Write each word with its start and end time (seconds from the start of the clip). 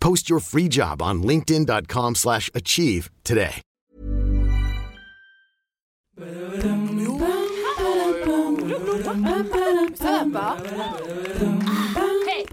Post 0.00 0.28
your 0.28 0.40
free 0.40 0.68
job 0.68 1.00
on 1.02 1.22
linkedin.com/achieve 1.22 2.14
slash 2.16 2.50
achieve 2.54 3.10
today. 3.22 3.62
Ça 9.94 10.24
va 10.30 10.56
pas 10.56 10.56
Hey 12.28 12.44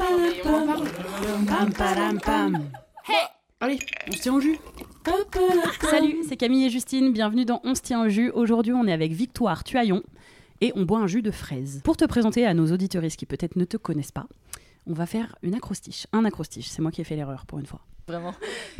Pam, 1.48 1.73
padam, 1.73 2.20
pam. 2.20 2.64
Allez, 3.59 3.80
on 4.08 4.11
se 4.11 4.22
tient 4.22 4.34
au 4.36 4.39
jus. 4.39 4.58
Salut, 5.82 6.17
c'est 6.28 6.38
Camille 6.38 6.66
et 6.66 6.70
Justine. 6.70 7.11
Bienvenue 7.11 7.45
dans 7.45 7.59
On 7.64 7.73
se 7.73 7.82
tient 7.82 8.06
au 8.06 8.09
jus. 8.09 8.30
Aujourd'hui, 8.32 8.73
on 8.73 8.86
est 8.86 8.94
avec 8.94 9.14
Victoire 9.14 9.64
Tuaillon 9.64 10.04
et 10.61 10.72
on 10.76 10.84
boit 10.84 11.00
un 11.00 11.08
jus 11.08 11.22
de 11.22 11.32
fraise. 11.32 11.82
Pour 11.84 11.98
te 11.98 12.06
présenter 12.06 12.45
à 12.45 12.54
nos 12.54 12.72
auditeuristes 12.72 13.17
qui 13.17 13.26
peut-être 13.26 13.56
ne 13.56 13.66
te 13.66 13.78
connaissent 13.78 14.11
pas, 14.11 14.28
on 14.88 14.93
va 14.93 15.05
faire 15.05 15.35
une 15.43 15.53
acrostiche. 15.55 16.07
Un 16.13 16.25
acrostiche, 16.25 16.67
c'est 16.69 16.81
moi 16.81 16.91
qui 16.91 17.02
ai 17.02 17.03
fait 17.03 17.16
l'erreur 17.16 17.45
pour 17.45 17.59
une 17.59 17.66
fois. 17.66 17.81
Vraiment. 18.07 18.33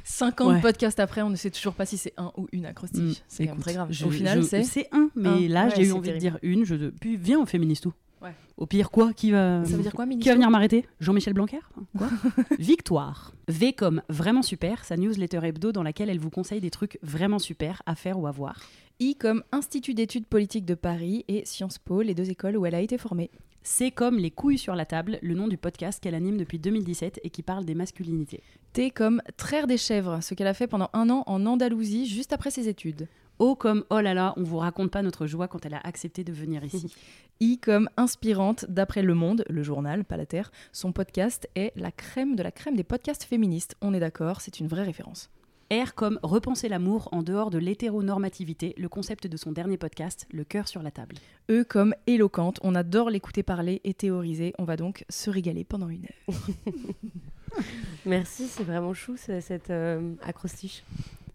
50 0.06 0.48
Ouais. 0.54 0.62
podcasts 0.62 1.00
après, 1.02 1.22
on 1.22 1.30
ne 1.30 1.36
sait 1.36 1.52
toujours 1.52 1.74
pas 1.74 1.86
si 1.86 1.98
c'est 1.98 2.14
un 2.18 2.32
ou 2.38 2.48
une 2.54 2.66
acrostiche. 2.66 3.20
Mm, 3.20 3.24
c'est 3.28 3.44
quand 3.44 3.50
même 3.50 3.54
écoute, 3.56 3.64
très 3.64 3.74
grave. 3.74 3.88
je- 3.92 4.06
Au 4.06 4.10
final, 4.10 4.44
c'est. 4.44 4.64
C'est 4.64 4.88
un, 4.94 5.10
mais 5.16 5.28
Un. 5.30 5.48
là, 5.50 5.66
Ouais, 5.68 5.74
j'ai 5.76 5.88
eu 5.88 5.92
envie 5.92 6.12
de 6.14 6.18
dire 6.18 6.40
une. 6.44 6.64
Je... 6.66 6.76
Puis 6.92 7.18
viens, 7.18 7.40
on 7.40 7.46
féministe 7.46 7.84
tout. 7.84 7.94
Ouais. 8.22 8.32
Au 8.56 8.66
pire, 8.66 8.90
quoi 8.90 9.12
Qui 9.14 9.32
va. 9.32 9.64
Ça 9.66 9.76
veut 9.76 9.84
dire 9.84 9.94
quoi, 9.94 10.08
Qui 10.08 10.28
va 10.30 10.34
venir 10.36 10.50
m'arrêter? 10.50 10.86
Jean-Michel 11.02 11.34
Blanquer? 11.34 11.60
Quoi? 11.98 12.08
Victoire. 12.58 13.34
V 13.48 13.74
comme 13.74 14.02
vraiment 14.10 14.42
super, 14.42 14.86
sa 14.86 14.98
newsletter 14.98 15.42
hebdo 15.44 15.72
dans 15.72 15.84
laquelle 15.84 16.10
elle 16.10 16.20
vous 16.20 16.30
conseille 16.32 16.62
des 16.62 16.72
trucs 16.72 16.98
vraiment 17.04 17.38
super 17.40 17.84
à 17.86 17.96
faire 17.96 18.18
ou 18.20 18.28
à 18.28 18.32
voir. 18.32 18.60
I 19.00 19.16
comme 19.16 19.44
Institut 19.52 19.94
d'études 19.94 20.26
politiques 20.26 20.66
de 20.66 20.74
Paris 20.74 21.24
et 21.28 21.46
Sciences 21.46 21.78
Po, 21.78 22.02
les 22.02 22.16
deux 22.16 22.30
écoles 22.32 22.58
où 22.58 22.66
elle 22.66 22.74
a 22.76 22.82
été 22.82 22.98
formée. 22.98 23.30
C'est 23.70 23.92
comme 23.92 24.18
Les 24.18 24.32
couilles 24.32 24.58
sur 24.58 24.76
la 24.76 24.86
table, 24.86 25.20
le 25.22 25.34
nom 25.36 25.50
du 25.50 25.58
podcast 25.58 26.02
qu'elle 26.02 26.16
anime 26.16 26.38
depuis 26.38 26.58
2017 26.58 27.20
et 27.22 27.30
qui 27.30 27.44
parle 27.44 27.66
des 27.66 27.76
masculinités. 27.76 28.42
T 28.72 28.92
comme 28.92 29.22
Traire 29.36 29.68
des 29.68 29.78
chèvres, 29.78 30.24
ce 30.24 30.34
qu'elle 30.34 30.48
a 30.48 30.54
fait 30.54 30.68
pendant 30.68 30.90
un 30.94 31.10
an 31.10 31.24
en 31.28 31.46
Andalousie 31.46 32.06
juste 32.06 32.32
après 32.32 32.50
ses 32.50 32.70
études. 32.70 33.10
O 33.40 33.56
comme 33.56 33.84
oh 33.90 34.00
là 34.00 34.14
là, 34.14 34.34
on 34.38 34.44
vous 34.44 34.58
raconte 34.58 34.90
pas 34.90 35.02
notre 35.02 35.28
joie 35.28 35.50
quand 35.50 35.66
elle 35.66 35.74
a 35.74 35.82
accepté 35.82 36.24
de 36.24 36.32
venir 36.32 36.64
ici. 36.64 36.96
I 37.42 37.60
comme 37.60 37.90
inspirante, 37.98 38.66
d'après 38.70 39.04
Le 39.04 39.14
Monde, 39.14 39.44
le 39.50 39.64
journal, 39.64 40.06
pas 40.06 40.16
la 40.16 40.26
Terre, 40.26 40.50
son 40.72 40.94
podcast 40.94 41.50
est 41.56 41.74
la 41.76 41.92
crème 41.92 42.38
de 42.38 42.44
la 42.44 42.52
crème 42.52 42.78
des 42.78 42.86
podcasts 42.86 43.26
féministes. 43.26 43.76
On 43.82 43.94
est 43.94 44.00
d'accord, 44.00 44.40
c'est 44.40 44.62
une 44.62 44.68
vraie 44.68 44.86
référence. 44.86 45.30
R 45.72 45.94
comme 45.96 46.20
repenser 46.24 46.70
l'amour 46.70 47.10
en 47.12 47.24
dehors 47.24 47.50
de 47.50 47.58
l'hétéronormativité, 47.58 48.74
le 48.78 48.88
concept 48.90 49.28
de 49.28 49.36
son 49.38 49.52
dernier 49.52 49.78
podcast, 49.78 50.26
Le 50.32 50.44
cœur 50.44 50.68
sur 50.68 50.82
la 50.82 50.92
table. 50.92 51.16
E 51.50 51.64
comme 51.64 51.94
éloquente, 52.08 52.60
on 52.64 52.74
adore 52.76 53.10
l'écouter 53.10 53.44
parler 53.44 53.82
et 53.84 53.94
théoriser, 53.94 54.54
on 54.60 54.64
va 54.64 54.78
donc 54.78 55.04
se 55.10 55.30
régaler 55.30 55.64
pendant 55.66 55.90
une 55.90 56.06
heure. 56.06 56.38
Merci, 58.06 58.48
c'est 58.48 58.64
vraiment 58.64 58.94
chou 58.94 59.18
ce- 59.18 59.42
cette 59.42 59.70
euh, 59.70 60.14
acrostiche. 60.22 60.84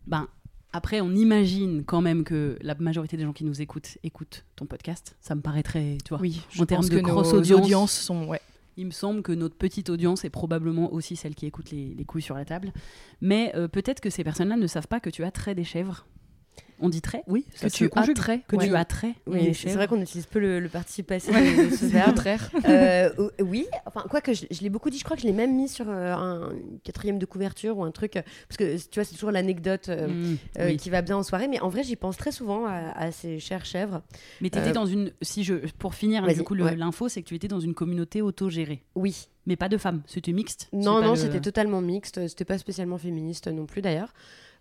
Ben, 0.06 0.28
après, 0.72 1.00
on 1.00 1.10
imagine 1.14 1.84
quand 1.84 2.00
même 2.00 2.24
que 2.24 2.56
la 2.62 2.74
majorité 2.74 3.16
des 3.16 3.24
gens 3.24 3.32
qui 3.32 3.44
nous 3.44 3.60
écoutent 3.60 3.98
écoutent 4.02 4.44
ton 4.56 4.64
podcast. 4.66 5.16
Ça 5.20 5.34
me 5.34 5.40
paraît 5.42 5.62
très, 5.62 5.98
tu 6.04 6.10
vois. 6.10 6.20
Oui, 6.20 6.42
je 6.50 6.62
En 6.62 6.66
termes 6.66 6.84
de 6.88 6.96
que 6.96 7.02
nos 7.02 7.08
cross-audience. 7.08 7.60
audiences 7.60 7.92
sont... 7.92 8.26
Ouais. 8.26 8.40
Il 8.76 8.86
me 8.86 8.90
semble 8.90 9.22
que 9.22 9.32
notre 9.32 9.56
petite 9.56 9.90
audience 9.90 10.24
est 10.24 10.30
probablement 10.30 10.92
aussi 10.92 11.16
celle 11.16 11.34
qui 11.34 11.46
écoute 11.46 11.70
les, 11.70 11.94
les 11.94 12.04
couilles 12.04 12.22
sur 12.22 12.34
la 12.34 12.44
table. 12.44 12.72
Mais 13.20 13.52
euh, 13.54 13.68
peut-être 13.68 14.00
que 14.00 14.10
ces 14.10 14.24
personnes-là 14.24 14.56
ne 14.56 14.66
savent 14.66 14.88
pas 14.88 15.00
que 15.00 15.10
tu 15.10 15.24
as 15.24 15.30
trait 15.30 15.54
des 15.54 15.64
chèvres. 15.64 16.06
On 16.82 16.88
dit 16.88 17.00
trait 17.00 17.22
Oui, 17.26 17.46
ça 17.54 17.68
Que 17.68 17.72
tu 17.72 17.88
conjugue. 17.88 18.10
as 18.10 18.14
trait, 18.14 18.40
Que 18.48 18.56
ouais. 18.56 18.66
tu 18.66 18.72
Oui, 19.26 19.54
c'est 19.54 19.72
vrai 19.74 19.86
qu'on 19.88 20.00
utilise 20.00 20.26
peu 20.26 20.38
le, 20.40 20.60
le 20.60 20.68
participe 20.68 21.06
passé 21.06 21.30
Ouais, 21.32 21.66
de 21.70 21.70
ce 21.74 21.86
verbe. 21.86 22.18
Euh, 22.68 23.10
oui, 23.40 23.66
enfin, 23.86 24.04
quoi 24.10 24.20
que 24.20 24.32
je, 24.34 24.44
je 24.50 24.60
l'ai 24.60 24.68
beaucoup 24.70 24.90
dit, 24.90 24.98
je 24.98 25.04
crois 25.04 25.16
que 25.16 25.22
je 25.22 25.26
l'ai 25.26 25.32
même 25.32 25.54
mis 25.56 25.68
sur 25.68 25.86
euh, 25.88 26.12
un 26.12 26.52
quatrième 26.84 27.18
de 27.18 27.26
couverture 27.26 27.78
ou 27.78 27.84
un 27.84 27.90
truc, 27.90 28.16
euh, 28.16 28.22
parce 28.48 28.56
que 28.58 28.76
tu 28.76 28.94
vois, 28.96 29.04
c'est 29.04 29.14
toujours 29.14 29.30
l'anecdote 29.30 29.88
euh, 29.88 30.08
Mm, 30.08 30.36
oui. 30.60 30.76
qui 30.76 30.90
va 30.90 31.00
bien 31.02 31.16
en 31.16 31.22
soirée, 31.22 31.48
mais 31.48 31.60
en 31.60 31.68
vrai, 31.68 31.84
j'y 31.84 31.96
pense 31.96 32.16
très 32.16 32.32
souvent 32.32 32.66
à, 32.66 32.92
à 32.96 33.12
ces 33.12 33.38
chères 33.38 33.64
chèvres. 33.64 34.02
Mais 34.40 34.50
tu 34.50 34.58
étais 34.58 34.72
dans 34.72 34.86
une. 34.86 35.12
Si 35.22 35.44
je, 35.44 35.54
pour 35.78 35.94
finir, 35.94 36.24
vas-y, 36.24 36.34
du 36.36 36.42
coup, 36.42 36.54
ouais. 36.56 36.76
l'info, 36.76 37.08
c'est 37.08 37.22
que 37.22 37.28
tu 37.28 37.34
étais 37.34 37.48
dans 37.48 37.60
une 37.60 37.74
communauté 37.74 38.20
autogérée. 38.22 38.82
Oui. 38.94 39.28
Mais 39.46 39.56
pas 39.56 39.68
de 39.68 39.76
femmes, 39.76 40.02
c'était 40.06 40.32
mixte. 40.32 40.68
Non, 40.72 41.00
non, 41.02 41.10
le- 41.10 41.16
c'était 41.16 41.40
totalement 41.40 41.80
mixte, 41.80 42.28
c'était 42.28 42.44
pas 42.44 42.58
spécialement 42.58 42.96
féministe 42.98 43.48
non 43.48 43.66
plus 43.66 43.82
d'ailleurs. 43.82 44.12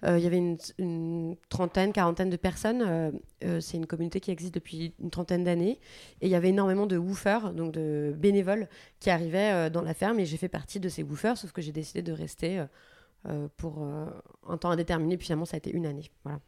Euh, 0.03 0.17
Il 0.17 0.23
y 0.23 0.27
avait 0.27 0.37
une, 0.77 1.35
trentaine, 1.49 1.93
quarantaine 1.93 2.29
de 2.29 2.37
personnes. 2.37 2.81
euh, 2.81 3.11
euh, 3.43 3.59
c'est 3.59 3.77
une 3.77 3.85
communauté 3.85 4.19
qui 4.19 4.31
existe 4.31 4.53
depuis 4.53 4.93
une 4.99 5.09
trentaine 5.11 5.43
d'années. 5.43 5.79
Et 6.21 6.27
il 6.27 6.29
y 6.29 6.35
avait 6.35 6.49
énormément 6.49 6.87
de 6.87 6.97
woofers, 6.97 7.53
donc 7.53 7.71
de 7.73 8.13
bénévoles, 8.17 8.67
qui 8.99 9.09
arrivaient 9.09 9.69
dans 9.69 9.81
la 9.83 9.93
ferme. 9.93 10.19
Et 10.19 10.25
j'ai 10.25 10.37
fait 10.37 10.49
partie 10.49 10.79
de 10.79 10.89
ces 10.89 11.03
woofers, 11.03 11.37
sauf 11.37 11.51
que 11.51 11.61
j'ai 11.61 11.71
décidé 11.71 12.01
de 12.01 12.11
rester 12.13 12.63
pour 13.57 13.83
un 14.49 14.57
temps 14.57 14.71
indéterminé. 14.71 15.17
Puis 15.17 15.25
finalement, 15.25 15.45
ça 15.45 15.55
a 15.55 15.59
été 15.59 15.71
une 15.71 15.85
année. 15.85 16.09
Voilà. 16.23 16.39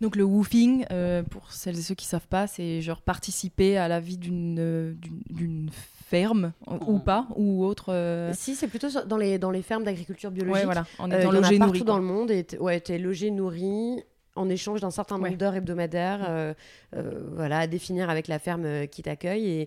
Donc 0.00 0.16
le 0.16 0.24
woofing, 0.24 0.86
pour 1.30 1.52
celles 1.52 1.78
et 1.78 1.82
ceux 1.82 1.94
qui 1.94 2.06
savent 2.06 2.26
pas, 2.28 2.46
c'est 2.46 2.80
genre 2.80 3.02
participer 3.02 3.76
à 3.76 3.86
la 3.86 4.00
vie 4.00 4.16
d'une 4.16 4.56
euh, 4.58 4.94
d'une- 5.28 5.68
d'une 6.04 6.20
ferme 6.20 6.52
euh, 6.70 6.76
ou 6.86 6.98
pas 6.98 7.26
ou 7.36 7.64
autre. 7.64 7.86
euh, 7.92 8.32
Si, 8.34 8.54
c'est 8.54 8.68
plutôt 8.68 8.88
dans 9.06 9.16
les, 9.16 9.38
dans 9.38 9.50
les 9.50 9.62
fermes 9.62 9.84
d'agriculture 9.84 10.30
biologique. 10.30 10.54
Ouais, 10.56 10.64
voilà, 10.64 10.84
Euh, 11.00 11.22
y 11.22 11.26
en 11.26 11.30
a 11.30 11.32
logé 11.32 11.58
partout 11.58 11.72
nourri. 11.78 11.84
dans 11.84 11.98
le 11.98 12.04
monde 12.04 12.30
et 12.30 12.46
ouais, 12.60 12.80
tu 12.80 12.92
es 12.92 12.98
logé, 12.98 13.30
nourri 13.30 14.02
en 14.36 14.48
échange 14.48 14.80
d'un 14.80 14.90
certain 14.90 15.16
nombre 15.16 15.30
Ouais. 15.30 15.36
d'heures 15.36 15.54
hebdomadaires 15.54 16.26
euh, 16.28 16.54
euh, 16.96 17.20
voilà, 17.34 17.60
à 17.60 17.66
définir 17.68 18.10
avec 18.10 18.26
la 18.26 18.38
ferme 18.40 18.64
euh, 18.64 18.86
qui 18.86 19.02
t'accueille. 19.02 19.46
Et 19.48 19.62
euh, 19.62 19.66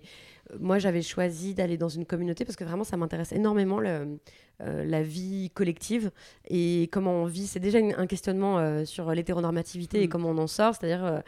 moi, 0.60 0.78
j'avais 0.78 1.02
choisi 1.02 1.54
d'aller 1.54 1.76
dans 1.76 1.88
une 1.88 2.04
communauté 2.06 2.44
parce 2.44 2.56
que 2.56 2.64
vraiment, 2.64 2.84
ça 2.84 2.96
m'intéresse 2.96 3.32
énormément 3.32 3.80
le- 3.80 4.18
euh, 4.60 4.84
la 4.84 5.02
vie 5.02 5.50
collective 5.54 6.10
et 6.48 6.88
comment 6.92 7.12
on 7.22 7.26
vit. 7.26 7.46
C'est 7.46 7.60
déjà 7.60 7.78
une- 7.78 7.94
un 7.96 8.06
questionnement 8.06 8.58
euh, 8.58 8.84
sur 8.84 9.10
l'hétéronormativité 9.12 10.02
et 10.02 10.06
Mm. 10.06 10.10
comment 10.10 10.30
on 10.30 10.38
en 10.38 10.46
sort, 10.46 10.74
c'est-à-dire 10.74 11.22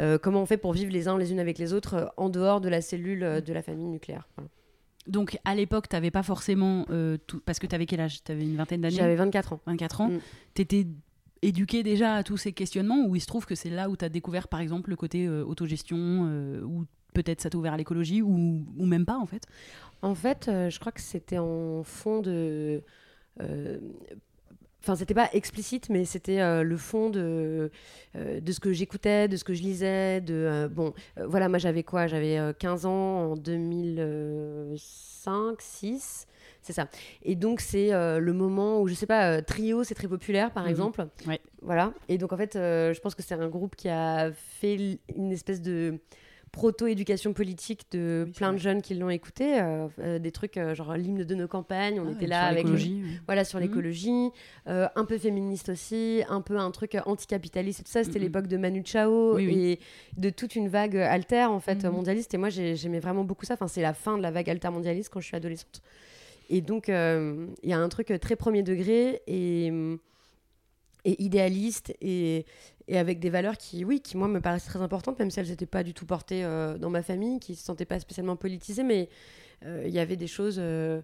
euh, 0.00 0.18
comment 0.18 0.42
on 0.42 0.46
fait 0.46 0.56
pour 0.56 0.72
vivre 0.72 0.90
les 0.92 1.06
uns 1.08 1.18
les 1.18 1.32
unes 1.32 1.40
avec 1.40 1.58
les 1.58 1.72
autres 1.72 2.12
en 2.16 2.28
dehors 2.30 2.60
de 2.60 2.68
la 2.68 2.80
cellule 2.80 3.42
de 3.44 3.52
la 3.52 3.62
famille 3.62 3.88
nucléaire. 3.88 4.26
Voilà. 4.36 4.48
Donc 5.06 5.38
à 5.44 5.54
l'époque, 5.54 5.88
tu 5.88 5.96
n'avais 5.96 6.10
pas 6.10 6.22
forcément. 6.22 6.86
tout... 7.26 7.40
Parce 7.44 7.58
que 7.58 7.66
tu 7.66 7.74
avais 7.74 7.86
quel 7.86 8.00
âge? 8.00 8.22
Tu 8.24 8.32
avais 8.32 8.42
une 8.44 8.56
vingtaine 8.56 8.80
d'années? 8.80 8.94
J'avais 8.96 9.16
24 9.16 9.52
ans. 9.54 9.60
24 9.66 10.00
ans. 10.00 10.08
Mm. 10.08 10.20
Tu 10.54 10.62
étais 10.62 10.86
éduqué 11.42 11.82
déjà 11.82 12.14
à 12.14 12.22
tous 12.22 12.36
ces 12.36 12.52
questionnements 12.52 13.04
ou 13.06 13.16
il 13.16 13.20
se 13.20 13.26
trouve 13.26 13.44
que 13.46 13.56
c'est 13.56 13.68
là 13.70 13.90
où 13.90 13.96
tu 13.96 14.04
as 14.04 14.08
découvert 14.08 14.46
par 14.48 14.60
exemple 14.60 14.90
le 14.90 14.96
côté 14.96 15.28
autogestion 15.28 15.96
ou 16.64 16.84
peut-être 17.12 17.40
ça 17.40 17.50
t'a 17.50 17.58
ouvert 17.58 17.74
à 17.74 17.76
l'écologie 17.76 18.22
ou, 18.22 18.64
ou 18.78 18.86
même 18.86 19.04
pas 19.06 19.16
en 19.18 19.26
fait 19.26 19.42
En 20.02 20.14
fait, 20.14 20.48
euh, 20.48 20.70
je 20.70 20.78
crois 20.80 20.92
que 20.92 21.00
c'était 21.00 21.38
en 21.38 21.82
fond 21.84 22.20
de. 22.20 22.82
euh, 23.40 23.78
Enfin, 24.84 24.96
c'était 24.96 25.14
pas 25.14 25.28
explicite, 25.32 25.90
mais 25.90 26.04
c'était 26.04 26.40
euh, 26.40 26.64
le 26.64 26.76
fond 26.76 27.08
de, 27.08 27.70
euh, 28.16 28.40
de 28.40 28.52
ce 28.52 28.58
que 28.58 28.72
j'écoutais, 28.72 29.28
de 29.28 29.36
ce 29.36 29.44
que 29.44 29.54
je 29.54 29.62
lisais. 29.62 30.20
De, 30.20 30.34
euh, 30.34 30.68
bon, 30.68 30.92
voilà, 31.24 31.48
moi 31.48 31.58
j'avais 31.58 31.84
quoi? 31.84 32.08
J'avais 32.08 32.36
euh, 32.36 32.52
15 32.52 32.84
ans 32.86 33.30
en 33.30 33.36
2005, 33.36 35.60
6. 35.60 36.26
C'est 36.62 36.72
ça. 36.72 36.88
Et 37.22 37.34
donc, 37.34 37.60
c'est 37.60 37.90
le 37.92 38.32
moment 38.32 38.80
où, 38.80 38.88
je 38.88 38.94
sais 38.94 39.06
pas, 39.06 39.42
Trio, 39.42 39.84
c'est 39.84 39.94
très 39.94 40.08
populaire, 40.08 40.50
par 40.52 40.64
Mhm. 40.64 40.70
exemple. 40.70 41.06
Ouais. 41.26 41.40
Voilà. 41.60 41.92
Et 42.08 42.18
donc, 42.18 42.32
en 42.32 42.36
fait, 42.36 42.52
je 42.54 43.00
pense 43.00 43.14
que 43.14 43.22
c'est 43.22 43.34
un 43.34 43.48
groupe 43.48 43.76
qui 43.76 43.88
a 43.88 44.30
fait 44.32 44.98
une 45.16 45.32
espèce 45.32 45.60
de 45.60 45.98
proto-éducation 46.52 47.32
politique 47.32 47.86
de 47.92 48.24
Oui, 48.26 48.32
plein 48.32 48.48
de 48.52 48.56
vrai. 48.58 48.62
jeunes 48.62 48.82
qui 48.82 48.94
l'ont 48.94 49.08
écouté. 49.10 49.58
euh, 49.60 49.88
euh, 49.98 50.18
des 50.18 50.30
trucs 50.30 50.56
euh, 50.58 50.74
genre 50.74 50.94
l'hymne 50.96 51.24
de 51.24 51.34
nos 51.34 51.48
campagnes, 51.48 51.98
on 51.98 52.08
Ah, 52.08 52.12
était 52.12 52.26
là 52.26 52.40
sur 52.40 52.44
avec 52.48 52.64
le- 52.64 52.70
l'écologie, 52.76 53.02
oui. 53.04 53.18
voilà, 53.26 53.44
sur 53.44 53.58
Mhm. 53.58 53.64
l'écologie, 53.66 54.30
euh, 54.68 54.86
un 54.94 55.04
peu 55.06 55.16
féministe 55.18 55.70
aussi, 55.70 56.22
un 56.28 56.40
peu 56.42 56.58
un 56.58 56.70
truc 56.70 56.96
anticapitaliste 57.06 57.80
et 57.80 57.82
tout 57.84 57.90
ça. 57.90 58.04
C'était 58.04 58.18
Mhm. 58.18 58.24
l'époque 58.26 58.46
de 58.46 58.56
Manu 58.58 58.82
Chao 58.84 59.34
Oui, 59.36 59.48
et 59.50 59.80
de 60.20 60.30
toute 60.30 60.54
une 60.54 60.68
vague 60.68 60.96
alter, 60.96 61.44
en 61.50 61.58
fait, 61.60 61.84
Mhm. 61.84 61.90
mondialiste. 61.90 62.34
Et 62.34 62.38
moi, 62.38 62.50
j'ai- 62.50 62.76
j'aimais 62.76 63.00
vraiment 63.00 63.24
beaucoup 63.24 63.46
ça. 63.46 63.54
Enfin, 63.54 63.66
c'est 63.68 63.82
la 63.82 63.94
fin 63.94 64.16
de 64.18 64.22
la 64.22 64.30
vague 64.30 64.48
alter 64.50 64.68
mondialiste 64.70 65.08
quand 65.12 65.20
je 65.20 65.26
suis 65.26 65.36
adolescente. 65.36 65.80
Et 66.50 66.60
donc, 66.60 66.88
il 66.88 67.48
y 67.64 67.72
a 67.72 67.78
un 67.78 67.88
truc 67.88 68.12
très 68.20 68.36
premier 68.36 68.62
degré 68.62 69.22
et, 69.26 69.72
et 71.04 71.22
idéaliste 71.22 71.94
et, 72.00 72.44
et 72.92 72.98
avec 72.98 73.20
des 73.20 73.30
valeurs 73.30 73.56
qui, 73.56 73.86
oui, 73.86 74.00
qui 74.02 74.18
moi 74.18 74.28
me 74.28 74.38
paraissent 74.38 74.66
très 74.66 74.82
importantes, 74.82 75.18
même 75.18 75.30
si 75.30 75.40
elles 75.40 75.48
n'étaient 75.48 75.64
pas 75.64 75.82
du 75.82 75.94
tout 75.94 76.04
portées 76.04 76.44
euh, 76.44 76.76
dans 76.76 76.90
ma 76.90 77.02
famille, 77.02 77.40
qui 77.40 77.52
ne 77.52 77.56
se 77.56 77.64
sentaient 77.64 77.86
pas 77.86 77.98
spécialement 77.98 78.36
politisées, 78.36 78.82
mais 78.82 79.08
euh, 79.64 79.84
il 79.86 79.92
y 79.94 79.98
avait 79.98 80.16
des 80.16 80.26
choses, 80.26 80.56
euh, 80.58 81.00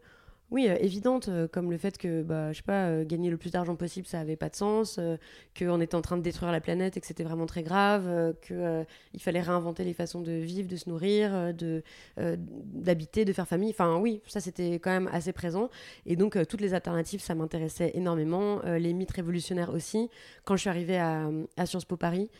oui, 0.50 0.66
euh, 0.68 0.76
évidentes, 0.80 1.28
euh, 1.28 1.46
comme 1.46 1.70
le 1.70 1.76
fait 1.76 1.98
que, 1.98 2.22
bah, 2.22 2.52
je 2.52 2.58
sais 2.58 2.62
pas, 2.62 2.86
euh, 2.86 3.04
gagner 3.04 3.28
le 3.28 3.36
plus 3.36 3.50
d'argent 3.50 3.76
possible, 3.76 4.06
ça 4.06 4.18
avait 4.18 4.36
pas 4.36 4.48
de 4.48 4.56
sens, 4.56 4.96
euh, 4.98 5.18
qu'on 5.58 5.78
était 5.80 5.94
en 5.94 6.00
train 6.00 6.16
de 6.16 6.22
détruire 6.22 6.52
la 6.52 6.60
planète 6.60 6.96
et 6.96 7.00
que 7.00 7.06
c'était 7.06 7.22
vraiment 7.22 7.44
très 7.44 7.62
grave, 7.62 8.06
euh, 8.06 8.84
il 9.12 9.20
fallait 9.20 9.42
réinventer 9.42 9.84
les 9.84 9.92
façons 9.92 10.22
de 10.22 10.32
vivre, 10.32 10.66
de 10.66 10.76
se 10.76 10.88
nourrir, 10.88 11.52
de 11.54 11.82
d'habiter, 12.16 13.24
de 13.24 13.32
faire 13.32 13.46
famille. 13.46 13.70
Enfin, 13.70 13.98
oui, 13.98 14.22
ça 14.26 14.40
c'était 14.40 14.74
quand 14.74 14.90
même 14.90 15.08
assez 15.12 15.32
présent. 15.32 15.68
Et 16.06 16.16
donc 16.16 16.38
toutes 16.48 16.60
les 16.60 16.74
alternatives, 16.74 17.20
ça 17.20 17.34
m'intéressait 17.34 17.92
énormément. 17.94 18.60
Les 18.64 18.92
mythes 18.92 19.12
révolutionnaires 19.12 19.72
aussi. 19.72 20.08
Quand 20.44 20.56
je 20.56 20.62
suis 20.62 20.70
arrivée 20.70 20.98
à, 20.98 21.30
Sciences 21.66 21.84
Po 21.84 21.96
Paris, 21.96 22.30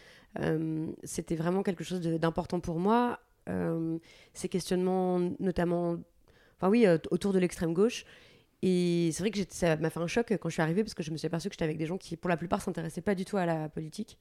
c'était 1.05 1.37
vraiment 1.37 1.63
quelque 1.63 1.85
chose 1.85 2.01
d'important 2.01 2.61
pour 2.61 2.79
moi. 2.79 3.21
Ces 4.35 4.49
questionnements, 4.49 5.21
notamment, 5.39 5.97
enfin 6.59 6.69
oui, 6.71 6.87
euh, 6.87 6.99
autour 7.11 7.33
de 7.33 7.39
l'extrême 7.39 7.73
gauche. 7.73 8.05
Et 8.63 9.11
c'est 9.13 9.23
vrai 9.23 9.31
que 9.31 9.39
ça 9.51 9.77
m'a 9.77 9.89
fait 9.91 10.01
un 10.01 10.07
choc 10.09 10.33
quand 10.41 10.49
je 10.49 10.55
suis 10.55 10.63
arrivée 10.63 10.83
parce 10.83 10.95
que 10.95 11.03
je 11.05 11.11
me 11.13 11.17
suis 11.17 11.27
aperçue 11.27 11.49
que 11.49 11.55
j'étais 11.55 11.65
avec 11.65 11.79
des 11.79 11.87
gens 11.87 11.97
qui, 11.97 12.17
pour 12.17 12.29
la 12.29 12.37
plupart, 12.37 12.61
s'intéressaient 12.61 13.01
pas 13.03 13.15
du 13.15 13.25
tout 13.25 13.37
à 13.37 13.47
la 13.47 13.69
politique. 13.69 14.19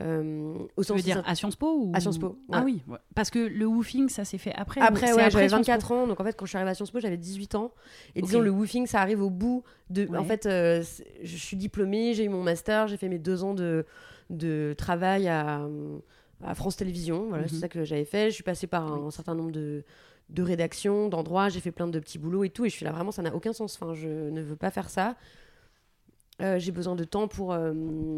Euh, 0.00 0.54
au 0.76 0.82
Tu 0.82 0.86
sens 0.88 0.96
veux 0.96 1.02
dire 1.02 1.22
à 1.26 1.34
Sciences 1.34 1.56
Po 1.56 1.74
ou... 1.76 1.92
À 1.94 2.00
Sciences 2.00 2.18
Po, 2.18 2.38
Ah 2.50 2.62
oui, 2.64 2.82
ouais. 2.88 2.96
parce 3.14 3.28
que 3.28 3.38
le 3.38 3.66
woofing, 3.66 4.08
ça 4.08 4.24
s'est 4.24 4.38
fait 4.38 4.52
après. 4.54 4.80
Après, 4.80 5.12
ouais, 5.12 5.30
j'avais 5.30 5.48
Sciences 5.48 5.66
Po. 5.66 5.72
24 5.72 5.92
ans, 5.92 6.06
donc 6.06 6.18
en 6.20 6.24
fait, 6.24 6.34
quand 6.34 6.46
je 6.46 6.50
suis 6.50 6.56
arrivée 6.56 6.70
à 6.70 6.74
Sciences 6.74 6.90
Po, 6.90 7.00
j'avais 7.00 7.18
18 7.18 7.54
ans. 7.56 7.72
Et 8.14 8.22
disons, 8.22 8.40
le 8.40 8.50
woofing, 8.50 8.86
ça 8.86 9.00
arrive 9.00 9.20
au 9.22 9.28
bout 9.30 9.64
de. 9.90 10.08
En 10.16 10.24
fait, 10.24 10.46
euh, 10.46 10.82
je 11.22 11.36
suis 11.36 11.56
diplômée, 11.58 12.14
j'ai 12.14 12.24
eu 12.24 12.28
mon 12.30 12.42
master, 12.42 12.88
j'ai 12.88 12.96
fait 12.96 13.08
mes 13.10 13.18
deux 13.18 13.44
ans 13.44 13.52
de, 13.54 13.84
de 14.30 14.74
travail 14.78 15.28
à, 15.28 15.66
à 16.42 16.54
France 16.54 16.76
Télévisions. 16.76 17.26
Voilà, 17.28 17.46
c'est 17.48 17.54
Mhm. 17.56 17.60
ça 17.60 17.68
que 17.68 17.84
j'avais 17.84 18.06
fait. 18.06 18.30
Je 18.30 18.34
suis 18.34 18.44
passée 18.44 18.66
par 18.66 18.90
un, 18.90 19.10
certain 19.10 19.34
nombre 19.34 19.52
de, 19.52 19.84
de 20.28 20.42
rédactions, 20.42 21.08
d'endroits, 21.08 21.48
j'ai 21.48 21.60
fait 21.60 21.72
plein 21.72 21.86
de 21.88 21.98
petits 21.98 22.18
boulots 22.18 22.44
et 22.44 22.50
tout. 22.50 22.64
Et 22.64 22.68
je 22.70 22.74
suis 22.74 22.84
là, 22.84 22.92
vraiment, 22.92 23.10
ça 23.12 23.22
n'a 23.22 23.34
aucun 23.34 23.52
sens. 23.52 23.78
Enfin, 23.80 23.94
je 23.94 24.08
ne 24.08 24.40
veux 24.40 24.56
pas 24.56 24.70
faire 24.70 24.88
ça. 24.90 25.16
Euh, 26.40 26.58
j'ai 26.58 26.72
besoin 26.72 26.96
de 26.96 27.04
temps 27.04 27.28
pour. 27.28 27.52
euh, 27.52 27.72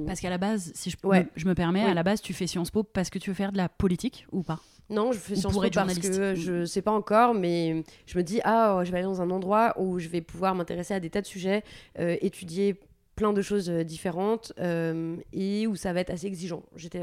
Parce 0.06 0.20
qu'à 0.20 0.30
la 0.30 0.38
base, 0.38 0.70
si 0.74 0.90
je, 0.90 0.96
Ouais. 1.06 1.24
me, 1.24 1.28
je 1.36 1.46
me 1.46 1.54
permets, 1.54 1.82
à 1.82 1.94
la 1.94 2.02
base, 2.02 2.22
tu 2.22 2.32
fais 2.32 2.46
Sciences 2.46 2.70
Po 2.70 2.82
parce 2.84 3.10
que 3.10 3.18
tu 3.18 3.30
veux 3.30 3.34
faire 3.34 3.52
de 3.52 3.56
la 3.56 3.68
politique 3.68 4.26
ou 4.32 4.42
pas? 4.42 4.60
Non, 4.88 5.12
je 5.12 5.18
fais 5.18 5.32
Ou 5.32 5.36
Sciences 5.36 5.52
Po 5.54 5.60
parce 5.60 5.74
journaliste. 5.74 6.10
que 6.18 6.34
je 6.34 6.64
sais 6.64 6.80
pas 6.82 6.92
encore, 6.92 7.34
mais 7.34 7.82
je 8.06 8.16
me 8.16 8.22
dis, 8.22 8.40
ah, 8.44 8.80
je 8.84 8.92
vais 8.92 8.98
aller 8.98 9.06
dans 9.06 9.20
un 9.20 9.30
endroit 9.30 9.74
où 9.78 9.98
je 9.98 10.08
vais 10.08 10.20
pouvoir 10.20 10.54
m'intéresser 10.54 10.94
à 10.94 11.00
des 11.00 11.10
tas 11.10 11.20
de 11.22 11.26
sujets, 11.26 11.64
euh, 11.98 12.16
étudier 12.20 12.78
plein 13.16 13.32
de 13.32 13.42
choses 13.42 13.68
différentes 13.68 14.52
et 15.32 15.66
où 15.66 15.74
ça 15.76 15.92
va 15.92 16.00
être 16.00 16.10
assez 16.10 16.26
exigeant. 16.26 16.62
J'étais. 16.76 17.02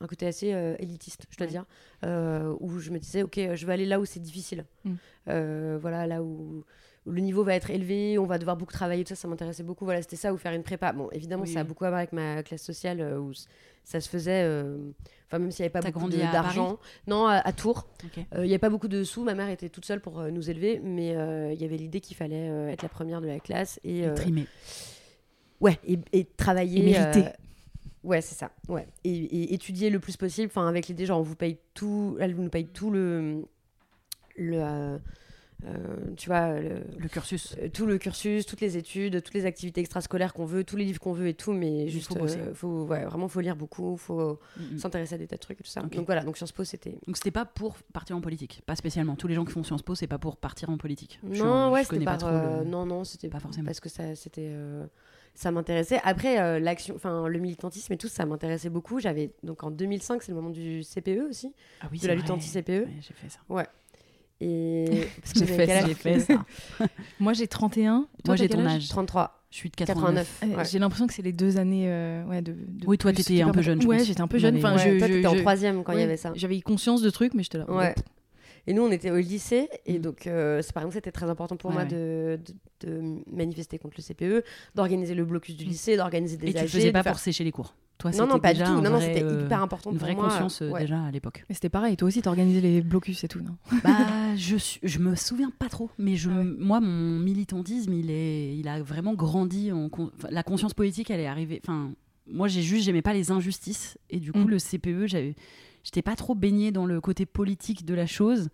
Un 0.00 0.06
côté 0.06 0.26
assez 0.26 0.52
euh, 0.54 0.74
élitiste, 0.78 1.26
je 1.30 1.36
dois 1.36 1.46
Ouais. 1.46 1.50
dire, 1.52 1.64
euh, 2.04 2.54
où 2.60 2.78
je 2.78 2.90
me 2.90 2.98
disais, 2.98 3.22
ok, 3.22 3.38
je 3.54 3.66
vais 3.66 3.72
aller 3.72 3.86
là 3.86 4.00
où 4.00 4.04
c'est 4.06 4.20
difficile. 4.20 4.64
Mm. 4.84 4.94
Euh, 5.28 5.78
voilà, 5.80 6.06
là 6.06 6.22
où, 6.22 6.64
où 7.06 7.10
le 7.10 7.20
niveau 7.20 7.44
va 7.44 7.54
être 7.54 7.70
élevé, 7.70 8.18
on 8.18 8.24
va 8.26 8.38
devoir 8.38 8.56
beaucoup 8.56 8.72
travailler, 8.72 9.04
tout 9.04 9.10
ça, 9.10 9.16
ça 9.16 9.28
m'intéressait 9.28 9.62
beaucoup. 9.62 9.84
Voilà, 9.84 10.00
c'était 10.00 10.16
ça, 10.16 10.32
ou 10.32 10.38
faire 10.38 10.52
une 10.52 10.62
prépa. 10.62 10.92
Bon, 10.92 11.08
évidemment, 11.12 11.42
Oui, 11.44 11.52
ça 11.52 11.60
a 11.60 11.64
beaucoup 11.64 11.84
à 11.84 11.88
voir 11.90 11.98
avec 11.98 12.12
ma 12.12 12.42
classe 12.42 12.62
sociale, 12.62 13.18
où 13.18 13.32
ça 13.84 14.00
se 14.00 14.08
faisait, 14.08 14.42
enfin, 15.26 15.38
même 15.38 15.50
s'il 15.50 15.62
n'y 15.64 15.66
avait 15.70 15.80
pas 15.80 15.90
beaucoup 15.90 16.08
d'argent. 16.08 16.78
Non, 17.06 17.26
à, 17.26 17.36
à 17.36 17.52
Tours. 17.52 17.86
Il 18.36 18.42
n'y 18.42 18.48
avait 18.50 18.58
pas 18.58 18.70
beaucoup 18.70 18.88
de 18.88 19.04
sous. 19.04 19.22
Ma 19.24 19.34
mère 19.34 19.50
était 19.50 19.68
toute 19.68 19.84
seule 19.84 20.00
pour 20.00 20.22
nous 20.22 20.48
élever, 20.50 20.80
mais 20.82 21.08
il 21.54 21.60
y 21.60 21.64
avait 21.64 21.76
l'idée 21.76 22.00
qu'il 22.00 22.16
fallait 22.16 22.46
être 22.72 22.82
la 22.82 22.88
première 22.88 23.20
de 23.20 23.26
la 23.26 23.38
classe 23.40 23.80
et, 23.84 24.04
Trimé. 24.14 24.46
ouais, 25.60 25.78
et, 25.86 25.98
et 26.12 26.24
travailler. 26.24 26.80
Et 26.88 26.92
mériter. 26.92 27.24
Ouais, 28.04 28.20
c'est 28.20 28.34
ça. 28.34 28.50
Ouais. 28.68 28.86
Et, 29.04 29.10
et 29.10 29.54
étudier 29.54 29.90
le 29.90 29.98
plus 30.00 30.16
possible. 30.16 30.48
Enfin, 30.48 30.66
avec 30.68 30.88
l'idée, 30.88 31.06
genre, 31.06 31.18
on 31.20 31.22
vous 31.22 31.36
paye 31.36 31.58
tout. 31.74 32.16
Elle 32.20 32.34
nous 32.36 32.48
paye 32.50 32.66
tout 32.66 32.90
le. 32.90 33.42
le 34.36 34.56
euh, 34.62 34.98
euh, 35.66 36.14
tu 36.16 36.30
vois, 36.30 36.58
le, 36.58 36.80
Le 36.98 37.08
cursus. 37.08 37.54
euh, 37.60 37.68
tout 37.68 37.84
le 37.84 37.98
cursus, 37.98 38.46
toutes 38.46 38.62
les 38.62 38.78
études, 38.78 39.22
toutes 39.22 39.34
les 39.34 39.44
activités 39.44 39.82
extrascolaires 39.82 40.32
qu'on 40.32 40.46
veut, 40.46 40.64
tous 40.64 40.76
les 40.76 40.86
livres 40.86 41.00
qu'on 41.00 41.12
veut 41.12 41.28
et 41.28 41.34
tout, 41.34 41.52
mais 41.52 41.82
Il 41.84 41.90
juste, 41.90 42.08
faut 42.08 42.14
bosser. 42.14 42.38
faut, 42.54 42.84
ouais, 42.86 43.04
vraiment, 43.04 43.28
faut 43.28 43.40
lire 43.40 43.56
beaucoup, 43.56 43.98
faut 43.98 44.40
Mm, 44.56 44.76
mm. 44.76 44.78
s'intéresser 44.78 45.16
à 45.16 45.18
des 45.18 45.26
tas 45.26 45.36
de 45.36 45.40
trucs 45.40 45.60
et 45.60 45.62
tout 45.62 45.68
ça. 45.68 45.82
Donc 45.82 46.06
voilà, 46.06 46.24
donc 46.24 46.38
Sciences 46.38 46.52
Po, 46.52 46.64
c'était. 46.64 46.96
Donc 47.06 47.18
c'était 47.18 47.30
pas 47.30 47.44
pour 47.44 47.76
partir 47.92 48.16
en 48.16 48.22
politique, 48.22 48.62
pas 48.64 48.74
spécialement. 48.74 49.16
Tous 49.16 49.26
les 49.28 49.34
gens 49.34 49.44
qui 49.44 49.52
font 49.52 49.62
Sciences 49.62 49.82
Po, 49.82 49.94
c'est 49.94 50.06
pas 50.06 50.16
pour 50.18 50.38
partir 50.38 50.70
en 50.70 50.78
politique. 50.78 51.20
Non, 51.22 51.70
ouais, 51.72 51.84
c'était 51.84 52.06
pas. 52.06 52.16
trop 52.16 52.30
le- 52.30 52.64
Non, 52.64 52.86
non, 52.86 53.04
c'était 53.04 53.28
Pas 53.28 53.40
forcément. 53.40 53.66
Parce 53.66 53.80
que 53.80 53.90
ça, 53.90 54.14
c'était. 54.14 54.50
Ça 55.40 55.50
m'intéressait. 55.50 55.98
Après, 56.04 56.38
euh, 56.38 56.58
l'action, 56.60 56.94
enfin 56.96 57.26
le 57.26 57.38
militantisme 57.38 57.94
et 57.94 57.96
tout, 57.96 58.08
ça 58.08 58.26
m'intéressait 58.26 58.68
beaucoup. 58.68 59.00
J'avais 59.00 59.30
donc 59.42 59.64
en 59.64 59.70
2005, 59.70 60.22
c'est 60.22 60.32
le 60.32 60.36
moment 60.36 60.50
du 60.50 60.82
CPE 60.82 61.30
aussi, 61.30 61.54
Ah 61.80 61.86
oui, 61.90 61.98
de 61.98 62.06
la 62.08 62.14
lutte 62.14 62.28
anti-CPE. 62.28 62.68
Ouais, 62.68 62.88
j'ai 63.00 63.14
fait 63.14 63.30
ça. 63.30 63.38
et 64.42 64.84
J'ai 65.34 65.46
fait 65.46 65.94
fait 65.94 66.20
ça. 66.20 66.44
Moi, 67.18 67.32
j'ai 67.32 67.46
31. 67.48 68.00
Toi, 68.00 68.08
Moi, 68.26 68.36
j'ai 68.36 68.50
ton 68.50 68.66
âge. 68.66 68.88
33, 68.90 69.42
Je 69.50 69.56
suis 69.56 69.70
de 69.70 69.76
89. 69.76 70.26
89. 70.40 70.42
Euh, 70.42 70.58
ouais. 70.58 70.64
J'ai 70.70 70.78
l'impression 70.78 71.06
que 71.06 71.14
c'est 71.14 71.22
les 71.22 71.32
deux 71.32 71.56
années 71.56 71.90
euh, 71.90 72.22
ouais, 72.26 72.42
de, 72.42 72.52
de 72.52 72.86
Oui, 72.86 72.98
toi, 72.98 73.10
t'étais 73.10 73.40
un 73.40 73.50
peu 73.50 73.62
jeune, 73.62 73.80
je 73.80 73.86
Ouais, 73.86 74.04
j'étais 74.04 74.20
un 74.20 74.28
peu 74.28 74.36
jeune. 74.36 74.58
Enfin, 74.58 74.74
Ouais, 74.76 74.92
je, 74.92 74.98
toi, 74.98 75.08
je- 75.08 75.12
t'étais 75.14 75.26
en 75.26 75.36
troisième 75.36 75.82
quand 75.84 75.92
il 75.92 75.96
y 75.96 75.98
ouais, 76.00 76.04
avait 76.04 76.18
ça. 76.18 76.32
J'avais 76.34 76.60
conscience 76.60 77.00
de 77.00 77.08
trucs, 77.08 77.32
mais 77.32 77.44
j'étais 77.44 77.56
là. 77.56 77.70
Ouais. 77.70 77.94
Et 78.70 78.72
nous, 78.72 78.82
on 78.82 78.90
était 78.92 79.10
au 79.10 79.16
lycée, 79.16 79.68
et 79.84 79.98
Mm. 79.98 80.02
donc, 80.02 80.26
euh, 80.28 80.62
c'est 80.62 80.72
par 80.72 80.84
exemple, 80.84 80.94
c'était 80.94 81.10
très 81.10 81.28
important 81.28 81.56
pour 81.56 81.70
Ouais, 81.70 81.74
moi 81.74 81.82
ouais. 81.82 81.88
de, 81.88 82.38
de, 82.86 82.86
de 82.88 83.02
manifester 83.32 83.78
contre 83.78 83.96
le 83.98 84.02
CPE, 84.04 84.44
d'organiser 84.76 85.14
le 85.16 85.24
blocus 85.24 85.56
du 85.56 85.64
Mm. 85.64 85.68
lycée, 85.68 85.96
d'organiser 85.96 86.36
des 86.36 86.50
Et 86.50 86.54
tu 86.54 86.60
le 86.62 86.68
faisais 86.68 86.92
pas 86.92 87.02
faire- 87.02 87.12
pour 87.14 87.18
sécher 87.20 87.42
les 87.42 87.50
cours. 87.50 87.74
Toi, 87.98 88.12
Non, 88.12 88.26
non, 88.28 88.38
pas 88.38 88.52
du 88.54 88.60
déjà 88.60 88.70
tout. 88.70 88.80
Non, 88.80 88.90
non, 88.90 89.00
c'était 89.00 89.24
euh, 89.24 89.44
hyper 89.44 89.60
important 89.60 89.90
Une 89.90 89.98
pour 89.98 90.06
vraie 90.06 90.14
moi. 90.14 90.28
conscience 90.28 90.62
euh, 90.62 90.70
Ouais. 90.70 90.82
déjà 90.82 91.02
à 91.02 91.10
l'époque. 91.10 91.44
Mais 91.48 91.54
c'était 91.56 91.68
pareil, 91.68 91.96
toi 91.96 92.06
aussi, 92.08 92.22
t'organisais 92.22 92.60
les 92.60 92.80
blocus 92.80 93.24
et 93.24 93.28
tout, 93.28 93.40
non? 93.42 93.56
Bah, 93.84 94.36
je, 94.36 94.56
je 94.82 94.98
me 95.00 95.14
souviens 95.16 95.50
pas 95.58 95.68
trop, 95.68 95.90
mais 95.98 96.14
je, 96.16 96.30
Ah 96.30 96.38
ouais. 96.38 96.44
moi, 96.44 96.80
mon 96.80 97.18
militantisme, 97.18 97.92
il, 97.92 98.10
est, 98.10 98.56
il 98.56 98.68
a 98.68 98.80
vraiment 98.82 99.14
grandi. 99.14 99.72
En, 99.72 99.88
con- 99.90 100.12
enfin, 100.16 100.28
la 100.30 100.42
conscience 100.44 100.74
politique, 100.74 101.10
elle 101.10 101.20
est 101.20 101.26
arrivée. 101.26 101.60
Enfin, 101.64 101.92
moi, 102.26 102.46
j'ai 102.48 102.62
juste, 102.62 102.84
j'aimais 102.84 103.02
pas 103.02 103.12
les 103.14 103.32
injustices, 103.32 103.98
et 104.08 104.20
du 104.20 104.30
coup, 104.32 104.44
Mm. 104.44 104.50
le 104.50 104.58
CPE, 104.58 105.06
j'avais, 105.06 105.34
j'étais 105.84 106.02
pas 106.02 106.16
trop 106.16 106.34
baignée 106.34 106.70
dans 106.72 106.86
le 106.86 107.00
côté 107.00 107.26
politique 107.26 107.84
de 107.84 107.94
la 107.94 108.06
chose, 108.06 108.48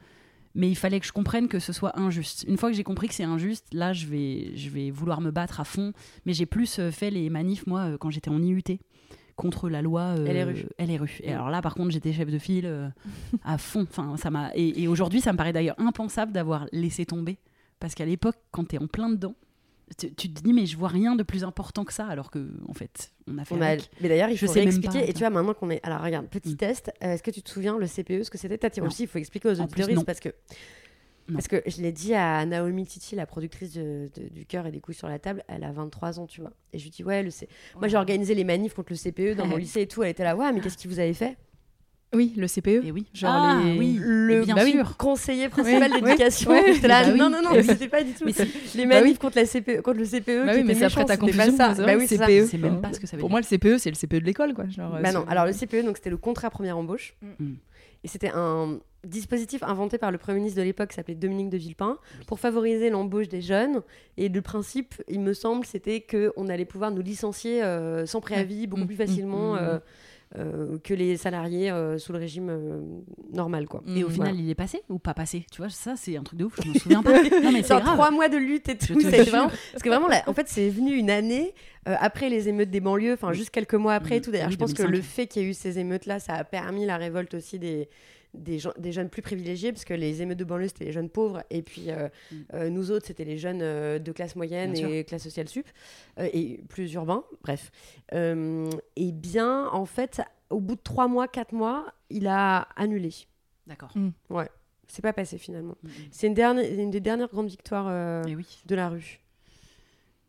mais 0.54 0.68
il 0.70 0.74
fallait 0.74 1.00
que 1.00 1.06
je 1.06 1.12
comprenne 1.12 1.48
que 1.48 1.58
ce 1.58 1.72
soit 1.72 1.98
injuste. 1.98 2.44
Une 2.48 2.56
fois 2.56 2.70
que 2.70 2.76
j'ai 2.76 2.84
compris 2.84 3.08
que 3.08 3.14
c'est 3.14 3.24
injuste, 3.24 3.66
là, 3.72 3.92
je 3.92 4.06
vais, 4.06 4.52
je 4.56 4.70
vais 4.70 4.90
vouloir 4.90 5.20
me 5.20 5.30
battre 5.30 5.60
à 5.60 5.64
fond. 5.64 5.92
Mais 6.24 6.32
j'ai 6.32 6.46
plus 6.46 6.78
euh, 6.78 6.90
fait 6.90 7.10
les 7.10 7.28
manifs, 7.28 7.66
moi, 7.66 7.80
euh, 7.80 7.98
quand 7.98 8.08
j'étais 8.10 8.30
en 8.30 8.42
IUT 8.42 8.62
contre 9.36 9.68
la 9.68 9.82
loi 9.82 10.14
euh, 10.16 10.24
LRU. 10.44 10.64
LRU. 10.78 11.10
Et 11.22 11.30
Mm. 11.30 11.34
alors 11.34 11.50
là, 11.50 11.60
par 11.60 11.74
contre, 11.74 11.90
j'étais 11.90 12.12
chef 12.14 12.30
de 12.30 12.38
file 12.38 12.64
euh, 12.64 12.88
à 13.44 13.58
fond. 13.58 13.82
Enfin, 13.82 14.16
ça 14.16 14.30
m'a. 14.30 14.50
Et, 14.54 14.82
et 14.82 14.88
aujourd'hui, 14.88 15.20
ça 15.20 15.32
me 15.32 15.36
paraît 15.36 15.52
d'ailleurs 15.52 15.78
impensable 15.78 16.32
d'avoir 16.32 16.66
laissé 16.72 17.04
tomber, 17.04 17.36
parce 17.78 17.94
qu'à 17.94 18.06
l'époque, 18.06 18.36
quand 18.50 18.64
t'es 18.64 18.78
en 18.78 18.86
plein 18.86 19.10
dedans, 19.10 19.34
tu, 19.98 20.10
te 20.12 20.42
dis 20.42 20.52
mais 20.52 20.66
je 20.66 20.76
vois 20.76 20.88
rien 20.88 21.14
de 21.16 21.22
plus 21.22 21.44
important 21.44 21.84
que 21.84 21.92
ça, 21.92 22.06
alors 22.06 22.30
que 22.30 22.48
en 22.68 22.72
fait, 22.74 23.12
on 23.28 23.38
a 23.38 23.44
fait. 23.44 23.54
On 23.54 23.60
a- 23.60 23.66
avec. 23.68 23.88
Mais 24.00 24.08
d'ailleurs, 24.08 24.30
il 24.30 24.36
Je 24.36 24.46
faut 24.46 24.52
sais 24.52 24.58
même 24.60 24.68
expliquer. 24.68 25.00
pas, 25.00 25.06
Et 25.06 25.12
tu 25.12 25.20
vois, 25.20 25.30
maintenant 25.30 25.54
qu'on 25.54 25.70
est. 25.70 25.80
Alors, 25.84 26.02
regarde, 26.02 26.26
petit 26.26 26.52
Mm. 26.54 26.56
test. 26.56 26.92
Euh, 27.04 27.12
Est-ce 27.12 27.22
que 27.22 27.30
tu 27.30 27.42
te 27.42 27.48
souviens 27.50 27.78
le 27.78 27.86
CPE, 27.86 28.24
ce 28.24 28.30
que 28.30 28.38
c'était? 28.38 28.58
Tati 28.58 28.80
Non. 28.80 28.86
aussi, 28.88 29.02
il 29.04 29.08
faut 29.08 29.18
expliquer 29.18 29.48
aux 29.48 29.60
auditeurs 29.60 30.04
parce 30.04 30.20
que. 30.20 30.30
Non. 31.28 31.34
Parce 31.34 31.48
que 31.48 31.60
je 31.66 31.82
l'ai 31.82 31.90
dit 31.90 32.14
à 32.14 32.46
Naomi 32.46 32.86
Titi, 32.86 33.16
la 33.16 33.26
productrice 33.26 33.72
de- 33.72 34.08
de- 34.16 34.28
du 34.28 34.46
cœur 34.46 34.64
et 34.66 34.70
des 34.70 34.78
couilles 34.78 34.94
sur 34.94 35.08
la 35.08 35.18
table, 35.18 35.42
elle 35.48 35.64
a 35.64 35.72
23 35.72 36.20
ans, 36.20 36.26
tu 36.28 36.40
vois. 36.40 36.52
Et 36.72 36.78
je 36.78 36.84
lui 36.84 36.90
dis, 36.90 37.02
ouais, 37.02 37.24
le 37.24 37.30
C... 37.30 37.48
moi 37.76 37.88
j'ai 37.88 37.96
organisé 37.96 38.32
les 38.36 38.44
manifs 38.44 38.74
contre 38.74 38.92
le 38.92 38.96
CPE 38.96 39.34
dans 39.34 39.44
mon 39.44 39.56
lycée 39.66 39.80
et 39.80 39.86
tout. 39.88 40.04
Elle 40.04 40.10
était 40.10 40.22
là, 40.22 40.36
ouais, 40.36 40.52
mais 40.52 40.60
qu'est-ce 40.60 40.78
que 40.78 40.86
vous 40.86 41.00
avez 41.00 41.14
fait? 41.14 41.36
Oui, 42.16 42.32
le 42.36 42.46
CPE. 42.48 42.84
Et 42.86 42.90
oui. 42.92 43.06
Genre 43.14 43.30
ah, 43.32 43.60
les- 43.64 43.78
oui. 43.78 43.98
Le 44.02 44.42
bien 44.44 44.54
bah 44.54 44.62
oui. 44.64 44.76
conseiller 44.98 45.48
principal 45.48 45.92
d'éducation. 45.92 46.50
ouais, 46.50 46.78
Bah 46.80 47.02
oui. 47.12 47.18
non, 47.18 47.30
non, 47.30 47.42
non, 47.42 47.50
Mais 47.52 47.62
c'était 47.62 47.88
pas 47.88 48.02
du 48.02 48.12
tout. 48.12 48.24
C'est- 48.32 48.48
Les 48.74 48.86
Bah 48.86 49.00
manifs 49.02 49.18
contre, 49.18 49.36
la 49.36 49.44
CPE, 49.46 49.82
contre 49.82 49.98
le 49.98 50.04
CPE. 50.06 50.46
Bah 50.46 50.52
qui 50.54 50.58
oui, 50.60 50.64
mais 50.66 50.74
c'est 50.74 50.84
après 50.86 51.04
ta 51.04 51.14
c'était 51.14 51.32
pas 51.32 51.44
confusion. 51.44 51.56
ça. 51.56 51.70
c'est 51.74 51.76
Bah 51.78 51.82
vrai, 51.84 51.96
oui, 51.96 52.06
c'est 52.08 52.16
ça. 52.16 52.26
CPE. 52.26 52.46
Sais 52.46 52.58
même 52.58 52.80
pas 52.80 52.92
ce 52.92 52.98
que 53.00 53.06
ça 53.06 53.16
veut 53.16 53.20
Pour 53.20 53.28
dire. 53.28 53.34
moi, 53.34 53.40
le 53.40 53.46
CPE, 53.46 53.78
c'est 53.78 53.90
le 53.90 53.96
CPE 53.96 54.20
de 54.20 54.24
l'école, 54.24 54.54
quoi. 54.54 54.66
Genre, 54.68 54.94
euh, 54.94 55.00
Bah 55.02 55.12
non, 55.12 55.24
c'est- 55.26 55.30
alors 55.32 55.46
le 55.46 55.52
CPE, 55.52 55.84
donc 55.84 55.96
c'était 55.98 56.10
le 56.10 56.16
contrat 56.16 56.50
première 56.50 56.76
embauche. 56.78 57.14
Mm. 57.38 57.54
Et 58.04 58.08
c'était 58.08 58.30
un 58.34 58.78
dispositif 59.04 59.62
inventé 59.62 59.98
par 59.98 60.10
le 60.12 60.18
Premier 60.18 60.38
ministre 60.38 60.58
de 60.60 60.64
l'époque, 60.64 60.90
qui 60.90 60.94
s'appelait 60.96 61.14
Dominique 61.14 61.48
de 61.50 61.56
Villepin, 61.56 61.98
pour 62.26 62.38
favoriser 62.40 62.90
l'embauche 62.90 63.28
des 63.28 63.40
jeunes. 63.40 63.82
Et 64.16 64.28
le 64.28 64.42
principe, 64.42 64.94
il 65.08 65.20
me 65.20 65.32
semble, 65.32 65.64
c'était 65.66 66.00
qu'on 66.08 66.48
allait 66.48 66.64
pouvoir 66.64 66.90
nous 66.90 67.02
licencier 67.02 67.62
euh, 67.62 68.04
sans 68.06 68.20
préavis 68.20 68.66
beaucoup 68.66 68.82
Mm, 68.82 68.86
plus 68.86 68.94
mm, 68.94 68.98
facilement 69.06 69.54
mm, 69.54 69.58
euh, 69.60 69.78
euh, 70.36 70.78
que 70.82 70.92
les 70.92 71.16
salariés 71.16 71.70
euh, 71.70 71.98
sous 71.98 72.12
le 72.12 72.18
régime 72.18 72.48
euh, 72.50 72.80
normal. 73.32 73.66
Quoi. 73.68 73.82
Et 73.94 74.02
au 74.02 74.08
final, 74.10 74.38
il 74.38 74.50
est 74.50 74.54
passé 74.56 74.82
ou 74.88 74.98
pas 74.98 75.14
passé? 75.14 75.46
Tu 75.52 75.58
vois, 75.58 75.70
ça, 75.70 75.94
c'est 75.96 76.16
un 76.16 76.22
truc 76.24 76.38
de 76.38 76.44
ouf. 76.46 76.58
Je 76.64 76.68
me 76.68 76.74
souviens 76.74 77.02
pas. 77.02 77.12
non, 77.42 77.52
mais 77.52 77.62
Genre 77.62 77.80
trois 77.82 78.10
mois 78.10 78.28
de 78.28 78.36
lutte 78.36 78.68
et 78.68 78.76
tout. 78.76 79.00
ça 79.00 79.08
vraiment- 79.22 79.48
Parce 79.72 79.82
que 79.82 79.88
vraiment, 79.88 80.08
là, 80.08 80.22
en 80.26 80.32
fait, 80.34 80.48
c'est 80.48 80.68
venu 80.68 80.94
une 80.94 81.10
année 81.10 81.54
après 81.84 82.28
les 82.28 82.48
émeutes 82.48 82.70
des 82.70 82.80
banlieues, 82.80 83.12
enfin 83.12 83.32
juste 83.32 83.50
quelques 83.50 83.74
mois 83.74 83.94
après 83.94 84.16
et 84.16 84.18
Mm. 84.18 84.22
tout. 84.22 84.30
D'ailleurs, 84.32 84.48
Oui, 84.48 84.54
je 84.54 84.58
pense 84.58 84.72
que 84.72 84.82
2005. 84.82 84.96
le 84.96 85.02
fait 85.02 85.26
qu'il 85.28 85.42
y 85.42 85.44
ait 85.44 85.48
eu 85.50 85.54
ces 85.54 85.78
émeutes-là, 85.78 86.18
ça 86.18 86.34
a 86.34 86.42
permis 86.44 86.84
la 86.84 86.96
révolte 86.96 87.34
aussi 87.34 87.60
des, 87.60 87.88
des, 88.36 88.58
gens, 88.58 88.72
des 88.78 88.92
jeunes 88.92 89.08
plus 89.08 89.22
privilégiés, 89.22 89.72
parce 89.72 89.84
que 89.84 89.94
les 89.94 90.22
émeutes 90.22 90.38
de 90.38 90.44
banlieue, 90.44 90.68
c'était 90.68 90.84
les 90.84 90.92
jeunes 90.92 91.10
pauvres, 91.10 91.42
et 91.50 91.62
puis 91.62 91.90
euh, 91.90 92.08
Mm. 92.30 92.34
euh, 92.54 92.70
nous 92.70 92.90
autres, 92.90 93.06
c'était 93.06 93.24
les 93.24 93.38
jeunes 93.38 93.60
euh, 93.62 93.98
de 93.98 94.12
classe 94.12 94.36
moyenne 94.36 94.72
Bien 94.72 94.88
et 94.88 95.04
classe 95.04 95.22
sociale 95.22 95.48
sup, 95.48 95.66
euh, 96.18 96.28
et 96.32 96.60
plus 96.68 96.92
urbains, 96.94 97.24
bref. 97.42 97.70
Euh, 98.12 98.70
et 98.96 99.12
bien, 99.12 99.68
en 99.68 99.86
fait, 99.86 100.20
au 100.50 100.60
bout 100.60 100.76
de 100.76 100.80
trois 100.82 101.08
mois, 101.08 101.28
quatre 101.28 101.52
mois, 101.52 101.92
il 102.10 102.26
a 102.26 102.68
annulé. 102.76 103.10
D'accord. 103.66 103.92
Ouais, 104.30 104.48
c'est 104.88 105.02
pas 105.02 105.12
passé 105.12 105.38
finalement. 105.38 105.76
Mm, 105.82 105.88
mm. 105.88 105.90
C'est 106.10 106.26
une, 106.28 106.34
dernière, 106.34 106.72
une 106.80 106.90
des 106.90 107.00
dernières 107.00 107.28
grandes 107.28 107.48
victoires 107.48 107.86
euh, 107.88 108.22
Eh 108.28 108.36
oui. 108.36 108.62
de 108.66 108.74
la 108.74 108.88
rue. 108.88 109.20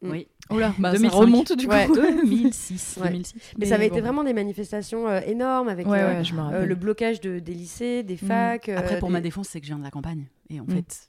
Mm. 0.01 0.11
Oui. 0.11 0.27
Oh 0.49 0.59
là, 0.59 0.73
bah, 0.77 0.91
ça 0.91 0.97
2005. 0.97 1.17
remonte 1.17 1.53
du 1.57 1.67
coup. 1.67 1.73
Ouais. 1.73 1.87
2006. 1.87 2.99
Ouais. 3.01 3.09
2006. 3.09 3.33
Mais, 3.57 3.65
ça 3.65 3.75
avait 3.75 3.89
bon. 3.89 3.95
été 3.95 4.01
vraiment 4.01 4.23
des 4.23 4.33
manifestations 4.33 5.07
euh, 5.07 5.21
énormes 5.25 5.67
avec 5.69 5.87
Ouais, 5.87 5.99
euh, 6.01 6.23
euh, 6.53 6.65
le 6.65 6.75
blocage 6.75 7.19
de, 7.21 7.39
des 7.39 7.53
lycées, 7.53 8.03
des 8.03 8.15
Mm. 8.15 8.27
facs. 8.27 8.69
euh, 8.69 8.77
Après, 8.77 8.99
pour 8.99 9.09
des- 9.09 9.13
ma 9.13 9.21
défense, 9.21 9.47
c'est 9.49 9.59
que 9.59 9.65
je 9.65 9.71
viens 9.71 9.79
de 9.79 9.83
la 9.83 9.91
campagne. 9.91 10.25
Et 10.49 10.59
en 10.59 10.65
Mm. 10.65 10.69
fait, 10.71 11.07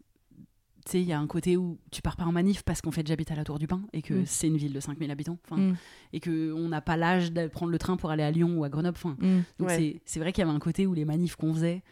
tu 0.87 0.93
sais, 0.93 1.01
il 1.03 1.07
y 1.07 1.13
a 1.13 1.19
un 1.21 1.27
côté 1.27 1.59
où 1.59 1.77
tu 1.91 2.01
pars 2.01 2.17
pas 2.17 2.25
en 2.25 2.33
manif 2.33 2.63
parce 2.63 2.81
qu'en 2.81 2.91
fait, 2.91 3.07
j'habite 3.07 3.31
à 3.31 3.35
la 3.35 3.45
Tour 3.45 3.59
du 3.59 3.67
Pin 3.67 3.83
et 3.93 4.01
que 4.01 4.25
c'est 4.25 4.47
une 4.47 4.57
ville 4.57 4.73
de 4.73 4.81
5000 4.81 5.11
habitants. 5.11 5.37
Enfin. 5.51 5.75
Et 6.15 6.21
qu'on 6.21 6.69
n'a 6.69 6.81
pas 6.81 6.97
l'âge 6.97 7.31
de 7.31 7.47
prendre 7.47 7.71
le 7.71 7.79
train 7.79 7.99
pour 7.99 8.11
aller 8.11 8.23
à 8.23 8.31
Lyon 8.31 8.55
ou 8.57 8.65
à 8.65 8.71
Grenoble. 8.71 8.97
Donc 9.59 9.69
Ouais. 9.69 9.77
c'est- 9.77 10.01
c'est 10.07 10.19
vrai 10.21 10.33
qu'il 10.33 10.41
y 10.43 10.47
avait 10.49 10.57
un 10.57 10.59
côté 10.61 10.87
où 10.87 10.95
les 10.95 11.05
manifs 11.05 11.37
qu'on 11.37 11.53
faisait, 11.53 11.83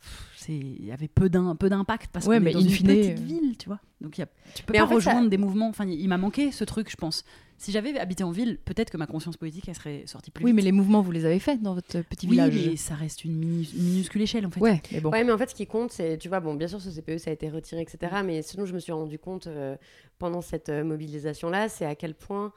pff, 0.00 0.27
il 0.52 0.84
y 0.86 0.92
avait 0.92 1.08
peu 1.08 1.28
d'im- 1.28 1.56
peu 1.56 1.68
d'impact 1.68 2.10
parce 2.12 2.26
Ouais, 2.26 2.38
qu'on 2.38 2.46
est 2.46 2.52
dans 2.52 2.60
in 2.60 2.62
une 2.64 2.68
fine, 2.70 2.86
petite 2.86 3.18
euh, 3.18 3.22
ville, 3.22 3.56
tu 3.58 3.68
vois. 3.68 3.80
Donc 4.00 4.16
il 4.18 4.22
y 4.22 4.24
a- 4.24 4.28
tu 4.54 4.62
peux 4.64 4.72
Mais 4.72 4.78
pas 4.78 4.84
en 4.84 4.88
fait, 4.88 5.00
ça- 5.00 5.10
rejoindre 5.10 5.28
des 5.30 5.38
mouvements. 5.38 5.68
Enfin, 5.68 5.86
il 5.86 6.08
m'a 6.08 6.18
manqué 6.18 6.52
ce 6.52 6.64
truc, 6.64 6.90
je 6.90 6.96
pense. 6.96 7.24
Si 7.60 7.72
j'avais 7.72 7.98
habité 7.98 8.22
en 8.22 8.30
ville, 8.30 8.56
peut-être 8.64 8.88
que 8.90 8.96
ma 8.96 9.06
conscience 9.08 9.36
politique, 9.36 9.68
elle 9.68 9.74
serait 9.74 10.04
sortie 10.06 10.30
plus 10.30 10.44
Oui, 10.44 10.50
vite. 10.52 10.56
mais 10.56 10.62
les 10.62 10.70
mouvements, 10.70 11.02
vous 11.02 11.10
les 11.10 11.24
avez 11.24 11.40
faits 11.40 11.60
dans 11.60 11.74
votre 11.74 12.02
petit 12.02 12.26
Oui, 12.26 12.32
village. 12.32 12.54
mais 12.54 12.76
ça 12.76 12.94
reste 12.94 13.24
une 13.24 13.34
mini- 13.36 13.68
minuscule 13.74 14.22
échelle 14.22 14.46
en 14.46 14.50
fait. 14.50 14.60
Ouais, 14.60 14.80
mais 14.92 15.00
bon. 15.00 15.10
Ouais, 15.10 15.24
mais 15.24 15.32
en 15.32 15.38
fait, 15.38 15.50
ce 15.50 15.54
qui 15.56 15.66
compte, 15.66 15.90
c'est, 15.90 16.18
tu 16.18 16.28
vois, 16.28 16.38
bon, 16.38 16.54
bien 16.54 16.68
sûr, 16.68 16.80
ce 16.80 16.88
CPE, 16.90 17.18
ça 17.18 17.30
a 17.30 17.32
été 17.32 17.48
retiré, 17.50 17.82
etc. 17.82 17.98
Mais 18.24 18.42
ce 18.42 18.56
dont 18.56 18.64
je 18.64 18.74
me 18.74 18.78
suis 18.78 18.92
rendu 18.92 19.18
compte 19.18 19.48
euh, 19.48 19.76
pendant 20.20 20.40
cette 20.40 20.68
euh, 20.68 20.84
mobilisation-là, 20.84 21.68
c'est 21.68 21.84
à 21.84 21.96
quel 21.96 22.14
point 22.14 22.52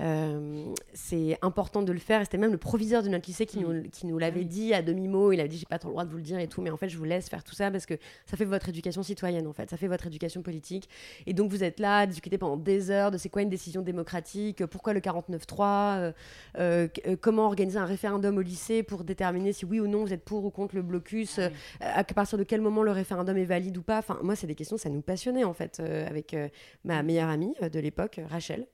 euh, 0.00 0.64
c'est 0.92 1.38
important 1.42 1.82
de 1.82 1.92
le 1.92 1.98
faire. 1.98 2.22
C'était 2.22 2.38
même 2.38 2.52
le 2.52 2.58
proviseur 2.58 3.02
de 3.02 3.08
notre 3.08 3.26
lycée 3.28 3.46
qui 3.46 3.60
Mm. 3.60 3.62
nous, 3.72 3.82
qui 3.90 4.06
nous 4.06 4.18
l'avait 4.18 4.40
Oui. 4.40 4.46
dit 4.46 4.74
à 4.74 4.82
demi-mot. 4.82 5.32
Il 5.32 5.40
avait 5.40 5.48
dit, 5.48 5.58
j'ai 5.58 5.66
pas 5.66 5.78
trop 5.78 5.88
le 5.88 5.92
droit 5.94 6.04
de 6.04 6.10
vous 6.10 6.16
le 6.16 6.22
dire 6.22 6.38
et 6.38 6.48
tout, 6.48 6.60
mais 6.62 6.70
en 6.70 6.76
fait, 6.76 6.88
je 6.88 6.98
vous 6.98 7.04
laisse 7.04 7.28
faire 7.28 7.44
tout 7.44 7.54
ça 7.54 7.70
parce 7.70 7.86
que 7.86 7.94
ça 8.26 8.36
fait 8.36 8.44
votre 8.44 8.68
éducation 8.68 9.02
citoyenne, 9.02 9.46
en 9.46 9.52
fait. 9.52 9.70
Ça 9.70 9.76
fait 9.76 9.86
votre 9.88 10.06
éducation 10.06 10.42
politique. 10.42 10.88
Et 11.26 11.32
donc, 11.32 11.50
vous 11.50 11.62
êtes 11.62 11.78
là 11.80 11.98
à 11.98 12.06
discuter 12.06 12.38
pendant 12.38 12.56
des 12.56 12.90
heures 12.90 13.10
de 13.10 13.18
c'est 13.18 13.28
quoi 13.28 13.42
une 13.42 13.48
décision 13.50 13.82
démocratique, 13.82 14.60
euh, 14.62 14.66
pourquoi 14.66 14.92
le 14.94 15.00
49-3, 15.00 15.98
euh, 15.98 16.12
euh, 16.58 16.88
comment 17.20 17.46
organiser 17.46 17.78
un 17.78 17.84
référendum 17.86 18.36
au 18.36 18.42
lycée 18.42 18.82
pour 18.82 19.04
déterminer 19.04 19.52
si 19.52 19.64
oui 19.64 19.80
ou 19.80 19.86
non 19.86 20.04
vous 20.04 20.12
êtes 20.12 20.24
pour 20.24 20.44
ou 20.44 20.50
contre 20.50 20.74
le 20.74 20.82
blocus, 20.82 21.38
euh, 21.38 21.48
à 21.80 22.02
partir 22.04 22.36
de 22.38 22.42
quel 22.44 22.60
moment 22.60 22.82
le 22.82 22.90
référendum 22.90 23.36
est 23.36 23.44
valide 23.44 23.76
ou 23.78 23.82
pas. 23.82 23.98
Enfin, 23.98 24.18
moi, 24.22 24.34
c'est 24.36 24.46
des 24.46 24.54
questions, 24.54 24.76
ça 24.76 24.88
nous 24.88 25.02
passionnait 25.02 25.44
en 25.44 25.52
fait, 25.54 25.80
avec 25.80 26.36
ma 26.84 27.02
meilleure 27.02 27.28
amie 27.28 27.54
de 27.60 27.80
l'époque, 27.80 28.20
Rachel. 28.28 28.66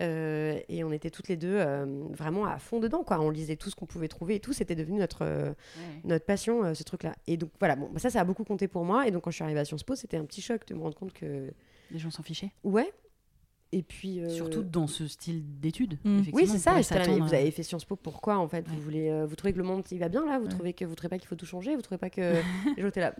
Euh, 0.00 0.58
et 0.68 0.84
on 0.84 0.92
était 0.92 1.10
toutes 1.10 1.28
les 1.28 1.36
deux 1.36 1.54
euh, 1.54 1.84
vraiment 2.10 2.44
à 2.46 2.58
fond 2.58 2.80
dedans, 2.80 3.02
quoi. 3.04 3.20
On 3.20 3.30
lisait 3.30 3.56
tout 3.56 3.68
ce 3.70 3.74
qu'on 3.76 3.86
pouvait 3.86 4.08
trouver 4.08 4.36
et 4.36 4.40
tout. 4.40 4.52
C'était 4.52 4.74
devenu 4.74 4.98
notre, 4.98 5.22
euh, 5.22 5.50
Ouais. 5.50 6.00
notre 6.04 6.24
passion, 6.24 6.74
ce 6.74 6.82
truc-là. 6.82 7.14
Et 7.26 7.36
donc, 7.36 7.50
voilà, 7.58 7.76
bon, 7.76 7.88
bah, 7.92 7.98
ça, 7.98 8.08
ça 8.10 8.20
a 8.20 8.24
beaucoup 8.24 8.44
compté 8.44 8.68
pour 8.68 8.84
moi. 8.84 9.06
Et 9.06 9.10
donc, 9.10 9.22
quand 9.24 9.30
je 9.30 9.36
suis 9.36 9.44
arrivée 9.44 9.60
à 9.60 9.64
Sciences 9.64 9.82
Po, 9.84 9.94
c'était 9.94 10.16
un 10.16 10.24
petit 10.24 10.40
choc 10.40 10.66
de 10.66 10.74
me 10.74 10.80
rendre 10.82 10.96
compte 10.96 11.12
que, 11.12 11.50
Les 11.90 11.98
gens 11.98 12.10
s'en 12.10 12.22
fichaient. 12.22 12.52
ouais. 12.64 12.90
Et 13.74 13.82
puis. 13.82 14.20
euh, 14.20 14.28
Surtout 14.28 14.62
dans 14.62 14.86
ce 14.86 15.06
style 15.06 15.42
d'études. 15.60 15.98
Mm. 16.04 16.18
effectivement, 16.20 16.40
oui, 16.42 16.46
c'est 16.46 16.58
ça. 16.58 16.74
mais 16.74 16.82
s'attendre 16.82 17.26
vous 17.26 17.32
avez 17.34 17.50
fait 17.50 17.62
Sciences 17.62 17.86
Po, 17.86 17.96
pourquoi 17.96 18.36
en 18.38 18.46
fait 18.46 18.58
Ouais. 18.68 18.74
Vous 18.76 18.80
voulez, 18.82 19.08
euh, 19.10 19.24
vous 19.26 19.34
trouvez 19.34 19.52
que 19.54 19.58
le 19.58 19.64
monde 19.64 19.82
il 19.90 19.98
va 19.98 20.08
bien 20.10 20.24
là? 20.26 20.38
Vous 20.38 20.44
Ouais. 20.44 20.50
trouvez 20.50 20.72
que 20.74 20.84
vous 20.84 20.94
trouvez 20.94 21.08
pas 21.08 21.18
qu'il 21.18 21.26
faut 21.28 21.36
tout 21.36 21.46
changer? 21.46 21.74
Vous 21.74 21.80
trouvez 21.82 21.98
pas 21.98 22.10
que 22.10 22.20
là? 23.00 23.14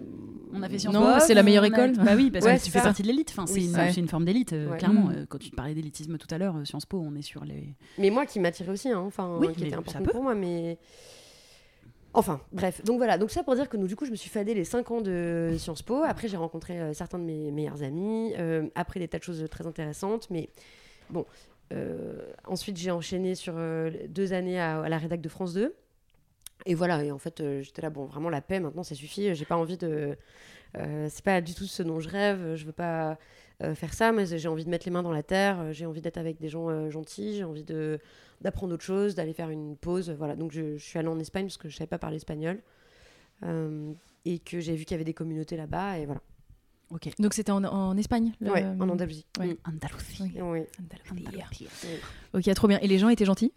On 0.52 0.62
a 0.62 0.68
fait 0.68 0.78
Sciences 0.78 0.92
Non, 0.94 1.00
Po. 1.14 1.18
que 1.18 1.22
c'est 1.24 1.34
la 1.34 1.42
meilleure 1.42 1.64
a- 1.64 1.68
école. 1.68 1.92
Bah 1.96 2.12
oui, 2.16 2.30
parce 2.30 2.44
Ouais, 2.44 2.58
que 2.58 2.64
tu 2.64 2.70
fais 2.70 2.78
ça. 2.80 2.84
partie 2.84 3.02
de 3.02 3.06
l'élite. 3.08 3.30
Enfin, 3.30 3.46
c'est 3.46 3.54
Oui, 3.54 3.64
une, 3.64 3.70
c'est 3.70 3.76
ça. 3.88 3.90
c'est 3.92 4.00
une 4.00 4.08
forme 4.08 4.26
d'élite, 4.26 4.52
euh, 4.52 4.70
Ouais. 4.70 4.76
clairement. 4.78 5.06
Mm. 5.06 5.14
Euh, 5.16 5.26
Quand 5.28 5.38
tu 5.38 5.50
parlais 5.50 5.74
d'élitisme 5.74 6.18
tout 6.18 6.28
à 6.30 6.36
l'heure, 6.38 6.56
euh, 6.56 6.64
Sciences 6.66 6.84
Po, 6.86 7.00
on 7.00 7.14
est 7.16 7.22
sur 7.22 7.44
les. 7.46 7.74
Mais 7.98 8.10
moi 8.10 8.26
qui 8.26 8.38
m'attirait 8.38 8.70
aussi, 8.72 8.90
hein, 8.90 9.00
enfin, 9.06 9.36
Oui, 9.40 9.48
qui 9.54 9.62
était 9.62 9.70
ça 9.70 9.78
important 9.78 10.02
peut. 10.02 10.10
pour 10.12 10.22
moi, 10.22 10.34
mais. 10.34 10.76
Enfin, 12.14 12.42
bref. 12.52 12.84
Donc 12.84 12.98
voilà, 12.98 13.16
donc 13.16 13.30
ça 13.30 13.42
pour 13.42 13.54
dire 13.54 13.68
que 13.68 13.76
nous, 13.76 13.86
du 13.86 13.96
coup, 13.96 14.04
je 14.04 14.10
me 14.10 14.16
suis 14.16 14.28
fadé 14.28 14.52
les 14.52 14.64
5 14.64 14.90
ans 14.90 15.00
de 15.00 15.54
Sciences 15.58 15.82
Po. 15.82 16.02
Après, 16.04 16.28
j'ai 16.28 16.36
rencontré 16.36 16.78
euh, 16.78 16.92
certains 16.92 17.18
de 17.18 17.24
mes 17.24 17.50
meilleurs 17.50 17.82
amis. 17.82 18.34
euh, 18.38 18.68
après, 18.74 19.00
des 19.00 19.08
tas 19.08 19.18
de 19.18 19.22
choses 19.22 19.46
très 19.50 19.66
intéressantes. 19.66 20.28
Mais 20.30 20.50
bon, 21.08 21.24
euh, 21.72 22.20
ensuite, 22.46 22.76
j'ai 22.76 22.90
enchaîné 22.90 23.34
sur 23.34 23.54
deux 24.08 24.32
années 24.34 24.60
à, 24.60 24.88
la 24.88 24.98
rédac 24.98 25.22
de 25.22 25.28
France 25.28 25.54
2. 25.54 25.74
Et 26.66 26.74
voilà, 26.74 27.02
et 27.02 27.10
en 27.10 27.18
fait, 27.18 27.42
j'étais 27.62 27.82
là, 27.82 27.90
bon, 27.90 28.04
vraiment 28.04 28.28
la 28.28 28.42
paix, 28.42 28.60
maintenant, 28.60 28.82
ça 28.82 28.94
suffit. 28.94 29.34
J'ai 29.34 29.44
pas 29.46 29.56
envie 29.56 29.78
de. 29.78 30.16
c'est 30.74 31.24
pas 31.24 31.40
du 31.40 31.54
tout 31.54 31.64
ce 31.64 31.82
dont 31.82 31.98
je 31.98 32.08
rêve. 32.10 32.56
Je 32.56 32.66
veux 32.66 32.72
pas 32.72 33.18
faire 33.74 33.94
ça, 33.94 34.12
mais 34.12 34.26
j'ai 34.26 34.48
envie 34.48 34.64
de 34.64 34.70
mettre 34.70 34.86
les 34.86 34.92
mains 34.92 35.02
dans 35.02 35.12
la 35.12 35.22
terre. 35.22 35.72
J'ai 35.72 35.86
envie 35.86 36.02
d'être 36.02 36.18
avec 36.18 36.38
des 36.38 36.48
gens 36.48 36.90
gentils. 36.90 37.36
J'ai 37.36 37.44
envie 37.44 37.64
de 37.64 37.98
d'apprendre 38.42 38.74
autre 38.74 38.84
chose, 38.84 39.14
d'aller 39.14 39.32
faire 39.32 39.48
une 39.50 39.76
pause. 39.76 40.10
Voilà, 40.10 40.36
donc 40.36 40.52
je, 40.52 40.76
je 40.76 40.84
suis 40.84 40.98
allée 40.98 41.08
en 41.08 41.18
Espagne 41.18 41.46
parce 41.46 41.56
que 41.56 41.68
je 41.68 41.76
savais 41.76 41.88
pas 41.88 41.98
parler 41.98 42.16
espagnol. 42.16 42.60
Euh, 43.44 43.92
et 44.24 44.38
que 44.38 44.60
j'ai 44.60 44.76
vu 44.76 44.84
qu'il 44.84 44.92
y 44.92 44.96
avait 44.96 45.04
des 45.04 45.14
communautés 45.14 45.56
là-bas, 45.56 45.98
et 45.98 46.06
voilà. 46.06 46.20
Ok. 46.90 47.08
Donc 47.18 47.34
c'était 47.34 47.50
en, 47.50 47.64
en 47.64 47.96
Espagne 47.96 48.32
le- 48.40 48.50
Ouais, 48.52 48.62
en 48.64 48.88
Andalousie. 48.88 49.26
Ouais. 49.38 49.46
Mm. 49.54 49.56
Andalousie. 49.64 50.22
Oui. 50.22 50.30
Oui. 50.36 50.60
Andalousie. 50.80 51.98
Ok, 52.34 52.54
trop 52.54 52.68
bien. 52.68 52.78
Et 52.80 52.86
les 52.86 52.98
gens 52.98 53.08
étaient 53.08 53.24
gentils, 53.24 53.52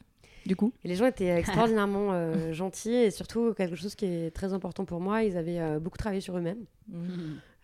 du 0.45 0.55
coup? 0.55 0.71
Et 0.83 0.87
les 0.87 0.95
gens 0.95 1.05
étaient 1.05 1.27
extraordinairement 1.37 2.13
euh, 2.13 2.51
gentils 2.53 2.93
et 2.95 3.11
surtout 3.11 3.53
quelque 3.53 3.75
chose 3.75 3.93
qui 3.93 4.05
est 4.05 4.31
très 4.31 4.53
important 4.53 4.85
pour 4.85 5.01
moi, 5.01 5.21
ils 5.23 5.37
avaient 5.37 5.59
euh, 5.59 5.79
beaucoup 5.79 5.97
travaillé 5.97 6.21
sur 6.21 6.37
eux-mêmes. 6.37 6.65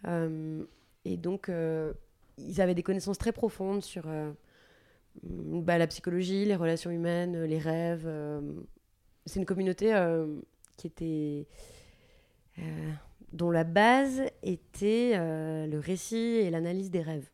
Euh, 0.07 0.63
et 1.05 1.17
donc, 1.17 1.49
euh, 1.49 1.93
ils 2.37 2.61
avaient 2.61 2.75
des 2.75 2.83
connaissances 2.83 3.17
très 3.17 3.31
profondes 3.31 3.81
sur 3.81 4.03
euh, 4.07 4.29
mm, 4.29 4.35
bah, 5.23 5.77
la 5.77 5.87
psychologie, 5.87 6.45
les 6.45 6.55
relations 6.55 6.91
humaines, 6.91 7.35
euh, 7.35 7.45
les 7.47 7.59
rêves. 7.59 8.03
euh. 8.05 8.41
C'est 9.25 9.39
une 9.39 9.45
communauté 9.45 9.93
euh, 9.93 10.39
qui 10.77 10.87
était. 10.87 11.47
dont 13.33 13.49
la 13.51 13.63
base 13.63 14.23
était 14.43 15.13
euh, 15.15 15.65
le 15.67 15.79
récit 15.79 16.15
et 16.17 16.49
l'analyse 16.49 16.91
des 16.91 17.01
rêves. 17.01 17.29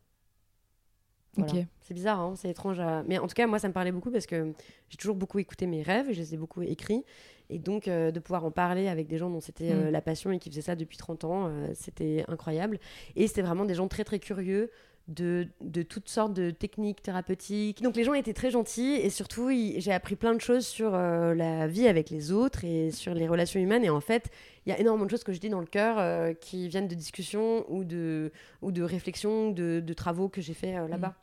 Voilà. 1.34 1.52
C'est 1.80 1.94
bizarre, 1.94 2.20
hein, 2.20 2.34
c'est 2.36 2.50
étrange. 2.50 2.80
à- 2.80 3.02
Mais 3.06 3.18
en 3.18 3.26
tout 3.28 3.34
cas, 3.34 3.46
moi, 3.46 3.58
ça 3.58 3.68
me 3.68 3.72
parlait 3.72 3.92
beaucoup 3.92 4.10
parce 4.10 4.26
que 4.26 4.52
j'ai 4.88 4.96
toujours 4.96 5.14
beaucoup 5.16 5.38
écouté 5.38 5.66
mes 5.66 5.82
rêves 5.82 6.10
et 6.10 6.14
je 6.14 6.20
les 6.20 6.34
ai 6.34 6.36
beaucoup 6.36 6.62
écrits. 6.62 7.04
Et 7.50 7.58
donc, 7.58 7.86
euh, 7.88 8.10
de 8.10 8.18
pouvoir 8.20 8.44
en 8.44 8.50
parler 8.50 8.88
avec 8.88 9.06
des 9.06 9.18
gens 9.18 9.30
dont 9.30 9.40
c'était 9.40 9.72
euh, 9.72 9.88
Mm. 9.88 9.92
la 9.92 10.00
passion 10.02 10.30
et 10.32 10.38
qui 10.38 10.50
faisaient 10.50 10.62
ça 10.62 10.74
depuis 10.76 10.98
30 10.98 11.24
ans, 11.24 11.50
c'était 11.74 12.24
incroyable. 12.28 12.78
Et 13.16 13.26
c'était 13.28 13.42
vraiment 13.42 13.64
des 13.64 13.74
gens 13.74 13.88
très, 13.88 14.04
très 14.04 14.18
curieux 14.18 14.70
de, 15.08 15.48
de 15.62 15.82
toutes 15.82 16.08
sortes 16.08 16.34
de 16.34 16.50
techniques 16.50 17.02
thérapeutiques. 17.02 17.82
Donc, 17.82 17.96
les 17.96 18.04
gens 18.04 18.14
étaient 18.14 18.34
très 18.34 18.50
gentils 18.50 18.92
et 18.94 19.10
surtout, 19.10 19.50
j'ai 19.50 19.92
appris 19.92 20.16
plein 20.16 20.34
de 20.34 20.40
choses 20.40 20.66
sur 20.66 20.94
euh, 20.94 21.34
la 21.34 21.66
vie 21.66 21.88
avec 21.88 22.10
les 22.10 22.30
autres 22.30 22.64
et 22.64 22.90
sur 22.90 23.14
les 23.14 23.26
relations 23.26 23.58
humaines. 23.58 23.84
Et 23.84 23.90
en 23.90 24.00
fait, 24.00 24.30
il 24.66 24.70
y 24.70 24.72
a 24.72 24.78
énormément 24.78 25.06
de 25.06 25.10
choses 25.10 25.24
que 25.24 25.32
je 25.32 25.40
dis 25.40 25.48
dans 25.48 25.60
le 25.60 25.66
cœur 25.66 25.96
euh, 25.98 26.34
qui 26.34 26.68
viennent 26.68 26.88
de 26.88 26.94
discussions 26.94 27.64
ou 27.72 27.84
de, 27.84 28.30
ou 28.62 28.70
de 28.70 28.82
réflexions, 28.82 29.50
de, 29.50 29.80
de 29.80 29.92
travaux 29.94 30.28
que 30.28 30.40
j'ai 30.42 30.54
fait 30.54 30.76
euh, 30.76 30.86
là-bas. 30.88 31.14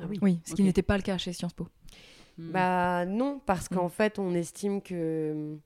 Ah 0.00 0.04
oui. 0.08 0.18
Oui, 0.22 0.38
ce 0.46 0.54
qui 0.54 0.62
n'était 0.62 0.82
pas 0.82 0.96
le 0.96 1.02
cas 1.02 1.18
chez 1.18 1.32
Sciences 1.32 1.52
Po. 1.52 1.66
Mm. 2.38 2.50
Bah 2.52 3.04
non, 3.06 3.40
parce 3.44 3.70
Mm. 3.70 3.74
qu'en 3.74 3.88
fait, 3.88 4.18
on 4.18 4.34
estime 4.34 4.80
que 4.80 5.56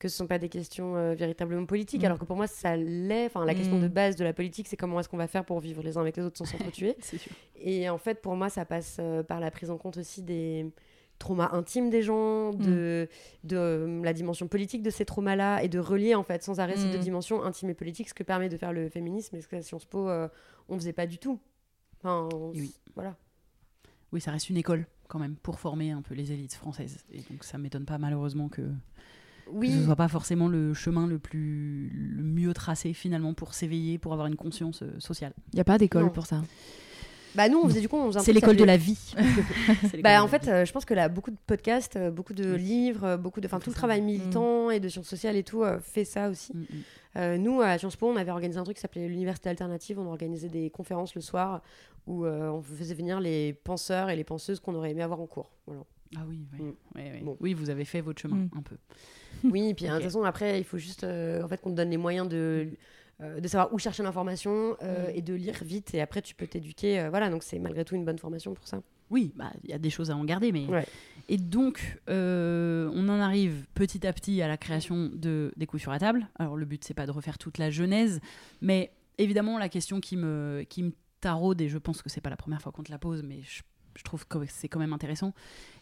que 0.00 0.08
ce 0.08 0.16
sont 0.16 0.26
pas 0.26 0.38
des 0.38 0.48
questions 0.48 0.96
euh, 0.96 1.14
véritablement 1.14 1.64
politiques, 1.66 2.02
Mm. 2.02 2.06
alors 2.06 2.18
que 2.18 2.24
pour 2.24 2.36
moi, 2.36 2.46
ça 2.48 2.76
l'est. 2.76 3.26
Enfin, 3.26 3.44
la 3.44 3.54
question 3.54 3.78
Mm. 3.78 3.82
de 3.82 3.88
base 3.88 4.16
de 4.16 4.24
la 4.24 4.32
politique, 4.32 4.66
c'est 4.66 4.76
comment 4.76 4.98
est-ce 4.98 5.08
qu'on 5.08 5.16
va 5.18 5.28
faire 5.28 5.44
pour 5.44 5.60
vivre 5.60 5.82
les 5.84 5.96
uns 5.96 6.00
avec 6.00 6.16
les 6.16 6.22
autres 6.24 6.38
sans 6.38 6.44
s'entretuer. 6.74 6.96
Et 7.56 7.88
en 7.88 7.98
fait, 7.98 8.20
pour 8.20 8.34
moi, 8.34 8.48
ça 8.48 8.64
passe 8.64 8.96
euh, 8.98 9.22
par 9.22 9.38
la 9.38 9.50
prise 9.52 9.70
en 9.70 9.78
compte 9.78 9.96
aussi 9.98 10.22
des 10.22 10.66
traumas 11.18 11.50
intimes 11.52 11.90
des 11.90 12.00
gens, 12.02 12.50
de, 12.54 13.06
de 13.44 13.56
euh, 13.56 14.02
la 14.02 14.14
dimension 14.14 14.48
politique 14.48 14.82
de 14.82 14.88
ces 14.88 15.04
traumas-là, 15.04 15.62
et 15.62 15.68
de 15.68 15.78
relier 15.78 16.14
en 16.14 16.22
fait 16.24 16.42
sans 16.42 16.58
arrêt 16.60 16.76
ces 16.76 16.90
deux 16.90 16.96
Mm. 16.98 17.02
dimensions 17.02 17.42
intimes 17.44 17.68
et 17.70 17.74
politiques, 17.74 18.08
ce 18.08 18.14
que 18.14 18.22
permet 18.24 18.48
de 18.48 18.56
faire 18.56 18.72
le 18.72 18.88
féminisme, 18.88 19.36
et 19.36 19.42
ce 19.42 19.48
qu'à 19.48 19.60
Sciences 19.60 19.84
Po, 19.84 20.08
on 20.70 20.76
faisait 20.78 20.94
pas 20.94 21.06
du 21.06 21.18
tout. 21.18 21.38
Enfin, 21.98 22.26
on- 22.34 22.52
oui. 22.52 22.72
voilà. 22.94 23.14
Oui, 24.12 24.20
ça 24.22 24.30
reste 24.30 24.48
une 24.48 24.56
école 24.56 24.86
quand 25.08 25.18
même 25.18 25.36
pour 25.36 25.60
former 25.60 25.90
un 25.90 26.00
peu 26.00 26.14
les 26.14 26.32
élites 26.32 26.54
françaises. 26.54 27.04
Et 27.12 27.20
donc 27.30 27.44
ça 27.44 27.58
m'étonne 27.58 27.84
pas 27.84 27.98
malheureusement 27.98 28.48
que, 28.48 28.62
que 29.50 29.56
Oui, 29.56 29.72
ce 29.72 29.84
soit 29.84 29.96
pas 29.96 30.08
forcément 30.08 30.48
le 30.48 30.74
chemin 30.74 31.06
le 31.06 31.18
plus 31.18 31.90
le 31.94 32.22
mieux 32.22 32.52
tracé 32.54 32.92
finalement 32.92 33.34
pour 33.34 33.54
s'éveiller, 33.54 33.98
pour 33.98 34.12
avoir 34.12 34.26
une 34.28 34.36
conscience 34.36 34.82
euh, 34.82 34.90
sociale. 34.98 35.32
Il 35.52 35.56
n'y 35.56 35.60
a 35.60 35.64
pas 35.64 35.78
d'école 35.78 36.04
Non. 36.04 36.10
pour 36.10 36.26
ça. 36.26 36.42
Bah 37.36 37.48
nous, 37.48 37.60
on 37.62 37.68
faisait 37.68 37.80
du 37.80 37.88
coup, 37.88 37.96
on 37.96 38.10
C'est 38.18 38.32
l'école 38.32 38.56
de 38.56 38.64
la 38.64 38.76
vie. 38.76 39.14
Bah, 40.02 40.22
en 40.22 40.26
fait, 40.26 40.48
euh, 40.48 40.64
je 40.64 40.72
pense 40.72 40.84
que 40.84 40.94
là, 40.94 41.08
beaucoup 41.08 41.30
de 41.30 41.36
podcasts, 41.46 41.94
euh, 41.94 42.10
beaucoup 42.10 42.34
de 42.34 42.54
Oui. 42.54 42.60
livres, 42.60 43.16
beaucoup 43.16 43.40
de, 43.40 43.46
enfin, 43.46 43.60
tout 43.60 43.70
le 43.70 43.74
travail 43.74 44.00
militant 44.02 44.68
et 44.70 44.80
de 44.80 44.88
sciences 44.88 45.06
sociales 45.06 45.36
et 45.36 45.44
tout 45.44 45.62
euh, 45.62 45.78
fait 45.78 46.04
ça 46.04 46.28
aussi. 46.28 46.52
Mm, 46.56 46.60
mm. 46.60 46.64
Euh, 47.16 47.38
nous, 47.38 47.60
à 47.60 47.78
Sciences 47.78 47.96
Po, 47.96 48.08
on 48.08 48.16
avait 48.16 48.30
organisé 48.30 48.58
un 48.58 48.64
truc 48.64 48.76
qui 48.76 48.80
s'appelait 48.80 49.08
l'Université 49.08 49.48
alternative. 49.48 49.98
On 49.98 50.06
organisait 50.08 50.48
des 50.48 50.70
conférences 50.70 51.14
le 51.14 51.20
soir 51.20 51.60
où 52.06 52.24
euh, 52.24 52.50
on 52.50 52.62
faisait 52.62 52.94
venir 52.94 53.20
les 53.20 53.52
penseurs 53.52 54.10
et 54.10 54.16
les 54.16 54.24
penseuses 54.24 54.58
qu'on 54.60 54.74
aurait 54.74 54.90
aimé 54.90 55.02
avoir 55.02 55.20
en 55.20 55.26
cours. 55.26 55.50
Voilà. 55.66 55.82
Ah 56.16 56.24
oui, 56.28 56.46
oui. 56.52 56.58
Mm. 56.62 56.72
Ouais, 56.96 57.10
ouais. 57.12 57.20
Bon. 57.22 57.36
Oui, 57.40 57.54
vous 57.54 57.70
avez 57.70 57.84
fait 57.84 58.00
votre 58.00 58.20
chemin 58.20 58.36
Mm. 58.36 58.50
un 58.58 58.62
peu. 58.62 58.76
Oui, 59.44 59.68
et 59.70 59.74
puis 59.74 59.86
hein, 59.86 59.92
de 59.92 59.96
toute 59.98 60.04
façon, 60.04 60.24
après, 60.24 60.58
il 60.60 60.64
faut 60.64 60.78
juste 60.78 61.04
euh, 61.04 61.42
en 61.42 61.48
fait, 61.48 61.60
qu'on 61.60 61.70
te 61.70 61.76
donne 61.76 61.90
les 61.90 61.96
moyens 61.96 62.28
de, 62.28 62.68
euh, 63.20 63.40
de 63.40 63.48
savoir 63.48 63.72
où 63.72 63.78
chercher 63.78 64.02
l'information 64.02 64.76
euh, 64.82 65.08
Mm. 65.08 65.12
et 65.16 65.22
de 65.22 65.34
lire 65.34 65.62
vite. 65.64 65.94
Et 65.94 66.00
après, 66.00 66.20
tu 66.22 66.34
peux 66.34 66.46
t'éduquer. 66.46 67.00
euh, 67.00 67.10
voilà, 67.10 67.30
donc 67.30 67.42
c'est 67.42 67.58
malgré 67.58 67.84
tout 67.84 67.94
une 67.94 68.04
bonne 68.04 68.18
formation 68.18 68.52
pour 68.54 68.66
ça. 68.66 68.82
Oui, 69.10 69.32
bah, 69.34 69.50
il 69.64 69.70
y 69.70 69.72
a 69.72 69.78
des 69.78 69.90
choses 69.90 70.10
à 70.10 70.16
en 70.16 70.24
garder, 70.24 70.52
mais. 70.52 70.66
Ouais. 70.66 70.86
Et 71.28 71.36
donc, 71.36 71.98
euh, 72.08 72.88
on 72.94 73.08
en 73.08 73.18
arrive 73.20 73.66
petit 73.74 74.06
à 74.06 74.12
petit 74.12 74.40
à 74.42 74.46
la 74.48 74.56
création 74.56 75.10
de 75.12 75.52
des 75.56 75.66
coups 75.66 75.82
sur 75.82 75.90
la 75.92 75.98
table. 75.98 76.28
Alors, 76.38 76.56
le 76.56 76.64
but, 76.66 76.84
c'est 76.84 76.94
pas 76.94 77.06
de 77.06 77.10
refaire 77.12 77.36
toute 77.38 77.58
la 77.58 77.70
genèse, 77.70 78.20
mais 78.60 78.92
évidemment, 79.18 79.58
la 79.58 79.68
question 79.68 80.00
qui 80.00 80.16
me, 80.16 80.64
qui 80.68 80.82
me 80.84 80.92
taraude, 81.20 81.60
et 81.60 81.68
je 81.68 81.78
pense 81.78 82.02
que 82.02 82.08
c'est 82.08 82.20
pas 82.20 82.30
la 82.30 82.36
première 82.36 82.62
fois 82.62 82.70
qu'on 82.72 82.82
te 82.84 82.90
la 82.92 82.98
pose, 82.98 83.22
mais 83.24 83.40
je, 83.42 83.62
je 83.96 84.02
trouve 84.02 84.26
que 84.26 84.38
c'est 84.46 84.68
quand 84.68 84.78
même 84.78 84.92
intéressant. 84.92 85.32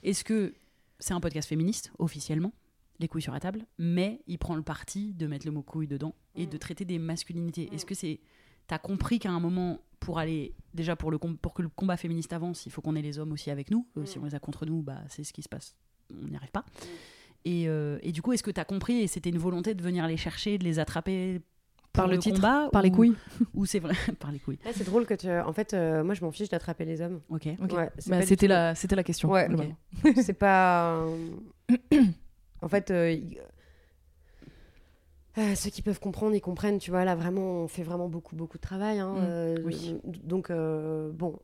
Est-ce 0.02 0.24
que 0.24 0.54
c'est 0.98 1.14
un 1.14 1.20
podcast 1.20 1.48
féministe, 1.48 1.92
officiellement 1.98 2.52
les 3.00 3.06
couilles 3.06 3.22
sur 3.22 3.32
la 3.32 3.40
table, 3.40 3.64
mais 3.78 4.20
il 4.26 4.38
prend 4.38 4.56
le 4.56 4.62
parti 4.62 5.14
de 5.14 5.26
mettre 5.28 5.46
le 5.46 5.52
mot 5.52 5.62
couille 5.62 5.86
dedans 5.86 6.14
et 6.34 6.46
de 6.46 6.56
traiter 6.56 6.84
des 6.84 6.98
masculinités? 6.98 7.68
Est-ce 7.72 7.86
que 7.86 7.94
c'est 7.94 8.20
T'as 8.66 8.78
compris 8.78 9.18
qu'à 9.18 9.30
un 9.30 9.40
moment, 9.40 9.80
pour 9.98 10.18
aller 10.18 10.54
déjà 10.74 10.94
pour, 10.94 11.10
le 11.10 11.16
com- 11.16 11.38
pour 11.38 11.54
que 11.54 11.62
le 11.62 11.70
combat 11.70 11.96
féministe 11.96 12.34
avance, 12.34 12.66
il 12.66 12.72
faut 12.72 12.82
qu'on 12.82 12.96
ait 12.96 13.00
les 13.02 13.18
hommes 13.18 13.32
aussi 13.32 13.50
avec 13.50 13.70
nous? 13.70 13.86
Euh, 13.96 14.04
Si 14.04 14.18
on 14.18 14.24
les 14.26 14.34
a 14.34 14.40
contre 14.40 14.66
nous, 14.66 14.82
bah, 14.82 14.98
c'est 15.08 15.24
ce 15.24 15.32
qui 15.32 15.40
se 15.42 15.48
passe. 15.48 15.74
On 16.12 16.26
n'y 16.28 16.36
arrive 16.36 16.50
pas. 16.50 16.66
Et, 17.46 17.66
euh, 17.68 17.98
et 18.02 18.12
du 18.12 18.20
coup, 18.20 18.32
est-ce 18.34 18.42
que 18.42 18.50
tu 18.50 18.60
as 18.60 18.66
compris 18.66 19.00
et 19.00 19.06
c'était 19.06 19.30
une 19.30 19.38
volonté 19.38 19.74
de 19.74 19.82
venir 19.82 20.06
les 20.06 20.18
chercher, 20.18 20.58
de 20.58 20.64
les 20.64 20.78
attraper 20.80 21.40
Par 21.98 22.08
le 22.08 22.18
titre, 22.18 22.36
combat, 22.36 22.68
Par 22.72 22.82
les 22.82 22.90
ou- 22.90 22.94
couilles. 22.94 23.14
Ou 23.54 23.66
c'est 23.66 23.78
vrai 23.78 23.94
Par 24.20 24.32
les 24.32 24.38
couilles. 24.38 24.58
Ouais, 24.64 24.72
c'est 24.74 24.84
drôle 24.84 25.04
que 25.06 25.14
tu. 25.14 25.28
En 25.30 25.52
fait, 25.52 25.74
euh, 25.74 26.02
moi, 26.02 26.14
je 26.14 26.24
m'en 26.24 26.30
fiche 26.30 26.48
d'attraper 26.48 26.84
les 26.84 27.00
hommes. 27.00 27.20
Ok. 27.28 27.46
Ok. 27.62 27.72
Ouais, 27.72 27.90
c'est 27.98 28.10
Bah, 28.10 28.22
C'était 28.22 28.46
tout- 28.46 28.50
la, 28.50 28.74
c'était 28.74 28.96
la 28.96 29.04
question. 29.04 29.28
Ouais, 29.30 29.48
c'est 30.22 30.32
pas. 30.32 30.94
euh, 30.96 31.16
en 32.62 32.68
fait, 32.68 32.90
euh, 32.90 33.12
y- 33.12 33.38
euh, 35.38 35.54
ceux 35.54 35.70
qui 35.70 35.82
peuvent 35.82 36.00
comprendre, 36.00 36.34
ils 36.34 36.40
comprennent. 36.40 36.78
Tu 36.78 36.90
vois, 36.90 37.04
là, 37.04 37.14
vraiment, 37.14 37.62
on 37.62 37.68
fait 37.68 37.82
vraiment 37.84 38.08
beaucoup, 38.08 38.34
beaucoup 38.34 38.56
de 38.58 38.62
travail. 38.62 38.98
hein, 38.98 39.12
Mm, 39.14 39.18
euh, 39.20 39.56
oui. 39.64 39.96
Donc, 40.24 40.50
euh, 40.50 41.10
bon, 41.12 41.38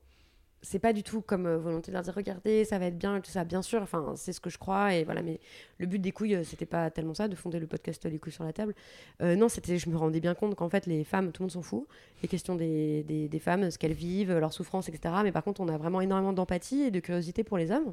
c'est 0.64 0.80
pas 0.80 0.92
du 0.92 1.02
tout 1.02 1.20
comme 1.20 1.46
euh, 1.46 1.58
volonté 1.58 1.90
de 1.90 1.94
leur 1.94 2.02
dire 2.02 2.14
regardez, 2.14 2.64
ça 2.64 2.78
va 2.78 2.86
être 2.86 2.98
bien, 2.98 3.20
tout 3.20 3.30
ça. 3.30 3.44
Bien 3.44 3.62
sûr, 3.62 3.82
enfin, 3.82 4.14
c'est 4.16 4.32
ce 4.32 4.40
que 4.40 4.50
je 4.50 4.58
crois. 4.58 4.94
Et 4.94 5.04
voilà, 5.04 5.22
mais 5.22 5.38
le 5.78 5.86
but 5.86 6.00
des 6.00 6.10
couilles, 6.10 6.34
euh, 6.34 6.44
c'était 6.44 6.66
pas 6.66 6.90
tellement 6.90 7.14
ça, 7.14 7.28
de 7.28 7.36
fonder 7.36 7.60
le 7.60 7.66
podcast 7.66 8.04
Les 8.04 8.18
couilles 8.18 8.32
sur 8.32 8.44
la 8.44 8.52
table. 8.52 8.74
Euh, 9.22 9.36
non, 9.36 9.48
c'était, 9.48 9.78
je 9.78 9.88
me 9.88 9.96
rendais 9.96 10.20
bien 10.20 10.34
compte 10.34 10.56
qu'en 10.56 10.68
fait, 10.68 10.86
les 10.86 11.04
femmes, 11.04 11.30
tout 11.30 11.42
le 11.42 11.44
monde 11.44 11.52
s'en 11.52 11.62
fout. 11.62 11.86
Les 12.22 12.28
questions 12.28 12.56
des, 12.56 13.04
des, 13.04 13.28
des 13.28 13.38
femmes, 13.38 13.70
ce 13.70 13.78
qu'elles 13.78 13.92
vivent, 13.92 14.32
leurs 14.32 14.52
souffrances, 14.52 14.88
etc. 14.88 15.14
Mais 15.22 15.32
par 15.32 15.44
contre, 15.44 15.60
on 15.60 15.68
a 15.68 15.76
vraiment 15.78 16.00
énormément 16.00 16.32
d'empathie 16.32 16.82
et 16.82 16.90
de 16.90 17.00
curiosité 17.00 17.44
pour 17.44 17.58
les 17.58 17.70
hommes. 17.70 17.92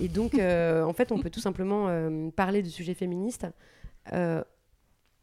Et 0.00 0.08
donc, 0.08 0.34
euh, 0.34 0.82
en 0.82 0.92
fait, 0.92 1.12
on 1.12 1.18
peut 1.18 1.30
tout 1.30 1.40
simplement 1.40 1.86
euh, 1.88 2.30
parler 2.30 2.62
de 2.62 2.68
sujets 2.68 2.94
féministes 2.94 3.46
euh, 4.12 4.42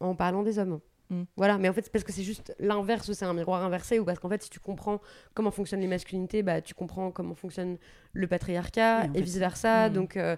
en 0.00 0.14
parlant 0.14 0.42
des 0.42 0.58
hommes. 0.58 0.80
Mm. 1.10 1.22
Voilà, 1.36 1.58
mais 1.58 1.68
en 1.68 1.72
fait, 1.72 1.82
c'est 1.82 1.92
parce 1.92 2.04
que 2.04 2.12
c'est 2.12 2.22
juste 2.24 2.54
l'inverse 2.58 3.12
c'est 3.12 3.24
un 3.24 3.32
miroir 3.34 3.62
inversé, 3.62 3.98
ou 3.98 4.04
parce 4.04 4.18
qu'en 4.18 4.28
fait, 4.28 4.42
si 4.42 4.50
tu 4.50 4.58
comprends 4.60 5.00
comment 5.34 5.50
fonctionnent 5.50 5.80
les 5.80 5.86
masculinités, 5.86 6.42
bah, 6.42 6.60
tu 6.60 6.74
comprends 6.74 7.10
comment 7.12 7.34
fonctionne 7.34 7.78
le 8.12 8.26
patriarcat 8.26 9.02
Oui, 9.04 9.10
et 9.14 9.18
fait. 9.18 9.20
vice-versa. 9.22 9.88
Mm. 9.88 9.92
Donc, 9.92 10.16
euh, 10.16 10.36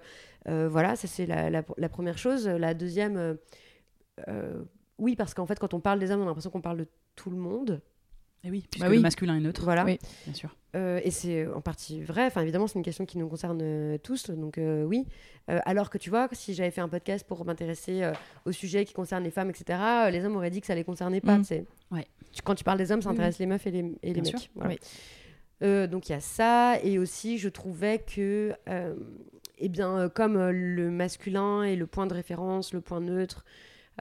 euh, 0.48 0.68
voilà, 0.68 0.94
ça 0.96 1.08
c'est 1.08 1.26
la, 1.26 1.50
la- 1.50 1.64
la 1.76 1.88
première 1.88 2.18
chose. 2.18 2.46
La 2.46 2.74
deuxième, 2.74 3.36
euh, 4.28 4.64
oui, 4.98 5.16
parce 5.16 5.34
qu'en 5.34 5.46
fait, 5.46 5.58
quand 5.58 5.74
on 5.74 5.80
parle 5.80 5.98
des 6.00 6.10
hommes, 6.10 6.20
on 6.20 6.24
a 6.24 6.26
l'impression 6.26 6.50
qu'on 6.50 6.60
parle 6.60 6.78
de 6.78 6.88
tout 7.14 7.30
le 7.30 7.36
monde. 7.36 7.80
Et 8.44 8.50
oui, 8.50 8.64
puisque 8.70 8.84
Bah 8.84 8.90
oui. 8.90 8.96
le 8.96 9.02
masculin 9.02 9.36
est 9.36 9.40
neutre, 9.40 9.62
Voilà. 9.64 9.84
Oui. 9.84 9.98
bien 10.24 10.34
sûr. 10.34 10.54
Euh, 10.76 11.00
et 11.02 11.10
c'est 11.10 11.46
en 11.48 11.60
partie 11.60 12.02
vrai. 12.02 12.26
Enfin, 12.26 12.42
évidemment, 12.42 12.66
c'est 12.66 12.78
une 12.78 12.84
question 12.84 13.04
qui 13.06 13.18
nous 13.18 13.26
concerne 13.28 13.58
euh, 13.62 13.98
tous. 13.98 14.30
Donc, 14.30 14.58
euh, 14.58 14.84
oui. 14.84 15.06
Euh, 15.50 15.58
alors 15.64 15.90
que 15.90 15.98
tu 15.98 16.08
vois, 16.10 16.28
si 16.32 16.54
j'avais 16.54 16.70
fait 16.70 16.80
un 16.82 16.88
podcast 16.88 17.26
pour 17.26 17.44
m'intéresser 17.44 18.08
au 18.44 18.52
sujet 18.52 18.84
qui 18.84 18.92
concerne 18.92 19.24
les 19.24 19.30
femmes, 19.30 19.50
etc., 19.50 19.78
les 20.12 20.24
hommes 20.24 20.36
auraient 20.36 20.50
dit 20.50 20.60
que 20.60 20.66
ça 20.66 20.74
les 20.74 20.84
concernait 20.84 21.20
pas. 21.22 21.38
Mm. 21.38 21.44
Ouais. 21.90 22.06
Tu- 22.32 22.42
quand 22.42 22.54
tu 22.54 22.64
parles 22.64 22.78
des 22.78 22.92
hommes, 22.92 23.02
ça 23.02 23.08
Oui, 23.08 23.14
intéresse 23.14 23.38
les 23.38 23.46
meufs 23.46 23.66
et 23.66 23.70
les, 23.70 23.92
et 24.02 24.12
les 24.12 24.20
Bien 24.20 24.32
mecs. 24.32 24.50
Voilà. 24.54 25.86
Donc, 25.88 26.08
il 26.08 26.12
y 26.12 26.14
a 26.14 26.20
ça. 26.20 26.78
Et 26.84 26.98
aussi, 26.98 27.38
je 27.38 27.48
trouvais 27.48 27.98
que, 27.98 28.52
eh 29.58 29.68
bien, 29.68 30.08
comme 30.14 30.38
le 30.50 30.90
masculin 30.90 31.64
est 31.64 31.76
le 31.76 31.86
point 31.86 32.06
de 32.06 32.14
référence, 32.14 32.72
le 32.72 32.80
point 32.82 33.00
neutre, 33.00 33.44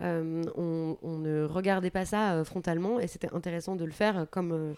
on, 0.02 0.98
on 1.02 1.18
ne 1.18 1.44
regardait 1.44 1.92
pas 1.92 2.06
ça 2.06 2.36
euh, 2.36 2.44
frontalement. 2.44 3.00
Et 3.00 3.08
c'était 3.08 3.34
intéressant 3.34 3.76
de 3.76 3.86
le 3.86 3.92
faire 3.92 4.20
euh, 4.20 4.26
comme. 4.26 4.52
euh, 4.52 4.74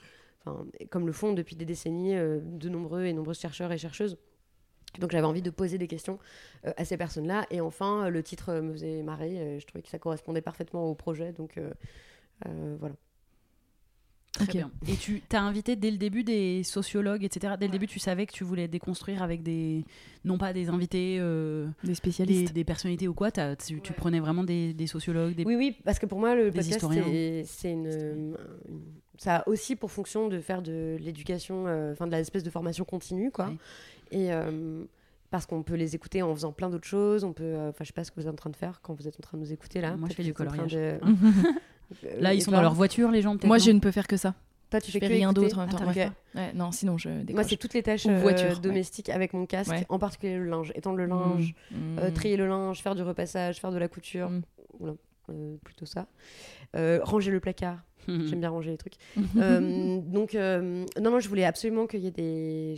comme 0.89 1.05
le 1.05 1.11
font 1.11 1.33
depuis 1.33 1.55
des 1.57 1.65
décennies 1.65 2.15
euh, 2.15 2.39
de 2.41 2.69
nombreux 2.69 3.03
et 3.03 3.13
nombreuses 3.13 3.39
chercheurs 3.39 3.71
et 3.71 3.77
chercheuses. 3.77 4.17
Donc 4.97 5.11
j'avais 5.11 5.27
envie 5.27 5.43
de 5.43 5.51
poser 5.51 5.77
des 5.77 5.87
questions 5.87 6.17
euh, 6.65 6.71
à 6.77 6.85
ces 6.85 6.97
personnes-là. 6.97 7.45
Et 7.51 7.61
enfin, 7.61 8.05
euh, 8.05 8.09
le 8.09 8.23
titre 8.23 8.49
euh, 8.49 8.61
me 8.61 8.71
faisait 8.71 9.03
marrer. 9.03 9.37
euh, 9.37 9.59
je 9.59 9.67
trouvais 9.67 9.83
que 9.83 9.89
ça 9.89 9.99
correspondait 9.99 10.41
parfaitement 10.41 10.89
au 10.89 10.95
projet. 10.95 11.33
Donc 11.33 11.57
euh, 11.57 11.71
euh, 12.47 12.77
voilà. 12.79 12.95
Très 14.31 14.45
bien. 14.45 14.71
Et 14.87 14.95
tu 14.95 15.21
as 15.33 15.41
invité 15.41 15.75
dès 15.75 15.89
le 15.91 15.97
début 15.97 16.23
des 16.23 16.63
sociologues, 16.63 17.23
etc. 17.23 17.55
Dès 17.59 17.65
le 17.65 17.71
début, 17.71 17.87
tu 17.87 17.99
savais 17.99 18.25
que 18.25 18.31
tu 18.31 18.43
voulais 18.43 18.67
déconstruire 18.67 19.23
avec 19.23 19.41
des. 19.43 19.83
Non 20.23 20.37
pas 20.37 20.53
des 20.53 20.69
invités, 20.69 21.17
euh, 21.19 21.67
Des 21.83 21.89
des, 21.89 21.95
spécialistes. 21.95 22.53
des 22.53 22.63
personnalités 22.63 23.07
ou 23.07 23.13
quoi. 23.13 23.31
t'as- 23.31 23.55
tu, 23.55 23.81
tu 23.81 23.91
prenais 23.93 24.19
vraiment 24.19 24.43
des, 24.43 24.73
des 24.73 24.87
sociologues, 24.87 25.33
des. 25.35 25.43
Oui, 25.45 25.55
oui, 25.55 25.75
parce 25.83 25.97
que 25.99 26.05
pour 26.05 26.19
moi, 26.19 26.35
le 26.35 26.51
Des 26.51 26.59
podcast, 26.59 26.75
historiens. 26.75 27.43
c'est- 27.45 27.71
une, 27.71 27.87
une- 27.87 28.37
Ça 29.17 29.37
a 29.37 29.47
aussi 29.49 29.75
pour 29.75 29.91
fonction 29.91 30.27
de 30.29 30.39
faire 30.39 30.61
de 30.61 30.95
l'éducation, 31.01 31.65
euh, 31.67 31.91
enfin 31.93 32.05
de 32.07 32.11
la 32.11 32.19
espèce 32.19 32.43
de 32.43 32.49
formation 32.49 32.85
continue, 32.85 33.31
quoi. 33.31 33.47
Ouais. 33.47 33.57
Et. 34.11 34.31
euh, 34.31 34.83
parce 35.31 35.45
qu'on 35.45 35.61
peut 35.61 35.75
les 35.75 35.93
écouter 35.93 36.23
en 36.23 36.33
faisant 36.33 36.51
plein 36.51 36.71
d'autres 36.71 36.87
choses. 36.87 37.23
On 37.23 37.33
peut, 37.33 37.43
euh, 37.43 37.69
enfin, 37.69 37.83
je 37.83 37.87
sais 37.89 37.93
pas 37.93 38.03
ce 38.03 38.09
que 38.09 38.19
vous 38.19 38.25
êtes 38.27 38.33
en 38.33 38.35
train 38.35 38.49
de 38.49 38.55
faire 38.55 38.79
quand 38.81 38.95
vous 38.95 39.07
êtes 39.07 39.15
en 39.19 39.21
train 39.21 39.37
de 39.37 39.43
nous 39.43 39.53
écouter 39.53 39.79
là. 39.79 39.95
Moi, 39.95 40.09
je 40.09 40.15
fais 40.15 40.23
du 40.23 40.33
coloriage. 40.33 40.75
Euh, 42.05 42.19
Là, 42.19 42.33
ils 42.33 42.41
sont 42.41 42.51
dans 42.51 42.61
leur 42.61 42.73
voiture, 42.73 43.11
les 43.11 43.21
gens. 43.21 43.35
Moi, 43.43 43.57
je 43.57 43.71
ne 43.71 43.79
peux 43.79 43.91
faire 43.91 44.07
que 44.07 44.17
ça. 44.17 44.35
Toi, 44.69 44.79
tu 44.81 44.87
Je 44.87 44.91
fais 44.93 44.99
fais 44.99 45.07
que 45.07 45.13
rien 45.13 45.33
d'autre 45.33 45.57
en 45.57 45.65
même 45.65 45.75
Ah, 45.81 46.11
Ouais. 46.35 46.53
Non, 46.53 46.71
sinon 46.71 46.95
je 46.99 47.09
Moi, 47.33 47.43
c'est 47.43 47.57
toutes 47.57 47.73
les 47.73 47.81
tâches 47.81 48.05
euh, 48.05 48.19
voiture, 48.19 48.49
ouais. 48.49 48.59
domestiques 48.61 49.09
avec 49.09 49.33
mon 49.33 49.47
casque, 49.47 49.71
Ouais. 49.71 49.85
en 49.89 49.97
particulier 49.97 50.37
le 50.37 50.45
linge, 50.45 50.71
étendre 50.75 50.97
le 50.97 51.07
linge, 51.07 51.55
Mmh. 51.71 51.97
euh, 51.99 52.11
trier 52.11 52.37
le 52.37 52.47
linge, 52.47 52.79
faire 52.81 52.93
du 52.93 53.01
repassage, 53.01 53.59
faire 53.59 53.71
de 53.71 53.79
la 53.79 53.87
couture, 53.87 54.29
Mm. 54.29 54.41
Oula, 54.79 54.93
euh, 55.31 55.55
plutôt 55.63 55.87
ça. 55.87 56.05
Euh, 56.75 56.99
ranger 57.01 57.31
le 57.31 57.39
placard, 57.39 57.79
j'aime 58.07 58.39
bien 58.41 58.49
ranger 58.51 58.69
les 58.69 58.77
trucs. 58.77 58.93
Euh, 59.37 59.99
donc, 60.01 60.35
euh, 60.35 60.85
non, 61.01 61.09
non, 61.11 61.19
je 61.19 61.27
voulais 61.29 61.45
absolument 61.45 61.87
qu'il 61.87 62.01
y 62.01 62.07
ait 62.07 62.11
des, 62.11 62.75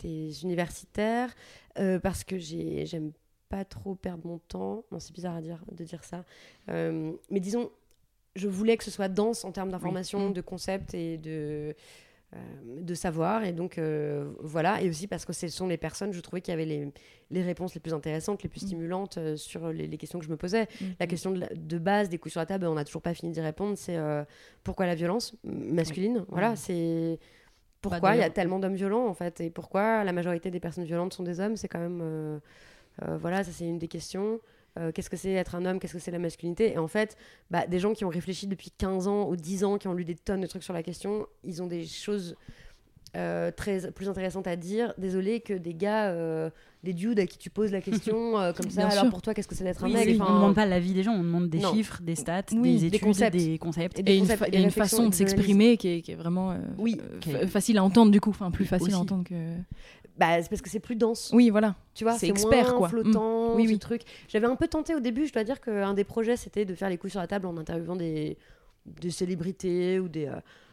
des 0.00 0.42
universitaires 0.42 1.32
euh, 1.78 2.00
parce 2.00 2.24
que 2.24 2.38
j'ai- 2.38 2.86
j'aime 2.86 3.12
pas 3.48 3.64
trop 3.64 3.94
perdre 3.94 4.26
mon 4.26 4.38
temps. 4.38 4.84
Non, 4.90 4.98
c'est 4.98 5.12
bizarre 5.14 5.36
à 5.36 5.40
dire, 5.40 5.62
de 5.70 5.84
dire 5.84 6.02
ça. 6.04 6.24
Euh, 6.70 7.12
mais 7.30 7.38
disons, 7.40 7.70
je 8.36 8.48
voulais 8.48 8.76
que 8.76 8.84
ce 8.84 8.90
soit 8.90 9.08
dense 9.08 9.44
en 9.44 9.52
termes 9.52 9.70
d'information, 9.70 10.30
Mm. 10.30 10.32
de 10.32 10.40
concepts 10.40 10.94
et 10.94 11.18
de, 11.18 11.74
euh, 12.32 12.36
de 12.80 12.94
savoir. 12.94 13.42
Et 13.44 13.52
donc, 13.52 13.76
euh, 13.76 14.30
voilà. 14.40 14.80
Et 14.82 14.88
aussi 14.88 15.08
parce 15.08 15.24
que 15.24 15.32
ce 15.32 15.48
sont 15.48 15.66
les 15.66 15.76
personnes, 15.76 16.12
je 16.12 16.20
trouvais, 16.20 16.40
qui 16.40 16.52
avaient 16.52 16.64
les, 16.64 16.92
les 17.30 17.42
réponses 17.42 17.74
les 17.74 17.80
plus 17.80 17.92
intéressantes, 17.92 18.42
les 18.44 18.48
plus 18.48 18.62
Mm. 18.62 18.66
stimulantes 18.66 19.18
euh, 19.18 19.36
sur 19.36 19.72
les, 19.72 19.86
les 19.88 19.96
questions 19.96 20.18
que 20.20 20.24
je 20.24 20.30
me 20.30 20.36
posais. 20.36 20.68
Mmh. 20.80 20.84
La 21.00 21.06
question 21.08 21.32
de, 21.32 21.78
base 21.78 22.08
des 22.08 22.18
coups 22.18 22.32
sur 22.32 22.40
la 22.40 22.46
table, 22.46 22.66
on 22.66 22.74
n'a 22.74 22.84
toujours 22.84 23.02
pas 23.02 23.14
fini 23.14 23.32
d'y 23.32 23.40
répondre, 23.40 23.76
c'est 23.76 23.98
pourquoi 24.62 24.86
la 24.86 24.94
violence 24.94 25.34
masculine? 25.44 26.24
Voilà, 26.28 26.52
Mm. 26.52 26.56
c'est 26.56 27.18
pourquoi 27.80 28.14
il 28.14 28.20
y 28.20 28.22
a 28.22 28.30
tellement 28.30 28.58
d'hommes 28.60 28.74
violents 28.74 29.06
en 29.08 29.14
fait, 29.14 29.40
et 29.40 29.50
pourquoi 29.50 30.04
la 30.04 30.12
majorité 30.12 30.50
des 30.52 30.60
personnes 30.60 30.84
violentes 30.84 31.14
sont 31.14 31.22
des 31.24 31.40
hommes, 31.40 31.56
c'est 31.56 31.66
quand 31.68 31.80
même 31.80 32.40
voilà, 33.18 33.42
ça 33.42 33.50
c'est 33.52 33.66
une 33.66 33.78
des 33.78 33.88
questions. 33.88 34.38
Euh, 34.80 34.92
qu'est-ce 34.92 35.10
que 35.10 35.16
c'est 35.16 35.32
être 35.32 35.54
un 35.54 35.64
homme 35.66 35.78
Qu'est-ce 35.78 35.92
que 35.92 35.98
c'est 35.98 36.10
la 36.10 36.18
masculinité? 36.18 36.72
Et 36.72 36.78
en 36.78 36.88
fait, 36.88 37.16
bah, 37.50 37.66
des 37.66 37.78
gens 37.78 37.92
qui 37.92 38.04
ont 38.04 38.08
réfléchi 38.08 38.46
depuis 38.46 38.70
15 38.70 39.08
ans 39.08 39.28
ou 39.28 39.36
10 39.36 39.64
ans, 39.64 39.78
qui 39.78 39.88
ont 39.88 39.92
lu 39.92 40.04
des 40.04 40.14
tonnes 40.14 40.40
de 40.40 40.46
trucs 40.46 40.62
sur 40.62 40.72
la 40.72 40.82
question, 40.82 41.26
ils 41.44 41.62
ont 41.62 41.66
des 41.66 41.84
choses 41.86 42.36
euh, 43.16 43.50
très 43.50 43.90
plus 43.90 44.08
intéressantes 44.08 44.46
à 44.46 44.56
dire. 44.56 44.94
Désolé 44.98 45.40
que 45.40 45.52
des 45.54 45.74
gars, 45.74 46.10
euh, 46.10 46.48
des 46.84 46.92
dudes 46.94 47.18
à 47.18 47.26
qui 47.26 47.38
tu 47.38 47.50
poses 47.50 47.72
la 47.72 47.80
question 47.80 48.38
euh, 48.40 48.52
comme 48.52 48.70
ça, 48.70 48.82
Bien 48.82 48.90
alors 48.90 49.02
sûr. 49.04 49.10
pour 49.10 49.20
toi, 49.22 49.34
qu'est-ce 49.34 49.48
que 49.48 49.54
c'est 49.56 49.64
d'être 49.64 49.82
Oui, 49.84 49.90
un 49.96 49.98
mec 50.04 50.08
on 50.20 50.30
ne 50.30 50.34
demande 50.36 50.54
pas 50.54 50.66
l'avis 50.66 50.92
des 50.94 51.02
gens, 51.02 51.12
on 51.14 51.22
demande 51.24 51.48
des 51.50 51.58
Non. 51.58 51.72
chiffres, 51.74 52.00
des 52.02 52.14
stats, 52.14 52.42
Oui, 52.52 52.74
des 52.74 52.78
des 52.80 52.86
études, 52.86 53.00
concepts. 53.00 53.36
des 53.36 53.58
concepts. 53.58 53.98
Et 53.98 54.02
des 54.02 54.14
Et 54.16 54.18
concepts, 54.20 54.54
et 54.54 54.62
une 54.62 54.70
façon 54.70 55.08
de 55.08 55.14
s'exprimer 55.14 55.76
qui 55.76 55.88
est, 55.88 56.02
qui 56.02 56.12
est 56.12 56.16
vraiment 56.16 56.56
Oui. 56.78 56.96
facile 57.48 57.78
à 57.78 57.84
entendre 57.84 58.12
du 58.12 58.20
coup, 58.20 58.30
enfin 58.30 58.50
plus 58.52 58.64
facile 58.66 58.88
Aussi. 58.88 58.96
à 58.96 59.00
entendre 59.00 59.24
que. 59.24 59.34
Bah, 60.16 60.42
c'est 60.42 60.50
parce 60.50 60.60
que 60.60 60.68
c'est 60.68 60.80
plus 60.80 60.96
dense. 60.96 61.30
Oui, 61.32 61.48
voilà. 61.50 61.76
Tu 61.94 62.04
vois, 62.04 62.12
C'est 62.12 62.26
c'est 62.26 62.28
expert, 62.28 62.68
moins 62.68 62.78
quoi. 62.78 62.88
flottant, 62.90 63.54
Mm. 63.54 63.56
Oui, 63.56 63.64
ce 63.66 63.72
oui. 63.72 63.78
truc. 63.78 64.02
J'avais 64.28 64.46
un 64.46 64.54
peu 64.56 64.68
tenté 64.68 64.94
au 64.94 65.00
début, 65.00 65.26
je 65.26 65.32
dois 65.32 65.44
dire 65.44 65.60
qu'un 65.60 65.94
des 65.94 66.04
projets, 66.04 66.36
c'était 66.36 66.64
de 66.66 66.74
faire 66.74 66.90
les 66.90 66.98
coups 66.98 67.12
sur 67.12 67.20
la 67.20 67.26
table 67.26 67.46
en 67.46 67.56
interviewant 67.56 67.96
des, 67.96 68.36
des 68.86 69.10
célébrités 69.10 69.98
ou 69.98 70.08
des, 70.08 70.30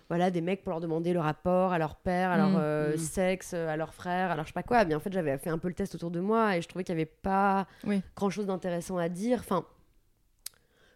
voilà, 0.09 0.31
des 0.31 0.41
mecs 0.41 0.63
pour 0.63 0.71
leur 0.71 0.79
demander 0.79 1.11
le 1.13 1.19
rapport 1.19 1.73
à 1.73 1.77
leur 1.79 1.95
père, 1.97 2.31
à 2.31 2.37
leur 2.37 2.49
Mm. 2.51 2.57
euh, 2.59 2.93
Mm. 2.93 2.97
sexe, 2.97 3.53
à 3.53 3.75
leur 3.75 3.93
frère, 3.93 4.31
à 4.31 4.35
leur 4.35 4.45
je 4.45 4.49
sais 4.49 4.53
pas 4.53 4.63
quoi. 4.63 4.85
Mais 4.85 4.95
en 4.95 4.99
fait, 4.99 5.11
j'avais 5.11 5.37
fait 5.37 5.49
un 5.49 5.57
peu 5.57 5.67
le 5.67 5.73
test 5.73 5.95
autour 5.95 6.11
de 6.11 6.19
moi 6.19 6.55
et 6.57 6.61
je 6.61 6.67
trouvais 6.67 6.83
qu'il 6.83 6.95
n'y 6.95 7.01
avait 7.01 7.11
pas 7.11 7.67
Oui. 7.85 8.01
grand 8.15 8.29
chose 8.29 8.45
d'intéressant 8.47 8.97
à 8.97 9.09
dire. 9.09 9.39
Enfin, 9.39 9.65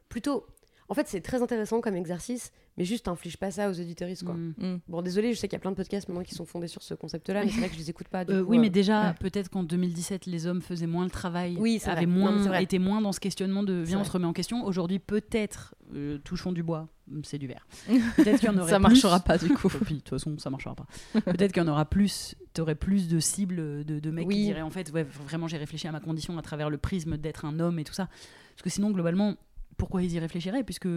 plutôt. 0.10 0.46
En 0.90 0.94
fait, 0.94 1.08
c'est 1.08 1.22
très 1.22 1.42
intéressant 1.42 1.80
comme 1.82 1.96
exercice, 1.96 2.52
mais 2.78 2.86
juste 2.86 3.08
inflige 3.08 3.38
pas 3.38 3.52
ça 3.52 3.70
aux 3.70 3.80
auditoristes, 3.80 4.24
quoi. 4.24 4.34
Mm. 4.34 4.54
Mm. 4.58 4.80
Bon, 4.88 5.02
désolé, 5.02 5.34
je 5.34 5.40
sais 5.40 5.48
qu'il 5.48 5.56
y 5.56 5.58
a 5.58 5.60
plein 5.60 5.72
de 5.72 5.76
podcasts 5.76 6.08
maintenant 6.08 6.24
qui 6.24 6.34
sont 6.36 6.46
fondés 6.46 6.68
sur 6.68 6.82
ce 6.84 6.94
concept-là, 6.94 7.44
mais 7.44 7.52
c'est 7.52 7.60
vrai 7.60 7.68
que 7.70 7.74
je 7.76 7.80
les 7.80 7.90
écoute 7.90 8.08
pas. 8.08 8.24
du 8.26 8.32
Euh, 8.34 8.44
coup, 8.44 8.52
oui, 8.52 8.58
euh, 8.58 8.62
mais 8.62 8.70
déjà, 8.70 9.10
ouais. 9.10 9.14
peut-être 9.20 9.50
qu'en 9.50 9.64
2017, 9.64 10.26
les 10.26 10.48
hommes 10.48 10.62
faisaient 10.62 10.88
moins 10.88 11.04
le 11.04 11.12
travail, 11.12 11.58
Oui, 11.60 11.82
avaient 11.86 11.96
vrai. 11.96 12.06
Moins, 12.06 12.60
étaient 12.60 12.80
moins 12.80 13.02
dans 13.02 13.12
ce 13.12 13.20
questionnement 13.20 13.64
de 13.64 13.74
viens, 13.74 14.00
on 14.00 14.04
se 14.04 14.12
remet 14.12 14.26
en 14.26 14.34
question. 14.34 14.64
Aujourd'hui, 14.66 15.00
peut-être, 15.00 15.76
euh, 15.94 16.18
touchons 16.24 16.52
du 16.54 16.64
bois, 16.64 16.88
mm, 17.08 17.22
c'est 17.24 17.38
du 17.38 17.48
verre. 17.48 17.68
Peut-être 18.16 18.40
qu'il 18.40 18.48
y 18.48 18.52
en 18.52 18.58
aurait 18.58 18.70
Ça 18.72 18.78
plus. 18.78 18.84
marchera 18.84 19.20
pas 19.20 19.38
du 19.38 19.50
coup. 19.50 19.68
Puis, 19.70 19.96
de 19.96 20.00
toute 20.00 20.10
façon, 20.10 20.38
ça 20.38 20.50
marchera 20.50 20.74
pas. 20.76 20.86
Peut-être 21.26 21.52
qu'il 21.52 21.62
y 21.64 21.66
en 21.66 21.70
aura 21.70 21.86
plus, 21.86 22.36
t'aurais 22.54 22.76
plus 22.76 23.08
de 23.10 23.20
cibles 23.20 23.84
de, 23.86 24.00
de 24.00 24.12
mecs 24.12 24.24
qui 24.30 24.36
Oui. 24.36 24.44
diraient 24.46 24.62
en 24.62 24.70
fait, 24.70 24.92
ouais, 24.92 25.04
vraiment, 25.04 25.48
j'ai 25.48 25.58
réfléchi 25.58 25.88
à 25.88 25.92
ma 25.92 26.00
condition 26.00 26.38
à 26.38 26.42
travers 26.42 26.70
le 26.70 26.78
prisme 26.78 27.18
d'être 27.18 27.44
un 27.46 27.60
homme 27.60 27.80
et 27.80 27.84
tout 27.84 27.94
ça. 27.94 28.08
Parce 28.56 28.64
que 28.64 28.70
sinon, 28.70 28.92
globalement, 28.92 29.36
pourquoi 29.82 30.04
ils 30.04 30.14
y 30.14 30.20
réfléchiraient 30.20 30.64
Puisque 30.64 30.88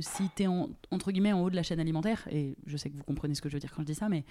si 0.00 0.24
t'es 0.34 0.48
en, 0.48 0.68
entre 0.90 1.12
guillemets 1.12 1.32
en 1.32 1.42
haut 1.42 1.50
de 1.50 1.54
la 1.54 1.62
chaîne 1.62 1.78
alimentaire, 1.78 2.26
et 2.28 2.56
je 2.66 2.76
sais 2.76 2.90
que 2.90 2.96
vous 2.96 3.04
comprenez 3.04 3.36
ce 3.36 3.40
que 3.40 3.48
je 3.48 3.54
veux 3.54 3.60
dire 3.60 3.72
quand 3.72 3.82
je 3.82 3.86
dis 3.86 3.94
ça, 3.94 4.08
mais. 4.08 4.24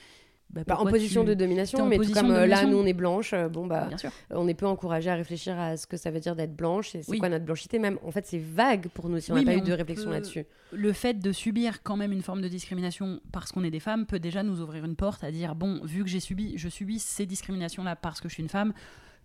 bah, 0.50 0.63
bah, 0.67 0.78
en 0.82 0.86
position 0.86 1.21
tu- 1.24 1.30
de 1.30 1.34
domination, 1.34 1.88
mais 1.88 1.97
tout 1.97 2.12
comme 2.12 2.30
euh, 2.32 2.45
là, 2.45 2.65
nous 2.65 2.76
on 2.78 2.86
est 2.86 2.91
blanche, 2.91 3.32
euh, 3.32 3.47
bon 3.47 3.67
bah, 3.67 3.86
Bien 3.88 3.97
sûr. 3.97 4.12
on 4.32 4.50
est 4.50 4.54
peu 4.54 4.67
encouragé 4.67 5.10
à 5.10 5.15
réfléchir 5.15 5.58
à 5.58 5.78
ce 5.78 5.88
que 5.88 5.95
ça 5.95 6.12
veut 6.12 6.19
dire 6.19 6.36
d'être 6.36 6.54
blanche 6.54 6.93
et 6.93 7.04
c'est 7.04 7.10
Oui. 7.12 7.19
quoi 7.19 7.30
notre 7.30 7.45
blanchité 7.45 7.80
même. 7.80 7.97
En 8.04 8.12
fait, 8.12 8.26
c'est 8.28 8.38
vague 8.38 8.89
pour 8.89 9.08
nous 9.08 9.21
si 9.21 9.32
on 9.32 9.36
Oui, 9.36 9.45
n'a 9.45 9.54
pas 9.54 9.58
eu 9.58 9.62
de 9.62 9.71
on 9.74 9.78
réflexion 9.78 10.08
peut- 10.10 10.15
là-dessus. 10.15 10.43
le 10.74 10.91
fait 10.91 11.17
de 11.17 11.32
subir 11.32 11.82
quand 11.82 11.95
même 11.95 12.12
une 12.12 12.21
forme 12.21 12.41
de 12.41 12.50
discrimination 12.50 13.21
parce 13.32 13.54
qu'on 13.54 13.63
est 13.63 13.71
des 13.71 13.80
femmes 13.80 14.06
peut 14.06 14.19
déjà 14.19 14.43
nous 14.43 14.60
ouvrir 14.60 14.84
une 14.84 14.97
porte 14.97 15.24
à 15.24 15.32
dire 15.32 15.56
bon 15.56 15.80
vu 15.86 16.04
que 16.04 16.10
j'ai 16.10 16.19
subi 16.19 16.58
je 16.58 16.67
subis 16.67 17.00
ces 17.00 17.26
discriminations 17.26 17.86
là 17.86 17.95
parce 17.95 18.19
que 18.19 18.28
je 18.28 18.34
suis 18.34 18.43
une 18.43 18.50
femme 18.50 18.74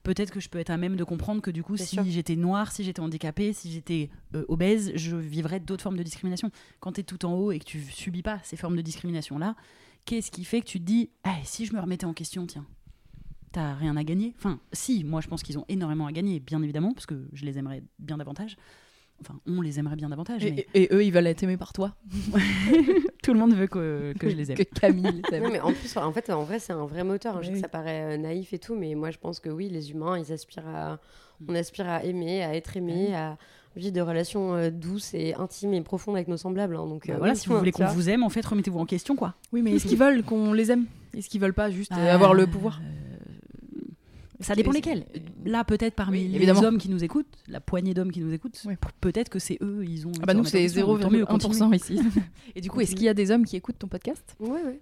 peut-être 0.06 0.30
que 0.30 0.38
je 0.38 0.48
peux 0.48 0.60
être 0.60 0.70
à 0.70 0.76
même 0.76 0.94
de 0.94 1.02
comprendre 1.02 1.42
que 1.42 1.50
du 1.50 1.64
coup 1.64 1.76
si 1.76 1.98
j'étais 2.12 2.36
noire 2.36 2.70
si 2.70 2.84
j'étais 2.84 3.00
handicapée 3.00 3.52
si 3.52 3.72
j'étais 3.72 4.08
euh, 4.36 4.44
obèse 4.46 4.92
je 4.94 5.16
vivrais 5.16 5.58
d'autres 5.58 5.82
formes 5.82 5.96
de 5.96 6.02
discrimination. 6.04 6.52
Quand 6.78 6.92
tu 6.92 7.00
es 7.00 7.02
tout 7.02 7.26
en 7.26 7.34
haut 7.34 7.50
et 7.50 7.58
que 7.58 7.64
tu 7.64 7.80
subis 7.80 8.22
pas 8.22 8.38
ces 8.44 8.56
formes 8.56 8.76
de 8.76 8.82
discrimination 8.82 9.36
là 9.36 9.56
qu'est-ce 10.04 10.30
qui 10.30 10.44
fait 10.44 10.60
que 10.60 10.66
tu 10.66 10.78
te 10.78 10.84
dis 10.84 11.10
Ah, 11.24 11.34
si 11.42 11.66
je 11.66 11.74
me 11.74 11.80
remettais 11.80 12.06
en 12.06 12.14
question 12.14 12.46
tiens 12.46 12.64
t'as 13.50 13.74
rien 13.74 13.96
à 13.96 14.04
gagner? 14.04 14.32
Enfin 14.38 14.60
si 14.72 15.02
moi 15.02 15.20
je 15.20 15.26
pense 15.26 15.42
qu'ils 15.42 15.58
ont 15.58 15.64
énormément 15.68 16.06
à 16.06 16.12
gagner 16.12 16.38
bien 16.38 16.62
évidemment 16.62 16.92
parce 16.92 17.06
que 17.06 17.26
je 17.32 17.44
les 17.44 17.58
aimerais 17.58 17.82
bien 17.98 18.16
davantage 18.16 18.56
enfin 19.20 19.38
on 19.46 19.60
les 19.60 19.78
aimerait 19.78 19.96
bien 19.96 20.08
davantage 20.08 20.42
mais 20.44 20.66
Et, 20.74 20.84
et 20.84 20.88
eux, 20.94 21.04
ils 21.04 21.12
veulent 21.12 21.26
être 21.26 21.42
aimés 21.42 21.56
par 21.56 21.72
toi. 21.72 21.94
tout 23.22 23.32
le 23.32 23.38
monde 23.38 23.54
veut 23.54 23.66
que, 23.66 24.12
que 24.18 24.28
je 24.28 24.36
les 24.36 24.50
aime. 24.52 24.56
Que 24.58 24.62
Camille 24.62 25.22
les 25.22 25.36
aime. 25.36 25.44
Non, 25.44 25.50
mais 25.50 25.60
en 25.60 25.72
plus, 25.72 25.96
en 25.96 26.12
fait, 26.12 26.30
en 26.30 26.44
vrai, 26.44 26.58
c'est 26.58 26.72
un 26.72 26.86
vrai 26.86 27.02
moteur. 27.04 27.36
hein. 27.36 27.40
Je 27.42 27.48
sais 27.48 27.52
que 27.54 27.58
ça 27.60 27.68
paraît 27.68 28.14
euh, 28.14 28.16
naïf 28.16 28.52
et 28.52 28.58
tout, 28.58 28.74
mais 28.76 28.94
moi, 28.94 29.10
je 29.10 29.18
pense 29.18 29.40
que 29.40 29.48
oui, 29.48 29.68
les 29.68 29.90
humains, 29.90 30.18
ils 30.18 30.32
aspirent 30.32 30.68
à, 30.68 30.98
on 31.48 31.54
aspire 31.54 31.88
à 31.88 32.04
aimer, 32.04 32.42
à 32.44 32.54
être 32.54 32.76
aimé, 32.76 33.14
à 33.14 33.36
vivre 33.74 33.92
de 33.92 34.00
relations 34.00 34.54
euh, 34.54 34.70
douces 34.70 35.12
et 35.14 35.34
intimes 35.34 35.74
et 35.74 35.80
profondes 35.82 36.14
avec 36.16 36.28
nos 36.28 36.36
semblables. 36.36 36.76
hein. 36.76 36.86
Donc 36.86 37.08
Bah 37.08 37.14
euh, 37.14 37.18
voilà, 37.18 37.32
oui, 37.32 37.38
si 37.38 37.48
vous 37.48 37.58
voulez 37.58 37.72
qu'on 37.72 37.86
vous 37.86 38.08
aime, 38.08 38.22
en 38.22 38.30
fait, 38.30 38.44
remettez-vous 38.46 38.78
en 38.78 38.86
question, 38.86 39.16
quoi. 39.16 39.34
Oui, 39.52 39.62
mais 39.62 39.72
est-ce 39.72 39.86
qu'ils 39.86 39.98
veulent 39.98 40.22
qu'on 40.22 40.52
les 40.52 40.70
aime? 40.70 40.86
Est-ce 41.16 41.28
qu'ils 41.28 41.40
veulent 41.40 41.54
pas 41.54 41.70
juste 41.70 41.92
euh, 41.92 42.08
Ah, 42.10 42.14
avoir 42.14 42.32
le 42.34 42.46
pouvoir? 42.46 42.80
Ça 44.40 44.54
dépend 44.54 44.70
lesquels. 44.70 45.06
Là, 45.44 45.64
peut-être 45.64 45.94
parmi 45.94 46.18
Oui, 46.22 46.28
les 46.28 46.36
évidemment. 46.36 46.62
hommes 46.64 46.78
qui 46.78 46.88
nous 46.90 47.02
écoutent, 47.02 47.26
la 47.48 47.60
poignée 47.60 47.94
d'hommes 47.94 48.12
qui 48.12 48.20
nous 48.20 48.32
écoutent, 48.32 48.60
Oui. 48.66 48.74
peut-être 49.00 49.28
que 49.30 49.38
c'est 49.38 49.58
eux, 49.62 49.84
ils 49.86 50.06
ont. 50.06 50.12
Ah 50.22 50.26
bah 50.26 50.34
nous, 50.34 50.44
c'est 50.44 50.64
0,1% 50.66 51.72
ici. 51.74 51.98
Et 52.54 52.60
du 52.60 52.68
coup, 52.70 52.80
est-ce 52.80 52.94
qu'il 52.94 53.04
y 53.04 53.08
a 53.08 53.14
des 53.14 53.30
hommes 53.30 53.44
qui 53.46 53.56
écoutent 53.56 53.78
ton 53.78 53.88
podcast 53.88 54.36
Ouais, 54.40 54.62
ouais. 54.62 54.80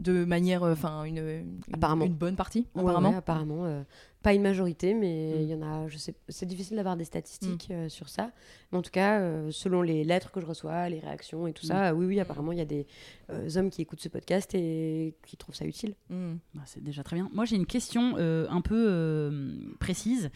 de 0.00 0.24
manière, 0.24 0.62
euh, 0.62 0.72
enfin, 0.72 1.04
une, 1.04 1.18
une, 1.18 1.58
Apparemment. 1.72 2.04
une 2.04 2.14
bonne 2.14 2.36
partie, 2.36 2.66
Ouais, 2.74 2.82
apparemment 2.82 3.10
ouais, 3.10 3.16
apparemment. 3.16 3.64
euh, 3.66 3.82
pas 4.22 4.34
une 4.34 4.42
majorité, 4.42 4.94
mais 4.94 5.34
Mm. 5.34 5.40
il 5.42 5.48
y 5.48 5.54
en 5.54 5.62
a, 5.62 5.88
je 5.88 5.98
sais, 5.98 6.14
c'est 6.28 6.46
difficile 6.46 6.76
d'avoir 6.76 6.96
des 6.96 7.04
statistiques 7.04 7.68
euh, 7.70 7.88
sur 7.88 8.08
ça. 8.08 8.30
Mais 8.70 8.78
en 8.78 8.82
tout 8.82 8.90
cas, 8.90 9.20
euh, 9.20 9.50
selon 9.50 9.82
les 9.82 10.04
lettres 10.04 10.30
que 10.30 10.40
je 10.40 10.46
reçois, 10.46 10.88
les 10.88 11.00
réactions 11.00 11.46
et 11.46 11.52
tout 11.52 11.66
ça, 11.66 11.88
euh, 11.88 11.92
oui, 11.92 12.06
oui, 12.06 12.20
apparemment, 12.20 12.52
il 12.52 12.58
y 12.58 12.62
a 12.62 12.64
des 12.64 12.86
euh, 13.30 13.48
hommes 13.56 13.70
qui 13.70 13.82
écoutent 13.82 14.00
ce 14.00 14.08
podcast 14.08 14.54
et 14.54 15.14
qui 15.26 15.36
trouvent 15.36 15.54
ça 15.54 15.64
utile. 15.66 15.94
Mm. 16.10 16.34
Bah, 16.54 16.62
c'est 16.66 16.82
déjà 16.82 17.02
très 17.02 17.16
bien. 17.16 17.28
Moi, 17.32 17.44
j'ai 17.44 17.56
une 17.56 17.66
question 17.66 18.16
un 18.16 18.60
peu 18.60 19.32
précise. 19.80 20.30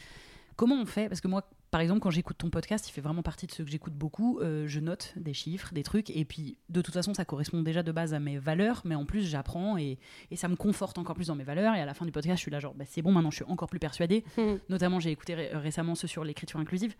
Comment 0.56 0.76
on 0.80 0.86
fait? 0.86 1.08
Parce 1.08 1.20
que 1.20 1.28
moi, 1.28 1.48
par 1.70 1.80
exemple, 1.80 2.00
quand 2.00 2.10
j'écoute 2.10 2.38
ton 2.38 2.48
podcast, 2.48 2.88
il 2.88 2.92
fait 2.92 3.00
vraiment 3.00 3.22
partie 3.22 3.46
de 3.46 3.52
ceux 3.52 3.64
que 3.64 3.70
j'écoute 3.70 3.92
beaucoup. 3.92 4.38
euh, 4.40 4.66
je 4.66 4.80
note 4.80 5.12
des 5.16 5.34
chiffres, 5.34 5.72
des 5.74 5.82
trucs, 5.82 6.10
et 6.10 6.24
puis 6.24 6.56
de 6.68 6.80
toute 6.80 6.94
façon, 6.94 7.12
ça 7.12 7.24
correspond 7.24 7.62
déjà 7.62 7.82
de 7.82 7.92
base 7.92 8.14
à 8.14 8.20
mes 8.20 8.38
valeurs, 8.38 8.82
mais 8.84 8.94
en 8.94 9.04
plus, 9.04 9.22
j'apprends 9.22 9.76
et, 9.76 9.98
et 10.30 10.36
ça 10.36 10.48
me 10.48 10.56
conforte 10.56 10.96
encore 10.98 11.14
plus 11.16 11.26
dans 11.26 11.34
mes 11.34 11.44
valeurs. 11.44 11.74
Et 11.74 11.80
à 11.80 11.84
la 11.86 11.92
fin 11.94 12.04
du 12.06 12.12
podcast, 12.12 12.36
je 12.38 12.42
suis 12.42 12.50
là, 12.50 12.60
genre, 12.60 12.74
bah, 12.74 12.84
c'est 12.88 13.02
bon, 13.02 13.12
maintenant, 13.12 13.30
je 13.30 13.36
suis 13.36 13.44
encore 13.46 13.68
plus 13.68 13.78
persuadée. 13.80 14.24
Notamment, 14.68 15.00
j'ai 15.00 15.10
écouté 15.10 15.34
ré- 15.34 15.50
récemment 15.54 15.94
ceux 15.94 16.08
sur 16.08 16.24
l'écriture 16.24 16.60
inclusive. 16.60 16.94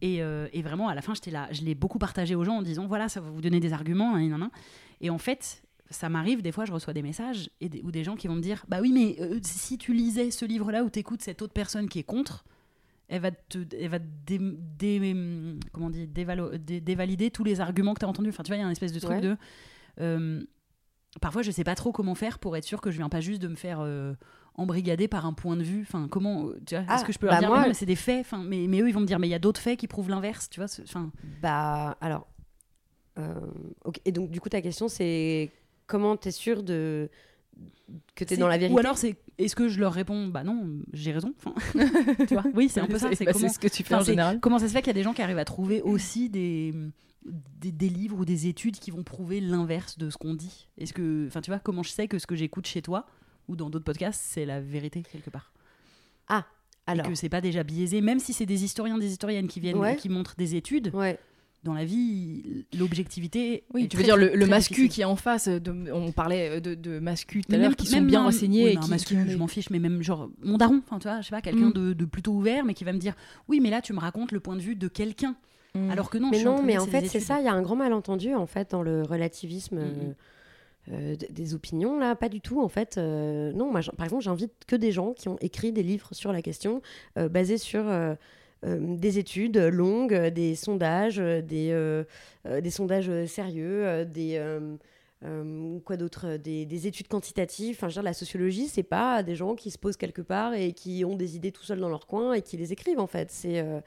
Et, 0.00 0.22
euh, 0.22 0.46
et 0.52 0.62
vraiment, 0.62 0.88
à 0.88 0.94
la 0.94 1.02
fin, 1.02 1.12
j'étais 1.14 1.32
là, 1.32 1.48
je 1.50 1.62
l'ai 1.62 1.74
beaucoup 1.74 1.98
partagé 1.98 2.34
aux 2.34 2.44
gens 2.44 2.56
en 2.58 2.62
disant, 2.62 2.86
voilà, 2.86 3.08
ça 3.08 3.20
va 3.20 3.28
vous 3.30 3.40
donner 3.40 3.58
des 3.60 3.72
arguments. 3.72 4.14
hein, 4.14 4.28
nan, 4.28 4.38
nan. 4.40 4.50
Et 5.00 5.10
en 5.10 5.18
fait, 5.18 5.62
ça 5.90 6.08
m'arrive, 6.08 6.40
des 6.42 6.52
fois, 6.52 6.64
je 6.66 6.72
reçois 6.72 6.92
des 6.92 7.02
messages 7.02 7.50
et 7.60 7.68
des, 7.68 7.80
ou 7.82 7.90
des 7.90 8.04
gens 8.04 8.14
qui 8.14 8.28
vont 8.28 8.34
me 8.36 8.40
dire, 8.42 8.64
bah 8.68 8.78
oui, 8.80 8.92
mais 8.92 9.16
euh, 9.20 9.38
si 9.42 9.76
tu 9.78 9.92
lisais 9.92 10.30
ce 10.30 10.44
livre-là 10.44 10.84
ou 10.84 10.90
t'écoutes 10.90 11.22
cette 11.22 11.42
autre 11.42 11.52
personne 11.52 11.88
qui 11.88 11.98
est 11.98 12.04
contre, 12.04 12.44
elle 13.08 13.20
va 13.22 13.30
te 13.30 13.58
elle 13.76 13.88
va 13.88 13.98
dé- 13.98 14.38
dé- 14.78 15.58
comment 15.72 15.90
dit, 15.90 16.06
dévalo- 16.06 16.56
dé- 16.58 16.80
dévalider 16.80 17.30
tous 17.30 17.44
les 17.44 17.60
arguments 17.60 17.94
que 17.94 18.00
tu 18.00 18.06
as 18.06 18.08
entendus. 18.08 18.28
Enfin, 18.30 18.42
tu 18.42 18.48
vois, 18.50 18.56
il 18.56 18.60
y 18.60 18.62
a 18.62 18.66
un 18.66 18.70
espèce 18.70 18.92
de 18.92 19.00
truc 19.00 19.12
Ouais. 19.16 19.20
de. 19.20 19.36
euh, 20.00 20.42
parfois, 21.20 21.42
je 21.42 21.50
sais 21.50 21.64
pas 21.64 21.74
trop 21.74 21.90
comment 21.92 22.14
faire 22.14 22.38
pour 22.38 22.56
être 22.56 22.64
sûr 22.64 22.80
que 22.80 22.90
je 22.90 22.98
viens 22.98 23.08
pas 23.08 23.20
juste 23.20 23.40
de 23.42 23.48
me 23.48 23.54
faire 23.56 23.80
euh, 23.80 24.14
embrigader 24.54 25.08
par 25.08 25.24
un 25.26 25.32
point 25.32 25.56
de 25.56 25.62
vue. 25.62 25.82
Enfin, 25.82 26.06
comment. 26.10 26.50
Tu 26.66 26.74
vois, 26.74 26.84
Ah, 26.88 26.96
est-ce 26.96 27.04
que 27.04 27.12
je 27.12 27.18
peux 27.18 27.26
leur 27.26 27.36
bah 27.36 27.40
dire, 27.40 27.48
moi- 27.48 27.64
mais 27.68 27.74
c'est 27.74 27.86
des 27.86 27.96
faits. 27.96 28.20
Enfin, 28.20 28.42
mais, 28.44 28.66
mais 28.68 28.80
eux, 28.80 28.88
ils 28.88 28.92
vont 28.94 29.00
me 29.00 29.06
dire, 29.06 29.18
mais 29.18 29.26
il 29.28 29.30
y 29.30 29.34
a 29.34 29.38
d'autres 29.38 29.60
faits 29.60 29.78
qui 29.78 29.86
prouvent 29.88 30.10
l'inverse. 30.10 30.50
Tu 30.50 30.60
vois, 30.60 30.68
enfin. 30.82 31.10
Bah, 31.40 31.96
alors. 32.00 32.26
euh. 33.18 33.34
Et 34.04 34.12
donc, 34.12 34.30
du 34.30 34.40
coup, 34.40 34.48
ta 34.48 34.60
question, 34.60 34.88
c'est 34.88 35.50
comment 35.86 36.16
t'es 36.16 36.30
sûr 36.30 36.62
de 36.62 37.08
que 38.14 38.24
t'es 38.24 38.34
C'est- 38.34 38.40
dans 38.40 38.48
la 38.48 38.58
vérité 38.58 38.74
Ou 38.74 38.78
alors, 38.78 38.98
c'est 38.98 39.16
est-ce 39.38 39.54
que 39.56 39.68
je 39.68 39.78
leur 39.80 39.92
réponds, 39.92 40.26
bah 40.28 40.44
non, 40.44 40.80
j'ai 40.92 41.12
raison. 41.12 41.32
Enfin, 41.38 41.54
tu 42.28 42.34
vois, 42.34 42.44
oui, 42.54 42.68
c'est 42.68 42.80
un 42.80 42.86
peu 42.86 42.98
ça. 42.98 43.08
C'est 43.14 43.24
bah, 43.24 43.32
comment, 43.32 43.48
ce 43.48 43.58
que 43.58 43.68
tu 43.68 43.82
fais 43.82 43.94
enfin, 43.94 44.02
en 44.02 44.04
c'est 44.04 44.12
général. 44.12 44.40
comment 44.40 44.58
ça 44.58 44.68
se 44.68 44.72
fait 44.72 44.80
qu'il 44.80 44.88
y 44.88 44.90
a 44.90 44.94
des 44.94 45.02
gens 45.02 45.14
qui 45.14 45.22
arrivent 45.22 45.38
à 45.38 45.44
trouver 45.44 45.80
aussi 45.82 46.28
des, 46.28 46.74
des, 47.60 47.72
des 47.72 47.88
livres 47.88 48.18
ou 48.18 48.24
des 48.24 48.46
études 48.46 48.78
qui 48.78 48.90
vont 48.90 49.04
prouver 49.04 49.40
l'inverse 49.40 49.96
de 49.98 50.10
ce 50.10 50.16
qu'on 50.18 50.34
dit 50.34 50.68
Est-ce 50.78 50.92
que, 50.92 51.26
enfin, 51.28 51.40
tu 51.40 51.50
vois, 51.50 51.58
comment 51.60 51.82
je 51.82 51.90
sais 51.90 52.08
que 52.08 52.18
ce 52.18 52.26
que 52.26 52.34
j'écoute 52.36 52.66
chez 52.66 52.82
toi 52.82 53.06
ou 53.48 53.56
dans 53.56 53.70
d'autres 53.70 53.84
podcasts, 53.84 54.20
c'est 54.22 54.44
la 54.44 54.60
vérité 54.60 55.02
quelque 55.10 55.30
part 55.30 55.52
Alors, 56.86 57.06
Et 57.06 57.08
que 57.10 57.14
c'est 57.14 57.28
pas 57.28 57.40
déjà 57.40 57.62
biaisé, 57.64 58.00
même 58.00 58.18
si 58.18 58.32
c'est 58.32 58.46
des 58.46 58.64
historiens, 58.64 58.98
des 58.98 59.10
historiennes 59.12 59.48
qui 59.48 59.60
viennent, 59.60 59.76
Ouais. 59.78 59.96
qui 59.96 60.08
montrent 60.08 60.34
des 60.36 60.54
études. 60.54 60.90
ouais. 60.94 61.18
Dans 61.64 61.74
la 61.74 61.84
vie, 61.84 62.64
l'objectivité. 62.78 63.64
Oui, 63.74 63.88
tu 63.88 63.96
veux 63.96 64.04
très, 64.04 64.08
dire 64.12 64.16
le, 64.16 64.34
le 64.36 64.46
mascu 64.46 64.88
qui 64.88 65.00
est 65.00 65.04
en 65.04 65.16
face, 65.16 65.48
de, 65.48 65.90
on 65.92 66.12
parlait 66.12 66.60
de, 66.60 66.74
de 66.74 67.00
mascu 67.00 67.42
tout 67.42 67.52
à 67.52 67.56
l'heure, 67.56 67.70
même- 67.70 67.74
qui 67.74 67.86
sont 67.88 68.00
bien 68.00 68.20
un- 68.20 68.24
renseignés 68.26 68.64
oui, 68.64 68.70
et 68.70 68.74
mais 68.74 68.78
un 68.78 68.82
qui, 68.84 68.90
masculin, 68.90 69.22
qui 69.24 69.28
ont 69.28 69.32
je 69.32 69.36
m'en 69.38 69.48
fiche, 69.48 69.70
mais 69.70 69.80
même 69.80 70.00
genre 70.02 70.30
mon 70.42 70.56
daron, 70.56 70.80
enfin 70.86 70.98
tu 71.00 71.08
vois, 71.08 71.20
je 71.20 71.26
sais 71.26 71.30
pas, 71.30 71.42
quelqu'un 71.42 71.70
Mm. 71.70 71.72
de, 71.72 71.92
de 71.94 72.04
plutôt 72.04 72.32
ouvert, 72.32 72.64
mais 72.64 72.74
qui 72.74 72.84
va 72.84 72.92
me 72.92 72.98
dire 72.98 73.14
oui, 73.48 73.58
mais 73.60 73.70
là 73.70 73.82
tu 73.82 73.92
me 73.92 73.98
racontes 73.98 74.30
le 74.30 74.38
point 74.40 74.54
de 74.54 74.60
vue 74.62 74.76
de 74.76 74.86
quelqu'un, 74.88 75.34
Mm. 75.74 75.90
alors 75.90 76.10
que 76.10 76.18
non, 76.18 76.28
je 76.28 76.32
Mais 76.32 76.38
suis 76.38 76.46
en 76.48 76.54
non, 76.56 76.60
de 76.62 76.66
mais 76.66 76.78
en 76.78 76.86
fait, 76.86 77.06
c'est 77.06 77.20
ça. 77.20 77.40
Il 77.40 77.44
y 77.44 77.48
a 77.48 77.52
un 77.52 77.60
grand 77.62 77.76
malentendu 77.76 78.34
en 78.34 78.46
fait 78.46 78.70
dans 78.70 78.82
le 78.82 79.02
relativisme. 79.02 79.78
euh, 79.78 79.84
Mhm. 79.84 80.14
euh, 80.92 81.16
d- 81.16 81.28
des 81.30 81.54
opinions 81.54 81.98
là, 81.98 82.14
pas 82.14 82.28
du 82.30 82.40
tout 82.40 82.62
en 82.62 82.68
fait. 82.68 82.96
Euh, 82.98 83.52
non, 83.52 83.70
moi, 83.70 83.80
par 83.96 84.04
exemple, 84.06 84.22
j'invite 84.22 84.52
que 84.66 84.76
des 84.76 84.92
gens 84.92 85.12
qui 85.12 85.28
ont 85.28 85.36
écrit 85.40 85.72
des 85.72 85.82
livres 85.82 86.08
sur 86.12 86.32
la 86.32 86.40
question, 86.40 86.80
euh, 87.18 87.28
basés 87.28 87.58
sur 87.58 87.86
euh, 87.86 87.90
euh, 87.90 88.14
des 88.64 89.18
études 89.18 89.56
longues, 89.58 90.14
euh, 90.14 90.30
des 90.30 90.54
sondages, 90.54 91.18
euh, 91.20 91.40
des, 91.42 91.70
euh, 91.70 92.04
euh, 92.46 92.60
des 92.60 92.70
sondages 92.70 93.08
euh, 93.08 93.26
sérieux, 93.26 93.86
euh, 93.86 94.04
des 94.04 94.36
euh, 94.36 94.76
euh, 95.24 95.78
quoi 95.80 95.96
d'autre, 95.96 96.26
euh, 96.26 96.38
des, 96.38 96.64
des 96.64 96.86
études 96.86 97.08
quantitatives. 97.08 97.76
Enfin, 97.76 97.88
je 97.88 97.94
veux 97.94 98.02
dire, 98.02 98.02
la 98.04 98.12
sociologie, 98.14 98.68
c'est 98.68 98.84
pas 98.84 99.22
des 99.22 99.34
gens 99.34 99.54
qui 99.56 99.70
se 99.70 99.78
posent 99.78 99.96
quelque 99.96 100.22
part 100.22 100.54
et 100.54 100.72
qui 100.72 101.04
ont 101.04 101.16
des 101.16 101.34
idées 101.36 101.50
tout 101.50 101.64
seuls 101.64 101.80
dans 101.80 101.88
leur 101.88 102.06
coin 102.06 102.34
et 102.34 102.42
qui 102.42 102.56
les 102.56 102.72
écrivent 102.72 103.00
en 103.00 103.06
fait. 103.08 103.30
C'est 103.30 103.58
euh, 103.60 103.80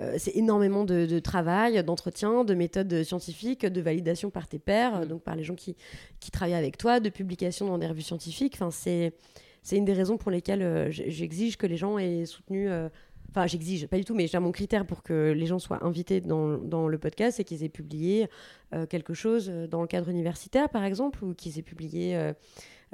euh, 0.00 0.18
énormément 0.34 0.84
de, 0.84 1.06
de 1.06 1.18
travail, 1.18 1.82
d'entretien, 1.84 2.44
de 2.44 2.54
méthodes 2.54 3.02
scientifiques, 3.02 3.64
de 3.64 3.80
validation 3.80 4.30
par 4.30 4.46
tes 4.46 4.58
pairs, 4.58 4.96
euh, 4.96 5.04
Mm. 5.04 5.08
donc 5.08 5.22
par 5.22 5.36
les 5.36 5.44
gens 5.44 5.54
qui, 5.54 5.74
qui 6.20 6.30
travaillent 6.30 6.54
avec 6.54 6.76
toi, 6.76 7.00
de 7.00 7.08
publication 7.08 7.66
dans 7.66 7.78
des 7.78 7.86
revues 7.86 8.02
scientifiques. 8.02 8.54
Enfin, 8.56 8.70
c'est 8.70 9.14
c'est 9.62 9.78
une 9.78 9.86
des 9.86 9.94
raisons 9.94 10.18
pour 10.18 10.30
lesquelles 10.30 10.62
euh, 10.62 10.90
j'exige 10.90 11.56
que 11.56 11.66
les 11.66 11.78
gens 11.78 11.96
aient 11.96 12.26
soutenu. 12.26 12.68
Enfin, 13.34 13.48
j'exige, 13.48 13.88
pas 13.88 13.96
du 13.96 14.04
tout, 14.04 14.14
mais 14.14 14.28
j'ai 14.28 14.38
mon 14.38 14.52
critère 14.52 14.86
pour 14.86 15.02
que 15.02 15.32
les 15.32 15.46
gens 15.46 15.58
soient 15.58 15.84
invités 15.84 16.20
dans, 16.20 16.56
dans 16.56 16.86
le 16.86 16.98
podcast, 16.98 17.38
c'est 17.38 17.42
qu'ils 17.42 17.64
aient 17.64 17.68
publié 17.68 18.28
euh, 18.72 18.86
quelque 18.86 19.12
chose 19.12 19.48
euh, 19.50 19.66
dans 19.66 19.80
le 19.80 19.88
cadre 19.88 20.08
universitaire, 20.08 20.68
par 20.68 20.84
exemple, 20.84 21.24
ou 21.24 21.34
qu'ils 21.34 21.58
aient 21.58 21.62
publié 21.62 22.16
euh, 22.16 22.32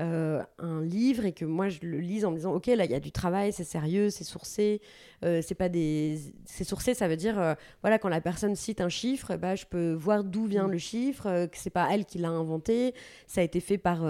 euh, 0.00 0.42
un 0.58 0.82
livre 0.82 1.26
et 1.26 1.32
que 1.32 1.44
moi 1.44 1.68
je 1.68 1.80
le 1.82 1.98
lise 1.98 2.24
en 2.24 2.30
me 2.30 2.36
disant 2.36 2.54
ok 2.54 2.68
là 2.68 2.86
il 2.86 2.90
y 2.90 2.94
a 2.94 3.00
du 3.00 3.12
travail, 3.12 3.52
c'est 3.52 3.64
sérieux, 3.64 4.08
c'est 4.08 4.24
sourcé, 4.24 4.80
c'est 5.20 5.54
pas 5.54 5.68
des, 5.68 6.18
c'est 6.46 6.64
sourcé, 6.64 6.94
ça 6.94 7.06
veut 7.06 7.16
dire 7.16 7.56
voilà 7.82 7.98
quand 7.98 8.08
la 8.08 8.22
personne 8.22 8.56
cite 8.56 8.80
un 8.80 8.88
chiffre, 8.88 9.36
bah 9.36 9.56
je 9.56 9.66
peux 9.66 9.92
voir 9.92 10.24
d'où 10.24 10.46
vient 10.46 10.68
le 10.68 10.78
chiffre, 10.78 11.44
que 11.44 11.58
c'est 11.58 11.68
pas 11.68 11.86
elle 11.92 12.06
qui 12.06 12.16
l'a 12.16 12.30
inventé, 12.30 12.94
ça 13.26 13.42
a 13.42 13.44
été 13.44 13.60
fait 13.60 13.76
par 13.76 14.06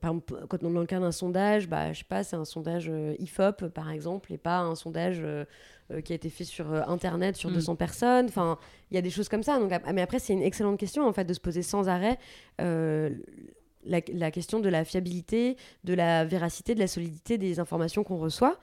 par 0.00 0.10
exemple, 0.10 0.46
quand 0.48 0.62
on 0.64 0.70
dans 0.70 0.80
le 0.80 0.86
cas 0.86 0.98
d'un 1.00 1.12
sondage, 1.12 1.68
bah, 1.68 1.92
je 1.92 1.98
sais 1.98 2.04
pas, 2.04 2.24
c'est 2.24 2.34
un 2.36 2.44
sondage 2.44 2.88
euh, 2.88 3.14
IFOP 3.20 3.68
par 3.68 3.90
exemple, 3.90 4.32
et 4.32 4.38
pas 4.38 4.58
un 4.58 4.74
sondage 4.74 5.18
euh, 5.22 5.44
euh, 5.92 6.00
qui 6.00 6.12
a 6.12 6.16
été 6.16 6.28
fait 6.28 6.44
sur 6.44 6.72
Internet 6.88 7.36
sur 7.36 7.50
Mm. 7.50 7.54
200 7.54 7.76
personnes. 7.76 8.26
Enfin, 8.26 8.58
il 8.90 8.94
y 8.94 8.98
a 8.98 9.02
des 9.02 9.10
choses 9.10 9.28
comme 9.28 9.42
ça. 9.44 9.58
Donc, 9.60 9.70
mais 9.94 10.02
après, 10.02 10.18
c'est 10.18 10.32
une 10.32 10.42
excellente 10.42 10.78
question 10.78 11.06
en 11.06 11.12
fait 11.12 11.24
de 11.24 11.32
se 11.34 11.40
poser 11.40 11.62
sans 11.62 11.88
arrêt 11.88 12.18
la, 12.58 14.00
la 14.12 14.30
question 14.32 14.58
de 14.58 14.68
la 14.68 14.84
fiabilité, 14.84 15.56
de 15.84 15.94
la 15.94 16.24
véracité, 16.24 16.74
de 16.74 16.80
la 16.80 16.88
solidité 16.88 17.38
des 17.38 17.60
informations 17.60 18.02
qu'on 18.02 18.16
reçoit. 18.18 18.58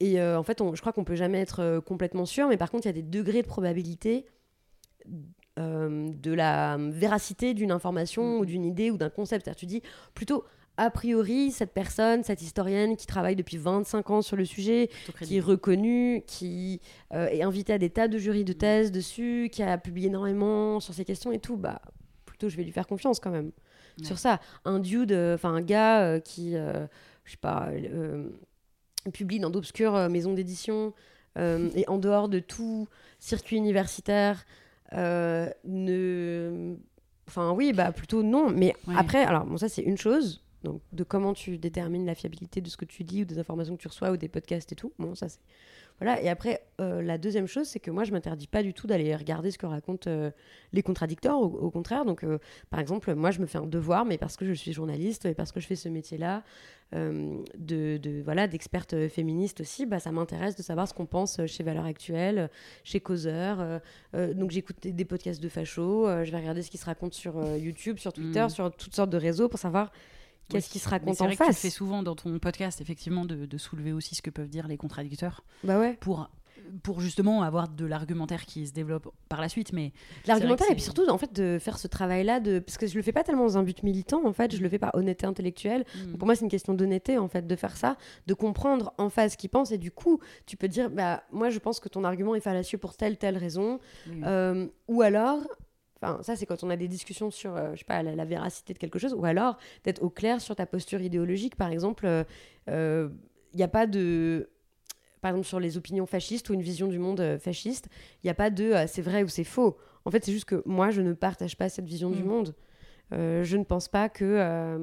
Et 0.00 0.20
en 0.20 0.42
fait, 0.42 0.60
on- 0.60 0.74
je 0.74 0.80
crois 0.82 0.92
qu'on 0.92 1.04
peut 1.04 1.14
jamais 1.16 1.38
être 1.40 1.78
complètement 1.86 2.26
sûr, 2.26 2.48
mais 2.48 2.58
par 2.58 2.70
contre, 2.70 2.84
il 2.84 2.88
y 2.88 2.90
a 2.90 2.92
des 2.92 3.02
degrés 3.02 3.40
de 3.40 3.46
probabilité 3.46 4.26
de 5.58 6.32
la 6.32 6.76
véracité 6.78 7.54
d'une 7.54 7.70
information 7.72 8.38
ou 8.38 8.46
d'une 8.46 8.64
idée 8.64 8.90
ou 8.90 8.96
d'un 8.96 9.10
concept. 9.10 9.44
C'est-à-dire, 9.44 9.58
tu 9.60 9.66
dis 9.66 9.82
plutôt, 10.14 10.44
a 10.78 10.90
priori, 10.90 11.50
cette 11.50 11.72
personne, 11.74 12.24
cette 12.24 12.40
historienne 12.40 12.96
qui 12.96 13.06
travaille 13.06 13.36
depuis 13.36 13.58
25 13.58 14.10
ans 14.10 14.22
sur 14.22 14.36
le 14.36 14.44
sujet, 14.46 14.88
qui 15.20 15.36
est 15.36 15.40
reconnue, 15.40 16.22
qui 16.26 16.80
euh, 17.12 17.26
est 17.28 17.42
invitée 17.42 17.74
à 17.74 17.78
des 17.78 17.90
tas 17.90 18.08
de 18.08 18.16
jurys 18.16 18.44
de 18.44 18.54
thèse 18.54 18.90
dessus, 18.90 19.50
qui 19.52 19.62
a 19.62 19.76
publié 19.76 20.06
énormément 20.08 20.80
sur 20.80 20.94
ces 20.94 21.04
questions 21.04 21.30
et 21.32 21.38
tout, 21.38 21.56
bah 21.58 21.82
plutôt 22.24 22.48
je 22.48 22.56
vais 22.56 22.64
lui 22.64 22.72
faire 22.72 22.86
confiance 22.86 23.20
quand 23.20 23.30
même 23.30 23.52
Ouais. 23.98 24.06
sur 24.06 24.18
ça. 24.18 24.40
Un 24.64 24.78
dude, 24.78 25.12
euh, 25.12 25.34
enfin 25.34 25.50
un 25.52 25.60
gars 25.60 26.00
euh, 26.02 26.18
qui, 26.18 26.56
euh, 26.56 26.86
je 27.26 27.32
sais 27.32 27.36
pas, 27.36 27.68
euh, 27.72 28.30
publie 29.12 29.38
dans 29.38 29.50
d'obscures 29.50 29.94
euh, 29.94 30.08
maisons 30.08 30.32
d'édition 30.32 30.94
euh, 31.36 31.68
et 31.74 31.86
en 31.88 31.98
dehors 31.98 32.30
de 32.30 32.38
tout 32.38 32.88
circuit 33.18 33.56
universitaire, 33.58 34.38
euh, 34.38 34.44
ne, 35.64 36.74
enfin 37.28 37.52
oui, 37.52 37.72
bah 37.72 37.92
plutôt 37.92 38.22
non. 38.22 38.50
Mais 38.50 38.74
Ouais. 38.86 38.94
après, 38.96 39.24
alors 39.24 39.44
bon 39.44 39.56
ça 39.56 39.68
c'est 39.68 39.82
une 39.82 39.98
chose. 39.98 40.42
Donc, 40.64 40.80
de 40.92 41.02
comment 41.02 41.34
tu 41.34 41.58
détermines 41.58 42.06
la 42.06 42.14
fiabilité 42.14 42.60
de 42.60 42.68
ce 42.68 42.76
que 42.76 42.84
tu 42.84 43.02
dis 43.02 43.22
ou 43.22 43.24
des 43.24 43.40
informations 43.40 43.76
que 43.76 43.82
tu 43.82 43.88
reçois 43.88 44.12
ou 44.12 44.16
des 44.16 44.28
podcasts 44.28 44.70
et 44.70 44.76
tout. 44.76 44.92
Bon, 44.96 45.16
ça 45.16 45.28
c'est. 45.28 45.40
Voilà. 46.02 46.22
Et 46.22 46.28
après, 46.28 46.62
euh, 46.80 47.00
la 47.02 47.18
deuxième 47.18 47.46
chose, 47.46 47.66
c'est 47.66 47.80
que 47.80 47.90
moi, 47.90 48.04
je 48.04 48.12
m'interdis 48.12 48.46
pas 48.46 48.62
du 48.62 48.74
tout 48.74 48.86
d'aller 48.86 49.14
regarder 49.14 49.50
ce 49.50 49.58
que 49.58 49.66
racontent 49.66 50.10
euh, 50.10 50.30
les 50.72 50.82
contradicteurs, 50.82 51.38
au, 51.40 51.44
au 51.46 51.70
contraire. 51.70 52.04
Donc, 52.04 52.24
euh, 52.24 52.38
par 52.70 52.80
exemple, 52.80 53.14
moi, 53.14 53.30
je 53.30 53.40
me 53.40 53.46
fais 53.46 53.58
un 53.58 53.66
devoir, 53.66 54.04
mais 54.04 54.18
parce 54.18 54.36
que 54.36 54.44
je 54.44 54.52
suis 54.52 54.72
journaliste 54.72 55.26
et 55.26 55.34
parce 55.34 55.52
que 55.52 55.60
je 55.60 55.66
fais 55.66 55.76
ce 55.76 55.88
métier-là, 55.88 56.42
de, 56.94 57.96
de- 57.96 58.20
voilà, 58.22 58.46
d'experte 58.46 59.08
féministe 59.08 59.62
aussi, 59.62 59.86
bah, 59.86 59.98
ça 59.98 60.12
m'intéresse 60.12 60.56
de 60.56 60.62
savoir 60.62 60.86
ce 60.86 60.92
qu'on 60.92 61.06
pense 61.06 61.40
chez 61.46 61.62
Valeurs 61.64 61.86
Actuelles, 61.86 62.50
chez 62.84 63.00
Causeur. 63.00 63.80
donc, 64.14 64.50
j'écoute 64.50 64.76
des, 64.86 65.04
podcasts 65.06 65.42
de 65.42 65.48
fachos, 65.48 66.06
je 66.24 66.30
vais 66.30 66.36
regarder 66.36 66.60
ce 66.62 66.70
qui 66.70 66.76
se 66.76 66.84
raconte 66.84 67.14
sur 67.14 67.42
YouTube, 67.56 67.98
sur 67.98 68.12
Twitter, 68.12 68.44
Mm. 68.44 68.50
sur 68.50 68.70
toutes 68.76 68.94
sortes 68.94 69.08
de 69.10 69.16
réseaux 69.16 69.48
pour 69.48 69.58
savoir 69.58 69.90
qu'est-ce 70.48 70.68
qui 70.70 70.78
se 70.78 70.88
raconte 70.88 71.16
c'est 71.16 71.22
en 71.22 71.26
vrai 71.26 71.36
que 71.36 71.42
tu 71.42 71.46
face. 71.48 71.58
fais 71.60 71.70
souvent 71.70 72.02
dans 72.02 72.14
ton 72.16 72.38
podcast, 72.38 72.80
effectivement, 72.80 73.24
de, 73.24 73.46
de 73.46 73.58
soulever 73.58 73.92
aussi 73.92 74.14
ce 74.14 74.22
que 74.22 74.30
peuvent 74.30 74.48
dire 74.48 74.68
les 74.68 74.76
contradicteurs 74.76 75.44
Bah 75.64 75.78
ouais. 75.78 75.96
pour, 76.00 76.28
pour 76.82 77.00
justement 77.00 77.42
avoir 77.42 77.68
de 77.68 77.84
l'argumentaire 77.86 78.44
qui 78.46 78.66
se 78.66 78.72
développe 78.72 79.08
par 79.28 79.40
la 79.40 79.48
suite. 79.48 79.72
Mais 79.72 79.92
L'argumentaire 80.26 80.70
et 80.70 80.74
puis 80.74 80.82
surtout 80.82 81.08
en 81.08 81.18
fait 81.18 81.32
de 81.32 81.58
faire 81.60 81.78
ce 81.78 81.88
travail-là 81.88 82.38
de 82.40 82.58
parce 82.60 82.78
que 82.78 82.86
je 82.86 82.94
le 82.94 83.02
fais 83.02 83.12
pas 83.12 83.24
tellement 83.24 83.42
dans 83.44 83.58
un 83.58 83.62
but 83.62 83.82
militant 83.82 84.24
en 84.26 84.32
fait, 84.32 84.54
je 84.54 84.62
le 84.62 84.68
fais 84.68 84.78
par 84.78 84.94
honnêteté 84.94 85.26
intellectuelle. 85.26 85.84
Donc, 86.06 86.18
pour 86.18 86.26
moi 86.26 86.34
c'est 86.36 86.42
une 86.44 86.50
question 86.50 86.72
d'honnêteté 86.74 87.18
en 87.18 87.28
fait 87.28 87.46
de 87.46 87.56
faire 87.56 87.76
ça, 87.76 87.96
de 88.26 88.34
comprendre 88.34 88.92
en 88.98 89.08
face 89.10 89.32
ce 89.32 89.36
qu'ils 89.38 89.50
pensent 89.50 89.72
et 89.72 89.78
du 89.78 89.90
coup 89.90 90.20
tu 90.46 90.56
peux 90.56 90.68
dire 90.68 90.88
bah 90.90 91.24
moi 91.32 91.50
je 91.50 91.58
pense 91.58 91.80
que 91.80 91.88
ton 91.88 92.04
argument 92.04 92.34
est 92.34 92.40
fallacieux 92.40 92.78
pour 92.78 92.96
telle 92.96 93.16
telle 93.18 93.38
raison. 93.38 93.80
Euh, 94.22 94.68
ou 94.88 95.02
alors 95.02 95.40
Enfin, 96.02 96.22
ça, 96.22 96.34
c'est 96.36 96.46
quand 96.46 96.64
on 96.64 96.70
a 96.70 96.76
des 96.76 96.88
discussions 96.88 97.30
sur, 97.30 97.54
euh, 97.56 97.70
je 97.74 97.78
sais 97.80 97.84
pas, 97.84 98.02
la, 98.02 98.14
la 98.16 98.24
véracité 98.24 98.74
de 98.74 98.78
quelque 98.78 98.98
chose, 98.98 99.14
ou 99.14 99.24
alors 99.24 99.56
d'être 99.84 100.02
au 100.02 100.10
clair 100.10 100.40
sur 100.40 100.56
ta 100.56 100.66
posture 100.66 101.00
idéologique. 101.00 101.54
Par 101.56 101.70
exemple, 101.70 102.06
il 102.68 103.10
n'y 103.54 103.62
a 103.62 103.68
pas 103.68 103.86
de, 103.86 104.48
par 105.20 105.30
exemple, 105.30 105.46
sur 105.46 105.60
les 105.60 105.76
opinions 105.76 106.06
fascistes 106.06 106.48
ou 106.50 106.54
une 106.54 106.62
vision 106.62 106.88
du 106.88 106.98
monde 106.98 107.20
euh, 107.20 107.38
fasciste, 107.38 107.88
il 108.22 108.26
n'y 108.26 108.30
a 108.30 108.34
pas 108.34 108.50
de 108.50 108.64
euh, 108.64 108.86
c'est 108.88 109.02
vrai 109.02 109.22
ou 109.22 109.28
c'est 109.28 109.44
faux. 109.44 109.76
En 110.04 110.10
fait, 110.10 110.24
c'est 110.24 110.32
juste 110.32 110.46
que 110.46 110.62
moi, 110.66 110.90
je 110.90 111.00
ne 111.00 111.12
partage 111.12 111.56
pas 111.56 111.68
cette 111.68 111.84
vision 111.86 112.10
du 112.10 112.22
Mm. 112.24 112.26
monde. 112.26 112.54
Euh, 113.12 113.44
je 113.44 113.56
ne 113.56 113.62
pense 113.64 113.88
pas 113.88 114.08
que, 114.08 114.24
euh, 114.24 114.78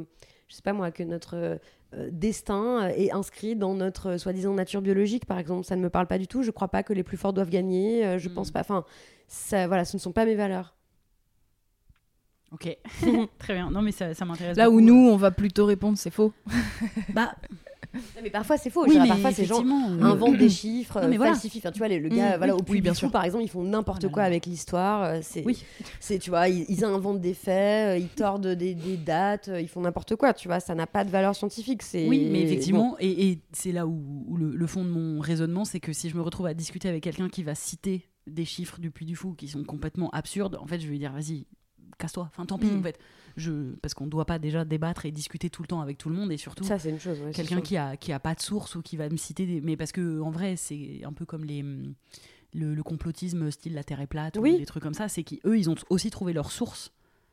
je 0.48 0.56
sais 0.56 0.62
pas 0.62 0.72
moi, 0.74 0.92
que 0.92 1.04
notre 1.04 1.36
euh, 1.36 1.58
euh, 1.96 2.10
destin 2.12 2.84
euh, 2.84 2.90
est 2.96 3.12
inscrit 3.12 3.56
dans 3.56 3.74
notre 3.74 4.12
euh, 4.12 4.18
soi-disant 4.18 4.54
nature 4.54 4.82
biologique, 4.82 5.26
par 5.26 5.40
exemple. 5.40 5.66
Ça 5.66 5.76
ne 5.76 5.82
me 5.82 5.90
parle 5.90 6.08
pas 6.08 6.20
du 6.20 6.28
tout. 6.28 6.44
Je 6.44 6.52
crois 6.52 6.68
pas 6.70 6.84
que 6.84 6.94
les 6.94 7.04
plus 7.04 7.18
forts 7.18 7.34
doivent 7.34 7.50
gagner. 7.50 8.06
euh, 8.06 8.18
je 8.20 8.30
Mm. 8.30 8.34
pense 8.34 8.52
pas. 8.52 8.62
Enfin, 8.62 8.86
ça, 9.28 9.68
voilà, 9.68 9.84
ce 9.84 9.98
ne 9.98 10.00
sont 10.00 10.12
pas 10.14 10.26
mes 10.26 10.36
valeurs. 10.36 10.76
Ok, 12.52 12.78
très 13.40 13.54
bien. 13.54 13.70
Non, 13.70 13.82
mais 13.82 13.92
ça, 13.92 14.14
ça 14.14 14.26
m'intéresse. 14.26 14.58
Là 14.58 14.70
où 14.70 14.82
nous, 14.82 15.08
on 15.10 15.18
va 15.18 15.32
plutôt 15.32 15.66
répondre, 15.66 15.98
c'est 15.98 16.10
faux. 16.12 16.34
Bah, 17.14 17.34
Non, 17.94 18.00
mais 18.24 18.30
parfois, 18.30 18.58
c'est 18.58 18.70
faux. 18.70 18.86
oui, 18.88 18.98
mais 19.00 19.08
parfois, 19.08 19.32
ces 19.32 19.46
gens 19.46 19.56
effectivement, 19.64 19.90
euh, 19.92 20.04
inventent 20.04 20.38
des 20.38 20.50
chiffres, 20.50 21.00
Non, 21.02 21.08
mais 21.08 21.16
euh, 21.16 21.18
voilà. 21.18 21.34
falsifient. 21.34 21.60
Enfin, 21.60 21.72
tu 21.72 21.80
vois, 21.80 21.88
les- 21.88 22.00
le 22.00 22.10
gars, 22.10 22.36
Mm, 22.36 22.38
voilà, 22.38 22.56
au 22.56 22.62
plus 22.62 22.74
oui, 22.74 22.82
bien 22.82 22.94
fou, 22.94 23.00
sûr. 23.02 23.12
par 23.12 23.24
exemple, 23.24 23.44
ils 23.44 23.50
font 23.50 23.64
n'importe 23.64 24.06
Oh 24.06 24.10
quoi 24.12 24.24
avec 24.24 24.46
l'histoire. 24.46 25.04
euh, 25.04 25.20
C'est, 25.24 25.44
Oui. 25.46 25.64
c'est, 26.00 26.20
tu 26.20 26.30
vois, 26.30 26.48
ils, 26.50 26.66
ils 26.70 26.84
inventent 26.84 27.22
des 27.22 27.34
faits, 27.34 27.96
euh, 27.96 27.98
ils 27.98 28.10
tordent 28.10 28.48
des, 28.48 28.74
des 28.76 28.98
dates, 28.98 29.50
ils 29.60 29.68
font 29.68 29.82
n'importe 29.82 30.16
quoi. 30.16 30.34
Tu 30.34 30.48
vois, 30.48 30.60
ça 30.60 30.76
n'a 30.76 30.86
pas 30.88 31.04
de 31.04 31.10
valeur 31.10 31.36
scientifique. 31.36 31.82
C'est 31.84 32.08
Oui, 32.08 32.28
mais 32.32 32.40
bon. 32.42 32.46
effectivement, 32.46 32.96
et, 33.00 33.30
et 33.30 33.42
c'est 33.54 33.72
là 33.72 33.88
où, 33.88 34.24
où 34.28 34.38
le, 34.38 34.56
le 34.56 34.68
fond 34.68 34.84
de 34.84 34.90
mon 34.90 35.20
raisonnement, 35.20 35.66
c'est 35.66 35.80
que 35.80 35.94
si 35.94 36.10
je 36.10 36.16
me 36.16 36.22
retrouve 36.22 36.46
à 36.48 36.54
discuter 36.54 36.90
avec 36.90 37.04
quelqu'un 37.04 37.30
qui 37.30 37.42
va 37.44 37.54
citer 37.56 38.08
des 38.28 38.46
chiffres 38.46 38.80
du 38.80 38.92
Puy 38.92 39.06
du 39.08 39.16
Fou 39.16 39.34
qui 39.34 39.48
sont 39.48 39.64
complètement 39.64 40.10
absurdes, 40.12 40.58
en 40.62 40.68
fait, 40.68 40.80
je 40.80 40.86
vais 40.86 40.92
lui 40.92 41.00
dire, 41.00 41.12
vas-y, 41.14 41.48
casse-toi. 42.00 42.30
Enfin, 42.32 42.46
tant 42.48 42.58
pis, 42.58 42.66
Mm. 42.68 42.80
en 42.80 42.82
fait. 42.84 42.98
Je, 43.38 43.72
parce 43.82 43.94
qu'on 43.94 44.06
ne 44.06 44.10
doit 44.10 44.26
pas 44.26 44.40
déjà 44.40 44.66
débattre 44.66 45.06
et 45.06 45.12
discuter 45.12 45.50
tout 45.50 45.62
le 45.62 45.68
temps 45.68 45.80
avec 45.82 45.98
tout 45.98 46.10
le 46.10 46.16
monde, 46.16 46.32
et 46.32 46.38
surtout, 46.38 46.64
Ça, 46.64 46.80
c'est 46.80 46.90
une 46.90 47.00
chose. 47.00 47.20
ouais, 47.22 47.32
quelqu'un 47.32 47.62
qui 47.62 47.78
a, 47.78 47.96
qui 47.96 48.12
a 48.12 48.20
pas 48.20 48.34
de 48.36 48.42
source 48.42 48.76
ou 48.76 48.82
qui 48.82 48.98
va 48.98 49.08
me 49.08 49.16
citer 49.18 49.46
des... 49.46 49.62
Mais 49.62 49.78
parce 49.78 49.92
que, 49.92 50.20
en 50.20 50.32
vrai, 50.32 50.56
c'est 50.56 51.02
un 51.06 51.14
peu 51.14 51.26
comme 51.26 51.46
les... 51.46 51.64
Le, 52.56 52.74
le 52.74 52.82
complotisme 52.84 53.52
style 53.52 53.76
la 53.76 53.84
Terre 53.84 54.02
est 54.02 54.08
plate 54.08 54.38
Oui. 54.42 54.54
ou 54.56 54.58
des 54.58 54.66
trucs 54.66 54.82
comme 54.82 54.96
ça, 54.96 55.08
c'est 55.08 55.24
qu'eux, 55.24 55.56
ils 55.60 55.70
ont 55.70 55.76
aussi 55.92 56.10
trouvé 56.10 56.34
leurs 56.34 56.52
sources. 56.52 56.92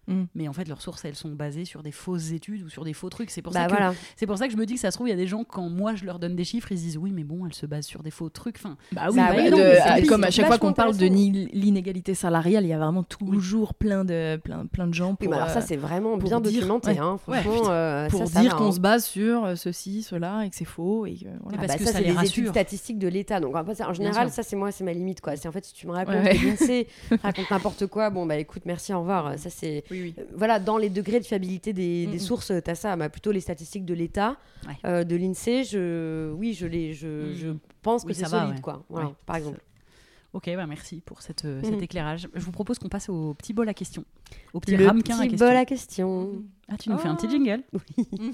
Mm. 0.08 0.24
Mais 0.34 0.48
en 0.48 0.52
fait, 0.52 0.68
leurs 0.68 0.80
sources, 0.82 1.04
elles 1.04 1.14
sont 1.14 1.30
basées 1.30 1.64
sur 1.64 1.82
des 1.82 1.90
fausses 1.92 2.32
études 2.32 2.62
ou 2.64 2.68
sur 2.68 2.84
des 2.84 2.92
faux 2.92 3.08
trucs. 3.10 3.30
C'est 3.30 3.42
pour 3.42 3.52
Bah 3.52 3.60
ça 3.60 3.66
que 3.66 3.70
voilà. 3.72 3.94
c'est 4.16 4.26
pour 4.26 4.38
ça 4.38 4.46
que 4.46 4.52
je 4.52 4.58
me 4.58 4.66
dis 4.66 4.74
que 4.74 4.80
ça 4.80 4.90
se 4.90 4.96
trouve, 4.96 5.08
il 5.08 5.10
y 5.10 5.14
a 5.14 5.16
des 5.16 5.26
gens, 5.26 5.44
quand 5.44 5.68
moi 5.68 5.94
je 5.94 6.04
leur 6.04 6.18
donne 6.18 6.36
des 6.36 6.44
chiffres, 6.44 6.70
ils 6.72 6.78
se 6.78 6.82
disent 6.84 6.98
oui, 6.98 7.10
mais 7.12 7.24
bon, 7.24 7.46
elle 7.46 7.54
se 7.54 7.66
base 7.66 7.86
sur 7.86 8.02
des 8.02 8.10
faux 8.10 8.28
trucs. 8.28 8.56
Enfin, 8.58 8.76
Bah 8.92 9.06
oui, 9.10 9.16
bah 9.16 9.28
bah, 9.34 9.50
non, 9.50 9.56
de- 9.58 9.76
ah, 9.84 10.00
comme 10.08 10.24
à 10.24 10.30
chaque 10.30 10.46
fois 10.46 10.58
qu'on 10.58 10.72
parle 10.72 10.96
de 10.96 11.06
l'inégalité 11.06 12.14
salariale, 12.14 12.64
il 12.64 12.68
y 12.68 12.72
a 12.72 12.78
vraiment 12.78 13.02
toujours 13.02 13.74
plein 13.74 14.04
de 14.04 14.38
plein, 14.42 14.66
plein 14.66 14.86
de 14.86 14.94
gens 14.94 15.14
pour, 15.14 15.32
alors 15.32 15.50
ça, 15.50 15.58
euh, 15.58 15.62
c'est 15.66 15.76
vraiment 15.76 16.18
pour 16.18 16.28
bien 16.28 16.40
dire- 16.40 16.52
documenté. 16.60 16.90
ouais. 16.92 16.98
hein, 16.98 17.18
euh, 17.28 18.08
pour 18.08 18.24
dire 18.24 18.56
qu'on 18.56 18.68
hein. 18.68 18.72
se 18.72 18.80
base 18.80 19.04
sur 19.04 19.44
euh, 19.44 19.54
ceci, 19.56 20.02
cela 20.02 20.44
et 20.44 20.50
que 20.50 20.56
c'est 20.56 20.64
faux 20.64 21.06
et 21.06 21.18
parce 21.56 21.76
que 21.76 21.84
ça, 21.84 21.92
ça 21.92 21.98
c'est 21.98 22.04
les 22.04 22.24
études 22.24 22.48
statistiques 22.48 22.98
de 22.98 23.08
l'État. 23.08 23.40
Donc, 23.40 23.54
en, 23.54 23.92
général, 23.92 24.30
ça, 24.30 24.42
c'est 24.42 24.56
moi, 24.56 24.70
c'est 24.72 24.84
ma 24.84 24.92
limite. 24.92 25.20
quoi. 25.20 25.36
C'est 25.36 25.48
en 25.48 25.52
fait, 25.52 25.64
si 25.64 25.72
tu 25.72 25.86
me 25.86 25.92
racontes 25.92 26.22
que 26.22 26.46
l'INSEE 26.46 26.86
raconte 27.22 27.50
n'importe 27.50 27.86
quoi, 27.86 28.10
bon, 28.10 28.26
bah 28.26 28.36
écoute, 28.36 28.62
merci, 28.66 28.92
au 28.92 29.00
revoir. 29.00 29.38
Ça, 29.38 29.50
c'est. 29.50 29.84
Oui, 30.02 30.02
oui. 30.02 30.14
Euh, 30.18 30.24
Voilà, 30.34 30.58
dans 30.58 30.78
les 30.78 30.90
degrés 30.90 31.20
de 31.20 31.24
fiabilité 31.24 31.72
des, 31.72 32.06
des 32.06 32.18
sources, 32.18 32.52
tu 32.64 32.70
as 32.70 32.74
ça, 32.74 32.96
bah, 32.96 33.08
plutôt 33.08 33.32
les 33.32 33.40
statistiques 33.40 33.84
de 33.84 33.94
l'État, 33.94 34.36
Ouais. 34.66 34.74
euh, 34.84 35.04
de 35.04 35.16
l'INSEE, 35.16 35.64
je, 35.64 36.32
oui, 36.32 36.52
je, 36.54 36.66
les, 36.66 36.92
je, 36.92 37.32
je 37.34 37.48
pense 37.82 38.02
que 38.02 38.08
Oui, 38.08 38.14
c'est 38.14 38.24
ça 38.24 38.28
va, 38.44 38.48
ouais. 38.50 38.60
quoi. 38.60 38.84
Voilà, 38.88 39.12
par 39.26 39.36
exemple. 39.36 39.60
ok, 40.32 40.50
bah 40.56 40.66
merci 40.66 41.00
pour 41.04 41.22
cette, 41.22 41.44
euh, 41.44 41.62
cet 41.62 41.80
éclairage. 41.80 42.28
Je 42.34 42.40
vous 42.44 42.52
propose 42.52 42.78
qu'on 42.78 42.88
passe 42.88 43.08
au 43.08 43.32
petit 43.34 43.52
bol 43.52 43.68
à 43.68 43.74
questions, 43.74 44.04
au 44.52 44.60
petit 44.60 44.76
Le 44.76 44.86
ramequin 44.86 45.18
à 45.18 45.26
questions. 45.26 45.46
bol 45.46 45.56
à 45.56 45.64
question. 45.64 46.30
Ah, 46.68 46.76
tu 46.76 46.90
nous 46.90 46.98
fais 46.98 47.08
un 47.08 47.14
petit 47.14 47.26
Oh. 47.28 47.30
jingle 47.30 47.62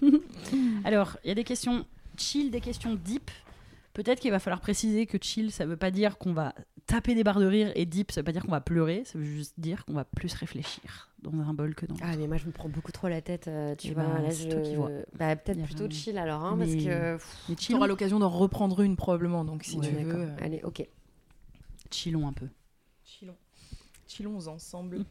Alors, 0.84 1.16
il 1.24 1.28
y 1.28 1.30
a 1.30 1.34
des 1.34 1.44
questions 1.44 1.84
chill, 2.16 2.50
des 2.50 2.60
questions 2.60 2.94
deep. 2.94 3.30
Peut-être 3.94 4.20
qu'il 4.20 4.30
va 4.32 4.40
falloir 4.40 4.60
préciser 4.60 5.06
que 5.06 5.16
chill, 5.20 5.50
ça 5.52 5.64
veut 5.66 5.76
pas 5.76 5.90
dire 5.92 6.18
qu'on 6.18 6.32
va 6.32 6.54
taper 6.86 7.14
des 7.14 7.22
barres 7.24 7.38
de 7.40 7.46
rire 7.46 7.72
et 7.76 7.86
deep, 7.86 8.10
ça 8.12 8.20
veut 8.20 8.24
pas 8.24 8.32
dire 8.32 8.42
qu'on 8.42 8.50
va 8.50 8.60
pleurer, 8.60 9.02
ça 9.04 9.18
veut 9.18 9.24
juste 9.24 9.54
dire 9.58 9.84
qu'on 9.86 9.92
va 9.94 10.04
plus 10.04 10.34
réfléchir 10.34 11.10
dans 11.22 11.32
un 11.38 11.54
bol 11.54 11.74
que 11.76 11.86
dans. 11.86 11.94
Ah, 12.02 12.16
mais 12.18 12.26
moi, 12.26 12.36
je 12.36 12.46
me 12.46 12.50
prends 12.52 12.68
beaucoup 12.68 12.90
trop 12.92 13.06
la 13.08 13.22
tête, 13.22 13.46
euh, 13.48 13.74
tu 13.76 13.88
Eh 13.88 13.94
vois. 13.94 14.02
ben, 14.02 14.20
là, 14.22 14.30
c'est 14.32 14.44
je... 14.44 14.48
toi 14.50 14.60
qui 14.60 14.74
vois. 14.74 14.90
Bah, 15.16 15.34
peut-être 15.36 15.62
plutôt 15.62 15.84
vraiment- 15.84 15.90
chill 15.94 16.18
alors, 16.18 16.44
hein, 16.44 16.56
parce 16.58 16.70
Mais- 16.72 16.84
que. 16.84 17.12
pff, 17.14 17.36
Mais 17.48 17.54
Tu 17.54 17.64
chillons, 17.66 17.78
auras 17.78 17.86
l'occasion 17.86 18.18
d'en 18.18 18.28
reprendre 18.28 18.80
une 18.80 18.96
probablement, 18.96 19.44
donc 19.44 19.62
si 19.64 19.78
Ouais, 19.78 19.86
tu 19.88 19.94
veux. 19.94 20.12
euh, 20.22 20.36
Allez, 20.42 20.60
ok. 20.64 20.86
chillons 21.90 22.26
un 22.26 22.32
peu. 22.32 22.48
Chillons. 23.04 23.36
Chillons 24.08 24.46
ensemble. 24.48 25.04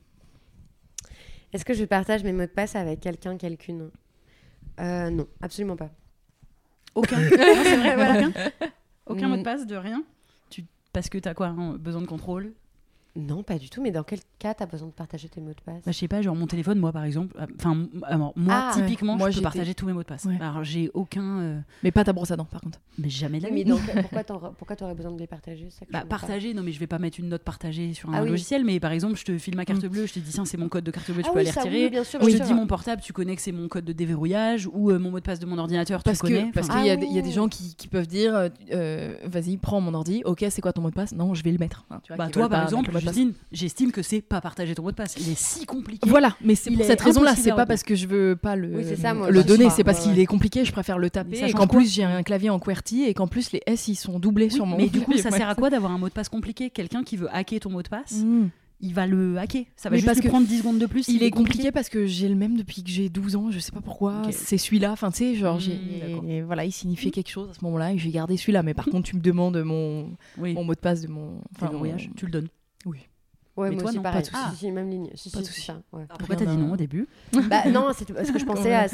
Est-ce 1.54 1.64
que 1.66 1.74
je 1.74 1.86
partage 1.86 2.24
mes 2.24 2.34
mots 2.34 2.42
de 2.42 2.48
passe 2.48 2.76
avec 2.76 3.00
quelqu'un, 3.00 3.38
quelqu'une? 3.38 3.90
Euh, 4.80 5.10
Non, 5.10 5.28
absolument 5.42 5.76
pas. 5.78 5.90
Aucun. 6.96 7.20
Non, 7.22 7.28
c'est 7.64 7.78
vrai, 7.78 7.96
voilà. 7.96 8.28
Aucun, 8.28 8.52
Aucun 9.08 9.28
mot 9.28 9.38
de 9.38 9.44
passe 9.44 9.66
de 9.66 9.76
rien. 9.76 10.04
Tu... 10.50 10.66
Parce 10.92 11.10
que 11.10 11.18
t'as 11.18 11.34
quoi 11.34 11.48
hein, 11.48 11.76
Besoin 11.80 12.02
de 12.02 12.08
contrôle? 12.08 12.54
Non, 13.16 13.44
pas 13.44 13.60
du 13.60 13.70
tout. 13.70 13.82
Mais 13.82 13.92
dans 13.92 14.02
quel 14.04 14.20
cas 14.40 14.56
t'as 14.56 14.66
besoin 14.66 14.88
de 14.88 14.94
partager 14.94 15.30
tes 15.30 15.40
mots 15.40 15.52
de 15.52 15.62
passe? 15.64 15.84
Bah, 15.86 15.92
je 15.92 15.98
sais 15.98 16.08
pas, 16.08 16.22
genre 16.24 16.36
mon 16.36 16.48
téléphone, 16.48 16.80
moi 16.80 16.92
par 16.92 17.04
exemple. 17.04 17.36
euh, 17.40 17.46
Enfin, 17.60 17.86
alors, 18.04 18.34
moi 18.36 18.54
Ah, 18.56 18.74
ouais. 18.76 18.82
typiquement, 18.86 19.16
Moi, 19.16 19.30
je 19.30 19.38
peux 19.38 19.44
partager 19.44 19.76
tous 19.76 19.86
mes 19.86 19.94
mots 19.94 20.02
de 20.02 20.08
passe. 20.08 20.26
Ouais. 20.26 20.38
Alors 20.42 20.64
j'ai 20.64 20.90
aucun. 20.96 21.40
euh, 21.40 21.60
Mais 21.84 21.92
pas 21.92 22.04
ta 22.04 22.12
brosse 22.12 22.32
à 22.32 22.36
dents, 22.38 22.46
par 22.46 22.62
contre. 22.62 22.80
Mais 22.98 23.10
jamais 23.10 23.38
de 23.38 23.44
la 23.44 23.52
mais 23.52 23.64
donc, 23.64 23.82
pourquoi 24.02 24.24
t'aurais- 24.76 24.96
besoin 24.96 25.12
de 25.12 25.20
les 25.20 25.28
partager 25.28 25.70
ça 25.70 25.86
que 25.86 25.92
je 25.92 25.98
Bah, 25.98 26.06
partager, 26.08 26.54
non 26.56 26.64
mais 26.64 26.72
je 26.72 26.80
vais 26.80 26.88
pas 26.88 26.98
mettre 27.00 27.20
une 27.20 27.30
note 27.30 27.44
partagée 27.44 27.94
sur 27.94 28.10
un 28.10 28.14
Ah 28.16 28.24
oui. 28.24 28.30
logiciel, 28.30 28.64
mais 28.66 28.80
par 28.80 28.92
exemple, 28.92 29.16
je 29.16 29.26
te 29.26 29.38
file 29.38 29.56
ma 29.56 29.66
carte 29.66 29.84
Mm. 29.84 29.88
bleue, 29.90 30.06
je 30.08 30.14
te 30.14 30.20
dis 30.20 30.32
tiens, 30.32 30.46
c'est 30.46 30.58
mon 30.58 30.68
code 30.70 30.84
de 30.84 30.92
carte 30.92 31.12
bleue, 31.12 31.22
tu 31.22 31.30
Ah 31.30 31.34
peux 31.34 31.40
oui, 31.40 31.46
aller 31.46 31.52
ça, 31.52 31.62
retirer. 31.62 31.84
oui, 31.86 31.90
bien 31.92 32.04
sûr, 32.04 32.20
je 32.20 32.26
bien 32.26 32.38
te 32.40 32.44
sûr. 32.44 32.54
dis 32.56 32.60
mon 32.60 32.66
portable, 32.68 33.02
tu 33.02 33.14
connais 33.14 33.36
que 33.36 33.42
c'est 33.44 33.52
mon 33.52 33.68
code 33.68 33.86
de 33.86 33.94
déverrouillage 33.94 34.68
ou 34.74 34.90
euh, 34.90 34.98
mon 35.00 35.12
mot 35.12 35.20
de 35.20 35.24
passe 35.26 35.40
de 35.40 35.46
mon 35.46 35.58
ordinateur, 35.60 36.02
Parce 36.02 36.18
tu 36.20 36.26
connais. 36.26 36.50
que 36.50 36.54
parce 36.56 36.68
qu'il 36.68 36.84
y, 36.86 36.90
a 36.90 36.96
des- 36.98 37.32
gens 37.32 37.48
qui, 37.48 37.76
peuvent 37.88 38.08
dire 38.08 38.50
vas-y 39.26 39.58
prends 39.58 39.82
mon 39.82 39.94
ordi 39.94 40.22
ok 40.26 40.46
c'est 40.50 40.62
quoi 40.62 40.74
ton 40.74 40.82
mot 40.82 40.90
de 40.90 40.96
passe? 40.96 41.14
Non 41.14 41.34
je 41.34 41.44
vais 41.44 41.52
le 41.52 41.58
mettre 41.58 41.86
Hein, 41.92 42.00
bah, 42.18 42.30
toi 42.30 42.50
par 42.50 42.64
exemple, 42.64 42.92
Justine, 43.12 43.34
j'estime 43.52 43.92
que 43.92 44.02
c'est 44.02 44.22
pas 44.22 44.42
partager 44.42 44.76
ton 44.76 44.84
mot 44.84 44.92
de 44.92 44.96
passe. 44.96 45.16
Il 45.20 45.30
est 45.30 45.38
si 45.38 45.66
compliqué. 45.66 46.10
voilà 46.10 46.36
mais 46.42 46.56
c'est 46.56 46.72
pour 46.72 46.86
cette 46.86 47.02
raison 47.02 47.22
là 47.22 47.32
impossible 47.32 47.50
c'est 47.52 47.56
pas 47.56 47.66
parce 47.66 47.84
que 47.84 47.96
je 47.96 48.08
veux 48.08 48.36
pas 48.36 48.56
le, 48.56 48.78
Oui, 48.78 48.84
c'est 48.88 48.96
ça, 48.96 49.14
moi, 49.14 49.30
le 49.30 49.42
je 49.42 49.46
donner 49.48 49.70
c'est 49.70 49.84
parce 49.84 50.00
ouais, 50.00 50.04
qu'il 50.06 50.14
ouais. 50.18 50.22
est 50.24 50.26
compliqué 50.26 50.66
je 50.66 50.72
préfère 50.72 50.98
le 50.98 51.10
taper 51.10 51.38
ça 51.38 51.48
et 51.48 51.54
qu'en 51.54 51.68
plus 51.68 51.92
j'ai 51.94 52.04
un 52.04 52.24
clavier 52.24 52.50
en 52.50 52.60
QWERTY 52.60 53.04
et 53.04 53.14
qu'en 53.14 53.28
plus 53.28 53.52
les 53.52 53.62
S 53.66 53.88
ils 53.88 53.96
sont 53.96 54.20
doublés 54.20 54.46
Oui, 54.46 54.52
sur 54.52 54.66
mon 54.66 54.78
mais 54.78 54.88
du 54.88 55.02
coup, 55.06 55.18
ça 55.18 55.32
sert 55.32 55.50
à 55.50 55.56
quoi 55.56 55.70
d'avoir 55.70 55.92
un 55.92 55.98
mot 55.98 56.08
de 56.10 56.14
passe 56.14 56.30
compliqué? 56.30 56.70
Quelqu'un 56.70 57.04
qui 57.04 57.18
veut 57.18 57.28
hacker 57.34 57.60
ton 57.60 57.70
mot 57.70 57.82
de 57.82 57.88
passe, 57.90 58.14
Mm. 58.24 58.48
il 58.82 58.94
va 58.94 59.08
le 59.08 59.38
hacker. 59.38 59.64
Ça 59.76 59.90
va 59.90 59.94
Mais 59.94 59.98
juste 60.00 60.06
parce 60.08 60.18
lui 60.18 60.24
que 60.24 60.30
prendre 60.30 60.48
10 60.48 60.58
secondes 60.60 60.78
de 60.80 60.86
plus. 60.86 61.08
Il 61.08 61.24
est 61.24 61.32
compliqué 61.32 61.72
parce 61.72 61.90
que 61.90 62.06
j'ai 62.06 62.28
le 62.28 62.36
même 62.36 62.58
depuis 62.58 62.84
que 62.84 62.90
j'ai 62.90 63.10
12 63.10 63.36
ans, 63.36 63.50
je 63.52 63.60
sais 63.60 63.72
pas 63.72 63.82
pourquoi. 63.82 64.22
C'est 64.32 64.58
celui-là, 64.58 64.92
enfin 64.92 65.10
tu 65.12 65.18
sais, 65.20 65.36
genre 65.36 65.60
Mm, 65.60 66.30
et 66.30 66.42
voilà, 66.42 66.66
il 66.66 66.72
signifiait 66.72 67.12
quelque 67.12 67.30
chose 67.30 67.50
à 67.50 67.54
ce 67.54 67.64
moment-là 67.66 67.94
et 67.94 67.98
j'ai 67.98 68.10
gardé 68.12 68.36
celui-là. 68.38 68.62
Mais 68.64 68.74
par 68.74 68.86
contre, 68.92 69.10
tu 69.10 69.16
me 69.16 69.22
demandes 69.22 69.58
mon, 69.64 70.10
Oui, 70.38 70.54
mon 70.54 70.64
mot 70.64 70.74
de 70.76 70.80
passe 70.80 71.02
de 71.02 71.08
mon 71.08 71.40
enfin, 71.56 71.72
mon- 71.72 71.86
tu 72.16 72.26
le 72.26 72.32
donnes. 72.32 72.48
Ouais, 73.56 73.70
Mais 73.70 73.76
moi 73.76 73.82
toi, 73.82 73.90
aussi, 73.90 73.98
non, 73.98 74.04
pas 74.04 74.10
pareil. 74.10 74.24
de 74.24 74.30
ah, 74.34 74.38
Si, 74.38 74.50
souci. 74.50 74.56
si, 74.60 74.66
si, 74.66 74.72
même 74.72 74.90
ligne. 74.90 75.10
Si, 75.16 75.30
Pas 75.30 75.38
si, 75.40 75.44
de 75.44 75.50
c'est 75.54 75.62
ça, 75.62 75.82
ouais. 75.92 76.06
Pourquoi 76.18 76.36
t'as 76.36 76.46
dit 76.46 76.58
non 76.58 76.74
au 76.74 76.78
début 76.78 77.08
bah 77.50 77.66
non, 77.70 77.92
c'est 77.96 78.12
parce 78.12 78.32
que 78.32 78.40
je 78.40 78.46
pensais 78.46 78.74
à. 78.74 78.88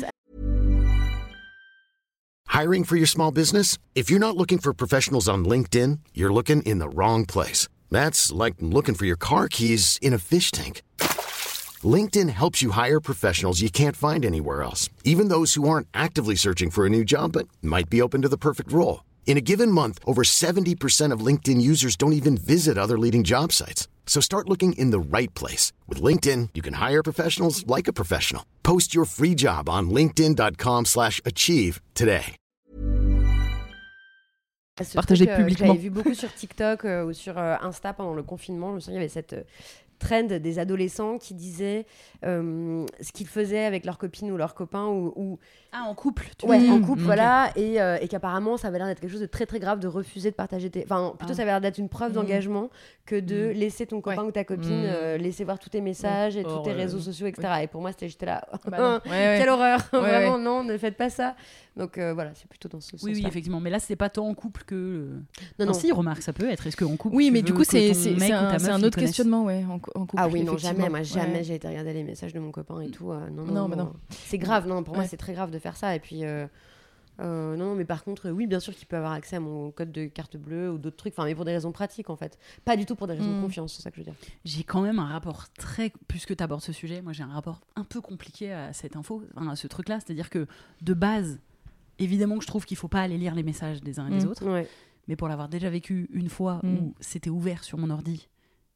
Hiring 2.52 2.84
for 2.84 2.98
your 2.98 3.08
small 3.08 3.32
business? 3.32 3.78
If 3.96 4.10
you're 4.10 4.20
not 4.20 4.36
looking 4.36 4.58
for 4.60 4.74
professionals 4.74 5.30
on 5.30 5.46
LinkedIn, 5.46 6.00
you're 6.14 6.34
looking 6.34 6.62
in 6.64 6.80
the 6.80 6.90
wrong 6.90 7.26
place. 7.26 7.70
That's 7.90 8.32
like 8.34 8.56
looking 8.60 8.96
for 8.96 9.06
your 9.06 9.18
car 9.18 9.48
keys 9.48 9.98
in 10.02 10.14
a 10.14 10.18
fish 10.18 10.52
tank. 10.52 10.82
LinkedIn 11.82 12.30
helps 12.30 12.62
you 12.62 12.72
hire 12.72 13.00
professionals 13.00 13.62
you 13.62 13.70
can't 13.70 13.96
find 13.96 14.26
anywhere 14.26 14.62
else, 14.64 14.90
even 15.06 15.30
those 15.30 15.54
who 15.54 15.70
aren't 15.70 15.88
actively 15.94 16.36
searching 16.36 16.70
for 16.70 16.86
a 16.86 16.90
new 16.90 17.06
job 17.06 17.32
but 17.32 17.48
might 17.62 17.90
be 17.90 18.02
open 18.02 18.22
to 18.24 18.28
the 18.30 18.38
perfect 18.38 18.74
role. 18.74 19.06
In 19.30 19.38
a 19.38 19.42
given 19.42 19.72
month, 19.72 20.00
over 20.08 20.24
70% 20.24 21.14
of 21.14 21.24
LinkedIn 21.24 21.62
users 21.62 21.96
don't 21.96 22.14
even 22.14 22.36
visit 22.36 22.80
other 22.80 22.98
leading 22.98 23.24
job 23.24 23.52
sites. 23.52 23.88
So 24.08 24.20
start 24.20 24.50
looking 24.50 24.74
in 24.74 24.90
the 24.90 25.00
right 25.00 25.32
place. 25.36 25.72
With 25.88 26.02
LinkedIn, 26.02 26.50
you 26.56 26.64
can 26.64 26.74
hire 26.74 27.04
professionals 27.04 27.64
like 27.68 27.88
a 27.88 27.94
professional. 27.94 28.44
Post 28.64 28.96
your 28.96 29.06
free 29.06 29.36
job 29.36 29.70
on 29.70 29.92
linkedin.com 29.92 30.86
slash 30.86 31.22
achieve 31.26 31.80
today. 31.94 32.36
truc, 35.16 35.30
euh, 35.30 35.36
que 35.36 35.42
publiquement. 35.42 35.68
J'avais 35.68 35.80
vu 35.80 35.90
beaucoup 35.92 36.16
sur 36.16 36.34
TikTok 36.34 36.86
euh, 36.86 37.06
ou 37.06 37.14
sur 37.14 37.38
euh, 37.38 37.56
Insta 37.62 37.94
pendant 37.94 38.16
le 38.16 38.24
confinement. 38.24 38.70
Je 38.72 38.76
me 38.76 38.80
souviens, 38.80 39.00
il 39.00 39.02
y 39.02 39.06
avait 39.06 39.10
cette 39.14 39.34
euh, 39.34 39.44
trend 40.00 40.24
des 40.40 40.58
adolescents 40.58 41.18
qui 41.20 41.34
disaient 41.36 41.86
euh, 42.26 42.86
ce 43.02 43.12
qu'ils 43.12 43.28
faisaient 43.28 43.66
avec 43.66 43.86
leurs 43.86 43.98
copines 43.98 44.32
ou 44.32 44.38
leurs 44.38 44.56
copains 44.56 44.88
ou, 44.88 45.14
ou- 45.16 45.40
Ah, 45.72 45.84
en 45.88 45.94
couple. 45.94 46.26
Tu 46.38 46.48
ouais, 46.48 46.68
en 46.70 46.82
couple, 46.82 47.02
voilà, 47.04 47.52
et, 47.56 47.80
euh, 47.80 47.98
et 48.02 48.08
qu'apparemment 48.08 48.58
ça 48.58 48.70
avait 48.70 48.80
l'air 48.80 48.88
d'être 48.88 49.00
quelque 49.02 49.12
chose 49.12 49.22
de 49.22 49.26
très 49.28 49.46
très 49.46 49.60
grave 49.60 49.80
de 49.80 49.88
refuser 49.88 50.32
de 50.32 50.36
partager 50.36 50.70
tes. 50.72 50.84
Enfin, 50.84 51.14
plutôt 51.18 51.34
Ah. 51.34 51.36
ça 51.36 51.42
avait 51.44 51.52
l'air 51.52 51.62
d'être 51.62 51.78
une 51.78 51.90
preuve 51.90 52.12
Mm. 52.12 52.16
d'engagement 52.16 52.70
que 53.06 53.20
de 53.20 53.50
Mm. 53.50 53.52
laisser 53.52 53.86
ton 53.86 54.02
copain 54.02 54.22
Ouais. 54.24 54.28
ou 54.30 54.32
ta 54.32 54.44
copine 54.44 54.70
Mm. 54.82 54.86
euh, 54.88 55.18
laisser 55.18 55.44
voir 55.44 55.60
tous 55.60 55.70
tes 55.70 55.82
messages 55.82 56.36
et 56.38 56.44
tous 56.44 56.60
tes 56.64 56.72
euh, 56.72 56.76
réseaux 56.76 57.00
sociaux, 57.00 57.28
etc. 57.28 57.48
Et 57.64 57.68
pour 57.68 57.82
moi, 57.82 57.92
c'était 57.92 58.10
j'étais 58.10 58.26
là. 58.26 58.48
Bah 58.66 58.78
non. 58.80 59.00
Ouais, 59.06 59.12
ouais. 59.12 59.36
Quelle 59.40 59.50
horreur 59.50 59.80
Ouais, 59.94 60.00
Vraiment, 60.00 60.36
ouais. 60.38 60.42
non, 60.42 60.64
ne 60.64 60.78
faites 60.78 60.98
pas 60.98 61.10
ça. 61.12 61.36
Donc 61.78 61.98
euh, 61.98 62.14
voilà, 62.14 62.32
c'est 62.34 62.48
plutôt 62.50 62.68
dans 62.68 62.82
ce 62.82 62.90
sens. 62.92 63.04
Oui, 63.04 63.14
oui, 63.16 63.24
effectivement. 63.28 63.60
Mais 63.60 63.70
là, 63.70 63.80
c'est 63.80 63.96
pas 63.96 64.10
tant 64.10 64.28
en 64.28 64.34
couple 64.34 64.64
que. 64.66 65.08
Non, 65.60 65.66
Non, 65.66 65.66
non. 65.68 65.74
si, 65.74 65.92
remarque, 65.92 66.22
ça 66.24 66.34
peut 66.34 66.50
être. 66.50 66.66
Est-ce 66.68 66.76
qu'en 66.78 66.98
couple. 66.98 67.16
Oui, 67.16 67.30
mais 67.32 67.42
du 67.44 67.54
coup, 67.54 67.64
c'est 67.64 67.92
un, 68.34 68.84
autre 68.84 68.98
questionnement, 69.00 69.44
ouais, 69.46 69.64
en, 69.70 69.78
cou- 69.80 69.92
en 69.96 70.06
couple. 70.06 70.22
Ah 70.24 70.28
oui, 70.28 70.44
non, 70.44 70.58
jamais. 70.58 70.90
Moi, 70.90 71.04
jamais 71.04 71.44
j'ai 71.44 71.56
été 71.56 71.68
regarder 71.68 71.94
les 71.94 72.04
messages 72.04 72.34
de 72.34 72.40
mon 72.40 72.52
copain 72.52 72.82
et 72.82 72.90
tout. 72.90 73.14
non, 73.14 73.44
non, 73.46 73.70
bah 73.70 73.76
non. 73.76 73.94
C'est 74.10 74.38
grave, 74.40 74.68
non, 74.68 74.84
pour 74.84 74.96
moi, 74.96 75.06
c'est 75.06 75.18
très 75.18 75.34
grave 75.34 75.52
de 75.52 75.59
faire 75.60 75.78
ça. 75.78 75.96
Et 75.96 76.00
puis, 76.00 76.24
euh, 76.26 76.48
euh, 77.20 77.56
non, 77.58 77.76
mais 77.76 77.84
par 77.86 78.04
contre, 78.06 78.30
oui, 78.30 78.48
bien 78.48 78.60
sûr 78.62 78.74
qu'il 78.74 78.88
peut 78.88 78.96
avoir 78.96 79.12
accès 79.12 79.36
à 79.36 79.40
mon 79.42 79.72
code 79.72 79.92
de 79.92 80.06
carte 80.06 80.38
bleue 80.38 80.72
ou 80.72 80.78
d'autres 80.78 80.96
trucs. 80.96 81.14
Enfin, 81.14 81.26
mais 81.26 81.36
pour 81.36 81.44
des 81.46 81.52
raisons 81.52 81.72
pratiques, 81.74 82.10
en 82.10 82.16
fait. 82.16 82.38
Pas 82.64 82.78
du 82.78 82.86
tout 82.86 82.96
pour 82.96 83.08
des 83.08 83.14
raisons 83.14 83.34
de 83.34 83.38
Mm. 83.40 83.42
confiance, 83.42 83.74
c'est 83.74 83.82
ça 83.82 83.92
que 83.92 83.98
je 83.98 84.02
veux 84.02 84.06
dire. 84.06 84.16
J'ai 84.46 84.64
quand 84.64 84.82
même 84.82 85.00
un 85.00 85.08
rapport 85.08 85.50
très. 85.54 85.92
Puisque 86.08 86.36
tu 86.36 86.44
abordes 86.44 86.62
ce 86.62 86.72
sujet, 86.72 87.02
moi, 87.02 87.12
j'ai 87.14 87.24
un 87.24 87.34
rapport 87.34 87.60
un 87.76 87.84
peu 87.84 88.00
compliqué 88.02 88.54
à 88.54 88.72
cette 88.74 88.96
info, 88.96 89.24
enfin, 89.36 89.50
à 89.50 89.56
ce 89.58 89.68
truc-là. 89.68 90.00
C'est-à-dire 90.00 90.30
que, 90.30 90.48
de 90.82 90.94
base, 90.94 91.40
évidemment 91.98 92.38
que 92.38 92.44
je 92.44 92.48
trouve 92.48 92.66
qu'il 92.66 92.78
faut 92.78 92.88
pas 92.88 93.02
aller 93.02 93.18
lire 93.18 93.36
les 93.36 93.44
messages 93.44 93.82
des 93.82 94.00
uns 94.00 94.08
et 94.08 94.18
des 94.18 94.26
Mm. 94.26 94.30
autres. 94.30 94.46
Ouais. 94.50 94.68
Mais 95.10 95.16
pour 95.18 95.28
l'avoir 95.28 95.50
déjà 95.50 95.70
vécu 95.70 96.08
une 96.14 96.30
fois 96.30 96.62
Mm. 96.64 96.78
où 96.78 96.96
c'était 97.02 97.30
ouvert 97.30 97.64
sur 97.66 97.78
mon 97.78 97.90
ordi, 97.90 98.30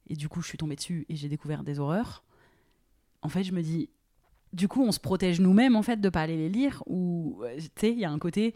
et 0.10 0.16
du 0.18 0.28
coup, 0.28 0.42
je 0.42 0.48
suis 0.50 0.58
tombée 0.58 0.76
dessus 0.76 1.06
et 1.08 1.16
j'ai 1.16 1.30
découvert 1.30 1.64
des 1.64 1.80
horreurs, 1.80 2.26
en 3.22 3.30
fait, 3.30 3.44
je 3.46 3.54
me 3.54 3.62
dis. 3.62 3.90
Du 4.54 4.68
coup, 4.68 4.84
on 4.84 4.92
se 4.92 5.00
protège 5.00 5.40
nous-mêmes, 5.42 5.76
en 5.76 5.82
fait, 5.82 6.00
de 6.00 6.10
pas 6.10 6.22
aller 6.22 6.38
les 6.38 6.50
lire. 6.50 6.84
Ou, 6.86 7.40
euh, 7.44 7.56
tu 7.58 7.70
sais, 7.80 7.92
il 7.92 8.00
y 8.00 8.06
a 8.06 8.12
un 8.12 8.20
côté. 8.20 8.54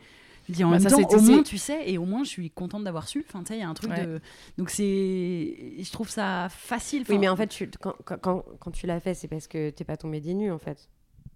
dis 0.50 0.64
en 0.64 0.70
Bah, 0.70 0.80
même 0.80 0.84
ça, 0.90 0.96
temps, 0.96 1.10
c'est- 1.10 1.16
au 1.18 1.22
moins, 1.22 1.44
tu 1.44 1.58
sais, 1.58 1.90
et 1.92 1.98
au 1.98 2.06
moins, 2.06 2.24
je 2.24 2.30
suis 2.30 2.50
contente 2.52 2.84
d'avoir 2.86 3.08
su. 3.10 3.26
Enfin, 3.28 3.40
tu 3.42 3.48
sais, 3.48 3.58
il 3.58 3.60
y 3.60 3.64
a 3.64 3.68
un 3.68 3.74
truc 3.74 3.90
Ouais. 3.92 4.06
de. 4.06 4.22
Donc, 4.58 4.70
c'est. 4.70 5.74
Je 5.84 5.92
trouve 5.92 6.10
ça 6.10 6.48
facile. 6.50 7.04
Oui, 7.10 7.18
mais 7.18 7.28
en 7.28 7.36
fait, 7.36 7.48
tu- 7.48 7.70
quand, 7.82 7.96
quand- 8.06 8.46
quand, 8.60 8.72
tu 8.72 8.88
l'as 8.88 9.02
fait, 9.02 9.14
c'est 9.14 9.28
parce 9.28 9.48
que 9.48 9.72
t'es 9.72 9.84
pas 9.84 9.98
tombé 9.98 10.22
des 10.22 10.34
nues, 10.34 10.52
en 10.52 10.58
fait. 10.58 10.88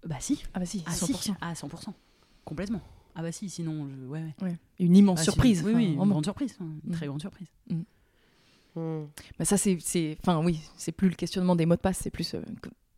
Bah, 0.06 0.16
si. 0.18 0.42
Ah 0.54 0.60
bah 0.60 0.64
si, 0.64 0.82
Ah, 0.86 0.92
100%. 0.92 1.18
si. 1.18 1.32
Ah, 1.42 1.54
100%. 1.54 1.92
Complètement. 2.46 2.80
Ah, 3.14 3.20
bah, 3.20 3.32
si, 3.32 3.50
sinon. 3.50 3.86
Je... 3.90 4.06
Ouais, 4.06 4.20
ouais. 4.40 4.48
Ouais. 4.48 4.56
Une 4.78 4.96
immense 4.96 5.18
Ah, 5.20 5.24
si. 5.24 5.30
surprise. 5.30 5.62
Oui, 5.62 5.72
enfin, 5.72 5.78
oui, 5.78 5.92
une 5.92 6.08
grande 6.08 6.24
surprise. 6.24 6.56
Une 6.60 6.80
Mm. 6.84 6.92
très 6.92 7.06
grande 7.06 7.20
surprise. 7.20 7.48
Bah 8.74 9.44
ça, 9.44 9.58
c'est, 9.58 9.76
c'est, 9.80 10.16
enfin 10.22 10.42
oui, 10.42 10.58
c'est 10.78 10.92
plus 10.92 11.10
le 11.10 11.14
questionnement 11.14 11.54
des 11.54 11.66
mots 11.66 11.76
de 11.76 11.80
passe, 11.80 11.98
c'est 11.98 12.08
plus, 12.10 12.32
euh, 12.34 12.40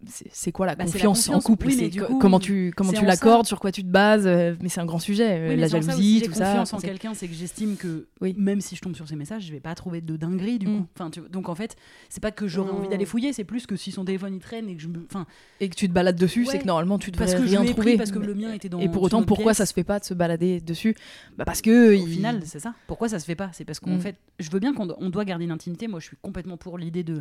c'est, 0.06 0.52
quoi 0.52 0.66
la, 0.66 0.74
Bah, 0.74 0.84
la 0.84 0.90
confiance 0.90 1.28
en 1.30 1.40
couple, 1.40 1.68
Oui, 1.68 1.88
du 1.88 2.02
coup, 2.02 2.18
comment 2.18 2.38
tu, 2.38 2.72
comment 2.76 2.92
tu 2.92 3.04
l'accordes, 3.06 3.46
sur 3.46 3.58
quoi 3.58 3.72
tu 3.72 3.82
te 3.82 3.88
bases, 3.88 4.26
euh, 4.26 4.54
mais 4.60 4.68
c'est 4.68 4.80
un 4.80 4.84
grand 4.84 4.98
sujet, 4.98 5.38
euh, 5.38 5.48
Oui, 5.50 5.56
la 5.56 5.68
ça 5.68 5.80
jalousie, 5.80 6.22
tout 6.24 6.32
ça. 6.34 6.44
confiance 6.46 6.74
en 6.74 6.78
quelqu'un, 6.78 7.14
c'est 7.14 7.26
que 7.26 7.34
j'estime 7.34 7.76
que 7.76 8.06
Oui. 8.20 8.34
même 8.36 8.60
si 8.60 8.76
je 8.76 8.82
tombe 8.82 8.94
sur 8.94 9.08
ses 9.08 9.16
messages, 9.16 9.44
je 9.46 9.52
vais 9.52 9.60
pas 9.60 9.74
trouver 9.74 10.00
de 10.02 10.16
dinguerie 10.16 10.58
du 10.58 10.66
Mm. 10.66 10.76
coup. 10.80 10.86
Enfin, 10.94 11.10
tu 11.10 11.20
donc 11.30 11.48
en 11.48 11.54
fait, 11.54 11.76
c'est 12.10 12.20
pas 12.22 12.30
que 12.32 12.46
j'aurais 12.46 12.72
Mm. 12.72 12.76
envie 12.76 12.88
d'aller 12.88 13.06
fouiller, 13.06 13.32
c'est 13.32 13.44
plus 13.44 13.66
que 13.66 13.76
si 13.76 13.92
son 13.92 14.04
téléphone 14.04 14.34
il 14.34 14.40
traîne 14.40 14.68
et 14.68 14.76
que 14.76 14.82
je 14.82 14.88
me, 14.88 15.04
enfin, 15.08 15.26
Et 15.60 15.68
que 15.70 15.74
tu 15.74 15.88
te 15.88 15.92
balades 15.94 16.16
dessus, 16.18 16.40
Ouais. 16.44 16.48
c'est 16.50 16.58
que 16.58 16.66
normalement 16.66 16.98
tu 16.98 17.10
devrais 17.10 17.24
parce 17.26 17.40
que 17.40 17.46
je 17.46 17.50
rien 17.52 17.62
l'ai 17.62 17.70
trouver. 17.70 17.92
pris 17.92 17.96
parce 17.96 18.10
que 18.10 18.18
le 18.18 18.34
mien 18.34 18.52
était 18.52 18.68
dans. 18.68 18.80
Et 18.80 18.88
pour 18.90 19.02
autant, 19.02 19.22
pourquoi 19.22 19.52
pièce. 19.52 19.58
ça 19.58 19.66
se 19.66 19.72
fait 19.72 19.84
pas 19.84 20.00
de 20.00 20.04
se 20.04 20.12
balader 20.12 20.60
dessus? 20.60 20.94
Bah 21.38 21.44
parce 21.46 21.62
que 21.62 21.88
Au 21.90 21.92
il- 21.92 22.08
final, 22.08 22.42
c'est 22.44 22.60
ça. 22.60 22.74
Pourquoi 22.86 23.08
ça 23.08 23.18
se 23.18 23.24
fait 23.24 23.34
pas? 23.36 23.48
C'est 23.54 23.64
parce 23.64 23.80
qu'en 23.80 23.96
Mm. 23.96 24.00
fait, 24.00 24.16
je 24.38 24.50
veux 24.50 24.58
bien 24.60 24.74
qu'on 24.74 24.86
do- 24.86 24.96
on 24.98 25.08
doit 25.08 25.24
garder 25.24 25.44
une 25.44 25.50
intimité. 25.50 25.88
Moi, 25.88 26.00
je 26.00 26.06
suis 26.08 26.16
complètement 26.20 26.56
pour 26.58 26.76
l'idée 26.76 27.02
de 27.04 27.18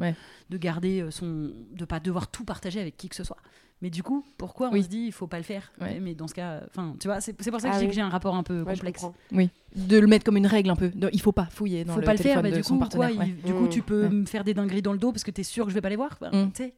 garder 0.58 1.02
euh, 1.02 1.12
son. 1.12 1.52
de 1.74 1.86
pas 1.86 2.00
devoir 2.00 2.28
tout 2.30 2.44
partager 2.44 2.73
avec 2.80 2.98
qui 2.98 3.10
que 3.10 3.16
ce 3.16 3.24
soit. 3.24 3.38
Mais 3.82 3.90
du 3.90 4.02
coup, 4.02 4.24
pourquoi 4.38 4.70
on 4.72 4.82
se 4.82 4.88
dit 4.88 5.06
il 5.08 5.12
faut 5.12 5.28
pas 5.28 5.38
le 5.38 5.44
faire? 5.44 5.72
Ouais. 5.82 6.00
Mais- 6.00 6.16
dans 6.16 6.28
ce 6.28 6.34
cas, 6.34 6.62
enfin, 6.70 6.96
tu 7.00 7.08
vois, 7.10 7.20
c'est 7.20 7.36
c'est 7.42 7.52
pour 7.52 7.60
ça 7.60 7.70
que 7.70 7.76
Ah 7.76 7.80
oui. 7.80 7.88
que 7.88 7.94
j'ai 7.94 8.00
un 8.02 8.08
rapport 8.10 8.34
un 8.36 8.44
peu 8.44 8.62
Ouais, 8.62 8.76
complexe. 8.76 9.06
oui, 9.34 9.50
de 9.76 9.98
le 10.00 10.08
mettre 10.08 10.24
comme 10.24 10.38
une 10.38 10.48
règle 10.48 10.70
un 10.70 10.78
peu. 10.78 10.88
De- 10.90 11.10
il 11.12 11.20
faut 11.20 11.34
pas 11.34 11.48
fouiller 11.48 11.84
dans 11.84 11.94
faut 11.96 12.00
le 12.00 12.06
pas 12.06 12.14
le 12.14 12.18
faire, 12.20 12.42
bah, 12.42 12.50
du 12.50 12.64
son 12.64 12.76
coup, 12.76 12.80
partenaire. 12.80 13.10
quoi, 13.14 13.24
ouais. 13.26 13.30
il- 13.38 13.44
du 13.44 13.54
coup, 13.54 13.68
tu 13.68 13.82
peux 13.82 14.04
Ouais. 14.04 14.10
me 14.10 14.26
faire 14.26 14.46
des 14.46 14.54
dingueries 14.54 14.82
dans 14.82 14.94
le 14.94 15.00
dos 15.00 15.12
parce 15.12 15.24
que 15.26 15.32
t'es 15.32 15.44
sûr 15.44 15.66
que 15.66 15.70
je 15.72 15.76
vais 15.76 15.82
pas 15.82 15.90
les 15.90 15.98
voir. 15.98 16.18
Mm. 16.22 16.52
Tu 16.54 16.64
sais, 16.64 16.74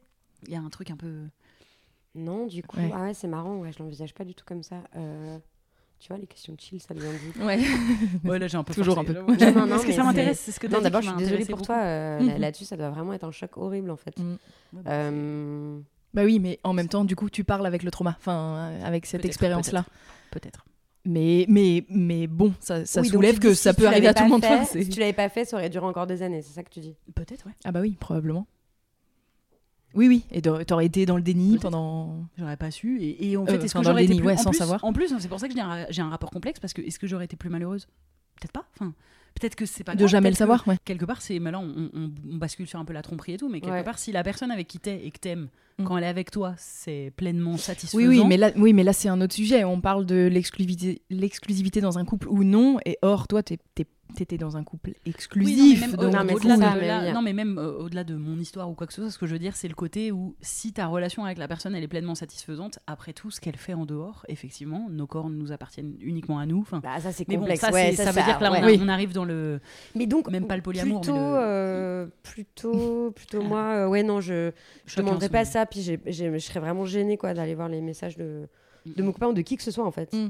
il 0.48 0.52
y 0.52 0.56
a 0.56 0.60
un 0.60 0.68
truc 0.68 0.90
un 0.90 0.96
peu. 0.96 1.26
Non, 2.16 2.46
du 2.46 2.62
coup, 2.64 2.78
Ouais. 2.78 2.90
ah 2.92 3.02
ouais, 3.02 3.14
c'est 3.14 3.28
marrant, 3.28 3.58
ouais, 3.58 3.70
je 3.72 3.78
l'envisage 3.78 4.12
pas 4.14 4.24
du 4.24 4.34
tout 4.34 4.44
comme 4.44 4.62
ça. 4.64 4.76
Euh, 4.96 5.38
tu 5.98 6.08
vois, 6.08 6.18
les 6.18 6.26
questions 6.26 6.52
de 6.54 6.60
chill, 6.60 6.80
ça 6.80 6.94
devient 6.94 7.06
dit. 7.34 7.42
Ouais. 7.42 7.58
Ouais, 8.24 8.38
là 8.38 8.46
j'ai 8.46 8.56
un 8.56 8.64
peu 8.64 8.74
Toujours 8.74 8.94
forcé, 8.96 9.10
un 9.10 9.24
peu. 9.24 9.34
j'avoue. 9.38 9.54
Non, 9.54 9.60
non, 9.60 9.66
non, 9.66 9.68
Parce 9.68 9.84
que 9.84 9.92
ça 9.92 10.04
m'intéresse, 10.04 10.40
c'est 10.40 10.52
ce 10.52 10.60
que 10.60 10.66
Non, 10.66 10.78
dit 10.78 10.84
d'abord, 10.84 11.02
je 11.02 11.08
suis 11.08 11.16
désolée 11.16 11.44
pour 11.44 11.56
beaucoup. 11.56 11.66
toi. 11.66 11.78
euh, 11.82 12.18
là- 12.20 12.34
Mhm. 12.34 12.40
Là-dessus, 12.40 12.64
ça 12.64 12.76
doit 12.76 12.90
vraiment 12.90 13.12
être 13.12 13.24
un 13.24 13.30
choc 13.32 13.56
horrible, 13.56 13.90
en 13.90 13.96
fait. 13.96 14.18
Mm. 14.18 14.36
Bah, 14.72 14.80
Euh, 14.86 15.78
Bah 16.14 16.24
oui, 16.24 16.38
mais 16.38 16.58
en 16.64 16.72
même 16.72 16.88
temps, 16.88 17.04
du 17.04 17.14
coup, 17.16 17.28
tu 17.30 17.44
parles 17.44 17.66
avec 17.66 17.82
le 17.82 17.90
trauma, 17.90 18.14
enfin, 18.18 18.56
euh, 18.72 18.84
avec 18.86 19.04
cette 19.06 19.20
Peut-être, 19.20 19.30
expérience-là. 19.32 19.84
Peut-être. 20.30 20.64
Mais, 21.04 21.44
mais, 21.48 21.84
mais 21.88 22.26
bon, 22.26 22.52
ça, 22.58 22.84
ça 22.84 23.00
oui, 23.00 23.08
soulève 23.08 23.38
que 23.38 23.54
ça 23.54 23.72
peut 23.74 23.86
arriver 23.86 24.08
à 24.08 24.14
tout 24.14 24.24
le 24.24 24.28
monde. 24.30 24.44
fait, 24.44 24.82
Si 24.82 24.88
tu 24.88 24.98
l'avais 24.98 25.12
pas 25.12 25.28
fait, 25.28 25.44
ça 25.44 25.56
aurait 25.56 25.70
duré 25.70 25.86
encore 25.86 26.06
des 26.06 26.22
années, 26.22 26.42
c'est 26.42 26.52
ça 26.54 26.62
que 26.64 26.70
tu 26.70 26.80
dis? 26.80 26.96
Peut-être, 27.14 27.46
ouais. 27.46 27.52
Ah 27.64 27.70
bah 27.70 27.80
oui, 27.80 27.96
probablement. 28.00 28.46
Oui, 29.96 30.08
oui, 30.08 30.24
et 30.30 30.42
t'a- 30.42 30.64
t'aurais 30.64 30.86
été 30.86 31.06
dans 31.06 31.16
le 31.16 31.22
déni 31.22 31.58
pendant... 31.58 32.24
J'aurais 32.38 32.56
pas 32.56 32.70
su. 32.70 33.00
Et, 33.02 33.30
et 33.30 33.36
en 33.36 33.46
fait, 33.46 33.52
Euh, 33.52 33.54
est-ce 33.62 33.72
enfin, 33.72 33.80
que 33.80 33.86
j'aurais 33.86 34.04
été 34.04 34.08
déni, 34.12 34.20
plus... 34.20 34.26
ouais, 34.28 34.34
en 34.34 34.42
sans 34.42 34.50
plus, 34.50 34.58
savoir. 34.58 34.84
En 34.84 34.92
plus, 34.92 35.12
c'est 35.18 35.28
pour 35.28 35.40
ça 35.40 35.48
que 35.48 35.54
j'ai 35.90 36.02
un, 36.02 36.08
rapport 36.10 36.30
complexe 36.30 36.60
parce 36.60 36.72
que 36.72 36.82
est-ce 36.82 36.98
que 36.98 37.06
j'aurais 37.06 37.24
été 37.24 37.36
plus 37.36 37.50
malheureuse? 37.50 37.86
Peut-être 38.40 38.52
pas. 38.52 38.66
Enfin, 38.74 38.92
peut-être 39.34 39.56
que 39.56 39.64
c'est 39.66 39.82
pas 39.84 39.92
de 39.94 39.98
grave, 39.98 40.10
jamais 40.10 40.28
le 40.28 40.36
savoir, 40.36 40.64
que- 40.64 40.70
ouais. 40.70 40.76
Quelque 40.84 41.06
part, 41.06 41.22
c'est. 41.22 41.38
Mais 41.38 41.50
là, 41.50 41.58
on, 41.58 41.90
on- 41.94 42.10
on 42.30 42.36
bascule 42.36 42.66
sur 42.66 42.78
un 42.78 42.84
peu 42.84 42.92
la 42.92 43.02
tromperie 43.02 43.32
et 43.32 43.36
tout. 43.38 43.48
Mais 43.48 43.60
quelque 43.60 43.72
Ouais. 43.72 43.82
part, 43.84 43.98
si 43.98 44.12
la 44.12 44.22
personne 44.22 44.50
avec 44.50 44.68
qui 44.68 44.78
t'es 44.78 45.04
et 45.06 45.10
que 45.10 45.18
t'aimes, 45.18 45.48
Mm. 45.78 45.84
quand 45.84 45.98
elle 45.98 46.04
est 46.04 46.08
avec 46.08 46.30
toi, 46.30 46.54
c'est 46.56 47.12
pleinement 47.16 47.56
satisfaisant. 47.58 47.98
Oui, 47.98 48.06
oui, 48.20 48.26
mais 48.26 48.38
là, 48.38 48.50
oui, 48.56 48.72
mais 48.72 48.82
là 48.82 48.94
c'est 48.94 49.08
un 49.10 49.20
autre 49.20 49.34
sujet. 49.34 49.62
On 49.64 49.80
parle 49.82 50.06
de 50.06 50.26
l'exclusivité, 51.10 51.80
dans 51.80 51.98
un 51.98 52.04
couple 52.04 52.28
ou 52.28 52.44
non. 52.44 52.78
Et 52.86 52.96
or, 53.02 53.28
toi, 53.28 53.42
t'es 53.42 53.58
t'étais 54.14 54.38
dans 54.38 54.56
un 54.56 54.64
couple 54.64 54.92
exclusif. 55.04 55.80
non, 55.96 55.96
mais 55.98 56.12
non, 56.12 56.24
mais 56.24 56.34
au-delà 56.34 56.56
de 56.56 57.22
mais 57.22 57.32
mais 57.32 57.44
euh, 57.44 58.18
mon 58.18 58.38
histoire 58.38 58.70
ou 58.70 58.74
quoi 58.74 58.86
que 58.86 58.92
ce 58.92 59.02
soit, 59.02 59.10
ce 59.10 59.18
que 59.18 59.26
je 59.26 59.32
veux 59.32 59.38
dire, 59.38 59.56
c'est 59.56 59.68
le 59.68 59.74
côté 59.74 60.12
où 60.12 60.36
si 60.40 60.72
ta 60.72 60.86
relation 60.86 61.24
avec 61.24 61.38
la 61.38 61.48
personne 61.48 61.74
elle 61.74 61.82
est 61.84 61.88
pleinement 61.88 62.14
satisfaisante, 62.14 62.78
après 62.86 63.12
tout 63.12 63.30
ce 63.30 63.40
qu'elle 63.40 63.56
fait 63.56 63.74
en 63.74 63.84
dehors, 63.86 64.24
effectivement, 64.28 64.86
nos 64.90 65.06
corps 65.06 65.28
nous 65.30 65.52
appartiennent 65.52 65.94
uniquement 66.00 66.38
à 66.38 66.46
nous. 66.46 66.60
Enfin, 66.60 66.80
Bah, 66.82 67.00
ça, 67.00 67.12
c'est 67.12 67.26
mais 67.28 67.34
bon, 67.36 67.40
complexe. 67.42 67.60
ça, 67.60 67.70
ouais, 67.72 67.92
c'est- 67.94 68.04
ça, 68.04 68.12
veut 68.12 68.22
dire 68.22 68.38
que 68.38 68.42
là, 68.44 68.50
on, 68.52 68.88
a- 68.88 68.92
arrive 68.92 69.12
dans 69.12 69.24
le. 69.24 69.60
Mais 69.94 70.06
donc, 70.06 70.30
Même 70.30 70.46
pas 70.46 70.56
le 70.56 70.62
polyamour, 70.62 71.00
mais 71.00 71.06
Plutôt, 71.06 71.16
le- 71.18 71.36
euh, 71.36 72.06
plutôt, 72.22 73.10
plutôt 73.12 73.42
moi, 73.42 73.60
euh, 73.74 73.88
ouais, 73.88 74.02
non, 74.02 74.20
je 74.20 74.52
je 74.86 74.96
demanderais 74.96 75.28
pas 75.28 75.44
ça. 75.44 75.66
Puis 75.66 75.82
je 75.82 76.38
serais 76.38 76.60
vraiment 76.60 76.84
gênée, 76.86 77.16
quoi, 77.16 77.34
d'aller 77.34 77.54
voir 77.54 77.68
les 77.68 77.80
messages 77.80 78.16
de, 78.16 78.48
de 78.86 79.02
mon 79.02 79.12
copain 79.12 79.28
ou 79.28 79.32
de 79.32 79.42
qui 79.42 79.56
que 79.56 79.62
ce 79.62 79.70
soit, 79.70 79.84
en 79.84 79.90
fait. 79.90 80.12
Mm. 80.12 80.28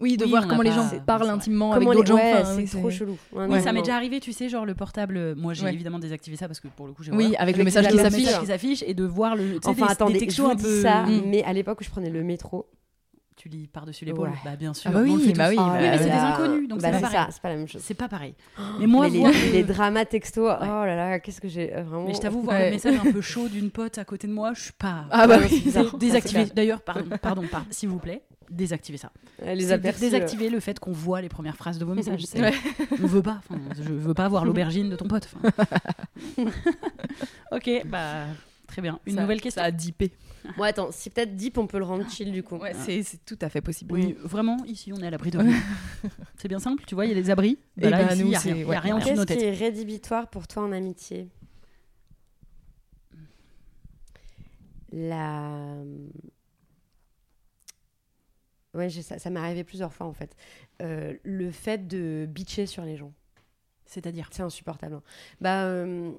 Oui, 0.00 0.16
de 0.16 0.24
Oui, 0.24 0.30
voir 0.30 0.46
comment 0.46 0.62
les 0.62 0.70
gens 0.72 0.88
parlent 1.06 1.28
intimement 1.28 1.72
Comment 1.74 1.90
avec 1.90 2.04
d'autres 2.06 2.16
les- 2.16 2.30
gens. 2.30 2.34
ouais, 2.36 2.40
enfin, 2.42 2.56
oui, 2.56 2.66
c'est 2.66 2.78
trop 2.78 2.90
chelou. 2.90 3.12
Ouais, 3.32 3.46
Oui, 3.46 3.56
non, 3.56 3.60
ça 3.60 3.72
m'est 3.72 3.80
déjà 3.82 3.96
arrivé, 3.96 4.20
tu 4.20 4.32
sais, 4.32 4.48
genre 4.48 4.64
le 4.64 4.74
portable. 4.74 5.34
Moi, 5.36 5.54
j'ai 5.54 5.64
Ouais. 5.64 5.72
évidemment 5.74 5.98
désactivé 5.98 6.36
ça 6.36 6.46
parce 6.46 6.60
que 6.60 6.68
pour 6.68 6.86
le 6.86 6.92
coup, 6.92 7.02
j'ai 7.02 7.10
Oui, 7.12 7.24
horreur. 7.26 7.40
avec 7.40 7.56
le 7.56 7.62
Avec 7.62 7.74
message 7.74 7.88
qui 7.92 7.98
s'affiche. 7.98 8.24
message 8.26 8.40
qui 8.40 8.46
s'affiche 8.46 8.84
et 8.86 8.94
de 8.94 9.04
voir 9.04 9.34
le. 9.36 9.54
tu 9.54 9.60
sais, 9.62 9.68
Enfin, 9.68 9.86
des, 9.86 9.92
attendez, 9.92 10.12
des 10.14 10.18
je 10.20 10.24
textos 10.26 10.44
vous 10.46 10.52
un 10.52 10.54
dis 10.54 10.62
peu. 10.62 10.82
ça, 10.82 11.02
Mm. 11.02 11.22
mais 11.26 11.42
à 11.44 11.52
l'époque 11.52 11.80
où 11.80 11.84
je 11.84 11.90
prenais 11.90 12.10
le 12.10 12.22
métro, 12.22 12.66
Tu 13.40 13.48
lis 13.48 13.68
par-dessus 13.68 14.04
l'épaule. 14.04 14.30
Ouais. 14.30 14.34
Bah, 14.44 14.56
bien 14.56 14.74
sûr. 14.74 14.90
Ah 14.92 14.94
bah 14.94 15.00
oui, 15.04 15.10
bah 15.10 15.14
tous. 15.14 15.22
oui, 15.22 15.28
Oui, 15.28 15.34
bah 15.36 15.50
mais 15.80 15.98
c'est 15.98 16.04
des 16.06 16.10
inconnus, 16.10 16.68
donc 16.68 16.80
bah, 16.80 16.88
c'est 16.88 16.92
pas 16.94 17.00
pareil. 17.02 17.18
ça, 17.18 17.28
c'est 17.30 17.40
pas 17.42 17.48
la 17.50 17.54
même 17.56 17.68
chose. 17.68 17.80
C'est 17.84 17.94
pas 17.94 18.08
pareil. 18.08 18.34
Mais 18.80 18.86
moi, 18.88 19.06
les, 19.08 19.62
dramas 19.62 20.04
textos, 20.06 20.56
oh 20.60 20.64
là 20.64 20.96
là, 20.96 21.20
qu'est-ce 21.20 21.40
que 21.40 21.46
j'ai 21.46 21.72
euh, 21.72 21.82
vraiment. 21.84 22.04
Mais 22.08 22.14
je 22.14 22.20
t'avoue, 22.20 22.42
voir 22.42 22.58
le 22.58 22.70
message 22.70 22.96
un 22.96 23.12
peu 23.12 23.20
chaud 23.20 23.46
d'une 23.46 23.70
pote 23.70 23.96
à 23.96 24.04
côté 24.04 24.26
de 24.26 24.32
moi, 24.32 24.54
je 24.54 24.62
suis 24.62 24.72
pas. 24.72 25.04
Ah 25.12 25.28
bah 25.28 25.38
oui. 25.48 25.70
Ça, 25.70 25.84
D'ailleurs, 26.52 26.80
pardon, 26.80 27.04
pardon, 27.22 27.42
par- 27.48 27.64
s'il 27.70 27.88
vous 27.90 28.00
plaît, 28.00 28.22
désactivez 28.50 28.98
ça. 28.98 29.12
Les 29.44 29.72
euh, 29.72 29.78
désactiver 29.78 30.50
le 30.50 30.60
fait 30.60 30.78
qu'on 30.78 30.92
voit 30.92 31.20
les 31.20 31.28
premières 31.28 31.56
phrases 31.56 31.78
de 31.78 31.84
vos 31.84 31.94
messages. 31.94 32.24
Ouais. 32.36 32.52
On 33.02 33.06
veut 33.06 33.22
pas. 33.22 33.40
Je 33.76 33.82
veux 33.92 34.14
pas 34.14 34.28
voir 34.28 34.44
l'aubergine 34.44 34.88
de 34.90 34.96
ton 34.96 35.06
pote. 35.08 35.28
ok, 37.52 37.82
bah 37.86 38.24
très 38.66 38.82
bien. 38.82 38.98
Une 39.06 39.16
Ça- 39.16 39.22
nouvelle 39.22 39.40
question. 39.40 39.62
Ça 39.62 39.66
a 39.66 39.70
dipé. 39.70 40.12
Bon, 40.56 40.62
attends, 40.62 40.88
si 40.92 41.10
peut-être 41.10 41.36
deep, 41.36 41.58
on 41.58 41.66
peut 41.66 41.78
le 41.78 41.84
rendre 41.84 42.08
chill 42.10 42.32
du 42.32 42.42
coup. 42.42 42.56
Ouais, 42.56 42.72
c'est 42.84 43.02
c'est 43.02 43.24
tout 43.24 43.38
à 43.42 43.48
fait 43.48 43.60
possible. 43.60 43.92
Oui, 43.92 44.16
vraiment, 44.22 44.56
ici 44.66 44.92
on 44.92 45.00
est 45.00 45.06
à 45.06 45.10
l'abri 45.10 45.30
de 45.30 45.38
rien. 45.38 45.52
c'est 46.36 46.48
bien 46.48 46.58
simple, 46.60 46.84
tu 46.86 46.94
vois, 46.94 47.04
il 47.06 47.08
y 47.10 47.12
a 47.12 47.20
des 47.20 47.30
abris. 47.30 47.58
Bah 47.76 47.88
Et 47.88 47.90
là, 47.90 48.04
bah, 48.04 48.14
ici, 48.14 48.22
nous, 48.22 48.28
il 48.28 48.32
y 48.32 48.74
a 48.74 48.80
rien, 48.80 48.94
ouais, 48.96 49.02
en 49.02 49.04
dessous 49.04 49.08
de 49.10 49.14
Qu'est-ce 49.14 49.16
nos 49.16 49.24
qui 49.26 49.34
têtes. 49.34 49.42
est 49.42 49.52
rédhibitoire 49.64 50.28
pour 50.28 50.46
toi 50.46 50.62
en 50.62 50.72
amitié? 50.72 51.28
La. 54.92 55.74
Ouais, 58.78 58.88
ça, 58.90 59.18
ça 59.18 59.30
m'est 59.30 59.40
arrivé 59.40 59.64
plusieurs 59.64 59.92
fois 59.92 60.06
en 60.06 60.12
fait. 60.12 60.34
Euh, 60.82 61.14
le 61.24 61.50
fait 61.50 61.86
de 61.88 62.26
bitcher 62.28 62.66
sur 62.66 62.84
les 62.84 62.96
gens, 62.96 63.12
C'est-à-dire. 63.84 64.28
c'est 64.32 64.42
insupportable. 64.42 64.94
hein. 64.94 65.02
Bah, 65.40 65.64
euh, 65.64 66.10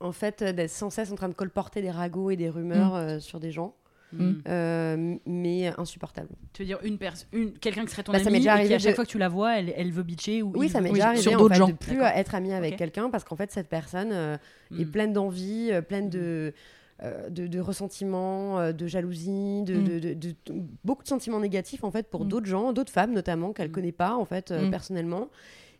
en 0.00 0.12
fait, 0.12 0.42
euh, 0.42 0.52
d'être 0.52 0.70
sans 0.70 0.90
cesse 0.90 1.10
en 1.10 1.14
train 1.14 1.28
de 1.28 1.34
colporter 1.34 1.80
des 1.82 1.90
ragots 1.90 2.30
et 2.30 2.36
des 2.36 2.50
rumeurs 2.50 2.94
euh, 2.94 3.18
sur 3.18 3.40
des 3.40 3.50
gens, 3.50 3.74
Hmm. 4.12 4.34
euh, 4.46 5.16
mais 5.26 5.66
insupportable. 5.78 6.28
Tu 6.52 6.62
veux 6.62 6.66
dire 6.66 6.78
une 6.84 6.96
personne, 6.96 7.28
une 7.32 7.52
quelqu'un 7.58 7.84
qui 7.84 7.90
serait 7.90 8.04
ton 8.04 8.12
Bah, 8.12 8.20
ça 8.20 8.26
ami 8.28 8.34
m'est 8.34 8.38
déjà 8.38 8.52
et 8.52 8.54
qui 8.54 8.60
arrivé 8.60 8.74
à 8.76 8.78
chaque 8.78 8.90
de- 8.92 8.94
fois 8.94 9.04
que 9.04 9.10
tu 9.10 9.18
la 9.18 9.28
vois, 9.28 9.58
elle, 9.58 9.72
elle 9.76 9.90
veut 9.90 10.04
bitcher 10.04 10.42
ou 10.42 10.52
Oui, 10.54 10.68
ça 10.68 10.80
m'est 10.80 10.92
déjà 10.92 11.08
arrivé 11.08 11.22
sur 11.22 11.32
en 11.32 11.38
d'autres 11.38 11.54
fait, 11.54 11.58
gens. 11.58 11.68
de 11.68 11.72
plus 11.72 12.00
être 12.00 12.36
ami 12.36 12.52
avec 12.52 12.76
quelqu'un 12.76 13.10
parce 13.10 13.24
qu'en 13.24 13.34
fait 13.34 13.50
cette 13.50 13.68
personne 13.68 14.10
euh, 14.12 14.36
est 14.78 14.84
pleine 14.84 15.12
d'envie, 15.12 15.72
pleine 15.88 16.08
de, 16.08 16.54
de, 17.30 17.46
de 17.46 17.60
ressentiment, 17.60 18.58
euh, 18.58 18.72
de 18.72 18.86
jalousie, 18.86 19.62
de, 19.64 19.74
Mm. 19.76 19.84
de- 19.84 19.98
de- 19.98 20.14
de- 20.14 20.34
beaucoup 20.84 21.02
de 21.02 21.08
sentiments 21.08 21.40
négatifs 21.40 21.84
en 21.84 21.90
fait 21.90 22.08
pour 22.08 22.24
Mm. 22.24 22.28
d'autres 22.28 22.46
gens, 22.46 22.72
d'autres 22.72 22.92
femmes 22.92 23.12
notamment 23.12 23.52
qu'elle 23.52 23.68
Mm. 23.68 23.72
connaît 23.72 23.92
pas 23.92 24.14
en 24.16 24.24
fait 24.24 24.50
euh, 24.50 24.70
personnellement. 24.70 25.28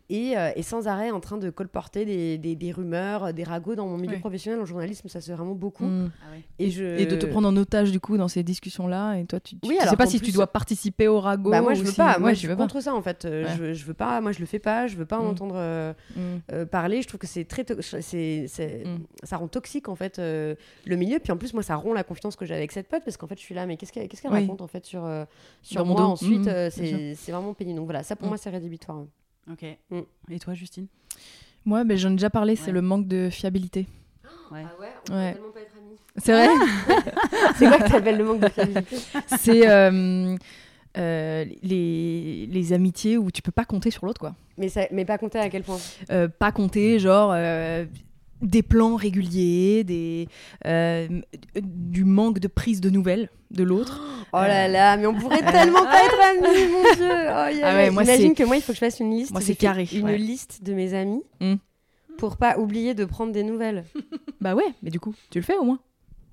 Et, 0.09 0.37
euh, 0.37 0.51
et 0.55 0.61
sans 0.63 0.87
arrêt 0.87 1.11
en 1.11 1.19
train 1.19 1.35
de 1.37 1.49
colporter 1.49 2.05
des, 2.05 2.37
des, 2.37 2.55
des 2.55 2.71
rumeurs, 2.71 3.33
des 3.33 3.43
ragots 3.43 3.75
dans 3.75 3.87
mon 3.87 3.97
milieu 3.97 4.13
Ouais. 4.13 4.19
professionnel 4.19 4.57
en 4.61 4.65
journalisme, 4.65 5.09
ça 5.09 5.19
se 5.19 5.27
fait 5.27 5.33
vraiment 5.35 5.53
beaucoup. 5.53 5.83
Mm. 5.83 6.11
Ah 6.25 6.31
ouais. 6.31 6.43
Et, 6.59 6.71
je... 6.71 6.83
Et 6.85 7.05
de 7.05 7.17
te 7.17 7.25
prendre 7.25 7.47
en 7.49 7.57
otage 7.57 7.91
du 7.91 7.99
coup 7.99 8.15
dans 8.17 8.29
ces 8.29 8.41
discussions-là 8.41 9.15
et 9.15 9.25
toi 9.25 9.41
tu, 9.41 9.57
tu 9.59 9.67
Oui, 9.67 9.77
alors 9.77 9.89
sais 9.89 9.97
pas 9.97 10.05
si 10.05 10.19
plus- 10.19 10.27
tu 10.27 10.31
dois 10.31 10.47
participer 10.47 11.09
au 11.09 11.19
ragot 11.19 11.51
Bah 11.51 11.61
moi 11.61 11.73
je 11.73 11.81
ou 11.81 11.83
veux 11.85 11.91
si- 11.91 11.97
pas, 11.97 12.19
moi 12.19 12.29
ouais, 12.29 12.35
je 12.35 12.39
suis 12.39 12.47
veux 12.47 12.55
pas. 12.55 12.63
contre 12.63 12.81
ça 12.81 12.95
en 12.95 13.01
fait. 13.01 13.25
Euh, 13.25 13.43
Ouais. 13.43 13.51
Je, 13.57 13.73
je 13.73 13.85
veux 13.85 13.93
pas, 13.93 14.21
moi 14.21 14.31
je 14.31 14.39
le 14.39 14.45
fais 14.45 14.59
pas, 14.59 14.87
je 14.87 14.95
veux 14.95 15.05
pas 15.05 15.19
en 15.19 15.23
Mm. 15.25 15.27
entendre 15.27 15.55
euh, 15.57 15.93
Mm. 16.15 16.19
euh, 16.53 16.65
parler. 16.65 17.01
Je 17.01 17.07
trouve 17.09 17.19
que 17.19 17.27
c'est 17.27 17.43
très, 17.43 17.65
to- 17.65 17.81
c'est, 17.81 18.01
c'est- 18.47 18.83
ça 19.23 19.35
rend 19.35 19.49
toxique 19.49 19.89
en 19.89 19.95
fait 19.95 20.19
euh, 20.19 20.55
le 20.85 20.95
milieu. 20.95 21.19
Puis 21.19 21.33
en 21.33 21.37
plus 21.37 21.53
moi 21.53 21.63
ça 21.63 21.75
rompt 21.75 21.93
la 21.95 22.05
confiance 22.05 22.37
que 22.37 22.45
j'ai 22.45 22.53
avec 22.55 22.71
cette 22.71 22.87
pote 22.87 23.03
parce 23.03 23.17
qu'en 23.17 23.27
fait 23.27 23.35
je 23.37 23.43
suis 23.43 23.55
là, 23.55 23.65
mais 23.65 23.75
qu'est-ce 23.75 23.91
qu'elle, 23.91 24.07
Oui. 24.31 24.39
raconte 24.41 24.61
en 24.61 24.67
fait 24.67 24.85
sur 24.85 25.03
euh, 25.05 25.25
sur 25.61 25.83
Dans 25.83 25.85
moi 25.91 26.01
ensuite. 26.05 26.45
C'est, 26.71 27.13
vraiment 27.29 27.53
pénible. 27.53 27.75
Donc 27.77 27.87
voilà, 27.87 28.03
ça 28.03 28.15
pour 28.15 28.29
moi 28.29 28.37
c'est 28.37 28.49
rédhibitoire. 28.49 29.03
Ok. 29.51 29.65
Mm. 29.91 29.99
Et 30.31 30.39
toi, 30.39 30.53
Justine? 30.53 30.87
Moi 31.65 31.83
ben, 31.83 31.97
j'en 31.97 32.09
ai 32.11 32.13
déjà 32.13 32.29
parlé, 32.29 32.55
c'est 32.55 32.71
le 32.71 32.81
manque 32.81 33.07
de 33.07 33.29
fiabilité. 33.29 33.87
Ouais. 34.51 34.63
Ah 34.65 34.79
ouais, 34.79 34.87
peut 35.05 35.13
Ouais. 35.13 35.33
tellement 35.33 35.51
pas 35.51 35.59
être 35.59 35.73
amis. 35.77 35.97
C'est 36.17 36.31
vrai 36.31 36.47
c'est 37.57 37.67
quoi 37.67 37.77
que 37.79 37.91
t'appelles 37.91 38.17
le 38.17 38.23
manque 38.23 38.39
de 38.39 38.47
fiabilité? 38.47 38.97
C'est 39.37 39.69
euh, 39.69 40.35
euh, 40.97 41.45
les, 41.63 42.47
les 42.49 42.73
amitiés 42.73 43.17
où 43.17 43.29
tu 43.31 43.41
peux 43.41 43.51
pas 43.51 43.65
compter 43.65 43.91
sur 43.91 44.05
l'autre 44.05 44.19
quoi. 44.21 44.35
mais, 44.57 44.69
ça, 44.69 44.83
mais 44.91 45.03
pas 45.03 45.17
compter 45.17 45.39
à 45.39 45.49
quel 45.49 45.63
point? 45.63 45.77
Euh, 46.11 46.29
pas 46.29 46.53
compter, 46.53 46.97
genre 46.99 47.31
euh, 47.35 47.85
des 48.41 48.61
plans 48.63 48.95
réguliers, 48.95 49.83
des, 49.83 50.27
euh, 50.65 51.07
du 51.61 52.03
manque 52.05 52.39
de 52.39 52.47
prise 52.47 52.81
de 52.81 52.89
nouvelles 52.89 53.29
de 53.51 53.63
l'autre. 53.63 54.01
Oh 54.33 54.41
là 54.41 54.67
là, 54.67 54.97
mais 54.97 55.07
on 55.07 55.13
pourrait 55.15 55.39
tellement 55.39 55.83
pas 55.85 56.03
être 56.03 56.19
amis, 56.45 56.67
mon 56.69 56.83
dieu. 56.95 57.09
Oh, 57.09 57.61
Ah 57.63 57.75
ouais, 57.75 57.89
moi, 57.91 58.03
Imagine 58.03 58.27
c'est- 58.29 58.35
que 58.35 58.43
moi 58.43 58.57
il 58.57 58.61
faut 58.61 58.73
que 58.73 58.75
je 58.75 58.79
fasse 58.79 58.99
une 58.99 59.11
liste. 59.11 59.31
Moi, 59.31 59.39
J'ai 59.39 59.47
c'est 59.47 59.53
fait 59.53 59.59
carré, 59.59 59.87
Une 59.93 60.03
ouais. 60.03 60.17
liste 60.17 60.63
de 60.63 60.73
mes 60.73 60.93
amis. 60.93 61.23
Mm. 61.39 61.53
Pour 62.17 62.35
pas 62.35 62.57
oublier 62.59 62.93
de 62.93 63.05
prendre 63.05 63.31
des 63.31 63.43
nouvelles. 63.43 63.85
Bah 64.41 64.53
ouais, 64.53 64.65
mais 64.83 64.89
du 64.89 64.99
coup, 64.99 65.15
tu 65.29 65.39
le 65.39 65.45
fais 65.45 65.55
au 65.55 65.63
moins. 65.63 65.79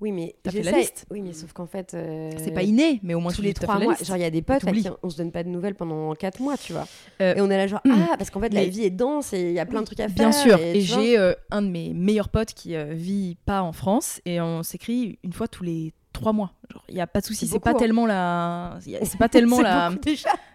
Oui, 0.01 0.11
mais 0.11 0.35
T'as 0.43 0.51
fait 0.51 0.61
la 0.61 0.71
liste. 0.73 1.05
Oui, 1.09 1.21
mais 1.21 1.31
sauf 1.33 1.53
qu'en 1.53 1.65
fait. 1.67 1.93
euh, 1.93 2.29
C'est 2.37 2.51
pas 2.51 2.63
inné, 2.63 2.99
mais 3.01 3.13
au 3.13 3.19
moins 3.21 3.31
tous 3.31 3.41
les 3.41 3.53
trois 3.53 3.79
mois. 3.79 3.95
Genre, 3.95 4.17
il 4.17 4.21
y 4.21 4.25
a 4.25 4.29
des 4.29 4.41
potes 4.41 4.57
à 4.57 4.67
t'oublies. 4.67 4.83
qui 4.83 4.89
on 5.03 5.09
se 5.09 5.17
donne 5.17 5.31
pas 5.31 5.43
de 5.43 5.49
nouvelles 5.49 5.75
pendant 5.75 6.13
quatre 6.15 6.41
mois, 6.41 6.57
tu 6.57 6.73
vois. 6.73 6.85
Euh, 7.21 7.35
et 7.35 7.41
on 7.41 7.49
est 7.49 7.57
là, 7.57 7.65
genre, 7.67 7.81
ah, 7.89 8.15
parce 8.17 8.29
qu'en 8.29 8.41
fait, 8.41 8.53
la 8.53 8.61
Mais- 8.61 8.67
vie 8.69 8.83
est 8.83 8.89
dense 8.89 9.31
et 9.33 9.41
il 9.41 9.53
y 9.53 9.59
a 9.59 9.65
plein 9.65 9.79
de 9.81 9.85
trucs 9.85 9.99
à 10.01 10.07
faire. 10.09 10.15
Bien 10.15 10.31
sûr, 10.31 10.59
et, 10.59 10.73
tu 10.79 10.85
vois. 10.91 11.01
j'ai 11.01 11.17
euh, 11.17 11.33
un 11.51 11.61
de 11.61 11.69
mes 11.69 11.93
meilleurs 11.93 12.29
potes 12.29 12.53
qui 12.53 12.75
euh, 12.75 12.93
vit 12.93 13.37
pas 13.45 13.61
en 13.61 13.71
France 13.71 14.19
et 14.25 14.41
on 14.41 14.63
s'écrit 14.63 15.17
une 15.23 15.33
fois 15.33 15.47
tous 15.47 15.63
les 15.63 15.93
trois 16.15 16.33
mois. 16.33 16.53
Il 16.89 16.95
y 16.95 17.01
a 17.01 17.07
pas 17.07 17.21
de 17.21 17.25
souci, 17.25 17.47
C'est 17.47 17.59
pas 17.59 17.71
hein. 17.71 17.73
tellement 17.75 18.05
la, 18.05 18.77
c'est 18.81 19.17
pas 19.17 19.29
tellement 19.29 19.61
la, 19.61 19.91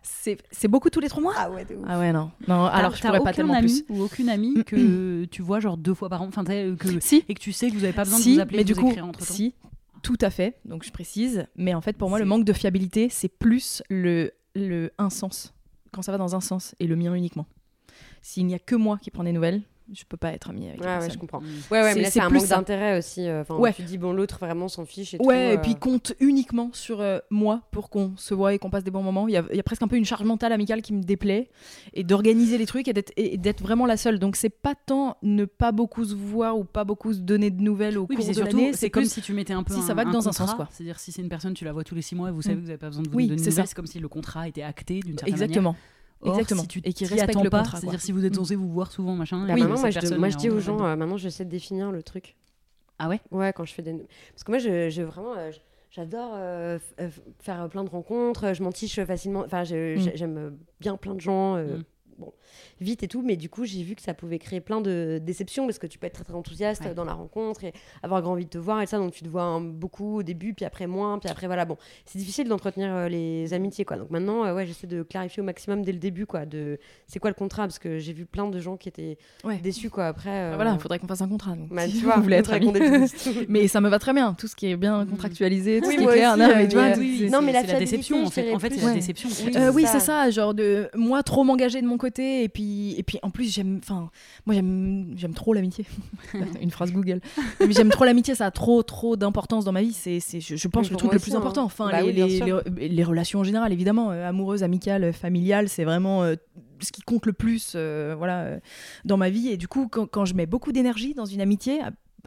c'est 0.03 0.39
c'est 0.51 0.69
beaucoup 0.69 0.91
tous 0.91 1.01
les 1.01 1.09
trois 1.09 1.23
mois? 1.23 1.35
Ah 1.37 1.51
ouais, 1.51 1.65
de 1.65 1.75
ouf. 1.77 1.85
Ah 1.89 1.99
ouais 1.99 2.13
non, 2.13 2.31
non 2.49 2.65
alors 2.67 2.95
je 2.97 3.03
pourrais 3.03 3.21
pas 3.21 3.33
tellement 3.33 3.55
ami 3.55 3.83
plus. 3.87 3.95
ou 3.97 4.03
aucune 4.03 4.29
amie 4.29 4.65
que 4.65 5.25
tu 5.27 5.43
vois 5.43 5.61
genre 5.61 5.77
deux 5.77 5.95
fois 5.95 6.09
par 6.09 6.23
an, 6.23 6.27
enfin 6.29 6.45
que 6.45 6.77
Si, 7.01 7.25
et 7.29 7.35
que 7.35 7.41
tu 7.41 7.53
sais 7.53 7.71
que 7.71 7.75
vous 7.77 7.85
avez 7.85 7.93
pas 7.93 8.05
besoin 8.05 8.19
si, 8.19 8.31
de 8.31 8.35
vous 8.35 8.41
appeler, 8.41 8.59
mais 8.59 8.65
de 8.65 8.69
du 8.69 8.75
vous 8.75 8.81
coup, 8.83 8.89
écrire 8.91 9.07
entre 9.07 9.21
temps. 9.21 9.35
si, 9.35 9.55
tout 10.03 10.19
à 10.21 10.31
fait. 10.31 10.59
Donc 10.65 10.85
je 10.85 10.91
précise, 10.91 11.47
mais 11.57 11.75
en 11.75 11.81
fait 11.81 11.97
pour 11.97 12.09
moi 12.11 12.19
le 12.19 12.25
manque 12.25 12.45
de 12.45 12.53
fiabilité 12.53 13.09
c'est 13.09 13.29
plus 13.29 13.83
le 13.89 14.33
le 14.55 14.91
un 14.99 15.11
sens 15.11 15.55
quand 15.93 16.03
ça 16.03 16.13
va 16.13 16.19
dans 16.19 16.35
un 16.35 16.41
sens 16.41 16.75
et 16.81 16.87
le 16.87 16.97
mien 16.97 17.15
uniquement. 17.15 17.47
S'il 18.23 18.47
n'y 18.47 18.55
a 18.55 18.59
que 18.59 18.75
moi 18.75 18.99
qui 19.01 19.11
prends 19.11 19.25
des 19.25 19.33
nouvelles, 19.33 19.63
je 19.93 20.05
peux 20.09 20.17
pas 20.17 20.33
être 20.33 20.51
amie 20.51 20.69
avec 20.69 20.83
la 20.85 20.99
Ouais, 21.01 21.11
je 21.11 21.19
comprends. 21.19 21.41
Mm. 21.41 21.45
Ouais, 21.71 21.81
ouais, 21.83 21.89
C'est- 21.91 21.95
mais 21.97 22.03
là, 22.03 22.11
c'est 22.11 22.21
un 22.21 22.29
plus 22.29 22.39
manque 22.39 22.47
ça. 22.47 22.57
d'intérêt 22.57 22.99
aussi. 22.99 23.27
euh, 23.27 23.41
Enfin, 23.43 23.57
Ouais. 23.57 23.73
tu 23.73 23.83
dis, 23.83 23.99
bon, 23.99 24.13
l'autre 24.13 24.39
vraiment 24.39 24.69
s'en 24.69 24.85
fiche 24.85 25.15
et 25.15 25.19
tout. 25.19 25.25
Ouais, 25.25 25.55
et 25.55 25.57
euh, 25.57 25.61
puis 25.61 25.75
compte 25.75 26.13
uniquement 26.21 26.71
sur 26.73 27.01
euh, 27.01 27.19
moi 27.31 27.63
pour 27.71 27.91
qu'on 27.91 28.13
se 28.17 28.35
voit 28.35 28.55
et 28.55 28.59
qu'on 28.59 28.71
passe 28.71 28.85
des 28.85 28.91
bons 28.91 29.03
moments. 29.03 29.27
Il 29.29 29.35
y, 29.35 29.37
a, 29.37 29.45
il 29.51 29.57
y 29.57 29.61
a 29.61 29.63
presque 29.63 29.83
un 29.83 29.89
peu 29.89 29.97
une 29.97 30.05
charge 30.05 30.25
mentale 30.25 30.53
amicale 30.53 30.83
qui 30.83 30.93
me 30.93 31.03
déplaît 31.03 31.49
et 31.95 32.05
d'organiser 32.05 32.59
les 32.59 32.67
trucs 32.67 32.89
et 32.89 32.93
d'être, 32.93 33.13
et 33.17 33.37
d'être 33.37 33.63
vraiment 33.63 33.87
la 33.87 33.97
seule. 33.97 34.19
Donc 34.19 34.37
c'est 34.37 34.51
pas 34.51 34.75
tant 34.75 35.17
ne 35.23 35.45
pas 35.45 35.73
beaucoup 35.73 36.05
se 36.05 36.15
voir 36.15 36.59
ou 36.59 36.65
pas 36.65 36.85
beaucoup 36.85 37.13
se 37.13 37.19
donner 37.21 37.51
de 37.51 37.61
nouvelles 37.63 37.99
au 37.99 38.07
Oui, 38.09 38.17
cours 38.17 38.25
c'est 38.25 38.31
de 38.33 38.37
surtout, 38.37 38.57
l'année. 38.57 38.73
c'est 38.73 38.91
comme 38.91 39.05
si 39.05 39.21
tu 39.23 39.33
mettais 39.33 39.53
un 39.55 39.63
peu 39.63 39.75
si 39.75 39.81
un, 39.81 39.83
ça 39.83 39.95
va 39.95 40.05
que 40.05 40.11
dans 40.11 40.21
un 40.29 40.31
contrat, 40.31 40.47
sens, 40.47 40.55
quoi. 40.55 40.69
C'est-à-dire 40.71 40.99
si 40.99 41.13
c'est 41.13 41.23
une 41.23 41.29
personne, 41.29 41.55
tu 41.55 41.65
la 41.65 41.73
vois 41.73 41.85
tous 41.85 41.95
les 41.95 42.03
six 42.03 42.15
mois 42.15 42.29
et 42.29 42.33
vous 42.33 42.43
savez 42.43 42.55
Mm. 42.55 42.59
que 42.59 42.63
vous 42.63 42.67
n'avez 42.69 42.79
pas 42.79 42.87
besoin 42.89 43.03
de 43.03 43.09
vous 43.09 43.17
Oui, 43.17 43.25
donner 43.27 43.37
de 43.37 43.41
c'est 43.43 43.51
nouvelles, 43.51 43.65
ça. 43.65 43.69
c'est 43.71 43.75
comme 43.75 43.87
si 43.87 43.99
le 43.99 44.09
contrat 44.09 44.47
était 44.49 44.63
acté 44.63 45.01
d'une 45.01 45.19
certaine 45.19 45.35
Exactement. 45.35 45.71
manière. 45.73 45.81
Or, 46.23 46.35
Exactement. 46.35 46.63
si 46.63 46.69
tu 46.69 46.81
Et 46.85 46.93
qui 46.93 47.07
respecte 47.07 47.43
le 47.43 47.49
pas, 47.51 47.59
contrat. 47.61 47.79
C'est-à-dire 47.81 48.01
si 48.01 48.13
vous 48.13 48.25
êtes 48.27 48.35
censé 48.35 48.55
vous 48.55 48.69
voir 48.69 48.93
souvent, 48.93 49.15
machin. 49.15 49.47
Bah, 49.47 49.55
maintenant, 49.57 49.77
cette 49.77 49.81
moi, 49.81 49.91
je, 49.91 50.01
personne 50.01 50.19
moi, 50.19 50.29
est 50.29 50.33
je 50.33 50.37
dis 50.37 50.51
aux 50.51 50.61
gens, 50.61 50.85
euh, 50.85 50.95
maintenant, 50.97 51.17
j'essaie 51.17 51.45
de 51.47 51.51
définir 51.51 51.91
le 51.93 52.03
truc. 52.03 52.37
Ah 52.99 53.09
ouais? 53.09 53.21
Ouais, 53.31 53.53
quand 53.55 53.65
je 53.65 53.73
fais 53.73 53.81
des. 53.83 53.95
Parce 54.35 54.45
que 54.45 54.53
moi, 54.53 54.59
je, 54.59 54.91
je- 54.91 55.01
vraiment, 55.03 55.33
euh, 55.37 55.51
j'adore 55.91 56.33
euh, 56.35 56.79
faire 57.41 57.67
plein 57.71 57.85
de 57.85 57.89
rencontres. 57.89 58.53
Je 58.53 58.63
m'en 58.63 58.71
tiche 58.73 59.03
facilement. 59.05 59.45
Enfin, 59.47 59.63
Mm. 59.63 59.65
j'ai- 59.65 60.13
j'aime 60.15 60.59
bien 60.81 60.97
plein 60.99 61.15
de 61.15 61.21
gens. 61.21 61.57
euh, 61.57 61.79
Mm. 61.79 61.85
Bon, 62.21 62.33
vite 62.81 63.03
et 63.03 63.09
tout, 63.09 63.23
mais 63.23 63.37
du 63.37 63.49
coup, 63.49 63.65
j'ai 63.65 63.83
vu 63.83 63.95
que 63.97 64.03
ça 64.03 64.13
pouvait 64.15 64.39
créer 64.39 64.61
plein 64.61 64.81
de 64.81 65.19
déceptions 65.25 65.65
parce 65.67 65.79
que 65.79 65.87
tu 65.87 65.99
peux 65.99 66.07
être 66.07 66.13
très 66.13 66.25
très 66.25 66.35
enthousiaste 66.35 66.83
Ouais. 66.85 66.95
dans 66.95 67.05
la 67.05 67.15
rencontre 67.15 67.65
et 67.65 67.73
avoir 68.03 68.21
grand 68.23 68.33
envie 68.33 68.45
de 68.45 68.51
te 68.51 68.59
voir 68.59 68.83
et 68.83 68.87
ça, 68.87 68.99
donc 68.99 69.13
tu 69.13 69.23
te 69.25 69.29
vois 69.29 69.43
un- 69.43 69.61
beaucoup 69.61 70.19
au 70.19 70.23
début, 70.23 70.53
puis 70.55 70.65
après 70.65 70.87
moins, 70.87 71.19
puis 71.19 71.31
après 71.31 71.47
voilà. 71.47 71.65
Bon, 71.65 71.77
c'est 72.05 72.19
difficile 72.19 72.47
d'entretenir 72.49 72.95
euh, 72.95 73.09
les 73.09 73.55
amitiés 73.55 73.85
quoi. 73.85 73.97
Donc 73.97 74.11
maintenant, 74.11 74.45
euh, 74.45 74.55
ouais, 74.55 74.67
j'essaie 74.67 74.87
de 74.87 75.03
clarifier 75.03 75.41
au 75.43 75.45
maximum 75.47 75.83
dès 75.83 75.93
le 75.93 75.99
début 75.99 76.27
quoi. 76.27 76.45
De 76.47 76.79
c'est 77.07 77.19
quoi 77.19 77.31
le 77.31 77.35
contrat 77.35 77.63
parce 77.63 77.79
que 77.79 77.99
j'ai 77.99 78.13
vu 78.13 78.27
plein 78.27 78.49
de 78.49 78.59
gens 78.61 78.77
qui 78.77 78.89
étaient 78.91 79.17
Ouais. 79.45 79.57
déçus 79.59 79.89
quoi. 79.91 80.07
Après, 80.07 80.31
euh, 80.31 80.51
Bah 80.51 80.57
Voilà, 80.57 80.73
il 80.75 80.81
faudrait 80.81 80.99
qu'on 80.99 81.09
fasse 81.09 81.23
un 81.23 81.29
contrat. 81.29 81.57
donc, 81.57 81.69
bah, 81.71 81.87
si 81.87 81.99
tu 81.99 82.05
vois, 82.05 82.17
vous 82.17 82.23
voulez 82.25 82.37
être 82.37 82.53
amis. 82.53 82.71
Mais 83.49 83.67
ça 83.69 83.81
me 83.81 83.89
va 83.89 83.99
très 83.99 84.13
bien, 84.13 84.35
tout 84.35 84.47
ce 84.47 84.55
qui 84.57 84.67
est 84.67 84.77
bien 84.77 85.07
contractualisé, 85.07 85.81
tout 85.81 85.89
Oui, 85.89 85.95
ce 85.95 85.99
qui 86.01 86.05
est 86.05 86.09
clair. 86.13 86.33
aussi, 86.33 86.41
non, 86.41 86.49
euh, 86.49 86.55
mais 86.57 86.69
tu 86.69 86.77
mais, 86.77 86.95
vois, 86.95 86.99
euh, 87.03 87.17
c'est- 87.19 87.29
non, 87.31 87.43
mais 87.43 87.53
la 87.53 87.63
déception 87.63 88.25
en 88.27 88.31
fait. 88.31 88.53
En 88.53 88.59
fait, 88.59 88.71
c'est 88.75 88.85
la 88.85 88.93
déception. 88.95 89.29
Oui, 89.75 89.85
Euh, 89.85 89.89
c'est 89.91 90.01
ça, 90.01 90.29
genre 90.31 90.55
de 90.55 90.89
moi 90.95 91.23
trop 91.23 91.45
m'engager 91.45 91.81
de 91.81 91.87
mon 91.87 91.97
côté 91.97 92.10
côté 92.11 92.45
et 92.45 92.49
puis 92.49 92.95
et 92.99 93.03
puis 93.03 93.19
en 93.23 93.31
plus 93.31 93.53
j'aime 93.53 93.79
enfin 93.83 94.11
moi 94.47 94.55
j'aime 94.55 95.13
j'aime 95.17 95.35
trop 95.35 95.53
l'amitié 95.55 95.87
une 96.61 96.71
phrase 96.71 96.93
Google 96.93 97.21
mais 97.61 97.73
j'aime 97.73 97.91
trop 97.91 98.05
l'amitié 98.05 98.35
ça 98.35 98.47
a 98.47 98.51
trop 98.51 98.83
trop 98.83 99.17
d'importance 99.17 99.65
dans 99.65 99.73
ma 99.73 99.83
vie 99.83 99.93
c'est 99.93 100.21
c'est 100.21 100.41
je, 100.41 100.57
je 100.57 100.69
pense 100.69 100.91
le 100.91 100.97
truc 100.97 101.13
le 101.13 101.19
plus 101.19 101.35
hein. 101.35 101.39
important 101.39 101.63
enfin 101.65 101.89
Bah 101.91 102.01
les, 102.01 102.07
oui, 102.09 102.13
bien 102.13 102.27
les, 102.27 102.37
sûr. 102.39 102.63
les- 102.77 102.89
les 102.89 103.05
relations 103.05 103.41
en 103.41 103.45
général 103.45 103.73
évidemment 103.73 104.11
euh, 104.11 104.29
amoureuses 104.29 104.63
amicales 104.63 105.13
familiales 105.13 105.69
c'est 105.69 105.85
vraiment 105.85 106.23
euh, 106.23 106.35
ce 106.81 106.93
qui 106.93 107.03
compte 107.03 107.27
le 107.27 107.33
plus 107.33 107.73
euh, 107.77 108.15
voilà 108.17 108.41
euh, 108.43 108.59
dans 109.05 109.17
ma 109.17 109.31
vie 109.31 109.49
et 109.49 109.57
du 109.57 109.69
coup 109.69 109.87
quand, 109.89 110.07
quand 110.07 110.25
je 110.25 110.35
mets 110.35 110.47
beaucoup 110.47 110.73
d'énergie 110.73 111.15
dans 111.15 111.27
une 111.27 111.41
amitié 111.41 111.81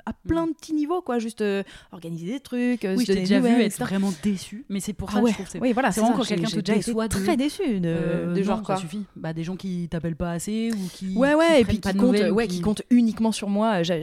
à, 0.05 0.13
plein 0.13 0.47
de 0.47 0.53
petits 0.53 0.73
niveaux 0.73 1.01
quoi 1.01 1.19
juste 1.19 1.41
euh, 1.41 1.63
organiser 1.91 2.31
des 2.33 2.39
trucs 2.39 2.85
euh, 2.85 2.95
Oui, 2.95 3.05
se 3.05 3.11
donner 3.11 3.21
déjà 3.21 3.39
vu 3.39 3.47
être 3.61 3.61
etc. 3.65 3.83
vraiment 3.83 4.13
déçu, 4.23 4.65
mais 4.69 4.79
c'est 4.79 4.93
pour 4.93 5.09
ça 5.11 5.17
ah 5.17 5.19
que 5.19 5.25
ouais, 5.25 5.31
je 5.31 5.35
trouve 5.35 5.45
que 5.45 5.51
c'est 5.51 5.59
oui, 5.61 5.73
voilà, 5.73 5.91
c'est 5.91 6.01
vraiment 6.01 6.15
ça. 6.15 6.21
quand 6.21 6.27
quelqu'un 6.27 6.47
te 6.49 6.59
déçoit 6.59 7.07
de- 7.07 7.13
très 7.13 7.37
déçu 7.37 7.79
de, 7.79 7.87
Euh, 7.89 8.33
de 8.33 8.39
non, 8.39 8.43
genre 8.45 8.57
ça 8.59 8.63
quoi 8.63 8.77
suffit. 8.77 9.03
Bah, 9.15 9.33
des 9.33 9.43
gens 9.43 9.55
qui 9.55 9.87
t'appellent 9.89 10.15
pas 10.15 10.31
assez 10.31 10.71
ou 10.73 10.89
qui. 10.93 11.15
Ouais, 11.15 11.33
ouais, 11.35 11.55
qui 11.55 11.61
et 11.61 11.65
puis 11.65 11.79
qui 11.79 11.93
de 11.93 11.99
compte, 11.99 12.13
nouvelles, 12.13 12.31
ouais, 12.31 12.47
qui- 12.47 12.55
qui 12.57 12.61
compte 12.61 12.81
uniquement 12.89 13.31
sur 13.31 13.49
moi. 13.49 13.83
J'ai- 13.83 14.01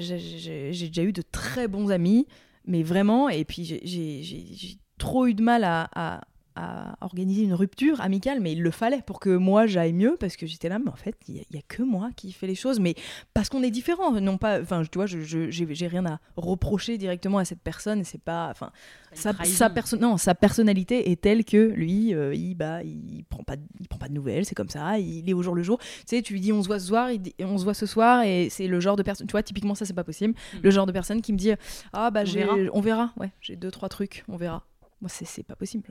déjà 0.70 1.03
eu 1.03 1.12
de 1.12 1.22
très 1.22 1.68
bons 1.68 1.91
amis, 1.91 2.26
mais 2.66 2.82
vraiment, 2.82 3.28
et 3.28 3.45
puis 3.45 3.64
j'ai- 3.64 4.78
trop 4.99 5.26
eu 5.26 5.34
de 5.34 5.43
mal 5.43 5.64
à, 5.64 5.88
à- 5.95 6.20
à 6.61 6.97
organiser 7.01 7.43
une 7.43 7.55
rupture 7.55 8.01
amicale, 8.01 8.41
mais 8.41 8.53
il 8.53 8.63
le 8.63 8.71
fallait 8.71 9.03
pour 9.03 9.21
que 9.21 9.31
moi 9.37 9.67
j'aille 9.67 9.93
mieux, 9.93 10.17
parce 10.21 10.37
que 10.37 10.47
j'étais 10.47 10.69
là, 10.69 10.79
mais 10.79 10.91
en 10.91 10.97
fait, 10.97 11.17
il 11.29 11.35
n'y 11.35 11.41
a, 11.41 11.45
il 11.51 11.57
y 11.57 11.59
a 11.59 11.63
que 11.67 11.83
moi 11.83 12.11
qui 12.17 12.33
fais 12.33 12.47
les 12.47 12.55
choses, 12.55 12.81
mais 12.81 12.95
parce 13.35 13.49
qu'on 13.49 13.63
est 13.63 13.71
différents, 13.71 14.13
non 14.21 14.39
pas, 14.39 14.61
enfin, 14.61 14.83
tu 14.85 14.99
vois, 14.99 15.07
je- 15.07 15.21
j'ai 15.51 15.87
rien 15.87 16.05
à 16.07 16.19
reprocher 16.37 16.99
directement 16.99 17.39
à 17.39 17.45
cette 17.45 17.61
personne, 17.63 18.05
c'est 18.05 18.21
pas, 18.23 18.49
enfin, 18.51 18.71
sa, 19.13 19.33
sa, 19.45 19.71
perso- 19.71 19.97
non, 19.97 20.17
sa 20.17 20.35
personnalité 20.35 21.11
est 21.11 21.21
telle 21.21 21.45
que 21.45 21.57
lui, 21.57 22.15
euh, 22.15 22.35
il, 22.35 22.55
bah, 22.55 22.83
il 22.83 23.25
prend 23.29 23.43
pas, 23.43 23.57
de- 23.57 23.63
il 23.81 23.89
prend 23.89 23.99
pas 23.99 24.09
de 24.09 24.15
nouvelles, 24.15 24.45
c'est 24.45 24.55
comme 24.55 24.69
ça, 24.69 24.99
il 24.99 25.29
est 25.29 25.33
au 25.33 25.43
jour 25.43 25.55
le 25.55 25.63
jour. 25.63 25.79
Tu 25.79 25.87
sais, 26.07 26.23
tu 26.23 26.33
lui 26.35 26.41
dis 26.41 26.53
on 26.53 26.63
se 26.63 26.69
voit 26.69 26.79
ce 26.79 26.87
soir, 26.87 27.11
il 27.11 27.21
dit, 27.21 27.35
on 27.41 27.59
se 27.59 27.65
voit 27.65 27.75
ce 27.75 27.87
soir, 27.87 28.23
et 28.25 28.49
c'est 28.51 28.67
le 28.67 28.79
genre 28.81 28.97
de 28.97 29.03
personne, 29.03 29.27
tu 29.27 29.33
vois, 29.33 29.43
typiquement 29.43 29.75
ça 29.75 29.85
c'est 29.85 29.95
pas 29.95 30.05
possible. 30.05 30.35
Mm. 30.55 30.59
Le 30.63 30.71
genre 30.71 30.87
de 30.87 30.93
personne 30.93 31.23
qui 31.23 31.33
me 31.33 31.39
dit 31.39 31.53
ah 31.93 32.11
bah 32.11 32.23
On 32.27 32.31
verra. 32.33 32.57
on 32.75 32.81
verra, 32.81 33.13
ouais, 33.17 33.31
j'ai 33.41 33.57
deux 33.57 33.71
trois 33.71 33.89
trucs, 33.89 34.25
on 34.29 34.37
verra. 34.37 34.65
Moi 35.01 35.09
c'est 35.09 35.25
c'est 35.25 35.43
pas 35.43 35.57
possible. 35.57 35.89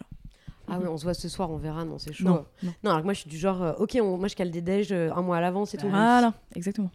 Ah 0.71 0.77
oui, 0.79 0.87
on 0.87 0.97
se 0.97 1.03
voit 1.03 1.13
ce 1.13 1.27
soir, 1.29 1.49
on 1.51 1.57
verra. 1.57 1.85
Non, 1.85 1.97
c'est 1.99 2.13
chaud. 2.13 2.25
Non, 2.25 2.45
non. 2.63 2.73
Non, 2.83 2.89
alors 2.91 2.99
que 3.01 3.05
moi, 3.05 3.13
je 3.13 3.19
suis 3.21 3.29
du 3.29 3.37
genre, 3.37 3.61
euh, 3.63 3.73
ok, 3.79 3.97
on- 4.01 4.17
moi, 4.17 4.27
je 4.27 4.35
cale 4.35 4.51
des 4.51 4.61
déj 4.61 4.91
euh, 4.91 5.09
un 5.15 5.21
mois 5.21 5.37
à 5.37 5.41
l'avance 5.41 5.73
et 5.73 5.77
tout. 5.77 5.89
Voilà, 5.89 6.33
exactement. 6.55 6.89